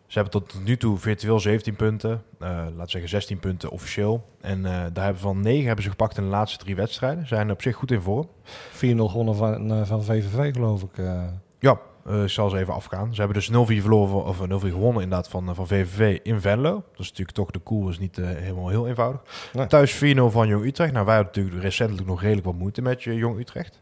ze 0.07 0.19
hebben 0.19 0.31
tot 0.31 0.63
nu 0.63 0.77
toe 0.77 0.97
virtueel 0.97 1.39
17 1.39 1.75
punten. 1.75 2.11
eh 2.39 2.47
laten 2.49 2.75
we 2.77 2.89
zeggen 2.89 3.09
16 3.09 3.39
punten 3.39 3.69
officieel. 3.69 4.25
En 4.41 4.65
eh, 4.65 4.71
daar 4.93 5.03
hebben 5.03 5.21
van 5.21 5.41
9 5.41 5.65
hebben 5.65 5.83
ze 5.83 5.89
gepakt 5.89 6.17
in 6.17 6.23
de 6.23 6.29
laatste 6.29 6.57
drie 6.63 6.75
wedstrijden. 6.75 7.27
Zijn 7.27 7.51
op 7.51 7.61
zich 7.61 7.75
goed 7.75 7.91
in 7.91 8.01
vorm. 8.01 8.27
4-0 8.71 9.09
gewonnen 9.09 9.35
van, 9.35 9.71
eh, 9.71 9.85
van 9.85 10.03
VVV, 10.03 10.53
geloof 10.53 10.81
ik. 10.83 10.97
eh. 10.97 11.23
Ja, 11.59 11.79
eh, 12.05 12.23
ik 12.23 12.29
zal 12.29 12.49
ze 12.49 12.57
even 12.57 12.73
afgaan. 12.73 13.13
Ze 13.13 13.21
hebben 13.21 13.37
dus 13.37 13.49
0-4 13.49 13.81
verloren, 13.81 14.25
of 14.25 14.41
eh, 14.41 14.47
0-4 14.47 14.71
gewonnen 14.71 15.03
inderdaad 15.03 15.27
van, 15.29 15.49
eh, 15.49 15.55
van 15.55 15.67
VVV 15.67 16.19
in 16.23 16.41
Venlo. 16.41 16.71
Dat 16.71 16.99
is 16.99 17.09
natuurlijk 17.09 17.37
toch 17.37 17.51
de 17.51 17.59
koel, 17.59 17.89
is 17.89 17.99
niet 17.99 18.17
eh, 18.17 18.25
helemaal 18.25 18.69
heel 18.69 18.87
eenvoudig. 18.87 19.21
Nee. 19.53 19.67
Thuis 19.67 19.95
4-0 19.95 19.97
van 20.31 20.47
Jong 20.47 20.65
Utrecht. 20.65 20.93
Nou, 20.93 21.05
wij 21.05 21.15
hadden 21.15 21.33
natuurlijk 21.33 21.63
recentelijk 21.63 22.07
nog 22.07 22.21
redelijk 22.21 22.45
wat 22.45 22.55
moeite 22.55 22.81
met 22.81 23.05
eh, 23.05 23.17
Jong 23.17 23.39
Utrecht. 23.39 23.81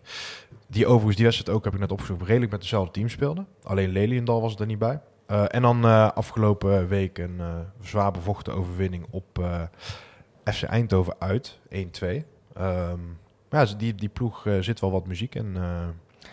Die 0.67 0.86
overigens, 0.86 1.15
die 1.15 1.26
wedstrijd 1.26 1.57
ook, 1.57 1.63
heb 1.63 1.74
ik 1.74 1.80
net 1.80 1.91
opgezocht, 1.91 2.22
redelijk 2.22 2.51
met 2.51 2.61
dezelfde 2.61 2.91
team 2.91 3.09
speelden. 3.09 3.47
Alleen 3.63 3.89
Leliendal 3.89 4.41
was 4.41 4.55
er 4.55 4.65
niet 4.65 4.80
bij. 4.80 4.99
Eh, 5.26 5.43
en 5.47 5.61
dan 5.61 5.86
eh, 5.86 6.11
afgelopen 6.11 6.88
week 6.88 7.17
een 7.17 7.36
eh, 7.39 7.45
zwaar 7.82 8.11
bevochten 8.11 8.53
overwinning 8.53 9.05
op 9.09 9.39
eh, 9.39 9.61
FC 10.53 10.63
Eindhoven 10.63 11.15
uit, 11.20 11.59
1-2. 11.70 11.76
Ehm, 12.53 12.97
maar 13.49 13.67
ja, 13.67 13.76
die, 13.78 13.95
die 13.95 14.09
ploeg 14.09 14.45
eh, 14.45 14.59
zit 14.59 14.80
wel 14.80 14.91
wat 14.91 15.07
muziek 15.07 15.36
in 15.36 15.55
eh, 15.55 15.88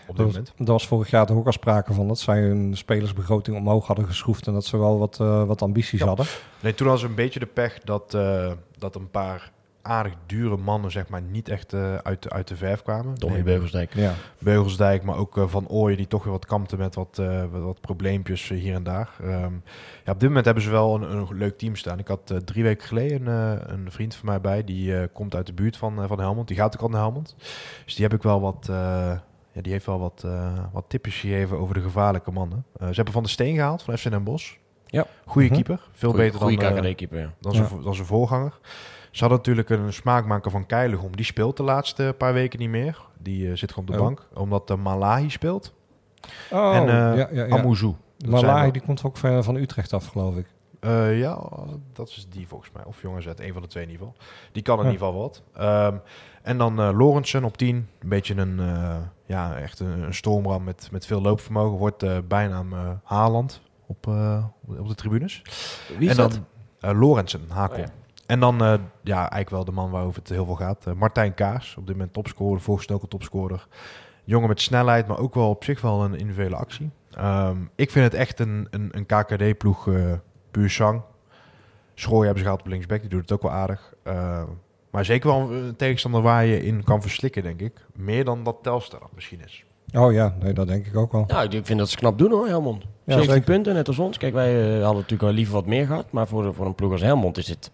op 0.07 0.15
dit 0.17 0.25
Dat, 0.25 0.25
moment. 0.35 0.53
dat 0.57 0.67
was 0.67 0.87
vorig 0.87 1.09
jaar 1.09 1.25
toch 1.25 1.37
ook 1.37 1.45
al 1.45 1.51
sprake 1.51 1.93
van 1.93 2.07
dat 2.07 2.19
zij 2.19 2.39
hun 2.41 2.77
spelersbegroting 2.77 3.57
omhoog 3.57 3.87
hadden 3.87 4.05
geschroefd 4.05 4.47
en 4.47 4.53
dat 4.53 4.65
ze 4.65 4.77
wel 4.77 4.97
wat, 4.99 5.19
eh, 5.19 5.43
wat 5.43 5.61
ambities 5.61 5.99
Ja. 5.99 6.05
hadden. 6.07 6.25
Nee, 6.61 6.73
toen 6.73 6.87
hadden 6.87 7.05
ze 7.05 7.09
een 7.09 7.15
beetje 7.23 7.39
de 7.39 7.45
pech 7.45 7.79
dat, 7.79 8.13
eh, 8.13 8.51
dat 8.77 8.95
een 8.95 9.09
paar 9.11 9.51
aardig 9.81 10.13
dure 10.25 10.57
mannen 10.57 10.91
zeg 10.91 11.07
maar 11.07 11.21
niet 11.21 11.49
echt 11.49 11.73
eh, 11.73 11.95
uit, 11.95 12.23
de- 12.23 12.29
uit 12.29 12.47
de 12.47 12.55
verf 12.55 12.81
kwamen. 12.81 13.13
Tommy 13.17 13.35
Nee, 13.35 13.43
Beugelsdijk. 13.43 13.93
Ja. 13.93 14.13
Beugelsdijk, 14.39 15.03
maar 15.03 15.17
ook 15.17 15.37
eh, 15.37 15.47
Van 15.47 15.67
Ooyen 15.67 15.97
die 15.97 16.07
toch 16.07 16.23
weer 16.23 16.31
wat 16.31 16.45
kampte 16.45 16.77
met 16.77 16.95
wat, 16.95 17.17
eh, 17.19 17.43
wat, 17.51 17.81
probleempjes 17.81 18.49
hier 18.49 18.73
en 18.73 18.83
daar. 18.83 19.09
Ehm, 19.21 19.53
ja, 20.05 20.11
op 20.11 20.19
dit 20.19 20.27
moment 20.27 20.45
hebben 20.45 20.63
ze 20.63 20.69
wel 20.69 20.95
een, 20.95 21.11
een 21.11 21.27
leuk 21.37 21.57
team 21.57 21.75
staan. 21.75 21.99
Ik 21.99 22.07
had 22.07 22.33
drie 22.45 22.63
weken 22.63 22.87
geleden 22.87 23.27
een, 23.27 23.59
eh, 23.59 23.73
een 23.73 23.91
vriend 23.91 24.15
van 24.15 24.25
mij 24.29 24.41
bij, 24.41 24.63
die 24.63 24.97
eh, 24.97 25.07
komt 25.13 25.35
uit 25.35 25.45
de 25.45 25.53
buurt 25.53 25.77
van, 25.77 26.01
eh, 26.01 26.07
van 26.07 26.19
Helmond. 26.19 26.47
Die 26.47 26.57
gaat 26.57 26.75
ook 26.75 26.81
al 26.81 26.89
naar 26.89 27.01
Helmond. 27.01 27.35
Dus 27.85 27.95
die 27.95 28.05
heb 28.05 28.13
ik 28.13 28.23
wel 28.23 28.41
wat... 28.41 28.69
ja, 29.57 29.63
die 29.63 29.71
heeft 29.71 29.85
wel 29.85 29.99
wat, 29.99 30.21
eh, 30.25 30.53
wat 30.71 30.85
tipjes 30.87 31.15
gegeven 31.19 31.57
over 31.57 31.73
de 31.73 31.81
gevaarlijke 31.81 32.31
mannen. 32.31 32.65
Eh, 32.79 32.87
ze 32.87 32.93
hebben 32.93 33.13
Van 33.13 33.23
de 33.23 33.29
Steen 33.29 33.55
gehaald 33.55 33.81
van 33.81 33.97
FC 33.97 34.09
Den 34.09 34.23
Bosch. 34.23 34.55
Ja. 34.85 35.05
Goeie 35.25 35.47
Mhm. 35.49 35.55
keeper. 35.61 35.87
Veel 35.91 36.09
Goeie- 36.09 36.25
beter 36.25 36.39
goeie 36.41 36.57
dan, 36.57 36.75
eh, 36.75 36.81
KKD-keeper, 36.81 37.19
ja. 37.19 37.33
dan, 37.39 37.51
Ja. 37.53 37.67
zijn, 37.67 37.81
dan 37.83 37.95
zijn 37.95 38.07
voorganger. 38.07 38.59
Ze 39.11 39.19
hadden 39.19 39.37
natuurlijk 39.37 39.69
een 39.69 39.93
smaakmaker 39.93 40.51
van 40.51 40.65
Keiligom. 40.65 41.15
Die 41.15 41.25
speelt 41.25 41.57
de 41.57 41.63
laatste 41.63 42.15
paar 42.17 42.33
weken 42.33 42.59
niet 42.59 42.69
meer. 42.69 43.01
Die 43.19 43.49
eh, 43.51 43.55
zit 43.57 43.71
gewoon 43.73 43.89
op 43.89 43.95
de 43.95 43.99
Oh. 44.01 44.05
bank. 44.07 44.27
Omdat 44.33 44.67
de 44.67 44.75
Malahi 44.75 45.29
speelt. 45.29 45.73
Oh, 46.51 46.75
en 46.75 46.81
eh 46.81 46.87
ja, 46.95 47.13
ja, 47.15 47.27
ja. 47.31 47.47
Amouzou. 47.57 47.93
Dat 48.17 48.39
zijn 48.39 48.51
Malahi 48.51 48.71
die 48.71 48.81
komt 48.81 49.03
ook 49.03 49.17
van, 49.17 49.43
van 49.43 49.55
Utrecht 49.55 49.93
af, 49.93 50.05
geloof 50.07 50.35
ik. 50.35 50.45
Eh, 50.79 51.19
ja, 51.19 51.39
dat 51.93 52.07
is 52.09 52.27
die 52.29 52.47
volgens 52.47 52.71
mij. 52.71 52.83
Of 52.85 53.01
jongens 53.01 53.27
uit 53.27 53.39
een 53.39 53.53
van 53.53 53.61
de 53.61 53.67
twee 53.67 53.83
in 53.83 53.89
ieder 53.89 54.07
geval. 54.07 54.23
Die 54.51 54.63
kan 54.63 54.77
in 54.79 54.85
Ja. 54.85 54.91
ieder 54.91 55.05
geval 55.07 55.21
wat. 55.21 55.43
Ehm, 55.53 55.95
en 56.41 56.57
dan 56.57 56.79
eh 56.79 56.89
Lorentzen 56.97 57.43
op 57.43 57.57
10. 57.57 57.87
Een 57.99 58.09
beetje 58.09 58.35
een, 58.35 58.59
eh, 58.59 58.95
ja, 59.25 59.55
echt 59.57 59.79
een, 59.79 60.01
een 60.01 60.13
stoomram 60.13 60.63
met, 60.63 60.89
met 60.91 61.05
veel 61.05 61.21
loopvermogen. 61.21 61.77
Wordt 61.77 62.27
bijnaam 62.27 62.73
eh 62.73 62.89
Haaland 63.03 63.61
op, 63.85 64.07
op 64.67 64.87
de 64.87 64.95
tribunes. 64.95 65.41
Wie 65.97 66.09
is 66.09 66.17
en 66.17 66.29
dan 66.29 66.45
dat? 66.79 66.95
Lorentzen, 66.95 67.41
Hakel. 67.49 67.77
Oh, 67.77 67.83
ja. 67.85 67.91
En 68.25 68.39
dan 68.39 68.57
ja, 69.03 69.17
eigenlijk 69.19 69.49
wel 69.49 69.65
de 69.65 69.71
man 69.71 69.89
waarover 69.89 70.19
het 70.19 70.29
heel 70.29 70.45
veel 70.45 70.55
gaat. 70.55 70.85
Martijn 70.95 71.33
Kaas, 71.33 71.75
op 71.77 71.87
dit 71.87 71.95
moment 71.95 72.13
topscorer, 72.13 72.61
voorgestoken 72.61 73.07
topscorer. 73.07 73.67
Jongen 74.23 74.47
met 74.47 74.61
snelheid, 74.61 75.07
maar 75.07 75.17
ook 75.19 75.33
wel 75.33 75.49
op 75.49 75.63
zich 75.63 75.81
wel 75.81 76.03
een 76.03 76.15
individuele 76.15 76.55
actie. 76.55 76.89
Ehm, 77.11 77.57
ik 77.75 77.91
vind 77.91 78.05
het 78.05 78.13
echt 78.13 78.39
een, 78.39 78.67
een, 78.69 78.89
een 78.91 79.05
KKD-ploeg 79.05 79.87
eh 80.47 80.51
puur 80.51 80.69
zang. 80.69 81.01
Schrooi 81.93 82.25
hebben 82.25 82.37
ze 82.37 82.43
gehad 82.43 82.59
op 82.61 82.67
linksback, 82.67 83.01
die 83.01 83.09
doet 83.09 83.21
het 83.21 83.31
ook 83.31 83.41
wel 83.41 83.51
aardig. 83.51 83.93
Ehm, 84.03 84.45
maar 84.89 85.05
zeker 85.05 85.29
wel 85.29 85.51
een 85.51 85.75
tegenstander 85.75 86.21
waar 86.21 86.45
je 86.45 86.63
in 86.63 86.83
kan 86.83 87.01
verslikken, 87.01 87.43
denk 87.43 87.59
ik. 87.59 87.85
Meer 87.95 88.25
dan 88.25 88.43
dat 88.43 88.57
Telstar 88.61 88.99
dat 88.99 89.09
misschien 89.15 89.39
is. 89.45 89.65
Oh 89.93 90.13
ja, 90.13 90.35
nee, 90.39 90.53
dat 90.53 90.67
denk 90.67 90.85
ik 90.85 90.95
ook 90.95 91.11
wel. 91.11 91.23
Nou, 91.27 91.49
ik 91.49 91.65
vind 91.65 91.79
dat 91.79 91.89
ze 91.89 91.97
knap 91.97 92.17
doen 92.17 92.31
hoor, 92.31 92.47
Helmond. 92.47 92.81
Ja, 92.83 92.87
17 93.13 93.29
zeker. 93.33 93.51
punten, 93.53 93.73
net 93.73 93.87
als 93.87 93.99
ons. 93.99 94.17
Kijk, 94.17 94.33
wij 94.33 94.55
eh, 94.63 94.71
hadden 94.71 94.93
natuurlijk 94.93 95.21
wel 95.21 95.31
liever 95.31 95.53
wat 95.53 95.65
meer 95.65 95.85
gehad. 95.85 96.11
Maar 96.11 96.27
voor, 96.27 96.53
voor 96.53 96.65
een 96.65 96.75
ploeg 96.75 96.91
als 96.91 97.01
Helmond 97.01 97.37
is 97.37 97.47
het 97.47 97.71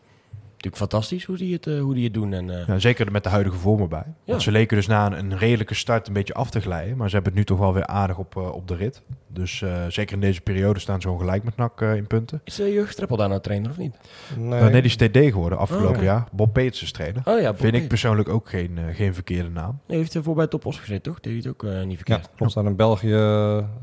natuurlijk 0.64 0.92
fantastisch 0.92 1.26
hoe 1.26 1.38
die 1.38 1.54
het, 1.54 1.68
eh, 1.68 1.80
hoe 1.80 1.94
die 1.94 2.04
het 2.04 2.14
doen. 2.14 2.34
En, 2.34 2.50
eh, 2.50 2.68
Ja, 2.68 2.80
zeker 2.80 3.12
met 3.12 3.24
de 3.24 3.30
huidige 3.30 3.58
vorm 3.58 3.82
erbij. 3.82 4.04
Ja. 4.06 4.14
Want 4.26 4.42
ze 4.42 4.52
leken 4.52 4.78
dus 4.78 4.88
na 4.88 5.06
een, 5.06 5.14
een 5.32 5.38
redelijke 5.38 5.74
start 5.74 6.08
een 6.08 6.14
beetje 6.14 6.34
af 6.34 6.50
te 6.50 6.62
glijden. 6.62 6.98
Maar 6.98 7.10
ze 7.10 7.16
hebben 7.16 7.32
het 7.32 7.42
nu 7.42 7.48
toch 7.48 7.60
wel 7.60 7.74
weer 7.74 7.88
aardig 7.88 8.18
op, 8.18 8.36
eh, 8.38 8.54
op 8.54 8.68
de 8.68 8.76
rit. 8.76 9.02
Dus 9.34 9.62
eh, 9.62 9.86
zeker 9.88 10.14
in 10.14 10.22
deze 10.22 10.42
periode 10.42 10.80
staan 10.80 11.02
ze 11.02 11.08
gewoon 11.08 11.22
gelijk 11.24 11.44
met 11.44 11.56
NAC 11.58 11.82
eh, 11.82 11.96
in 11.96 12.08
punten. 12.08 12.42
Is 12.44 12.56
de 12.56 12.86
Streppel 12.90 13.18
daar 13.18 13.30
nou 13.30 13.42
trainer 13.42 13.70
of 13.70 13.78
niet? 13.78 13.96
Nee, 14.38 14.60
Eh, 14.60 14.68
nee, 14.68 14.82
die 14.82 14.92
is 14.92 14.96
TD 14.96 15.18
geworden 15.18 15.58
afgelopen 15.58 15.98
Oh, 15.98 16.04
jaar. 16.04 16.28
Bob 16.32 16.54
Peters 16.54 16.82
is 16.84 16.92
trainer. 16.92 17.22
Oh 17.26 17.40
ja, 17.42 17.56
Vind 17.56 17.74
ik 17.76 17.88
persoonlijk 17.88 18.30
ook 18.30 18.50
geen, 18.50 18.78
eh, 18.78 18.96
geen 18.96 19.14
verkeerde 19.14 19.50
naam. 19.50 19.80
Nee, 19.88 19.98
heeft 19.98 20.14
hij 20.14 20.22
voor 20.24 20.36
bij 20.36 20.48
Top 20.48 20.66
Os 20.66 20.80
gezeten, 20.80 21.02
toch? 21.02 21.20
Deed 21.20 21.32
hij 21.32 21.36
het 21.36 21.48
ook 21.48 21.64
eh, 21.64 21.82
niet 21.82 21.90
Ja, 21.92 21.96
verkeerd. 21.96 22.30
klopt. 22.36 22.54
Dan 22.54 22.66
in 22.66 22.76
België 22.76 23.16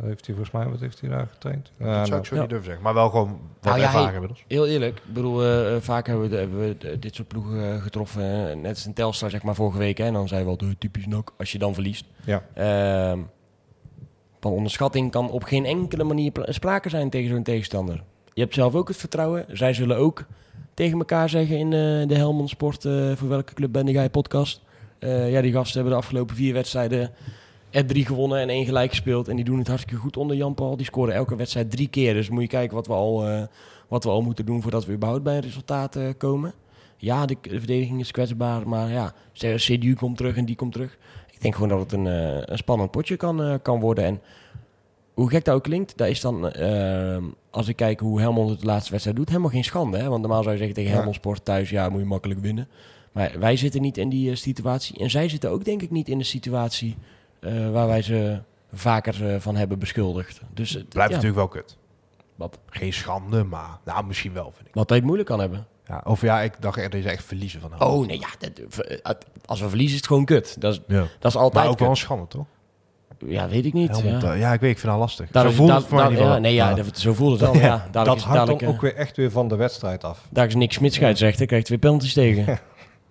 heeft 0.02 0.26
hij 0.26 0.34
volgens 0.34 0.50
mij, 0.50 0.66
wat 0.68 0.80
heeft 0.80 1.00
hij 1.00 1.10
daar 1.10 1.26
getraind? 1.32 1.72
Ja, 1.78 1.84
dat 1.84 1.94
zou 1.94 2.08
nou, 2.08 2.20
ik 2.20 2.26
zo 2.26 2.34
ja. 2.34 2.40
niet 2.40 2.48
durven 2.50 2.66
zeggen. 2.66 2.84
Maar 2.84 2.94
wel 2.94 3.10
gewoon 3.10 3.28
wat 3.28 3.38
Nou 3.62 3.78
ja, 3.78 3.84
ervaring 3.84 4.12
inmiddels. 4.12 4.44
Heel 4.48 4.66
eerlijk, 4.66 4.96
ik 5.06 5.14
bedoel, 5.14 5.40
vaak 5.80 6.06
hebben 6.06 6.24
we, 6.24 6.30
de- 6.30 6.36
hebben 6.40 6.58
we 6.60 6.76
de- 6.78 6.98
dit 6.98 7.14
soort 7.14 7.28
ploegen 7.28 7.80
getroffen. 7.80 8.60
net 8.60 8.74
als 8.74 8.84
een 8.84 8.94
Telstar, 8.94 9.30
zeg 9.30 9.42
maar, 9.42 9.54
vorige 9.54 9.78
week. 9.78 9.98
Hè, 9.98 10.04
en 10.04 10.12
dan 10.12 10.28
zei 10.28 10.40
we 10.40 10.46
wel, 10.46 10.56
de 10.56 10.78
typisch 10.78 11.06
NAC, 11.06 11.30
als 11.38 11.52
je 11.52 11.58
dan 11.58 11.74
verliest. 11.74 12.04
Ja. 12.24 12.42
Van 14.40 14.52
onderschatting 14.52 15.10
kan 15.10 15.30
op 15.30 15.42
geen 15.42 15.64
enkele 15.64 16.04
manier 16.04 16.32
sprake 16.44 16.88
zijn 16.88 17.10
tegen 17.10 17.30
zo'n 17.30 17.42
tegenstander. 17.42 18.02
Je 18.34 18.40
hebt 18.40 18.54
zelf 18.54 18.74
ook 18.74 18.88
het 18.88 18.96
vertrouwen. 18.96 19.44
Zij 19.48 19.72
zullen 19.72 19.96
ook 19.96 20.24
tegen 20.74 20.98
elkaar 20.98 21.28
zeggen 21.28 21.58
in 21.58 21.66
eh, 21.66 22.08
de 22.08 22.14
Helmond 22.14 22.48
Sport, 22.48 22.84
eh, 22.84 23.16
voor 23.16 23.28
welke 23.28 23.54
club 23.54 23.72
ben 23.72 23.86
jij 23.86 24.10
podcast. 24.10 24.60
Eh, 24.98 25.30
ja, 25.30 25.40
die 25.40 25.52
gasten 25.52 25.74
hebben 25.74 25.92
de 25.92 25.98
afgelopen 25.98 26.36
vier 26.36 26.52
wedstrijden 26.52 27.10
er 27.70 27.86
drie 27.86 28.06
gewonnen 28.06 28.38
en 28.38 28.48
één 28.48 28.64
gelijk 28.64 28.90
gespeeld. 28.90 29.28
En 29.28 29.36
die 29.36 29.44
doen 29.44 29.58
het 29.58 29.68
hartstikke 29.68 30.00
goed 30.00 30.16
onder 30.16 30.36
Jan 30.36 30.54
Paul. 30.54 30.76
Die 30.76 30.86
scoren 30.86 31.14
elke 31.14 31.36
wedstrijd 31.36 31.70
drie 31.70 31.88
keer. 31.88 32.14
Dus 32.14 32.28
moet 32.28 32.42
je 32.42 32.48
kijken 32.48 32.76
wat 32.76 32.86
we 32.86 32.92
al, 32.92 33.48
wat 33.88 34.04
we 34.04 34.10
al 34.10 34.22
moeten 34.22 34.46
doen 34.46 34.62
voordat 34.62 34.86
we 34.86 34.92
überhaupt 34.92 35.22
bij 35.22 35.36
een 35.36 35.42
resultaat 35.42 35.98
komen. 36.18 36.52
Ja, 36.96 37.26
de, 37.26 37.36
de 37.40 37.58
verdediging 37.58 38.00
is 38.00 38.10
kwetsbaar, 38.10 38.68
maar 38.68 38.90
ja, 38.90 39.12
CDU 39.32 39.94
komt 39.94 40.16
terug 40.16 40.36
en 40.36 40.44
die 40.44 40.56
komt 40.56 40.72
terug. 40.72 40.98
Ik 41.40 41.46
denk 41.46 41.58
gewoon 41.58 41.78
dat 41.78 41.90
het 41.90 41.92
een, 41.92 42.06
eh, 42.06 42.42
een 42.44 42.58
spannend 42.58 42.90
potje 42.90 43.16
kan, 43.16 43.42
eh, 43.42 43.54
kan 43.62 43.80
worden. 43.80 44.04
En 44.04 44.20
hoe 45.14 45.30
gek 45.30 45.44
dat 45.44 45.54
ook 45.54 45.62
klinkt, 45.62 45.96
dat 45.96 46.08
is 46.08 46.20
dan, 46.20 46.50
eh, 46.50 47.16
als 47.50 47.68
ik 47.68 47.76
kijk 47.76 48.00
hoe 48.00 48.20
Helmond 48.20 48.50
het 48.50 48.60
de 48.60 48.66
laatste 48.66 48.90
wedstrijd 48.90 49.16
doet, 49.16 49.28
helemaal 49.28 49.50
geen 49.50 49.64
schande. 49.64 49.98
Hè? 49.98 50.08
Want 50.08 50.20
normaal 50.20 50.42
zou 50.42 50.52
je 50.52 50.58
zeggen 50.58 50.76
tegen. 50.76 50.92
Helmond 50.92 51.14
Sport 51.14 51.44
thuis, 51.44 51.70
ja, 51.70 51.88
moet 51.88 52.00
je 52.00 52.06
makkelijk 52.06 52.40
winnen. 52.40 52.68
Maar 53.12 53.32
wij 53.38 53.56
zitten 53.56 53.80
niet 53.80 53.98
in 53.98 54.08
die 54.08 54.34
situatie. 54.34 54.98
En 54.98 55.10
zij 55.10 55.28
zitten 55.28 55.50
ook 55.50 55.64
denk 55.64 55.82
ik 55.82 55.90
niet 55.90 56.08
in 56.08 56.18
de 56.18 56.24
situatie 56.24 56.96
waar 57.72 57.86
wij 57.86 58.02
ze 58.02 58.38
vaker 58.72 59.40
van 59.40 59.56
hebben 59.56 59.78
beschuldigd. 59.78 60.40
Dus 60.54 60.70
het 60.70 60.88
Blijft 60.88 61.10
ja, 61.10 61.16
natuurlijk 61.16 61.52
wel 61.52 61.62
kut. 61.62 61.76
Wat, 62.36 62.58
Geen 62.66 62.92
schande, 62.92 63.44
maar 63.44 63.78
nou, 63.84 64.06
misschien 64.06 64.32
wel, 64.32 64.52
vind 64.54 64.68
ik. 64.68 64.74
wat 64.74 64.90
hij 64.90 65.00
moeilijk 65.00 65.28
kan 65.28 65.40
hebben. 65.40 65.66
Ja, 65.90 66.00
of 66.04 66.20
ja, 66.20 66.40
ik 66.40 66.52
dacht 66.60 66.78
echt 66.78 66.92
dat 66.92 67.02
je 67.02 67.08
echt 67.10 67.24
verliezen 67.24 67.60
van. 67.60 67.82
Oh 67.82 68.06
nee, 68.06 68.18
ja, 68.20 68.28
dat- 68.38 68.84
eh, 68.86 68.96
als 69.44 69.60
we 69.60 69.68
verliezen 69.68 69.92
is 69.94 70.00
het 70.00 70.06
gewoon 70.08 70.24
kut. 70.24 70.60
Dat 70.60 70.72
is, 70.72 70.80
Ja. 70.86 71.06
dat 71.18 71.30
is 71.30 71.36
altijd 71.36 71.64
Maar 71.64 71.72
ook 71.72 71.78
wel 71.78 71.88
een 71.90 71.96
schande, 71.96 72.26
toch? 72.26 72.46
Ja, 73.26 73.48
weet 73.48 73.64
ik 73.64 73.72
niet. 73.72 73.90
Helmond, 73.90 74.22
ja. 74.22 74.32
eh, 74.32 74.40
ja, 74.40 74.52
ik 74.52 74.60
weet, 74.60 74.70
ik 74.70 74.78
vind 74.78 74.92
dat 74.92 75.00
lastig. 75.00 75.30
Daar 75.30 75.44
Zo 75.44 75.50
voelt 75.50 75.70
het 75.72 75.84
voor 75.84 75.98
mij 75.98 76.10
ja. 76.10 76.38
Nee, 76.38 76.54
ja, 76.54 76.76
zo 76.92 77.14
voelt 77.14 77.40
het 77.40 77.52
dan. 77.52 77.58
Ja, 77.62 77.68
dadelijk 77.68 77.92
dat 77.92 78.06
hangt 78.06 78.24
dadelijk, 78.24 78.58
dan 78.58 78.68
eh, 78.68 78.74
ook 78.74 78.80
weer 78.80 78.94
echt 78.94 79.16
weer 79.16 79.30
van 79.30 79.48
de 79.48 79.56
wedstrijd 79.56 80.04
af. 80.04 80.26
Daar 80.30 80.46
is 80.46 80.54
Nick 80.54 80.72
Smit 80.72 80.94
scheidsrechter, 80.94 81.46
krijgt 81.46 81.66
twee 81.66 81.78
penalties 81.78 82.12
tegen. 82.12 82.58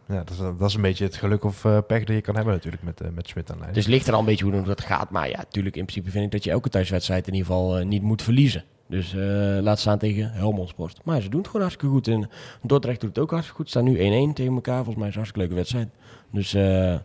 Ja, 0.07 0.15
dat 0.15 0.29
is, 0.29 0.37
dat 0.37 0.61
is 0.69 0.73
een 0.73 0.81
beetje 0.81 1.03
het 1.05 1.15
geluk 1.15 1.43
of 1.43 1.65
eh, 1.65 1.77
pech 1.87 2.03
dat 2.03 2.15
je 2.15 2.21
kan 2.21 2.35
hebben 2.35 2.53
natuurlijk 2.53 2.83
met, 2.83 3.01
eh, 3.01 3.07
met 3.13 3.27
Smit 3.27 3.51
aan 3.51 3.59
lijn. 3.59 3.73
Dus 3.73 3.83
het 3.83 3.93
ligt 3.93 4.07
er 4.07 4.13
al 4.13 4.19
een 4.19 4.25
beetje 4.25 4.45
hoe 4.45 4.63
dat 4.63 4.81
gaat. 4.81 5.09
Maar 5.09 5.29
ja, 5.29 5.37
natuurlijk 5.37 5.75
in 5.75 5.85
principe 5.85 6.11
vind 6.11 6.25
ik 6.25 6.31
dat 6.31 6.43
je 6.43 6.51
elke 6.51 6.69
thuiswedstrijd 6.69 7.27
in 7.27 7.33
ieder 7.33 7.47
geval 7.47 7.77
eh, 7.77 7.85
niet 7.85 8.01
moet 8.01 8.21
verliezen. 8.21 8.63
Dus 8.89 9.13
eh, 9.13 9.19
laat 9.61 9.79
staan 9.79 9.97
tegen 9.97 10.31
Helmond 10.31 10.69
Sport. 10.69 10.99
Maar 11.03 11.21
ze 11.21 11.29
doen 11.29 11.39
het 11.39 11.47
gewoon 11.49 11.61
hartstikke 11.61 11.93
goed. 11.95 12.07
En 12.07 12.29
Dordrecht 12.61 13.01
doet 13.01 13.09
het 13.09 13.19
ook 13.19 13.29
hartstikke 13.31 13.61
goed. 13.61 13.69
Ze 13.71 13.79
staan 13.79 13.91
nu 13.91 14.29
1-1 14.29 14.33
tegen 14.33 14.53
elkaar. 14.53 14.83
Volgens 14.83 14.95
mij 14.95 15.07
is 15.07 15.15
het 15.15 15.31
een 15.31 15.31
hartstikke 15.39 15.39
leuke 15.39 15.55
wedstrijd. 15.55 15.89
Dus 16.31 16.53
eh, 16.53 16.99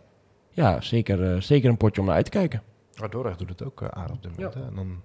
ja, 0.49 0.81
zeker, 0.81 1.33
eh, 1.33 1.41
zeker 1.41 1.69
een 1.69 1.77
potje 1.77 2.01
om 2.01 2.07
naar 2.07 2.15
uit 2.15 2.25
te 2.25 2.31
kijken. 2.31 2.61
Maar 2.99 3.09
Dordrecht 3.09 3.39
doet 3.39 3.49
het 3.49 3.63
ook 3.63 3.83
aardig 3.83 4.15
op 4.15 4.21
dit 4.23 4.31
moment. 4.35 4.53
hè. 4.53 4.61
En 4.65 4.75
dan 4.75 5.01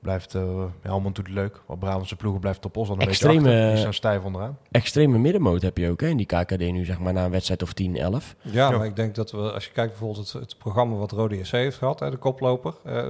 blijft 0.00 0.34
uh, 0.34 0.64
Helmond 0.80 1.14
doet 1.16 1.26
het 1.26 1.34
leuk. 1.34 1.62
Want 1.66 1.80
Brabantse 1.80 2.16
ploegen 2.16 2.40
blijft 2.40 2.64
op 2.64 2.76
ons 2.76 2.88
dan 2.88 3.00
een 3.00 3.08
Extreme- 3.08 3.34
beetje 3.42 3.50
achter. 3.56 3.68
Die 3.70 3.78
staan 3.78 3.94
stijf 3.94 4.24
onderaan. 4.24 4.58
Extreme 4.70 5.18
middenmoot 5.18 5.62
heb 5.62 5.78
je 5.78 5.90
ook 5.90 6.00
hè, 6.00 6.06
in 6.06 6.16
die 6.16 6.26
KKD 6.26 6.58
nu, 6.58 6.84
zeg 6.84 6.98
maar, 6.98 7.12
na 7.12 7.24
een 7.24 7.30
wedstrijd 7.30 7.62
of 7.62 7.72
10, 7.72 7.96
11. 7.96 8.36
Ja, 8.40 8.50
Ja. 8.70 8.76
maar 8.76 8.86
ik 8.86 8.96
denk 8.96 9.14
dat 9.14 9.30
we, 9.30 9.52
als 9.52 9.64
je 9.64 9.72
kijkt 9.72 9.90
bijvoorbeeld 9.90 10.32
het, 10.32 10.42
het 10.42 10.58
programma 10.58 10.96
wat 10.96 11.12
Rode 11.12 11.44
SC 11.44 11.52
heeft 11.52 11.76
gehad, 11.76 12.00
hè, 12.00 12.10
de 12.10 12.16
koploper, 12.16 12.74
eh, 12.84 13.06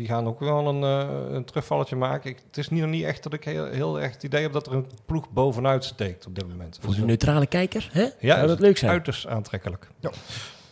die 0.00 0.08
gaan 0.08 0.26
ook 0.26 0.40
wel 0.40 0.68
een, 0.68 0.82
eh, 0.82 1.34
een 1.34 1.44
terugvalletje 1.44 1.96
maken. 1.96 2.30
Ik, 2.30 2.42
het 2.46 2.56
is 2.56 2.68
niet, 2.68 2.80
nog 2.80 2.90
niet 2.90 3.04
echt 3.04 3.22
dat 3.22 3.32
ik 3.32 3.44
heel, 3.44 3.66
heel 3.66 4.00
echt 4.00 4.14
het 4.14 4.22
idee 4.22 4.42
heb 4.42 4.52
dat 4.52 4.66
er 4.66 4.72
een 4.72 4.86
ploeg 5.06 5.30
bovenuit 5.30 5.84
steekt 5.84 6.26
op 6.26 6.34
dit 6.34 6.48
moment. 6.48 6.78
Voor 6.82 6.94
de 6.94 7.04
neutrale 7.04 7.46
kijker, 7.46 7.88
hè? 7.92 8.08
ja, 8.18 8.34
Zou 8.34 8.46
dat 8.46 8.60
leuk 8.60 8.78
zijn? 8.78 8.90
Uiterst 8.90 9.26
aantrekkelijk. 9.26 9.88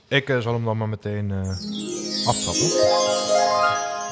Ik 0.08 0.28
eh, 0.28 0.38
zal 0.38 0.52
hem 0.52 0.64
dan 0.64 0.76
maar 0.76 0.88
meteen 0.88 1.30
eh 1.30 1.48
aftrappen. 2.26 2.66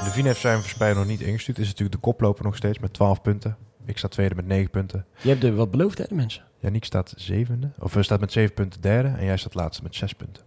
Levine 0.05 0.27
heeft 0.27 0.41
zijn 0.41 0.61
verspeler 0.61 0.95
nog 0.95 1.07
niet 1.07 1.21
ingestuurd. 1.21 1.59
Is 1.59 1.67
natuurlijk 1.67 1.95
de 1.95 2.01
koploper 2.01 2.45
nog 2.45 2.57
steeds 2.57 2.79
met 2.79 2.93
12 2.93 3.23
punten. 3.23 3.57
Ik 3.85 3.99
sta 3.99 4.09
tweede 4.09 4.35
met 4.35 4.47
9 4.47 4.71
punten. 4.71 5.07
Je 5.23 5.29
hebt 5.29 5.45
er 5.45 5.55
wat 5.55 5.71
beloofd, 5.71 5.99
hè, 5.99 6.05
de 6.09 6.15
mensen? 6.15 6.45
Yannick 6.59 6.85
staat 6.85 7.15
zevende. 7.17 7.71
Of 7.79 7.95
hij 7.95 8.03
staat 8.03 8.21
met 8.21 8.33
7 8.33 8.55
punten 8.55 8.81
derde. 8.81 9.09
En 9.09 9.25
jij 9.25 9.37
staat 9.37 9.55
laatste 9.55 9.83
met 9.83 9.95
6 9.95 10.13
punten. 10.13 10.43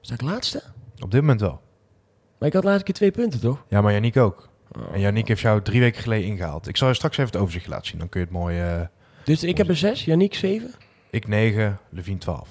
Sta 0.00 0.14
ik 0.14 0.22
laatste? 0.22 0.62
Op 1.00 1.10
dit 1.10 1.20
moment 1.20 1.40
wel. 1.40 1.60
Maar 2.38 2.48
ik 2.48 2.54
had 2.54 2.64
laatste 2.64 2.84
keer 2.84 2.94
twee 2.94 3.10
punten, 3.10 3.40
toch? 3.40 3.64
Ja, 3.68 3.80
maar 3.80 3.92
Yannick 3.92 4.16
ook. 4.16 4.48
En 4.92 5.00
Yannick 5.00 5.28
heeft 5.28 5.40
jou 5.40 5.62
drie 5.62 5.80
weken 5.80 6.02
geleden 6.02 6.26
ingehaald. 6.26 6.68
Ik 6.68 6.76
zal 6.76 6.88
je 6.88 6.94
straks 6.94 7.16
even 7.16 7.30
het 7.32 7.40
overzicht 7.40 7.66
laten 7.66 7.86
zien. 7.86 7.98
Dan 7.98 8.08
kun 8.08 8.20
je 8.20 8.26
het 8.26 8.34
mooi... 8.34 8.60
eh, 8.60 8.80
Dus 9.24 9.44
ik 9.44 9.56
heb 9.56 9.68
er 9.68 9.76
zes, 9.76 10.04
Yannick 10.04 10.34
zeven. 10.34 10.70
ik 11.10 11.26
9, 11.28 11.78
Levine 11.90 12.18
12. 12.18 12.48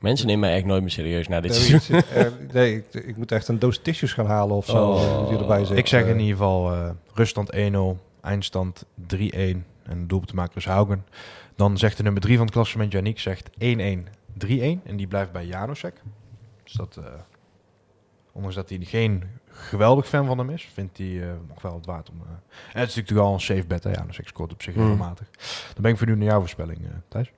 Mensen 0.00 0.26
nemen 0.26 0.40
mij 0.48 0.54
echt 0.56 0.64
nooit 0.64 0.80
meer 0.80 0.90
serieus 0.90 1.28
na 1.28 1.40
dit 1.40 1.50
Nee, 1.50 1.60
seizoen. 1.60 1.96
ik, 1.98 2.04
zit- 2.04 2.16
eh, 2.16 2.32
nee, 2.52 2.76
ik, 2.76 2.94
ik 3.04 3.16
moet 3.16 3.32
echt 3.32 3.48
een 3.48 3.58
doos 3.58 3.78
tissues 3.82 4.12
gaan 4.12 4.26
halen 4.26 4.56
of 4.56 4.66
zo. 4.66 4.90
Oh. 4.90 5.02
eh, 5.02 5.28
die 5.28 5.38
erbij 5.38 5.64
zit. 5.64 5.76
Ik 5.78 5.86
zeg 5.86 6.02
Eh, 6.02 6.08
in 6.08 6.18
ieder 6.20 6.36
geval 6.36 6.72
eh 6.72 6.90
ruststand 7.14 7.52
1-0, 7.56 7.56
eindstand 8.20 8.84
3-1 9.06 9.64
en 9.82 10.06
doelpuntenmaker 10.06 10.56
is 10.56 10.64
Haugen. 10.64 11.04
Dan 11.56 11.78
zegt 11.78 11.96
de 11.96 12.02
nummer 12.02 12.22
3 12.22 12.36
van 12.36 12.44
het 12.46 12.54
klassement, 12.54 12.92
Yannick, 12.92 13.18
zegt 13.18 13.50
1-1, 13.58 14.06
3-1 14.38 14.82
en 14.84 14.96
die 14.96 15.06
blijft 15.06 15.32
bij 15.32 15.46
Janusek. 15.46 15.94
Dus 16.64 16.72
dat, 16.72 16.96
eh, 16.96 17.04
ondanks 18.32 18.56
dat 18.56 18.68
hij 18.68 18.78
geen 18.80 19.24
geweldig 19.48 20.08
fan 20.08 20.26
van 20.26 20.38
hem 20.38 20.50
is, 20.50 20.64
vindt 20.64 20.98
hij 20.98 21.22
eh, 21.22 21.34
nog 21.48 21.62
wel 21.62 21.74
het 21.74 21.86
waard 21.86 22.10
om... 22.10 22.20
eh, 22.22 22.28
en 22.72 22.80
het 22.80 22.88
is 22.88 22.94
natuurlijk 22.94 23.26
al 23.26 23.34
een 23.34 23.40
safe 23.40 23.66
bet, 23.66 23.84
hè. 23.84 23.90
Janusek 23.90 24.28
scoort 24.28 24.52
op 24.52 24.62
zich 24.62 24.74
Hmm. 24.74 24.82
regelmatig. 24.82 25.30
Dan 25.72 25.82
ben 25.82 25.90
ik 25.90 25.98
voor 25.98 26.06
nu 26.06 26.14
naar 26.16 26.26
jouw 26.26 26.38
voorspelling, 26.38 26.80
Thijs. 27.08 27.30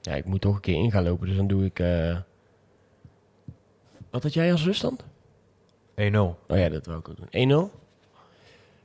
Ja, 0.00 0.14
ik 0.14 0.24
moet 0.24 0.40
toch 0.40 0.54
een 0.54 0.60
keer 0.60 0.74
in 0.82 0.90
gaan 0.90 1.02
lopen, 1.04 1.26
dus 1.26 1.36
dan 1.36 1.46
doe 1.46 1.64
ik... 1.64 1.82
Wat 4.10 4.22
had 4.22 4.34
jij 4.34 4.52
als 4.52 4.64
ruststand? 4.64 5.02
1-0. 5.02 5.04
Oh 6.14 6.36
ja, 6.48 6.68
dat 6.68 6.86
wil 6.86 6.98
ik 6.98 7.08
ook 7.08 7.16
doen. 7.30 7.70
1-0. 7.70 7.78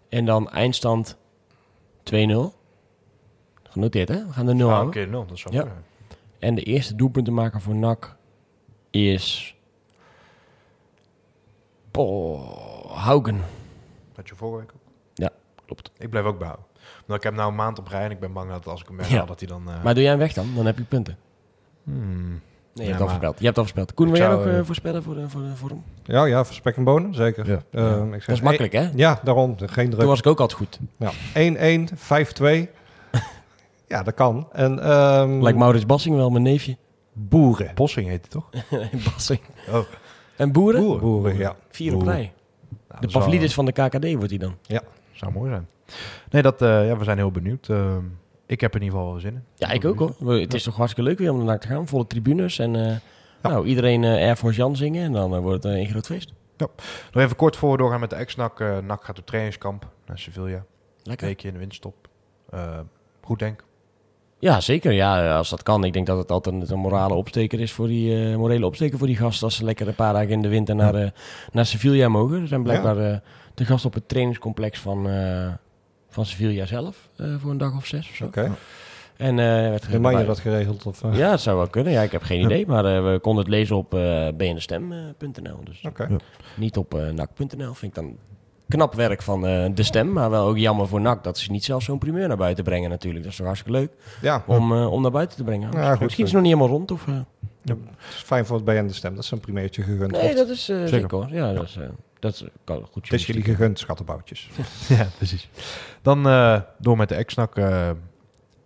En 0.09 0.25
dan 0.25 0.49
eindstand 0.49 1.17
2-0. 2.03 2.53
Genoteerd, 3.63 4.09
hè? 4.09 4.25
We 4.25 4.33
gaan 4.33 4.45
de 4.45 4.53
0 4.53 4.67
Ah, 4.67 4.73
houden. 4.75 5.01
Oké, 5.03 5.11
0, 5.11 5.25
dat 5.25 5.37
is 5.37 5.43
wel 5.43 5.53
Ja. 5.53 5.63
mooi. 5.63 5.75
En 6.39 6.55
de 6.55 6.61
eerste 6.63 6.95
doelpuntenmaker 6.95 7.61
voor 7.61 7.75
NAC 7.75 8.15
is... 8.95 9.55
Oh, 11.93 12.91
Haugen. 12.97 13.41
Had 14.15 14.27
je 14.27 14.35
vorige 14.35 14.57
week 14.59 14.71
ook? 14.75 14.83
Klopt. 15.65 15.91
Ik 15.97 16.09
blijf 16.09 16.25
ook 16.25 16.37
behouden. 16.37 16.65
Omdat 17.01 17.17
ik 17.17 17.23
heb 17.23 17.33
nou 17.33 17.49
een 17.49 17.55
maand 17.55 17.79
op 17.79 17.87
rij 17.87 18.03
en 18.03 18.11
ik 18.11 18.19
ben 18.19 18.33
bang 18.33 18.49
dat 18.51 18.67
als 18.67 18.81
ik 18.81 18.87
hem 18.87 18.95
Ja. 18.97 19.03
weghaal, 19.03 19.25
dat 19.25 19.39
hij 19.39 19.47
dan... 19.49 19.69
eh, 19.69 19.83
Maar 19.83 19.93
doe 19.93 20.01
jij 20.03 20.11
hem 20.11 20.19
weg 20.19 20.33
dan? 20.33 20.47
Dan 20.55 20.65
heb 20.65 20.77
je 20.77 20.83
punten. 20.83 21.17
hmm, 21.83 22.29
Nee, 22.29 22.39
je 22.73 22.83
Ja, 22.83 22.87
hebt 22.89 23.01
al 23.01 23.07
voorspeld. 23.07 23.39
Je 23.39 23.45
hebt 23.45 23.57
al 23.57 23.63
voorspeld. 23.63 23.93
Koen, 23.93 24.07
wil 24.11 24.17
jij 24.17 24.27
nog 24.29 24.45
eh, 24.45 24.57
eh, 24.59 24.65
voorspellen 24.65 25.03
voor, 25.03 25.15
de, 25.15 25.29
voor, 25.29 25.41
de, 25.41 25.55
voor 25.55 25.69
hem? 25.69 25.83
Ja, 26.03 26.25
ja, 26.25 26.43
voor 26.43 26.55
spek 26.55 26.75
en 26.77 26.83
bonen, 26.83 27.13
zeker. 27.13 27.47
Ja. 27.47 27.61
Eh, 27.71 27.81
Ja. 27.83 28.03
ik 28.03 28.11
zeg 28.11 28.25
Dat 28.25 28.35
is 28.35 28.41
makkelijk, 28.41 28.73
hè? 28.73 28.89
Ja, 28.95 29.19
daarom. 29.23 29.55
Geen 29.57 29.85
druk. 29.89 29.99
Toen 29.99 30.09
was 30.09 30.19
ik 30.19 30.27
ook 30.27 30.39
altijd 30.39 30.59
goed. 30.59 30.79
Ja. 30.97 31.11
1-1, 31.33 31.93
5-2. 31.95 32.69
ja, 33.93 34.03
dat 34.03 34.13
kan. 34.13 34.47
En, 34.51 34.79
ehm, 34.79 35.41
Lijkt 35.41 35.57
Maurits 35.57 35.85
Bassing 35.85 36.15
wel, 36.15 36.29
mijn 36.29 36.43
neefje. 36.43 36.77
Boeren. 37.15 37.71
Bossing 37.75 38.07
heet 38.07 38.21
het 38.21 38.31
toch? 38.31 38.49
Bassing. 39.05 39.39
Oh. 39.69 39.79
En 40.35 40.51
Boeren? 40.51 40.81
Boeren. 40.81 40.99
Boeren, 41.01 41.37
ja. 41.37 41.55
Vier 41.69 41.95
op 41.95 42.01
rij. 42.01 42.33
Nou, 42.89 43.01
De 43.01 43.07
Pavlidis 43.07 43.53
van 43.53 43.65
de 43.65 43.71
KKD 43.71 44.13
wordt 44.13 44.29
hij 44.29 44.37
dan. 44.37 44.55
Zou 45.11 45.31
mooi 45.31 45.49
zijn. 45.49 45.67
Nee, 46.29 46.41
dat, 46.41 46.61
eh, 46.61 46.87
ja, 46.87 46.97
we 46.97 47.03
zijn 47.03 47.17
heel 47.17 47.31
benieuwd. 47.31 47.69
Ehm, 47.69 48.03
ik 48.45 48.61
heb 48.61 48.73
er 48.73 48.79
in 48.79 48.85
ieder 48.85 48.99
geval 48.99 49.11
wel 49.13 49.21
zin 49.21 49.33
in. 49.33 49.43
Ja, 49.55 49.69
ik 49.69 49.85
ook 49.85 49.99
hoor. 49.99 50.33
Het 50.33 50.53
is 50.53 50.63
toch 50.63 50.75
hartstikke 50.75 51.09
leuk 51.09 51.19
weer 51.19 51.31
om 51.31 51.39
er 51.39 51.45
naar 51.45 51.59
te 51.59 51.67
gaan. 51.67 51.87
Volle 51.87 52.07
tribunes 52.07 52.59
en 52.59 52.75
eh, 52.75 52.95
nou, 53.41 53.65
iedereen 53.65 54.03
eh 54.03 54.09
Air 54.09 54.35
Force 54.35 54.57
Jan 54.57 54.75
zingen. 54.75 55.03
En 55.03 55.11
dan 55.11 55.35
eh, 55.35 55.39
wordt 55.39 55.63
het 55.63 55.73
eh, 55.73 55.79
een 55.79 55.87
groot 55.87 56.05
feest. 56.05 56.33
Nog 56.57 57.23
even 57.23 57.35
kort 57.35 57.55
voor 57.55 57.71
we 57.71 57.77
doorgaan 57.77 57.99
met 57.99 58.09
de 58.09 58.15
ex-NAC. 58.15 58.59
Eh, 58.59 58.77
NAC 58.77 59.03
gaat 59.03 59.19
op 59.19 59.25
trainingskamp 59.25 59.87
naar 60.05 60.19
Sevilla. 60.19 60.65
Lekker. 61.03 61.27
Weekje 61.27 61.47
in 61.47 61.53
de 61.53 61.59
winterstop. 61.59 62.07
Eh, 62.49 62.79
goed 63.21 63.39
denk. 63.39 63.63
Ja, 64.45 64.59
zeker. 64.61 64.91
Ja, 64.91 65.37
als 65.37 65.49
dat 65.49 65.63
kan. 65.63 65.83
Ik 65.83 65.93
denk 65.93 66.05
dat 66.07 66.17
het 66.17 66.31
altijd 66.31 66.69
een 66.69 66.79
morale 66.79 67.13
opsteker 67.13 67.59
is 67.59 67.71
voor 67.71 67.87
die 67.87 68.29
eh, 68.29 68.35
morele 68.35 68.65
opsteker 68.65 68.97
voor 68.97 69.07
die 69.07 69.15
gasten. 69.17 69.45
Als 69.45 69.55
ze 69.55 69.63
lekker 69.63 69.87
een 69.87 69.95
paar 69.95 70.13
dagen 70.13 70.29
in 70.29 70.41
de 70.41 70.47
winter 70.47 70.75
naar, 70.75 70.95
eh, 70.95 71.09
naar 71.51 71.65
Sevilla 71.65 72.07
mogen. 72.07 72.39
Ze 72.41 72.47
zijn 72.47 72.63
blijkbaar 72.63 72.97
eh, 72.97 73.17
de 73.53 73.65
gast 73.65 73.85
op 73.85 73.93
het 73.93 74.07
trainingscomplex 74.07 74.79
van, 74.79 75.09
eh, 75.09 75.47
van 76.09 76.25
Sevilla 76.25 76.65
zelf. 76.65 77.09
eh, 77.17 77.35
voor 77.39 77.51
een 77.51 77.57
dag 77.57 77.75
of 77.75 77.85
zes 77.85 78.09
of 78.09 78.15
zo. 78.15 78.25
Oké. 78.25 78.51
En 79.17 79.39
eh 79.39 79.45
werd 79.45 79.87
Heeft 79.87 79.99
Manje 80.01 80.25
dat 80.25 80.39
geregeld? 80.39 80.85
Of, 80.85 81.03
eh? 81.03 81.17
Ja, 81.17 81.31
het 81.31 81.41
zou 81.41 81.57
wel 81.57 81.67
kunnen. 81.67 81.93
Ja, 81.93 82.01
ik 82.01 82.11
heb 82.11 82.21
geen 82.23 82.41
idee. 82.41 82.67
Maar 82.67 82.85
eh, 82.85 83.11
we 83.11 83.19
konden 83.19 83.43
het 83.43 83.53
lezen 83.53 83.75
op 83.75 83.93
eh 83.93 84.27
bnstem.nl. 84.37 85.59
Dus 85.63 85.81
Oké. 85.87 86.03
Ja. 86.09 86.17
niet 86.55 86.77
op 86.77 86.93
eh 86.93 87.09
nak.nl. 87.09 87.73
Vind 87.73 87.81
ik 87.81 87.95
dan 87.95 88.17
knap 88.67 88.93
werk 88.93 89.21
van 89.21 89.45
eh, 89.45 89.65
de 89.73 89.83
stem. 89.83 90.11
Maar 90.13 90.29
wel 90.29 90.47
ook 90.47 90.57
jammer 90.57 90.87
voor 90.87 91.01
NAC 91.01 91.23
dat 91.23 91.37
ze 91.37 91.51
niet 91.51 91.63
zelf 91.63 91.83
zo'n 91.83 91.97
primeur 91.97 92.27
naar 92.27 92.37
buiten 92.37 92.63
brengen 92.63 92.89
natuurlijk. 92.89 93.23
Dat 93.23 93.31
is 93.31 93.37
toch 93.37 93.47
hartstikke 93.47 93.77
leuk 93.79 93.91
Ja, 94.21 94.43
om, 94.47 94.71
eh, 94.73 94.91
om 94.91 95.01
naar 95.01 95.11
buiten 95.11 95.37
te 95.37 95.43
brengen. 95.43 95.71
Ja, 95.71 95.91
goed. 95.91 95.99
Misschien 96.01 96.25
is 96.25 96.31
het 96.31 96.41
nog 96.41 96.49
niet 96.51 96.59
helemaal 96.59 96.77
rond. 96.77 96.91
Of, 96.91 97.07
eh, 97.07 97.13
het 97.65 97.77
is 98.09 98.15
fijn 98.15 98.45
voor 98.45 98.55
het 98.55 98.65
BN 98.65 98.85
de 98.87 98.93
stem. 98.93 99.15
Dat 99.15 99.23
is 99.23 99.31
een 99.31 99.39
primeurtje 99.39 99.81
gegund. 99.83 100.11
Nee, 100.11 100.21
wordt. 100.21 100.37
dat 100.37 100.49
is 100.49 100.69
eh, 100.69 100.85
zeker 100.85 101.15
hoor. 101.15 101.27
Ja, 101.29 101.53
dat 101.53 101.63
is, 101.63 101.75
eh, 101.75 101.87
dat 102.19 102.33
is 102.33 102.43
kan 102.63 102.87
goed. 102.91 103.03
Het 103.03 103.13
is 103.13 103.25
jullie 103.25 103.43
gegund, 103.43 103.79
schattenboutjes. 103.79 104.49
ja, 104.87 105.07
precies. 105.17 105.49
Dan 106.01 106.27
eh, 106.27 106.61
door 106.79 106.97
met 106.97 107.09
de 107.09 107.15
ex-nak. 107.15 107.55
eh, 107.57 107.89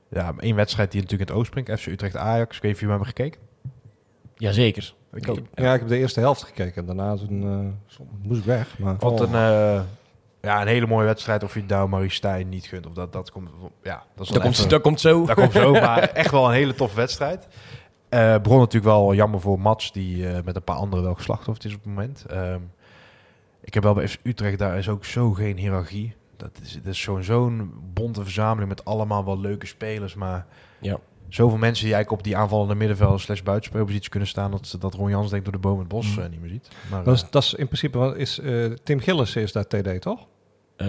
ja, 0.10 0.34
één 0.40 0.56
wedstrijd 0.56 0.92
die 0.92 1.02
natuurlijk 1.02 1.30
in 1.30 1.36
het 1.36 1.44
oog 1.46 1.50
springt. 1.52 1.82
FC 1.82 1.86
Utrecht-Ajax. 1.88 2.56
Ik 2.56 2.62
weet 2.62 2.64
niet 2.64 2.74
of 2.74 2.80
jullie 2.80 2.96
hebben 2.96 3.08
gekeken. 3.16 3.42
Jazeker. 4.38 4.94
Ik 5.14 5.30
ook. 5.30 5.38
Ja, 5.54 5.74
ik 5.74 5.80
heb 5.80 5.90
de 5.90 5.98
eerste 5.98 6.20
helft 6.20 6.44
gekeken. 6.44 6.86
Daarna 6.86 7.16
toen, 7.16 7.42
eh, 7.44 7.98
moest 8.22 8.40
ik 8.40 8.46
weg. 8.46 8.80
Maar 8.80 8.96
Wat 9.00 9.20
een, 9.20 9.34
eh, 9.34 9.82
ja, 10.42 10.62
een 10.62 10.68
hele 10.68 10.88
mooie 10.88 11.06
wedstrijd. 11.06 11.44
Of 11.44 11.54
je 11.54 11.64
nou 11.64 11.90
Marie 11.90 12.10
Stijn 12.10 12.50
niet 12.50 12.66
gunt. 12.66 12.86
Of 12.88 12.94
dat, 12.94 13.14
dat 13.14 13.32
komt... 13.32 13.50
Ja, 13.84 14.04
dat 14.16 14.26
is 14.26 14.32
Dat 14.34 14.42
komt, 14.42 14.58
even- 14.58 14.70
dat 14.70 14.82
komt 14.82 15.00
zo. 15.00 15.26
Dat 15.26 15.36
komt 15.36 15.52
zo, 15.52 15.72
maar 15.72 16.00
echt 16.24 16.32
wel 16.32 16.46
een 16.46 16.54
hele 16.54 16.76
toffe 16.76 16.96
wedstrijd. 16.96 17.48
Eh 18.10 18.36
begon 18.42 18.58
natuurlijk 18.60 18.94
wel 18.94 19.14
jammer 19.14 19.40
voor 19.42 19.60
Mats, 19.60 19.92
die 19.92 20.28
eh, 20.30 20.44
met 20.44 20.56
een 20.56 20.64
paar 20.64 20.76
anderen 20.76 21.06
wel 21.06 21.14
geslachtofferd 21.16 21.66
is 21.66 21.74
op 21.74 21.80
het 21.80 21.90
moment. 21.90 22.26
Ehm, 22.30 22.60
ik 23.62 23.74
heb 23.74 23.84
wel 23.84 23.94
bij 23.94 24.08
FC 24.08 24.20
Utrecht, 24.24 24.58
daar 24.60 24.78
is 24.78 24.90
ook 24.90 25.06
zo 25.06 25.32
geen 25.32 25.58
hiërarchie. 25.58 26.16
Dat 26.38 26.52
is, 26.64 26.74
dat 26.74 26.94
is 26.94 27.02
zo'n 27.02 27.24
zo'n 27.24 27.74
bonte 27.94 28.24
verzameling 28.24 28.70
met 28.70 28.86
allemaal 28.86 29.26
wel 29.26 29.40
leuke 29.40 29.66
spelers, 29.66 30.16
maar 30.16 30.46
Ja. 30.80 30.98
Zoveel 31.30 31.58
mensen 31.58 31.86
die 31.86 31.94
eigenlijk 31.94 32.22
op 32.22 32.28
die 32.28 32.38
aanvallende 32.38 32.76
middenveld 32.76 33.22
slash 33.22 33.42
buitenspeelpositie 33.42 34.10
kunnen 34.10 34.30
staan, 34.30 34.52
dat, 34.52 34.76
dat 34.80 34.94
Ron 34.94 35.10
Jans 35.10 35.30
denk 35.30 35.44
door 35.44 35.54
de 35.54 35.60
boom 35.60 35.80
het 35.80 35.88
bos 35.88 36.16
Mm. 36.16 36.24
eh, 36.24 36.30
niet 36.30 36.42
meer 36.42 36.50
ziet. 36.50 36.70
Maar, 36.90 37.04
dat, 37.04 37.14
eh, 37.18 37.24
is, 37.24 37.30
dat 37.30 37.44
is 37.44 37.54
in 37.54 37.66
principe... 37.66 37.98
wat 37.98 38.16
Is, 38.16 38.40
eh, 38.40 38.66
Tim 38.84 39.00
Gillis 39.00 39.36
is 39.36 39.52
daar 39.52 39.68
TD, 39.68 40.02
toch? 40.02 40.28
Eh, 40.76 40.88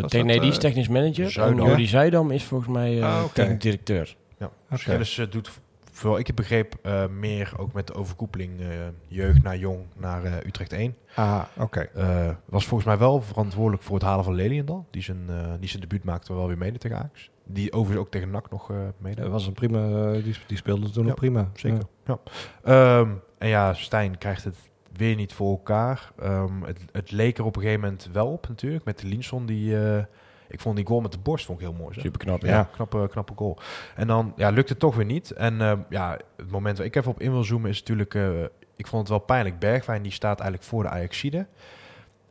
dat, 0.00 0.12
nee, 0.12 0.40
die 0.40 0.48
is 0.48 0.54
eh, 0.54 0.60
technisch 0.60 0.88
manager. 0.88 1.30
Zuidam. 1.30 1.58
En 1.58 1.66
Jordi 1.66 1.86
Zuidam 1.86 2.30
is 2.30 2.44
volgens 2.44 2.70
mij 2.70 3.00
eh 3.00 3.16
Ah, 3.16 3.58
directeur. 3.58 4.16
Ja, 4.38 4.50
Schillis 4.76 5.18
eh, 5.18 5.26
doet 5.30 5.50
vooral, 5.92 6.18
ik 6.18 6.26
heb 6.26 6.36
begreep, 6.36 6.74
eh, 6.82 7.06
meer 7.06 7.52
ook 7.56 7.72
met 7.72 7.86
de 7.86 7.94
overkoepeling 7.94 8.60
eh, 8.60 8.66
jeugd 9.08 9.42
naar 9.42 9.56
jong 9.56 9.78
naar 9.96 10.24
eh, 10.24 10.32
Utrecht 10.46 10.72
1. 10.72 10.94
Ah, 11.14 11.42
oké. 11.58 11.80
Eh, 11.80 12.28
was 12.44 12.66
volgens 12.66 12.88
mij 12.88 12.98
wel 12.98 13.22
verantwoordelijk 13.22 13.82
voor 13.82 13.94
het 13.94 14.04
halen 14.04 14.24
van 14.24 14.34
Leliendal. 14.34 14.86
Die 14.90 15.02
zijn, 15.02 15.24
eh, 15.28 15.34
die 15.60 15.68
zijn 15.68 15.80
debuut 15.80 16.04
maakte 16.04 16.34
wel 16.34 16.46
weer 16.46 16.58
mede 16.58 16.78
tegen 16.78 16.96
Ajax. 16.96 17.30
Die 17.52 17.72
overigens 17.72 18.06
ook 18.06 18.10
tegen 18.12 18.30
NAC 18.30 18.50
nog 18.50 18.70
eh 18.70 18.76
mede. 18.98 19.20
Dat 19.22 19.30
was 19.30 19.46
een 19.46 19.52
prima... 19.52 20.12
eh, 20.12 20.24
die, 20.24 20.36
die 20.46 20.56
speelde 20.56 20.90
toen 20.90 21.04
Ja, 21.04 21.10
ook 21.10 21.16
prima. 21.16 21.48
Zeker. 21.54 21.82
Ja. 22.06 22.18
Ehm, 22.64 23.10
en 23.38 23.48
ja, 23.48 23.74
Stijn 23.74 24.18
krijgt 24.18 24.44
het 24.44 24.56
weer 24.96 25.16
niet 25.16 25.32
voor 25.32 25.50
elkaar. 25.50 26.12
Ehm, 26.18 26.62
het, 26.62 26.78
het 26.92 27.10
leek 27.10 27.38
er 27.38 27.44
op 27.44 27.56
een 27.56 27.62
gegeven 27.62 27.82
moment 27.82 28.08
wel 28.12 28.26
op 28.32 28.48
natuurlijk. 28.48 28.84
Met 28.84 28.98
de 28.98 29.06
Linson 29.06 29.46
die... 29.46 29.78
eh, 29.88 30.04
ik 30.48 30.60
vond 30.60 30.76
die 30.76 30.86
goal 30.86 31.00
met 31.00 31.12
de 31.12 31.18
borst 31.18 31.46
vond 31.46 31.60
ik 31.60 31.66
heel 31.66 31.76
mooi. 31.76 31.94
zeg. 31.94 32.02
Super 32.02 32.18
knap, 32.20 32.42
Ja, 32.42 32.48
ja. 32.48 32.62
knappe, 32.72 33.08
knappe 33.10 33.32
goal. 33.36 33.58
En 33.96 34.06
dan 34.06 34.32
ja, 34.36 34.48
lukt 34.50 34.68
het 34.68 34.78
toch 34.78 34.94
weer 34.96 35.04
niet. 35.04 35.30
En 35.30 35.60
ehm, 35.60 35.78
ja, 35.88 36.18
het 36.36 36.50
moment 36.50 36.76
waar 36.76 36.86
ik 36.86 36.96
even 36.96 37.10
op 37.10 37.20
in 37.20 37.30
wil 37.32 37.44
zoomen 37.44 37.70
is 37.70 37.78
natuurlijk... 37.78 38.14
eh, 38.14 38.42
ik 38.76 38.86
vond 38.86 39.00
het 39.02 39.08
wel 39.10 39.18
pijnlijk. 39.18 39.58
Bergwijn 39.58 40.02
die 40.02 40.12
staat 40.12 40.40
eigenlijk 40.40 40.68
voor 40.68 40.82
de 40.82 40.88
Ajaxide. 40.88 41.46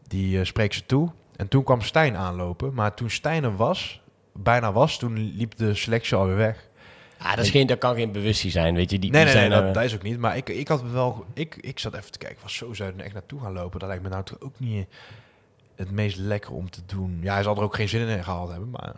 Die 0.07 0.43
spreekt 0.45 0.73
ze 0.73 0.85
toe. 0.85 1.09
En 1.35 1.47
toen 1.47 1.63
kwam 1.63 1.81
Stijn 1.81 2.15
aanlopen. 2.17 2.73
Maar 2.73 2.93
toen 2.93 3.09
Stijn 3.09 3.43
er 3.43 3.55
was, 3.55 4.01
bijna 4.33 4.71
was, 4.71 4.97
toen 4.97 5.33
liep 5.35 5.57
de 5.57 5.73
selectie 5.73 6.17
alweer 6.17 6.35
weg. 6.35 6.67
Ah, 7.17 7.35
dat, 7.35 7.45
is 7.45 7.51
geen, 7.51 7.67
dat 7.67 7.77
kan 7.77 7.95
geen 7.95 8.11
bewustzijn 8.11 8.51
zijn, 8.51 8.75
weet 8.75 8.91
je. 8.91 8.99
Die, 8.99 9.11
nee, 9.11 9.25
die 9.25 9.33
nee, 9.33 9.49
dat, 9.49 9.63
eh, 9.63 9.73
dat 9.73 9.83
is 9.83 9.95
ook 9.95 10.01
niet. 10.01 10.17
Maar 10.17 10.37
ik, 10.37 10.49
ik 10.49 10.67
had 10.67 10.81
wel... 10.91 11.25
Ik, 11.33 11.57
ik 11.61 11.79
zat 11.79 11.93
even 11.93 12.11
te 12.11 12.17
kijken, 12.17 12.37
was 12.41 12.55
zo 12.55 12.73
zouden 12.73 12.99
er 12.99 13.05
echt 13.05 13.13
naartoe 13.13 13.39
gaan 13.41 13.53
lopen. 13.53 13.79
Dat 13.79 13.87
lijkt 13.87 14.03
me 14.03 14.09
nou 14.09 14.23
toch 14.23 14.39
ook 14.39 14.59
niet 14.59 14.87
het 15.75 15.91
meest 15.91 16.17
lekker 16.17 16.53
om 16.53 16.69
te 16.69 16.81
doen. 16.85 17.19
Ja, 17.21 17.33
hij 17.33 17.43
zal 17.43 17.55
er 17.55 17.63
ook 17.63 17.75
geen 17.75 17.89
zin 17.89 18.07
in 18.07 18.23
gehad 18.23 18.49
hebben, 18.49 18.69
maar... 18.69 18.95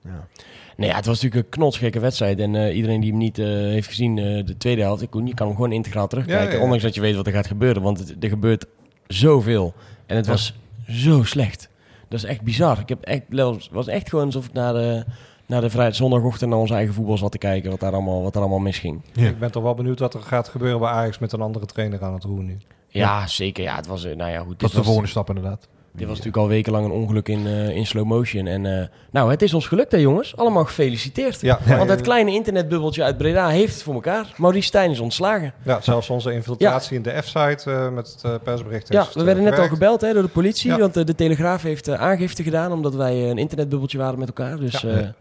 Ja. 0.00 0.28
Nee, 0.76 0.88
ja, 0.88 0.96
het 0.96 1.06
was 1.06 1.22
natuurlijk 1.22 1.44
een 1.44 1.58
knotsgekke 1.58 2.00
wedstrijd. 2.00 2.38
En 2.38 2.54
eh, 2.54 2.76
iedereen 2.76 3.00
die 3.00 3.10
hem 3.10 3.18
niet 3.18 3.38
eh, 3.38 3.46
heeft 3.46 3.88
gezien, 3.88 4.14
de 4.16 4.56
tweede 4.58 4.82
helft, 4.82 5.02
ik 5.02 5.10
kon, 5.10 5.26
je 5.26 5.34
kan 5.34 5.46
hem 5.46 5.56
gewoon 5.56 5.72
integraal 5.72 6.06
terugkijken. 6.06 6.56
Ja. 6.56 6.62
Ondanks 6.62 6.82
dat 6.82 6.94
je 6.94 7.00
weet 7.00 7.14
wat 7.14 7.26
er 7.26 7.32
gaat 7.32 7.46
gebeuren. 7.46 7.82
Want 7.82 7.98
het, 7.98 8.16
er 8.20 8.28
gebeurt 8.28 8.66
zoveel. 9.06 9.74
En 10.06 10.16
het 10.16 10.26
was 10.26 10.54
zo 10.88 11.22
slecht. 11.22 11.68
Dat 12.14 12.22
is 12.24 12.30
echt 12.30 12.42
bizar. 12.42 12.78
Ik 12.78 12.88
heb 12.88 13.02
echt, 13.02 13.22
het 13.28 13.68
was 13.70 13.86
echt 13.86 14.08
gewoon 14.08 14.26
alsof 14.26 14.46
ik 14.46 14.52
naar 14.52 14.72
de, 14.72 15.04
naar 15.46 15.60
de 15.60 15.70
vrij, 15.70 15.92
zondagochtend 15.92 16.50
naar 16.50 16.58
ons 16.58 16.70
eigen 16.70 16.94
voetbal 16.94 17.18
zat 17.18 17.32
te 17.32 17.38
kijken. 17.38 17.70
Wat 17.70 17.80
daar 17.80 17.92
allemaal, 17.92 18.22
wat 18.22 18.32
daar 18.32 18.42
allemaal 18.42 18.60
misging. 18.60 19.02
Ja. 19.12 19.28
Ik 19.28 19.38
ben 19.38 19.50
toch 19.50 19.62
wel 19.62 19.74
benieuwd 19.74 19.98
wat 19.98 20.14
er 20.14 20.20
gaat 20.20 20.48
gebeuren 20.48 20.80
bij 20.80 20.88
Ajax 20.88 21.18
met 21.18 21.32
een 21.32 21.40
andere 21.40 21.66
trainer 21.66 22.04
aan 22.04 22.14
het 22.14 22.24
roer 22.24 22.42
nu. 22.42 22.58
Ja, 22.88 23.26
zeker. 23.26 23.64
Ja, 23.64 23.76
het 23.76 23.86
was, 23.86 24.04
eh, 24.04 24.16
nou 24.16 24.30
ja, 24.30 24.40
goed. 24.40 24.60
Dat 24.60 24.70
is 24.70 24.76
de 24.76 24.84
volgende 24.84 25.08
stap 25.08 25.28
inderdaad. 25.28 25.68
Dit 25.96 26.06
was 26.08 26.16
natuurlijk 26.16 26.36
al 26.36 26.48
wekenlang 26.48 26.84
een 26.84 26.90
ongeluk 26.90 27.28
in, 27.28 27.46
eh, 27.46 27.68
in 27.76 27.86
slow 27.86 28.04
motion. 28.04 28.46
En 28.46 28.80
eh, 28.80 28.86
nou, 29.10 29.30
het 29.30 29.42
is 29.42 29.54
ons 29.54 29.66
gelukt 29.66 29.92
hè 29.92 29.98
jongens. 29.98 30.36
Allemaal 30.36 30.64
gefeliciteerd. 30.64 31.40
Ja, 31.40 31.58
Want 31.66 31.88
het 31.90 32.00
kleine 32.00 32.30
internetbubbeltje 32.32 33.02
uit 33.02 33.16
Breda 33.18 33.48
heeft 33.48 33.72
het 33.74 33.82
voor 33.82 33.94
elkaar. 33.94 34.32
Maurice 34.36 34.66
Stijn 34.66 34.90
is 34.90 35.00
ontslagen. 35.00 35.52
ja, 35.64 35.80
zelfs 35.80 36.10
onze 36.10 36.32
infiltratie 36.32 36.96
in 36.96 37.02
de 37.02 37.22
F-site 37.22 37.70
eh, 37.70 37.88
met 37.90 38.16
het 38.22 38.42
persbericht 38.42 38.92
Ja, 38.92 39.06
we 39.14 39.22
werden 39.24 39.44
net 39.44 39.58
al 39.58 39.68
gebeld 39.68 40.00
hè, 40.00 40.12
door 40.12 40.22
de 40.22 40.28
politie. 40.28 40.76
Want 40.76 40.94
de 40.94 41.14
Telegraaf 41.14 41.62
heeft 41.62 41.88
aangifte 41.90 42.42
gedaan 42.42 42.72
omdat 42.72 42.94
wij 42.94 43.30
een 43.30 43.38
internetbubbeltje 43.38 43.98
waren 43.98 44.18
met 44.18 44.28
elkaar. 44.28 44.56
Dus 44.58 44.80
Ja. 44.80 44.88
ja, 44.90 45.14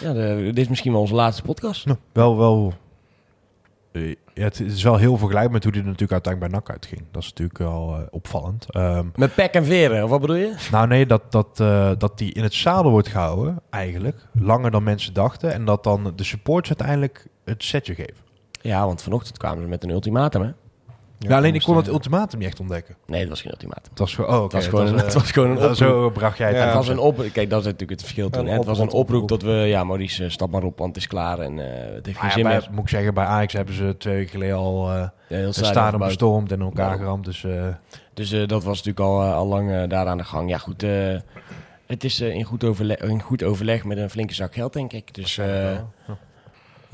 ja 0.00 0.12
de- 0.12 0.42
dit 0.44 0.58
is 0.58 0.68
misschien 0.68 0.92
wel 0.92 1.00
onze 1.00 1.14
laatste 1.14 1.42
podcast. 1.42 1.86
Nou, 1.86 1.98
wel, 2.12 2.36
wel. 2.38 2.72
Eh, 3.92 4.08
Ja, 4.34 4.44
het 4.44 4.60
is 4.60 4.82
wel 4.82 4.96
heel 4.96 5.16
vergelijkbaar 5.16 5.52
met 5.52 5.62
hoe 5.62 5.72
die 5.72 5.80
er 5.80 5.86
natuurlijk 5.86 6.12
uiteindelijk 6.12 6.52
bij 6.52 6.60
NAC 6.60 6.70
uitging. 6.70 7.02
Dat 7.10 7.22
is 7.22 7.28
natuurlijk 7.28 7.58
wel 7.58 7.94
eh, 7.96 8.02
opvallend. 8.10 8.66
Ehm, 8.70 9.06
Met 9.16 9.34
pek 9.34 9.52
en 9.54 9.64
veren, 9.64 10.04
of 10.04 10.10
wat 10.10 10.20
bedoel 10.20 10.36
je? 10.36 10.54
nou 10.70 10.86
nee, 10.86 11.06
dat, 11.06 11.32
dat, 11.32 11.60
eh, 11.60 11.90
dat 11.98 12.18
die 12.18 12.32
in 12.32 12.42
het 12.42 12.54
zadel 12.54 12.90
wordt 12.90 13.08
gehouden, 13.08 13.60
eigenlijk. 13.70 14.26
Langer 14.32 14.70
dan 14.70 14.82
mensen 14.82 15.14
dachten. 15.14 15.52
En 15.52 15.64
dat 15.64 15.84
dan 15.84 16.12
de 16.16 16.24
supporters 16.24 16.68
uiteindelijk 16.78 17.26
het 17.44 17.64
setje 17.64 17.94
geven. 17.94 18.16
Ja, 18.60 18.86
want 18.86 19.02
vanochtend 19.02 19.38
kwamen 19.38 19.62
ze 19.62 19.68
met 19.68 19.84
een 19.84 19.90
ultimatum 19.90 20.42
hè. 20.42 20.50
Ja, 21.28 21.36
alleen 21.36 21.54
ik 21.54 21.62
kon 21.62 21.74
eh, 21.74 21.80
het 21.80 21.88
ultimatum 21.88 22.38
niet 22.38 22.48
echt 22.48 22.60
ontdekken. 22.60 22.96
Nee, 23.06 23.20
dat 23.20 23.28
was 23.28 23.40
geen 23.40 23.50
ultimatum. 23.50 23.90
Het 23.90 23.98
was 23.98 24.14
gewoon, 24.14 24.34
oh. 24.36 24.42
Het 24.42 24.52
was 24.52 24.66
gewoon 24.66 24.86
een- 24.86 24.96
het 24.98 25.14
was 25.14 25.30
gewoon 25.30 25.48
een 25.48 25.54
dat- 25.54 25.62
oproep. 25.70 25.76
Zo 25.88 26.10
bracht 26.10 26.38
jij 26.38 26.46
het 26.46 26.56
Ja, 26.56 26.62
aan. 26.62 26.68
het 26.68 26.76
was 26.76 26.88
een 26.88 26.98
op, 26.98 27.16
kijk, 27.32 27.50
dat 27.50 27.58
is 27.60 27.64
natuurlijk 27.64 27.90
het 27.90 28.00
verschil 28.00 28.30
toen. 28.30 28.46
Hè. 28.46 28.52
Het 28.56 28.64
was 28.64 28.78
een 28.78 28.84
oproep, 28.84 29.00
oproep 29.00 29.22
oproep. 29.22 29.40
dat 29.40 29.48
we, 29.50 29.54
ja, 29.56 29.84
Maurice, 29.84 30.24
eh, 30.24 30.30
stap 30.30 30.50
maar 30.50 30.62
op, 30.62 30.78
want 30.78 30.94
het 30.94 31.02
is 31.02 31.06
klaar 31.08 31.38
en 31.38 31.58
eh, 31.58 31.94
het 31.94 32.06
heeft 32.06 32.06
geen 32.06 32.14
Maar 32.14 32.24
ja, 32.26 32.30
zin 32.32 32.42
bij- 32.42 32.52
meer. 32.52 32.68
moet 32.70 32.82
ik 32.82 32.88
zeggen, 32.88 33.14
bij 33.14 33.24
Ajax 33.24 33.52
hebben 33.52 33.74
ze 33.74 33.94
twee 33.98 34.14
weken 34.14 34.30
geleden 34.30 34.56
al 34.56 34.90
eh 34.90 34.94
Ja, 35.28 35.36
heel 35.36 35.46
het 35.46 35.54
stadion 35.54 36.00
bestormd 36.00 36.52
en 36.52 36.60
elkaar 36.60 36.90
Ja. 36.90 36.96
geramd. 36.96 37.24
Dus 37.24 37.44
eh, 37.44 37.66
Dus 38.14 38.32
eh, 38.32 38.46
dat 38.46 38.64
was 38.64 38.76
natuurlijk 38.82 39.00
al, 39.06 39.22
eh, 39.22 39.34
al 39.34 39.46
lang 39.46 39.70
eh, 39.72 39.88
daar 39.88 40.06
aan 40.06 40.18
de 40.18 40.24
gang. 40.24 40.50
Ja, 40.50 40.58
goed. 40.58 40.82
eh, 40.82 41.16
het 41.86 42.04
is 42.04 42.20
eh, 42.20 42.34
in, 42.34 42.44
goed 42.44 42.64
overleg, 42.64 42.96
in 42.98 43.20
goed 43.22 43.42
overleg 43.42 43.84
met 43.84 43.98
een 43.98 44.10
flinke 44.10 44.34
zak 44.34 44.54
geld, 44.54 44.72
denk 44.72 44.92
ik. 44.92 45.14
Dus 45.14 45.38
eh, 45.38 45.78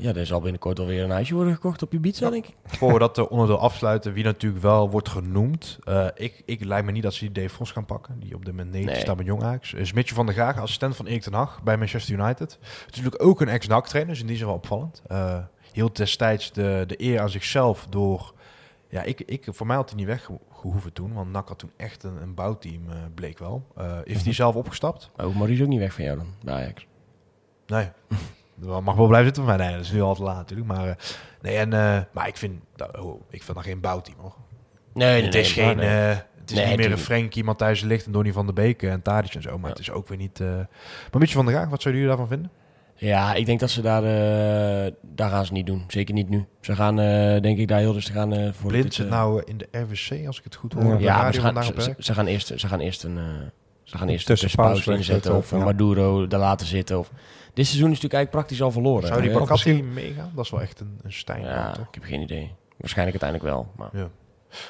ja, 0.01 0.13
er 0.13 0.25
zal 0.25 0.41
binnenkort 0.41 0.79
alweer 0.79 1.03
een 1.03 1.09
huisje 1.09 1.33
worden 1.33 1.53
gekocht 1.53 1.81
op 1.81 1.91
je 1.91 1.99
pizza, 1.99 2.29
denk 2.29 2.45
ik. 2.47 2.55
Voor 2.65 2.93
we 2.93 2.99
dat 2.99 3.17
eh, 3.17 3.31
onderdeel 3.31 3.59
afsluiten, 3.59 4.13
wie 4.13 4.23
natuurlijk 4.23 4.61
wel 4.61 4.89
wordt 4.89 5.09
genoemd. 5.09 5.79
eh, 5.83 6.07
ik, 6.15 6.41
ik 6.45 6.63
lijkt 6.63 6.85
me 6.85 6.91
niet 6.91 7.03
dat 7.03 7.13
ze 7.13 7.19
die 7.19 7.31
Dave 7.43 7.55
Vos 7.55 7.71
gaan 7.71 7.85
pakken. 7.85 8.19
Die 8.19 8.35
op 8.35 8.45
dit 8.45 8.53
moment 8.53 8.71
9 8.71 8.91
Nee. 8.91 8.99
staat 8.99 9.17
met 9.17 9.25
Jong 9.25 9.43
Ajax. 9.43 9.73
Is 9.73 9.93
Mitchell 9.93 10.15
van 10.15 10.25
der 10.25 10.35
Graag, 10.35 10.59
assistent 10.59 10.95
van 10.95 11.05
Erik 11.05 11.21
ten 11.21 11.33
Hag 11.33 11.63
bij 11.63 11.77
Manchester 11.77 12.19
United. 12.19 12.59
Natuurlijk 12.85 13.23
ook 13.23 13.41
een 13.41 13.49
ex-NAC 13.49 13.87
trainer, 13.87 14.11
dus 14.13 14.21
in 14.21 14.27
die 14.27 14.37
zin 14.37 14.45
wel 14.45 14.55
opvallend. 14.55 15.01
Eh 15.07 15.37
hield 15.73 15.95
destijds 15.97 16.51
de, 16.51 16.83
de 16.87 17.01
eer 17.03 17.19
aan 17.19 17.29
zichzelf 17.29 17.87
door... 17.89 18.33
Ja, 18.89 19.03
ik, 19.03 19.21
ik, 19.21 19.45
voor 19.49 19.67
mij 19.67 19.75
had 19.75 19.89
hij 19.89 19.97
niet 19.97 20.07
weggehoeven 20.07 20.93
toen, 20.93 21.13
want 21.13 21.31
NAC 21.31 21.47
had 21.47 21.59
toen 21.59 21.71
echt 21.77 22.03
een, 22.03 22.21
een 22.21 22.33
bouwteam, 22.33 22.89
eh, 22.89 22.95
bleek 23.15 23.39
wel. 23.39 23.65
Eh 23.75 23.97
heeft 24.03 24.23
hij 24.23 24.33
zelf 24.33 24.55
opgestapt? 24.55 25.09
Maar 25.15 25.25
ook 25.25 25.35
Maurice 25.35 25.63
ook 25.63 25.69
niet 25.69 25.79
weg 25.79 25.93
van 25.93 26.03
jou 26.03 26.17
dan, 26.17 26.27
bij 26.43 26.53
Ajax. 26.53 26.85
Nee. 27.67 27.87
Dat 28.61 28.81
mag 28.81 28.95
wel 28.95 29.07
blijven 29.07 29.25
zitten 29.25 29.43
voor 29.43 29.57
mij. 29.57 29.65
Nee, 29.65 29.75
dat 29.75 29.85
is 29.85 29.91
nu 29.91 30.01
al 30.01 30.15
te 30.15 30.23
laat 30.23 30.35
natuurlijk. 30.35 30.67
Maar, 30.67 30.87
eh, 30.87 30.95
nee, 31.41 31.55
en, 31.57 31.73
eh, 31.73 31.99
maar 32.11 32.27
ik 32.27 32.37
vind, 32.37 32.61
dat, 32.75 32.99
oh, 32.99 33.21
ik 33.29 33.43
vind 33.43 33.57
dat 33.57 33.65
geen 33.65 33.79
bouwteam 33.79 34.17
hoor. 34.19 34.35
Nee, 34.93 35.23
het 35.23 35.35
is 35.35 35.51
geen... 35.51 35.77
nee. 35.77 35.87
eh, 36.09 36.17
het 36.39 36.51
is 36.51 36.55
Nee, 36.55 36.67
niet 36.67 36.77
meer 36.77 36.91
een. 36.91 36.97
Frenkie, 36.97 37.43
Matthijs 37.43 37.81
de 37.81 37.87
Ligt 37.87 38.05
en 38.05 38.11
Donny 38.11 38.31
van 38.33 38.45
der 38.45 38.55
Beek 38.55 38.83
en 38.83 39.01
Tadic 39.01 39.33
en 39.33 39.41
zo. 39.41 39.57
Maar 39.57 39.69
het 39.69 39.79
is 39.79 39.91
ook 39.91 40.07
weer 40.07 40.17
niet... 40.17 40.39
eh 40.39 40.47
Maar 41.11 41.19
Mitje 41.19 41.35
van 41.35 41.45
der 41.45 41.53
Graag, 41.53 41.69
wat 41.69 41.81
zouden 41.81 42.01
jullie 42.01 42.17
daarvan 42.17 42.37
vinden? 42.37 42.51
Ja, 42.95 43.33
ik 43.33 43.45
denk 43.45 43.59
dat 43.59 43.69
ze 43.69 43.81
daar... 43.81 44.03
eh, 44.03 44.91
daar 45.01 45.29
gaan 45.29 45.45
ze 45.45 45.53
niet 45.53 45.65
doen. 45.65 45.83
Zeker 45.87 46.13
niet 46.13 46.29
nu. 46.29 46.45
Ze 46.61 46.75
gaan, 46.75 46.95
denk 47.41 47.57
ik, 47.57 47.67
daar 47.67 47.79
heel 47.79 47.93
rustig 47.93 48.15
aan 48.15 48.33
eh 48.33 48.53
voor 48.53 48.69
Blind 48.69 48.93
zit 48.93 49.09
nou 49.09 49.41
in 49.45 49.57
de 49.57 49.67
RWC, 49.71 50.27
als 50.27 50.37
ik 50.37 50.43
het 50.43 50.55
goed 50.55 50.73
hoor. 50.73 50.99
Ja. 51.01 51.31
ze 51.31 51.41
gaan, 51.41 51.63
ze, 51.63 51.95
ze 51.97 52.13
gaan 52.13 52.25
eerst, 52.27 52.47
ze 52.55 52.67
gaan 52.67 52.79
eerst 52.79 53.03
een... 53.03 53.19
ze 53.83 53.97
gaan 53.97 54.07
eerst 54.07 54.29
Een 54.29 54.35
tussenpauze 54.35 54.93
inzetten. 54.93 55.35
Of 55.35 55.51
ja. 55.51 55.57
Maduro 55.57 56.27
daar 56.27 56.39
laten 56.39 56.67
zitten. 56.67 56.99
Of... 56.99 57.11
Dit 57.59 57.67
seizoen 57.67 57.91
is 57.91 58.01
natuurlijk 58.01 58.13
eigenlijk 58.13 58.31
praktisch 58.31 58.61
al 58.61 58.71
verloren. 58.71 59.07
Zou 59.07 59.21
die 59.21 59.31
Eh, 59.31 59.37
Bakassi 59.37 59.83
meegaan? 59.83 60.31
Dat 60.35 60.45
is 60.45 60.51
wel 60.51 60.61
echt 60.61 60.79
een, 60.79 60.99
een 61.03 61.13
Stijn, 61.13 61.41
Ja, 61.41 61.71
ik 61.77 61.87
heb 61.91 62.03
geen 62.03 62.21
idee. 62.21 62.55
Waarschijnlijk 62.77 63.21
uiteindelijk 63.23 63.55
wel. 63.55 63.71
Maar... 63.75 63.89
Ja, 64.01 64.09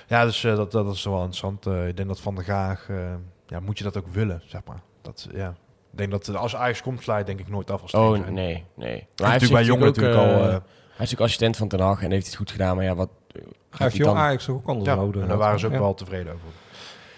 ja 0.07 0.25
dus 0.25 0.43
eh, 0.43 0.55
dat, 0.55 0.71
dat 0.71 0.93
is 0.95 1.03
wel 1.03 1.15
interessant. 1.17 1.65
Eh, 1.65 1.87
ik 1.87 1.95
denk 1.97 2.07
dat 2.07 2.19
Van 2.19 2.35
der 2.35 2.43
Graag... 2.43 2.89
eh, 2.89 3.13
ja, 3.47 3.59
moet 3.59 3.77
je 3.77 3.83
dat 3.83 3.97
ook 3.97 4.07
willen, 4.11 4.41
zeg 4.45 4.61
maar. 4.65 4.81
Dat, 5.01 5.27
ja. 5.33 5.49
Ik 5.91 5.97
denk 5.97 6.11
dat 6.11 6.35
als 6.35 6.55
Ajax 6.55 6.81
komt, 6.81 7.01
sla 7.03 7.17
je 7.17 7.23
denk 7.23 7.39
ik 7.39 7.47
nooit 7.49 7.71
af 7.71 7.81
als 7.81 7.91
trainer 7.91 8.17
Oh, 8.17 8.23
zijn. 8.23 8.33
nee, 8.33 8.65
nee. 8.75 8.87
Hij 8.89 9.05
Maar 9.15 9.35
is 9.35 9.41
natuurlijk 9.41 9.51
bij 9.51 9.63
Jong 9.63 9.79
ook, 9.81 9.85
natuurlijk 9.87 10.17
al... 10.17 10.25
hij 10.43 10.53
is 10.55 10.61
natuurlijk 10.97 11.21
assistent 11.21 11.57
van 11.57 11.67
Ten 11.67 11.79
Hag 11.79 12.03
en 12.03 12.11
heeft 12.11 12.25
het 12.25 12.35
goed 12.35 12.51
gedaan. 12.51 12.75
Maar 12.75 12.85
ja, 12.85 12.95
wat 12.95 13.09
Hij 13.33 13.43
gaat 13.69 13.91
heeft 13.91 14.05
hij? 14.05 14.15
Ajax 14.15 14.45
toch 14.45 14.55
ook 14.55 14.67
anders 14.67 14.89
ja, 14.89 14.95
nodig. 14.95 15.21
en 15.21 15.27
daar 15.27 15.37
waren 15.37 15.59
ze 15.59 15.65
ook 15.65 15.71
Ja. 15.71 15.79
wel 15.79 15.93
tevreden 15.93 16.33
over. 16.33 16.45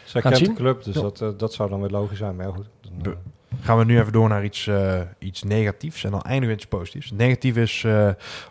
Zij 0.06 0.22
kent 0.22 0.38
de 0.38 0.46
zien. 0.46 0.56
club, 0.56 0.84
dus 0.84 0.96
Ja. 0.96 1.02
dat, 1.02 1.40
dat 1.40 1.54
zou 1.54 1.70
dan 1.70 1.82
weer 1.82 1.90
logisch 1.90 2.18
zijn. 2.18 2.36
Maar 2.36 2.46
ja, 2.48 2.52
goed. 2.54 2.68
Gaan 3.60 3.78
we 3.78 3.86
nu 3.86 4.00
even 4.00 4.12
door 4.12 4.30
naar 4.30 4.44
iets, 4.44 4.68
eh, 4.68 5.02
iets 5.20 5.44
negatiefs 5.44 6.04
en 6.04 6.12
dan 6.12 6.22
eindigen 6.22 6.48
we 6.48 6.54
iets 6.54 6.68
positiefs. 6.68 7.12
Negatief 7.12 7.56
is 7.58 7.84
eh 7.84 8.10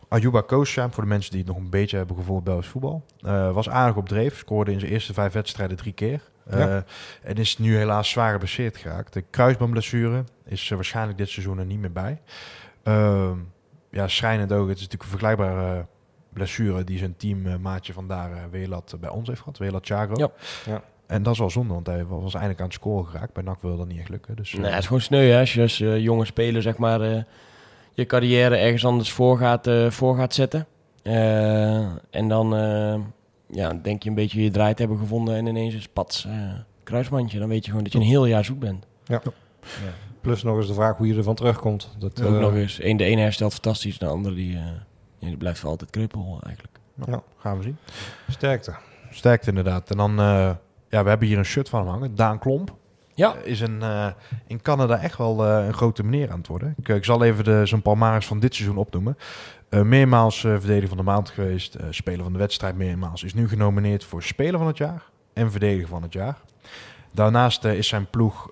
Ayuba 0.08 0.40
Koosjaam, 0.40 0.92
voor 0.92 1.02
de 1.02 1.08
mensen 1.08 1.30
die 1.30 1.40
het 1.40 1.48
nog 1.48 1.58
een 1.58 1.70
beetje 1.70 1.96
hebben 1.96 2.16
gevolgd 2.16 2.44
Belgisch 2.44 2.68
voetbal. 2.68 3.04
Eh, 3.20 3.52
was 3.52 3.68
aardig 3.68 3.96
op 3.96 4.08
dreef, 4.08 4.38
scoorde 4.38 4.72
in 4.72 4.80
zijn 4.80 4.92
eerste 4.92 5.12
vijf 5.12 5.32
wedstrijden 5.32 5.76
drie 5.76 5.92
keer. 5.92 6.20
Ja. 6.50 6.84
En 7.22 7.34
is 7.34 7.58
nu 7.58 7.76
helaas 7.76 8.10
zwaar 8.10 8.32
geblesseerd 8.32 8.76
geraakt. 8.76 9.12
De 9.12 9.24
kruisbandblessure 9.30 10.24
is 10.44 10.68
waarschijnlijk 10.68 11.18
dit 11.18 11.28
seizoen 11.28 11.58
er 11.58 11.64
niet 11.64 11.78
meer 11.78 11.92
bij. 11.92 12.20
Ehm, 12.82 13.36
ja, 13.90 14.08
schrijnend 14.08 14.52
ook. 14.52 14.68
Het 14.68 14.78
is 14.78 14.82
natuurlijk 14.82 15.02
een 15.02 15.18
vergelijkbare 15.18 15.86
blessure 16.32 16.84
die 16.84 16.98
zijn 16.98 17.16
teammaatje 17.16 17.92
van 17.92 18.08
daar, 18.08 18.32
eh, 18.32 18.38
Welat, 18.50 18.96
bij 19.00 19.10
ons 19.10 19.28
heeft 19.28 19.40
gehad. 19.40 19.58
Welat 19.58 19.86
Chagro. 19.86 20.14
Ja. 20.16 20.30
Ja. 20.66 20.82
En 21.10 21.22
dat 21.22 21.32
is 21.32 21.38
wel 21.38 21.50
zonde, 21.50 21.74
want 21.74 21.86
hij 21.86 22.04
was 22.06 22.32
eindelijk 22.32 22.60
aan 22.60 22.66
het 22.66 22.74
scoren 22.74 23.06
geraakt. 23.10 23.32
Bij 23.32 23.42
NAC 23.42 23.62
wilde 23.62 23.76
dat 23.76 23.86
niet 23.88 23.98
echt 23.98 24.08
lukken. 24.08 24.36
Dus, 24.36 24.54
eh, 24.54 24.60
Nee, 24.60 24.70
het 24.70 24.78
is 24.80 24.86
gewoon 24.86 25.02
sneu 25.02 25.28
hè, 25.30 25.38
als 25.40 25.54
je 25.54 25.60
als 25.62 25.80
eh, 25.80 25.98
jonge 25.98 26.24
speler 26.24 26.62
zeg 26.62 26.76
maar, 26.76 27.00
eh, 27.00 27.22
je 27.94 28.06
carrière 28.06 28.56
ergens 28.56 28.84
anders 28.84 29.12
voor 29.12 29.38
gaat, 29.38 29.66
eh, 29.66 29.90
voor 29.90 30.16
gaat 30.16 30.34
zetten. 30.34 30.66
Eh, 31.02 31.78
en 32.10 32.28
dan 32.28 32.56
eh, 32.56 33.00
ja, 33.46 33.72
denk 33.82 34.02
je 34.02 34.08
een 34.08 34.14
beetje 34.14 34.42
je 34.42 34.50
draait 34.50 34.78
hebben 34.78 34.98
gevonden 34.98 35.34
en 35.36 35.46
ineens 35.46 35.74
is 35.74 35.88
pats 35.88 36.24
eh, 36.24 36.32
kruisbandje. 36.82 37.38
Dan 37.38 37.48
weet 37.48 37.64
je 37.64 37.68
gewoon 37.70 37.84
dat 37.84 37.92
je 37.92 37.98
een 37.98 38.04
heel 38.04 38.26
jaar 38.26 38.44
zoek 38.44 38.58
bent. 38.58 38.86
Plus 40.20 40.42
nog 40.42 40.56
eens 40.56 40.66
de 40.66 40.74
vraag 40.74 40.96
hoe 40.96 41.06
je 41.06 41.14
ervan 41.16 41.34
terugkomt. 41.34 41.94
Dat, 41.98 42.22
Ook 42.22 42.34
eh, 42.34 42.40
nog 42.40 42.54
eens, 42.54 42.78
één, 42.80 42.96
de 42.96 43.04
ene 43.04 43.20
herstelt 43.20 43.52
fantastisch, 43.52 43.98
de 43.98 44.06
andere 44.06 44.34
die, 44.34 44.56
eh, 44.56 44.62
ja, 45.18 45.28
die 45.28 45.36
blijft 45.36 45.58
voor 45.60 45.70
altijd 45.70 45.90
kreupel 45.90 46.38
eigenlijk. 46.42 46.78
nou, 46.94 47.10
Ja. 47.10 47.22
gaan 47.38 47.56
we 47.56 47.62
zien. 47.62 47.76
Sterkte. 48.28 48.74
Sterkte 49.10 49.48
inderdaad. 49.48 49.90
En 49.90 49.96
dan, 49.96 50.18
eh, 50.18 50.50
ja, 50.90 51.02
we 51.02 51.08
hebben 51.08 51.28
hier 51.28 51.38
een 51.38 51.44
shirt 51.44 51.68
van 51.68 51.80
hem 51.80 51.88
hangen. 51.88 52.14
Daan 52.14 52.38
Klomp. 52.38 52.74
Ja. 53.14 53.34
Eh, 53.34 53.50
Is 53.50 53.60
een, 53.60 53.82
eh, 53.82 54.06
in 54.46 54.62
Canada 54.62 55.00
echt 55.00 55.18
wel 55.18 55.46
eh, 55.46 55.66
een 55.66 55.74
grote 55.74 56.04
meneer 56.04 56.30
aan 56.30 56.38
het 56.38 56.46
worden. 56.46 56.74
Ik, 56.78 56.88
ik 56.88 57.04
zal 57.04 57.24
even 57.24 57.44
de, 57.44 57.66
zijn 57.66 57.82
palmares 57.82 58.26
van 58.26 58.40
dit 58.40 58.54
seizoen 58.54 58.76
opnoemen. 58.76 59.16
Meermaals 59.70 60.40
verdediger 60.40 60.88
van 60.88 60.96
de 60.96 61.02
maand 61.02 61.30
geweest. 61.30 61.76
speler 61.90 62.22
van 62.22 62.32
de 62.32 62.38
wedstrijd 62.38 62.76
meermaals. 62.76 63.24
Is 63.24 63.34
nu 63.34 63.48
genomineerd 63.48 64.04
voor 64.04 64.22
speler 64.22 64.58
van 64.58 64.66
het 64.66 64.76
jaar. 64.76 65.02
En 65.32 65.50
verdediger 65.50 65.88
van 65.88 66.02
het 66.02 66.12
jaar. 66.12 66.38
Daarnaast 67.12 67.64
is 67.64 67.88
zijn 67.88 68.10
ploeg 68.10 68.50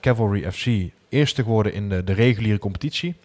Cavalry 0.00 0.50
FC 0.52 0.92
eerste 1.08 1.42
geworden 1.42 1.72
in 1.72 1.88
de, 1.88 2.04
de 2.04 2.12
reguliere 2.12 2.58
competitie. 2.58 3.16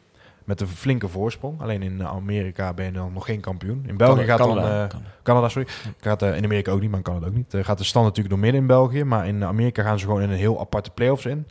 Met 0.46 0.62
een 0.62 0.68
flinke 0.68 1.08
voorsprong. 1.08 1.62
Alleen 1.62 1.82
in 1.82 2.04
Amerika 2.08 2.74
ben 2.74 2.86
je 2.86 2.92
dan 2.92 3.14
nog 3.14 3.26
geen 3.26 3.40
kampioen. 3.40 3.84
In 3.88 3.98
België 3.98 4.24
gaat 4.24 4.38
dan... 4.38 4.48
Canada, 4.48 4.84
eh, 4.84 4.90
Canada. 4.90 5.10
Canada, 5.24 5.50
sorry. 5.50 5.68
Gaat 6.00 6.22
eh, 6.22 6.36
in 6.38 6.44
Amerika 6.44 6.72
ook 6.72 6.82
niet, 6.82 6.92
maar 6.92 7.02
Canada 7.02 7.28
ook 7.28 7.34
niet. 7.34 7.54
Eh, 7.54 7.64
gaat 7.64 7.78
de 7.78 7.84
stand 7.84 8.06
natuurlijk 8.06 8.34
door 8.34 8.44
midden 8.44 8.62
in 8.62 8.68
België. 8.68 9.04
Maar 9.04 9.28
in 9.28 9.44
Amerika 9.44 9.84
gaan 9.84 10.00
ze 10.00 10.06
gewoon 10.06 10.22
in 10.22 10.30
een 10.30 10.38
heel 10.38 10.60
aparte 10.60 10.90
play-offs 10.90 11.26
in. 11.26 11.48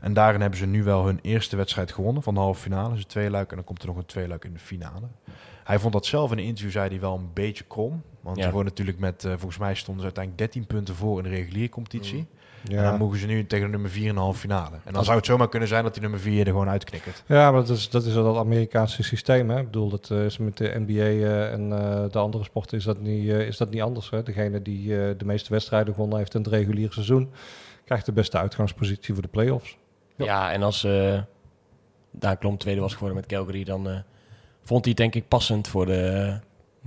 En 0.00 0.12
daarin 0.12 0.40
hebben 0.40 0.58
ze 0.58 0.66
nu 0.66 0.82
wel 0.84 1.06
hun 1.06 1.18
eerste 1.22 1.56
wedstrijd 1.56 1.92
gewonnen 1.92 2.22
van 2.22 2.34
de 2.34 2.40
halve 2.40 2.60
finale. 2.60 2.90
Dus 2.90 2.98
een 2.98 3.06
tweeluik 3.06 3.50
en 3.50 3.56
dan 3.56 3.64
komt 3.64 3.82
er 3.82 3.88
nog 3.88 3.96
een 3.96 4.06
tweeluik 4.06 4.44
in 4.44 4.52
de 4.52 4.58
finale. 4.58 5.06
Hij 5.64 5.78
vond 5.78 5.92
dat 5.92 6.06
zelf 6.06 6.32
in 6.32 6.38
een 6.38 6.44
interview, 6.44 6.72
zei 6.72 6.88
hij 6.88 7.00
wel 7.00 7.14
een 7.14 7.30
beetje 7.34 7.64
krom. 7.64 8.02
Want 8.20 8.36
Ja. 8.36 8.42
ze 8.44 8.50
worden 8.50 8.68
natuurlijk 8.72 8.98
met, 8.98 9.24
eh, 9.24 9.30
volgens 9.30 9.58
mij 9.58 9.74
stonden 9.74 9.98
ze 10.04 10.14
uiteindelijk 10.14 10.52
13 10.52 10.66
punten 10.66 10.94
voor 10.94 11.18
in 11.18 11.24
de 11.24 11.30
reguliere 11.36 11.68
competitie. 11.68 12.26
En 12.68 12.74
dan 12.76 12.84
Ja. 12.84 12.96
mogen 12.96 13.18
ze 13.18 13.26
nu 13.26 13.46
tegen 13.46 13.64
de 13.66 13.72
nummer 13.72 13.90
4 13.90 14.06
in 14.08 14.14
de 14.14 14.20
halve 14.20 14.38
finale. 14.38 14.76
En 14.84 14.92
dan 14.92 15.04
zou 15.04 15.16
het 15.16 15.26
zomaar 15.26 15.48
kunnen 15.48 15.68
zijn 15.68 15.82
dat 15.82 15.92
die 15.92 16.02
nummer 16.02 16.20
4 16.20 16.40
er 16.40 16.46
gewoon 16.46 16.68
uitknikkert. 16.68 17.22
ja, 17.26 17.50
maar 17.50 17.60
dat 17.66 17.76
is, 17.76 17.90
dat 17.90 18.04
is 18.04 18.14
dat 18.14 18.36
Amerikaanse 18.36 19.02
systeem. 19.02 19.50
Hè? 19.50 19.58
Ik 19.58 19.64
bedoel, 19.64 19.88
dat 19.88 20.10
eh, 20.10 20.24
is 20.24 20.38
met 20.38 20.56
de 20.56 20.72
NBA 20.86 20.92
eh, 20.92 21.52
en 21.52 21.72
eh, 21.72 22.04
de 22.10 22.18
andere 22.18 22.44
sporten 22.44 22.78
is 22.78 22.84
dat 22.84 23.00
niet, 23.00 23.28
eh, 23.28 23.40
is 23.46 23.56
dat 23.56 23.70
niet 23.70 23.82
anders. 23.82 24.10
Hè? 24.10 24.22
Degene 24.22 24.62
die 24.62 24.92
eh, 25.02 25.14
de 25.18 25.24
meeste 25.24 25.50
wedstrijden 25.52 25.94
gewonnen 25.94 26.18
heeft 26.18 26.34
in 26.34 26.40
het 26.40 26.50
reguliere 26.50 26.92
seizoen... 26.92 27.30
krijgt 27.84 28.06
de 28.06 28.12
beste 28.12 28.38
uitgangspositie 28.38 29.12
voor 29.14 29.22
de 29.22 29.28
play-offs. 29.28 29.76
Ja, 30.16 30.52
en 30.52 30.62
als 30.62 30.84
eh 30.84 31.18
Daan 32.10 32.38
Klom 32.38 32.58
tweede 32.58 32.80
was 32.80 32.92
geworden 32.92 33.16
met 33.16 33.26
Calgary, 33.26 33.64
dan 33.64 33.82
vond 34.62 34.80
hij 34.84 34.88
het 34.90 34.96
denk 34.96 35.14
ik 35.14 35.28
passend 35.28 35.68
voor 35.68 35.86
de, 35.86 36.38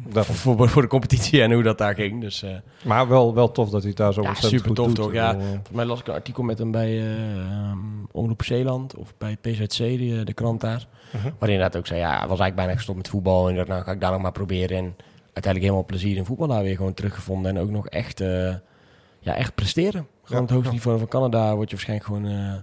voor, 0.09 0.55
voor, 0.57 0.69
voor 0.69 0.81
de 0.81 0.87
competitie 0.87 1.41
en 1.41 1.51
hoe 1.51 1.63
dat 1.63 1.77
daar 1.77 1.93
ging. 1.95 2.21
Dus 2.21 2.43
eh, 2.43 2.49
maar 2.83 3.07
wel, 3.07 3.33
wel 3.33 3.51
tof 3.51 3.69
dat 3.69 3.83
hij 3.83 3.93
daar 3.93 4.13
zo 4.13 4.21
Ja, 4.21 4.27
ontzettend 4.27 4.61
super 4.61 4.75
goed 4.75 4.85
tof 4.85 4.93
doet. 4.95 5.05
toch, 5.05 5.13
ja. 5.13 5.31
Bedoel, 5.31 5.47
Volgens 5.49 5.69
mij 5.71 5.85
las 5.85 5.99
ik 5.99 6.07
een 6.07 6.13
artikel 6.13 6.43
met 6.43 6.57
hem 6.57 6.71
bij 6.71 6.89
eh, 6.99 7.39
ehm, 7.39 7.77
Omroep 8.11 8.43
Zeeland 8.43 8.95
of 8.95 9.13
bij 9.17 9.37
PZC, 9.41 9.77
die, 9.77 10.19
eh, 10.19 10.25
de 10.25 10.33
krant 10.33 10.61
daar. 10.61 10.87
Mhm. 11.13 11.23
Waar 11.23 11.33
hij 11.39 11.49
inderdaad 11.51 11.77
ook 11.77 11.87
zei, 11.87 11.99
ja, 11.99 12.07
hij 12.09 12.17
was 12.17 12.27
eigenlijk 12.27 12.55
bijna 12.55 12.73
gestopt 12.75 12.97
met 12.97 13.07
voetbal. 13.09 13.49
En 13.49 13.55
dacht, 13.55 13.67
nou 13.67 13.83
ga 13.83 13.91
ik 13.91 14.01
daar 14.01 14.11
nog 14.11 14.21
maar 14.21 14.31
proberen. 14.31 14.77
En 14.77 14.95
uiteindelijk 15.23 15.63
helemaal 15.63 15.85
plezier 15.85 16.17
in 16.17 16.25
voetbal 16.25 16.47
daar 16.47 16.63
weer 16.63 16.75
gewoon 16.75 16.93
teruggevonden. 16.93 17.55
En 17.55 17.61
ook 17.63 17.69
nog 17.69 17.87
echt, 17.87 18.21
eh, 18.21 18.53
ja, 19.19 19.35
echt 19.35 19.55
presteren. 19.55 20.07
Gewoon 20.23 20.41
Ja, 20.41 20.41
het 20.41 20.49
hoogste 20.49 20.67
ja. 20.69 20.75
niveau 20.75 20.97
van 20.99 21.07
Canada 21.07 21.55
word 21.55 21.69
je 21.69 21.75
waarschijnlijk 21.75 22.07
gewoon 22.09 22.25
eh, 22.25 22.53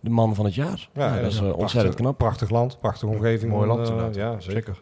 de 0.00 0.10
man 0.10 0.34
van 0.34 0.44
het 0.44 0.54
jaar. 0.54 0.88
Ja, 0.94 1.20
dat 1.20 1.32
is 1.32 1.38
eh, 1.38 1.42
ontzettend 1.42 1.68
prachtig, 1.70 1.94
knap. 1.94 2.18
Prachtig 2.18 2.50
land, 2.50 2.78
prachtige 2.80 3.12
omgeving. 3.12 3.52
Mooi 3.52 3.66
land 3.66 3.80
Eh, 3.80 3.86
inderdaad. 3.86 4.14
Ja, 4.14 4.40
zeker. 4.40 4.80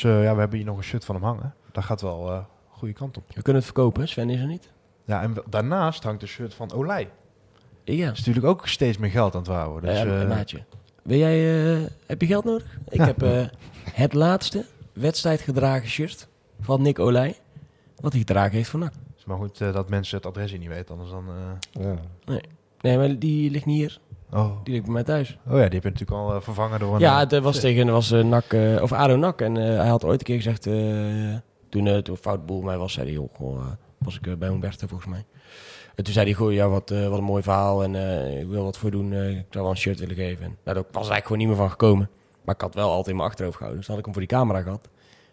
Dus 0.00 0.10
eh, 0.12 0.22
ja, 0.22 0.32
we 0.34 0.40
hebben 0.40 0.58
hier 0.58 0.66
nog 0.66 0.76
een 0.76 0.82
shirt 0.82 1.04
van 1.04 1.14
hem 1.14 1.24
hangen. 1.24 1.54
Dat 1.72 1.84
gaat 1.84 2.00
wel 2.00 2.30
eh 2.30 2.38
goede 2.68 2.94
kant 2.94 3.16
op. 3.16 3.24
We 3.34 3.42
kunnen 3.42 3.54
het 3.62 3.64
verkopen, 3.64 4.08
Sven 4.08 4.30
is 4.30 4.40
er 4.40 4.46
niet. 4.46 4.70
Ja, 5.04 5.22
en 5.22 5.34
daarnaast 5.50 6.02
hangt 6.02 6.22
een 6.22 6.28
shirt 6.28 6.54
van 6.54 6.72
Olij. 6.72 7.10
Ja, 7.84 8.06
Dat 8.06 8.12
is 8.12 8.18
natuurlijk 8.18 8.46
ook 8.46 8.66
steeds 8.68 8.98
meer 8.98 9.10
geld 9.10 9.34
aan 9.34 9.38
het 9.40 9.48
worden. 9.66 9.90
Dus, 9.90 9.98
Eh, 10.02 10.22
eh, 10.22 10.28
maatje. 10.28 10.64
Wil 11.02 11.18
jij, 11.18 11.64
eh, 11.76 11.86
heb 12.06 12.20
je 12.20 12.26
geld 12.26 12.44
nodig? 12.44 12.78
Ik 12.88 13.00
heb 13.00 13.22
eh, 13.22 13.46
het 13.92 14.12
laatste 14.14 14.64
wedstrijdgedragen 14.92 15.88
shirt 15.88 16.28
van 16.60 16.82
Nick 16.82 16.98
Olij. 16.98 17.36
Wat 18.00 18.10
hij 18.12 18.20
gedragen 18.20 18.52
heeft 18.56 18.70
van 18.70 18.80
maar 19.26 19.36
goed 19.36 19.58
dat 19.58 19.88
mensen 19.88 20.16
het 20.16 20.26
adres 20.26 20.50
hier 20.50 20.58
niet 20.58 20.68
weten, 20.68 20.94
anders 20.94 21.10
dan... 21.10 21.24
eh, 21.28 21.84
Ja. 22.26 22.40
Nee, 22.80 22.96
maar 22.98 23.18
die 23.18 23.50
ligt 23.50 23.64
niet 23.66 23.76
hier. 23.78 24.00
Oh. 24.32 24.50
Die 24.64 24.72
ligt 24.72 24.84
bij 24.84 24.92
mij 24.92 25.04
thuis. 25.04 25.38
oh 25.46 25.58
ja, 25.58 25.64
die 25.64 25.80
heb 25.80 25.82
je 25.82 25.90
natuurlijk 25.90 26.18
al 26.18 26.34
eh, 26.34 26.40
vervangen 26.40 26.78
door 26.80 26.94
een... 26.94 27.00
ja, 27.00 27.14
eh, 27.14 27.20
het 27.20 27.32
eh, 27.32 27.40
was 27.40 27.60
tegen 27.66 27.90
was, 27.90 28.10
eh, 28.10 28.24
NAC, 28.24 28.56
of 28.82 28.92
ADO 28.92 29.16
NAC. 29.16 29.40
En 29.40 29.54
hij 29.54 29.88
had 29.88 30.04
ooit 30.04 30.20
een 30.20 30.26
keer 30.26 30.36
gezegd, 30.36 30.62
toen, 31.68 32.02
toen 32.02 32.16
fout 32.16 32.46
boel 32.46 32.62
mij 32.62 32.78
was, 32.78 32.92
zei 32.92 33.06
hij, 33.06 33.14
joh, 33.14 33.34
goh, 33.34 33.66
was 33.98 34.20
ik 34.20 34.38
bij 34.38 34.48
Humberto 34.48 34.86
volgens 34.86 35.10
mij. 35.10 35.24
En 35.94 36.04
toen 36.04 36.12
zei 36.12 36.26
hij, 36.26 36.34
goh, 36.34 36.52
ja, 36.52 36.68
wat, 36.68 36.90
wat 36.90 37.18
een 37.18 37.24
mooi 37.24 37.42
verhaal 37.42 37.84
en 37.84 37.94
ik 38.38 38.46
wil 38.46 38.64
wat 38.64 38.78
voor 38.78 38.90
doen. 38.90 39.12
ik 39.12 39.46
zou 39.50 39.64
wel 39.64 39.70
een 39.70 39.76
shirt 39.76 39.98
willen 39.98 40.14
geven. 40.14 40.44
En, 40.44 40.56
nou, 40.64 40.76
daar 40.76 40.84
was 40.84 40.94
eigenlijk 40.94 41.22
gewoon 41.22 41.38
niet 41.38 41.48
meer 41.48 41.56
van 41.56 41.70
gekomen. 41.70 42.10
Maar 42.44 42.54
ik 42.54 42.60
had 42.60 42.74
wel 42.74 42.88
altijd 42.88 43.08
in 43.08 43.16
mijn 43.16 43.28
achterhoofd 43.28 43.56
gehouden. 43.56 43.80
Dus 43.80 43.90
had 43.90 43.98
ik 43.98 44.04
hem 44.04 44.14
voor 44.14 44.26
die 44.26 44.36
camera 44.36 44.62
gehad. 44.62 44.88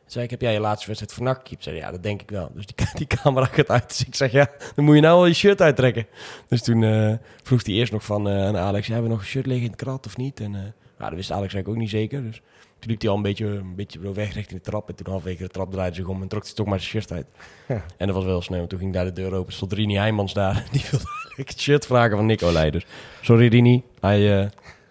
Toen 0.06 0.14
zei 0.14 0.26
ik, 0.26 0.32
heb 0.32 0.42
jij 0.42 0.54
je 0.54 0.60
laatste 0.60 0.88
wedstrijd 0.88 1.14
voor 1.14 1.24
NAC 1.24 1.36
gekiept? 1.38 1.64
Zei 1.64 1.76
ja, 1.76 1.92
dat 1.92 2.04
denk 2.04 2.22
ik 2.22 2.30
wel. 2.30 2.52
Dus 2.54 2.66
die, 2.66 2.86
die 3.06 3.08
camera 3.08 3.46
gaat 3.46 3.70
uit. 3.70 3.88
Dus 3.88 4.06
ik 4.06 4.16
zeg, 4.16 4.32
ja, 4.32 4.50
dan 4.76 4.86
moet 4.86 4.96
je 4.96 5.02
nou 5.02 5.16
wel 5.18 5.26
je 5.26 5.34
shirt 5.34 5.62
uittrekken. 5.62 6.08
Dus 6.48 6.62
toen 6.64 6.84
eh, 6.84 7.14
vroeg 7.44 7.66
hij 7.66 7.74
eerst 7.76 7.92
nog 7.92 8.06
van 8.06 8.30
eh, 8.30 8.46
aan 8.46 8.58
Alex, 8.58 8.88
hebben 8.88 9.06
we 9.06 9.12
nog 9.12 9.20
een 9.20 9.26
shirt 9.28 9.46
liggen 9.46 9.66
in 9.66 9.72
het 9.72 9.82
krat 9.82 10.06
of 10.06 10.18
niet? 10.18 10.40
En 10.40 10.56
eh 10.56 10.62
nou, 10.98 11.10
dat 11.10 11.14
wist 11.14 11.32
Alex 11.32 11.54
eigenlijk 11.54 11.68
ook 11.68 11.76
niet 11.76 11.90
zeker. 11.90 12.24
Dus 12.24 12.42
toen 12.80 12.90
liep 12.92 13.02
hij 13.02 13.10
al 13.10 13.16
een 13.16 13.22
beetje, 13.22 13.46
een 13.46 13.76
beetje 13.76 14.00
zo 14.04 14.14
weg 14.14 14.34
richting 14.34 14.62
de 14.64 14.70
trap. 14.70 14.90
En 14.90 14.96
toen 14.96 15.06
halverwege 15.10 15.44
de 15.44 15.50
trap 15.50 15.72
draaide 15.72 15.96
zich 15.96 16.08
om 16.08 16.22
en 16.22 16.28
trok 16.28 16.44
hij 16.44 16.54
toch 16.54 16.66
maar 16.66 16.80
zijn 16.80 16.92
shirt 16.92 17.12
uit. 17.12 17.26
Ja. 17.68 17.84
En 17.98 18.08
dat 18.08 18.16
was 18.16 18.26
wel 18.26 18.42
snel. 18.42 18.68
Toen 18.68 18.80
ging 18.80 18.94
daar 18.94 19.06
de 19.06 19.12
deur 19.14 19.34
open. 19.34 19.54
Stond 19.54 19.74
Rini 19.74 19.96
Heijmans 19.98 20.34
daar. 20.34 20.54
Die 20.72 20.82
wilde 20.92 21.06
eigenlijk 21.06 21.50
het 21.50 21.60
shirt 21.60 21.86
vragen 21.86 22.18
van 22.18 22.26
Nick 22.26 22.44
Olij. 22.44 22.72
Dus 22.72 22.86
sorry 23.22 23.48
Rini, 23.48 23.84
hij 24.00 24.40
eh, 24.42 24.50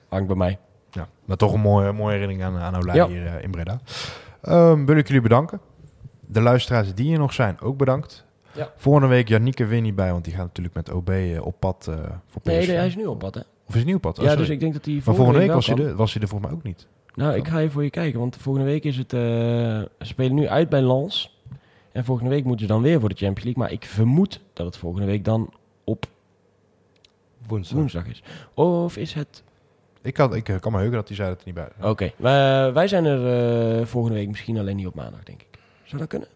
hangt 0.08 0.26
bij 0.26 0.36
mij. 0.36 0.58
Ja, 0.92 1.08
maar 1.24 1.36
toch 1.36 1.52
een 1.52 1.60
mooie, 1.60 1.92
mooie 1.92 2.12
herinnering 2.18 2.42
aan, 2.44 2.56
aan 2.62 2.76
Olij 2.76 2.94
Ja. 2.94 3.06
hier 3.08 3.42
in 3.42 3.50
Breda. 3.50 3.80
Ehm, 4.44 4.84
wil 4.84 4.96
ik 4.96 5.06
jullie 5.06 5.22
bedanken. 5.22 5.60
De 6.26 6.40
luisteraars 6.40 6.94
die 6.94 7.06
hier 7.06 7.18
nog 7.18 7.32
zijn, 7.32 7.60
ook 7.60 7.76
bedankt. 7.76 8.24
Ja. 8.52 8.72
Volgende 8.76 9.08
week 9.08 9.28
Janieke 9.28 9.66
weer 9.66 9.80
niet 9.80 9.94
bij, 9.94 10.10
want 10.12 10.24
die 10.24 10.34
gaat 10.34 10.46
natuurlijk 10.46 10.74
met 10.74 10.90
OB 10.90 11.08
eh, 11.08 11.46
op 11.46 11.60
pad 11.60 11.86
eh, 11.90 11.96
voor 12.26 12.40
PSV. 12.42 12.50
Nee, 12.50 12.66
nee, 12.66 12.76
hij 12.76 12.86
is 12.86 12.96
nu 12.96 13.06
op 13.06 13.18
pad 13.18 13.34
hè. 13.34 13.40
Of 13.40 13.68
is 13.68 13.74
het 13.74 13.84
nieuw 13.84 13.98
pad? 13.98 14.18
Oh, 14.18 14.24
ja, 14.24 14.36
dus 14.36 14.48
ik 14.48 14.60
denk 14.60 14.72
dat 14.72 14.84
hij 14.84 14.94
maar 14.94 15.14
volgende 15.14 15.38
week 15.38 15.46
wel 15.46 15.56
was 15.56 15.66
hij, 15.66 15.76
er, 15.76 15.94
was 15.96 16.12
hij 16.12 16.22
er 16.22 16.28
volgens 16.28 16.50
mij 16.50 16.58
ook 16.58 16.64
niet. 16.64 16.86
Nou, 17.14 17.34
ik 17.36 17.48
ga 17.48 17.58
even 17.58 17.72
voor 17.72 17.82
je 17.84 17.90
kijken, 17.90 18.20
want 18.20 18.36
volgende 18.36 18.68
week 18.68 18.84
is 18.84 18.96
het... 18.96 19.12
eh, 19.12 19.20
ze 19.20 19.88
spelen 19.98 20.34
nu 20.34 20.48
uit 20.48 20.68
bij 20.68 20.80
Lens. 20.82 21.38
En 21.92 22.04
volgende 22.04 22.30
week 22.30 22.44
moeten 22.44 22.66
ze 22.66 22.72
dan 22.72 22.82
weer 22.82 23.00
voor 23.00 23.08
de 23.08 23.14
Champions 23.14 23.44
League. 23.44 23.62
Maar 23.62 23.72
ik 23.72 23.84
vermoed 23.84 24.40
dat 24.52 24.66
het 24.66 24.76
volgende 24.76 25.06
week 25.06 25.24
dan 25.24 25.52
op 25.84 26.06
Woensdag. 27.46 27.78
woensdag 27.78 28.06
is. 28.06 28.22
Of 28.54 28.96
is 28.96 29.12
het... 29.12 29.42
Ik 30.04 30.14
kan, 30.14 30.34
ik 30.34 30.48
eh, 30.48 30.58
kan 30.60 30.72
me 30.72 30.78
heugen 30.78 30.96
dat 30.96 31.06
hij 31.08 31.16
zei 31.16 31.28
dat 31.28 31.36
hij 31.36 31.46
niet 31.46 31.54
bij 31.54 31.68
was. 31.78 31.90
Oké, 31.90 32.12
wij, 32.16 32.72
wij 32.72 32.88
zijn 32.88 33.04
er 33.04 33.78
eh, 33.80 33.86
volgende 33.86 34.16
week 34.18 34.28
misschien 34.28 34.58
alleen 34.58 34.76
niet 34.76 34.86
op 34.86 34.94
maandag, 34.94 35.22
denk 35.22 35.40
ik. 35.42 35.58
Zou 35.84 36.00
dat 36.00 36.08
kunnen? 36.08 36.28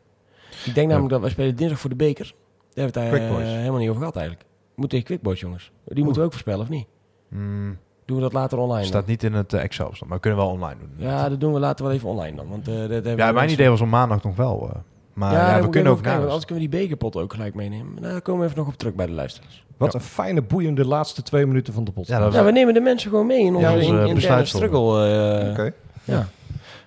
Ik 0.64 0.74
denk 0.74 0.88
namelijk 0.88 1.12
dat 1.12 1.20
wij 1.20 1.30
spelen 1.30 1.56
dinsdag 1.56 1.80
voor 1.80 1.90
de 1.90 1.96
beker. 1.96 2.34
Daar 2.74 2.84
hebben 2.84 3.02
we 3.02 3.08
het 3.10 3.30
daar 3.30 3.40
eh, 3.40 3.46
helemaal 3.46 3.78
niet 3.78 3.88
over 3.88 4.00
gehad 4.00 4.16
eigenlijk. 4.16 4.46
We 4.48 4.74
moeten 4.74 4.98
tegen 4.98 5.14
Quick 5.14 5.22
Boys, 5.22 5.40
jongens. 5.40 5.70
Die 5.84 6.02
moeten 6.04 6.20
we 6.20 6.26
ook 6.26 6.32
voorspellen, 6.32 6.60
of 6.60 6.68
niet? 6.68 6.86
Hmm, 7.28 7.78
Doen 8.04 8.16
we 8.16 8.22
dat 8.22 8.32
later 8.32 8.58
online 8.58 8.84
staat 8.86 9.00
dan? 9.00 9.10
niet 9.10 9.22
in 9.22 9.32
het 9.32 9.52
Excel, 9.52 9.92
maar 10.00 10.08
we 10.16 10.20
kunnen 10.20 10.38
wel 10.38 10.48
online 10.48 10.80
doen. 10.80 10.90
Ja, 10.96 11.28
dat 11.28 11.40
doen 11.40 11.52
we 11.52 11.58
later 11.58 11.84
wel 11.84 11.94
even 11.94 12.08
online 12.08 12.36
dan. 12.36 12.48
Want, 12.48 12.64
dat 12.64 13.18
ja 13.18 13.32
mijn 13.32 13.50
idee 13.50 13.68
was 13.68 13.80
om 13.80 13.88
maandag 13.88 14.22
nog 14.22 14.36
wel. 14.36 14.70
Maar 15.18 15.32
ja, 15.32 15.62
we 15.62 15.68
kunnen 15.68 15.92
ook 15.92 16.02
naar. 16.02 16.20
anders 16.26 16.44
kunnen 16.44 16.64
we 16.64 16.70
die 16.70 16.80
bekerpot 16.80 17.16
ook 17.16 17.32
gelijk 17.32 17.54
meenemen. 17.54 17.94
Nou, 18.00 18.12
daar 18.12 18.22
komen 18.22 18.40
we 18.40 18.46
even 18.46 18.58
nog 18.58 18.68
op 18.68 18.74
terug 18.78 18.94
bij 18.94 19.06
de 19.06 19.12
luisteraars. 19.12 19.64
Wat 19.76 19.94
een 19.94 20.00
fijne, 20.00 20.42
boeiende 20.42 20.86
laatste 20.86 21.22
twee 21.22 21.46
minuten 21.46 21.72
van 21.72 21.84
de 21.84 21.90
podcast. 21.92 22.20
Ja, 22.20 22.38
Ja, 22.38 22.44
we 22.44 22.52
nemen 22.52 22.74
de 22.74 22.80
mensen 22.80 23.10
gewoon 23.10 23.26
mee 23.26 23.44
in 23.44 23.54
onze, 23.54 23.68
Ja, 23.68 23.74
onze 23.74 23.94
in- 23.94 24.06
interne 24.06 24.44
struggle. 24.44 25.50
Oké. 25.50 25.72
Ja. 26.04 26.28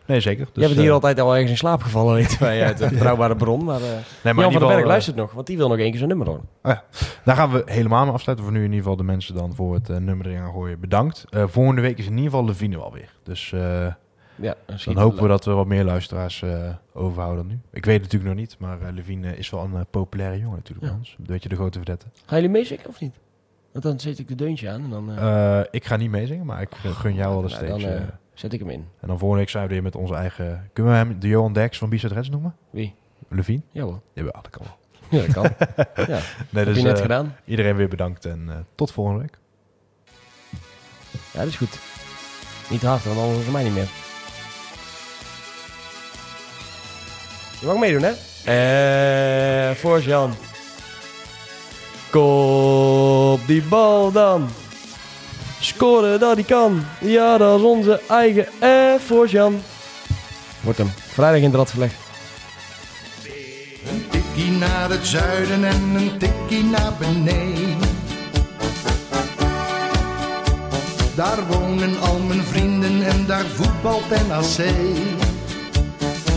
Nee, 0.05 0.19
zeker. 0.19 0.47
Dus, 0.53 0.65
bent 0.65 0.77
hier 0.79 0.87
eh, 0.87 0.93
altijd 0.93 1.19
al 1.19 1.31
ergens 1.33 1.51
in 1.51 1.57
slaap 1.57 1.81
gevallen, 1.83 2.13
weten 2.15 2.39
wij 2.39 2.63
uit 2.63 2.79
een 2.81 2.89
betrouwbare 2.89 3.35
bron. 3.35 3.63
Maar, 3.63 3.75
eh 3.75 3.81
nee, 4.23 4.33
maar 4.33 4.43
Jan 4.43 4.51
van 4.51 4.61
den 4.61 4.69
Berg 4.69 4.85
luistert 4.85 5.15
nog, 5.15 5.31
want 5.31 5.47
die 5.47 5.57
wil 5.57 5.67
nog 5.67 5.77
één 5.77 5.89
keer 5.89 5.97
zijn 5.97 6.09
nummer 6.09 6.27
horen. 6.27 6.43
Daar 7.23 7.35
gaan 7.35 7.51
we 7.51 7.61
helemaal 7.65 8.03
mee 8.05 8.13
afsluiten. 8.13 8.45
Voor 8.47 8.53
nu 8.55 8.59
in 8.63 8.65
ieder 8.69 8.81
geval 8.81 8.95
de 8.97 9.03
mensen 9.03 9.35
dan 9.35 9.55
voor 9.55 9.73
het 9.73 9.87
nummer 9.87 10.27
erin 10.27 10.51
gooien. 10.53 10.79
Bedankt. 10.79 11.25
Eh, 11.29 11.43
volgende 11.47 11.81
week 11.81 11.97
is 11.97 12.05
in 12.05 12.11
ieder 12.11 12.25
geval 12.31 12.45
Levine 12.45 12.77
wel 12.77 12.93
weer. 12.93 13.13
Dus 13.23 13.51
eh, 13.53 13.85
Ja, 14.41 14.55
dan 14.85 14.97
hopen 14.97 15.21
we 15.21 15.27
dat 15.27 15.45
we 15.45 15.51
wat 15.51 15.67
meer 15.67 15.83
luisteraars 15.83 16.41
eh, 16.41 16.69
overhouden 16.93 17.37
dan 17.47 17.47
nu. 17.55 17.59
Ik 17.71 17.85
weet 17.85 17.93
het 18.01 18.03
natuurlijk 18.03 18.31
nog 18.31 18.39
niet, 18.39 18.55
maar 18.59 18.81
eh, 18.81 18.93
Levine 18.93 19.37
is 19.37 19.49
wel 19.49 19.63
een 19.63 19.75
eh, 19.75 19.81
populaire 19.89 20.37
jongen 20.39 20.55
natuurlijk 20.55 20.79
bij 20.79 20.89
Ja. 20.89 20.95
ons. 20.97 21.15
Weet 21.25 21.43
je, 21.43 21.49
de 21.49 21.55
grote 21.55 21.77
verdette. 21.77 22.05
Gaan 22.25 22.37
jullie 22.41 22.53
meezingen 22.53 22.87
of 22.87 22.99
niet? 22.99 23.15
Want 23.71 23.83
dan 23.83 23.99
zet 23.99 24.19
ik 24.19 24.27
de 24.27 24.35
deuntje 24.35 24.69
aan 24.69 24.83
en 24.83 24.89
dan, 24.89 25.09
ik 25.71 25.85
ga 25.85 25.95
niet 25.95 26.09
meezingen, 26.11 26.45
maar 26.45 26.61
ik 26.61 26.71
eh, 26.83 26.91
gun 26.91 27.13
jou 27.13 27.31
wel 27.33 27.41
de 27.41 27.47
nou, 27.55 27.79
stage. 27.79 27.95
dan 27.97 28.09
zet 28.33 28.53
ik 28.53 28.59
hem 28.59 28.69
in. 28.69 28.85
en 28.99 29.07
dan 29.07 29.17
volgende 29.17 29.37
week 29.37 29.49
zijn 29.49 29.67
we 29.67 29.73
weer 29.73 29.83
met 29.83 29.95
onze 29.95 30.13
eigen... 30.13 30.69
Kunnen 30.73 30.91
we 30.93 30.97
hem 30.97 31.19
de 31.19 31.27
Johan 31.27 31.53
Derks 31.53 31.77
van 31.77 31.89
Bizet 31.89 32.11
Reds 32.11 32.29
noemen? 32.29 32.55
Wie? 32.69 32.93
Levine? 33.29 33.61
Ja 33.71 33.83
hoor. 33.83 34.01
Jawel, 34.13 34.31
dat 34.41 34.49
kan 34.49 34.61
wel. 34.65 34.77
Ja, 35.19 35.25
dat 35.27 35.33
kan. 35.33 35.43
ja, 36.15 36.19
Nee, 36.49 36.63
heb 36.63 36.65
dus, 36.65 36.77
je 36.77 36.83
net 36.83 36.99
gedaan. 37.01 37.35
Iedereen 37.45 37.75
weer 37.75 37.89
bedankt 37.89 38.25
en 38.25 38.49
eh, 38.49 38.55
tot 38.75 38.91
volgende 38.91 39.19
week. 39.19 39.37
Ja, 41.33 41.39
dat 41.39 41.47
is 41.47 41.55
goed. 41.55 41.79
Niet 42.69 42.81
hard, 42.81 43.03
want 43.03 43.19
anders 43.19 43.39
is 43.45 43.51
mij 43.51 43.63
niet 43.63 43.73
meer. 43.73 43.89
Je 47.61 47.67
mag 47.67 47.77
meedoen, 47.77 48.03
hè? 48.03 48.11
Eh, 48.43 49.75
voor 49.75 50.01
Jan. 50.01 50.35
Kop 52.09 53.39
die 53.47 53.61
bal 53.61 54.11
dan. 54.11 54.49
Scoren 55.59 56.19
dat 56.19 56.33
hij 56.33 56.43
kan. 56.43 56.85
Ja, 56.99 57.37
dat 57.37 57.59
is 57.59 57.65
onze 57.65 58.01
eigen 58.07 58.47
Air 58.59 58.99
Force 58.99 59.33
Jan. 59.35 59.61
Wordt 60.61 60.77
hem. 60.77 60.91
Vrijdag 61.13 61.37
in 61.37 61.45
het 61.45 61.55
Radverleg. 61.55 61.91
Een 63.89 64.05
tikkie 64.09 64.51
naar 64.51 64.89
het 64.89 65.07
zuiden 65.07 65.63
en 65.63 65.95
een 65.95 66.17
tikkie 66.17 66.63
naar 66.63 66.93
beneden. 66.99 67.77
Daar 71.15 71.47
wonen 71.47 71.99
al 71.99 72.19
mijn 72.19 72.43
vrienden 72.43 73.03
en 73.03 73.25
daar 73.25 73.45
voetbalt 73.45 74.27
NAC. 74.27 74.65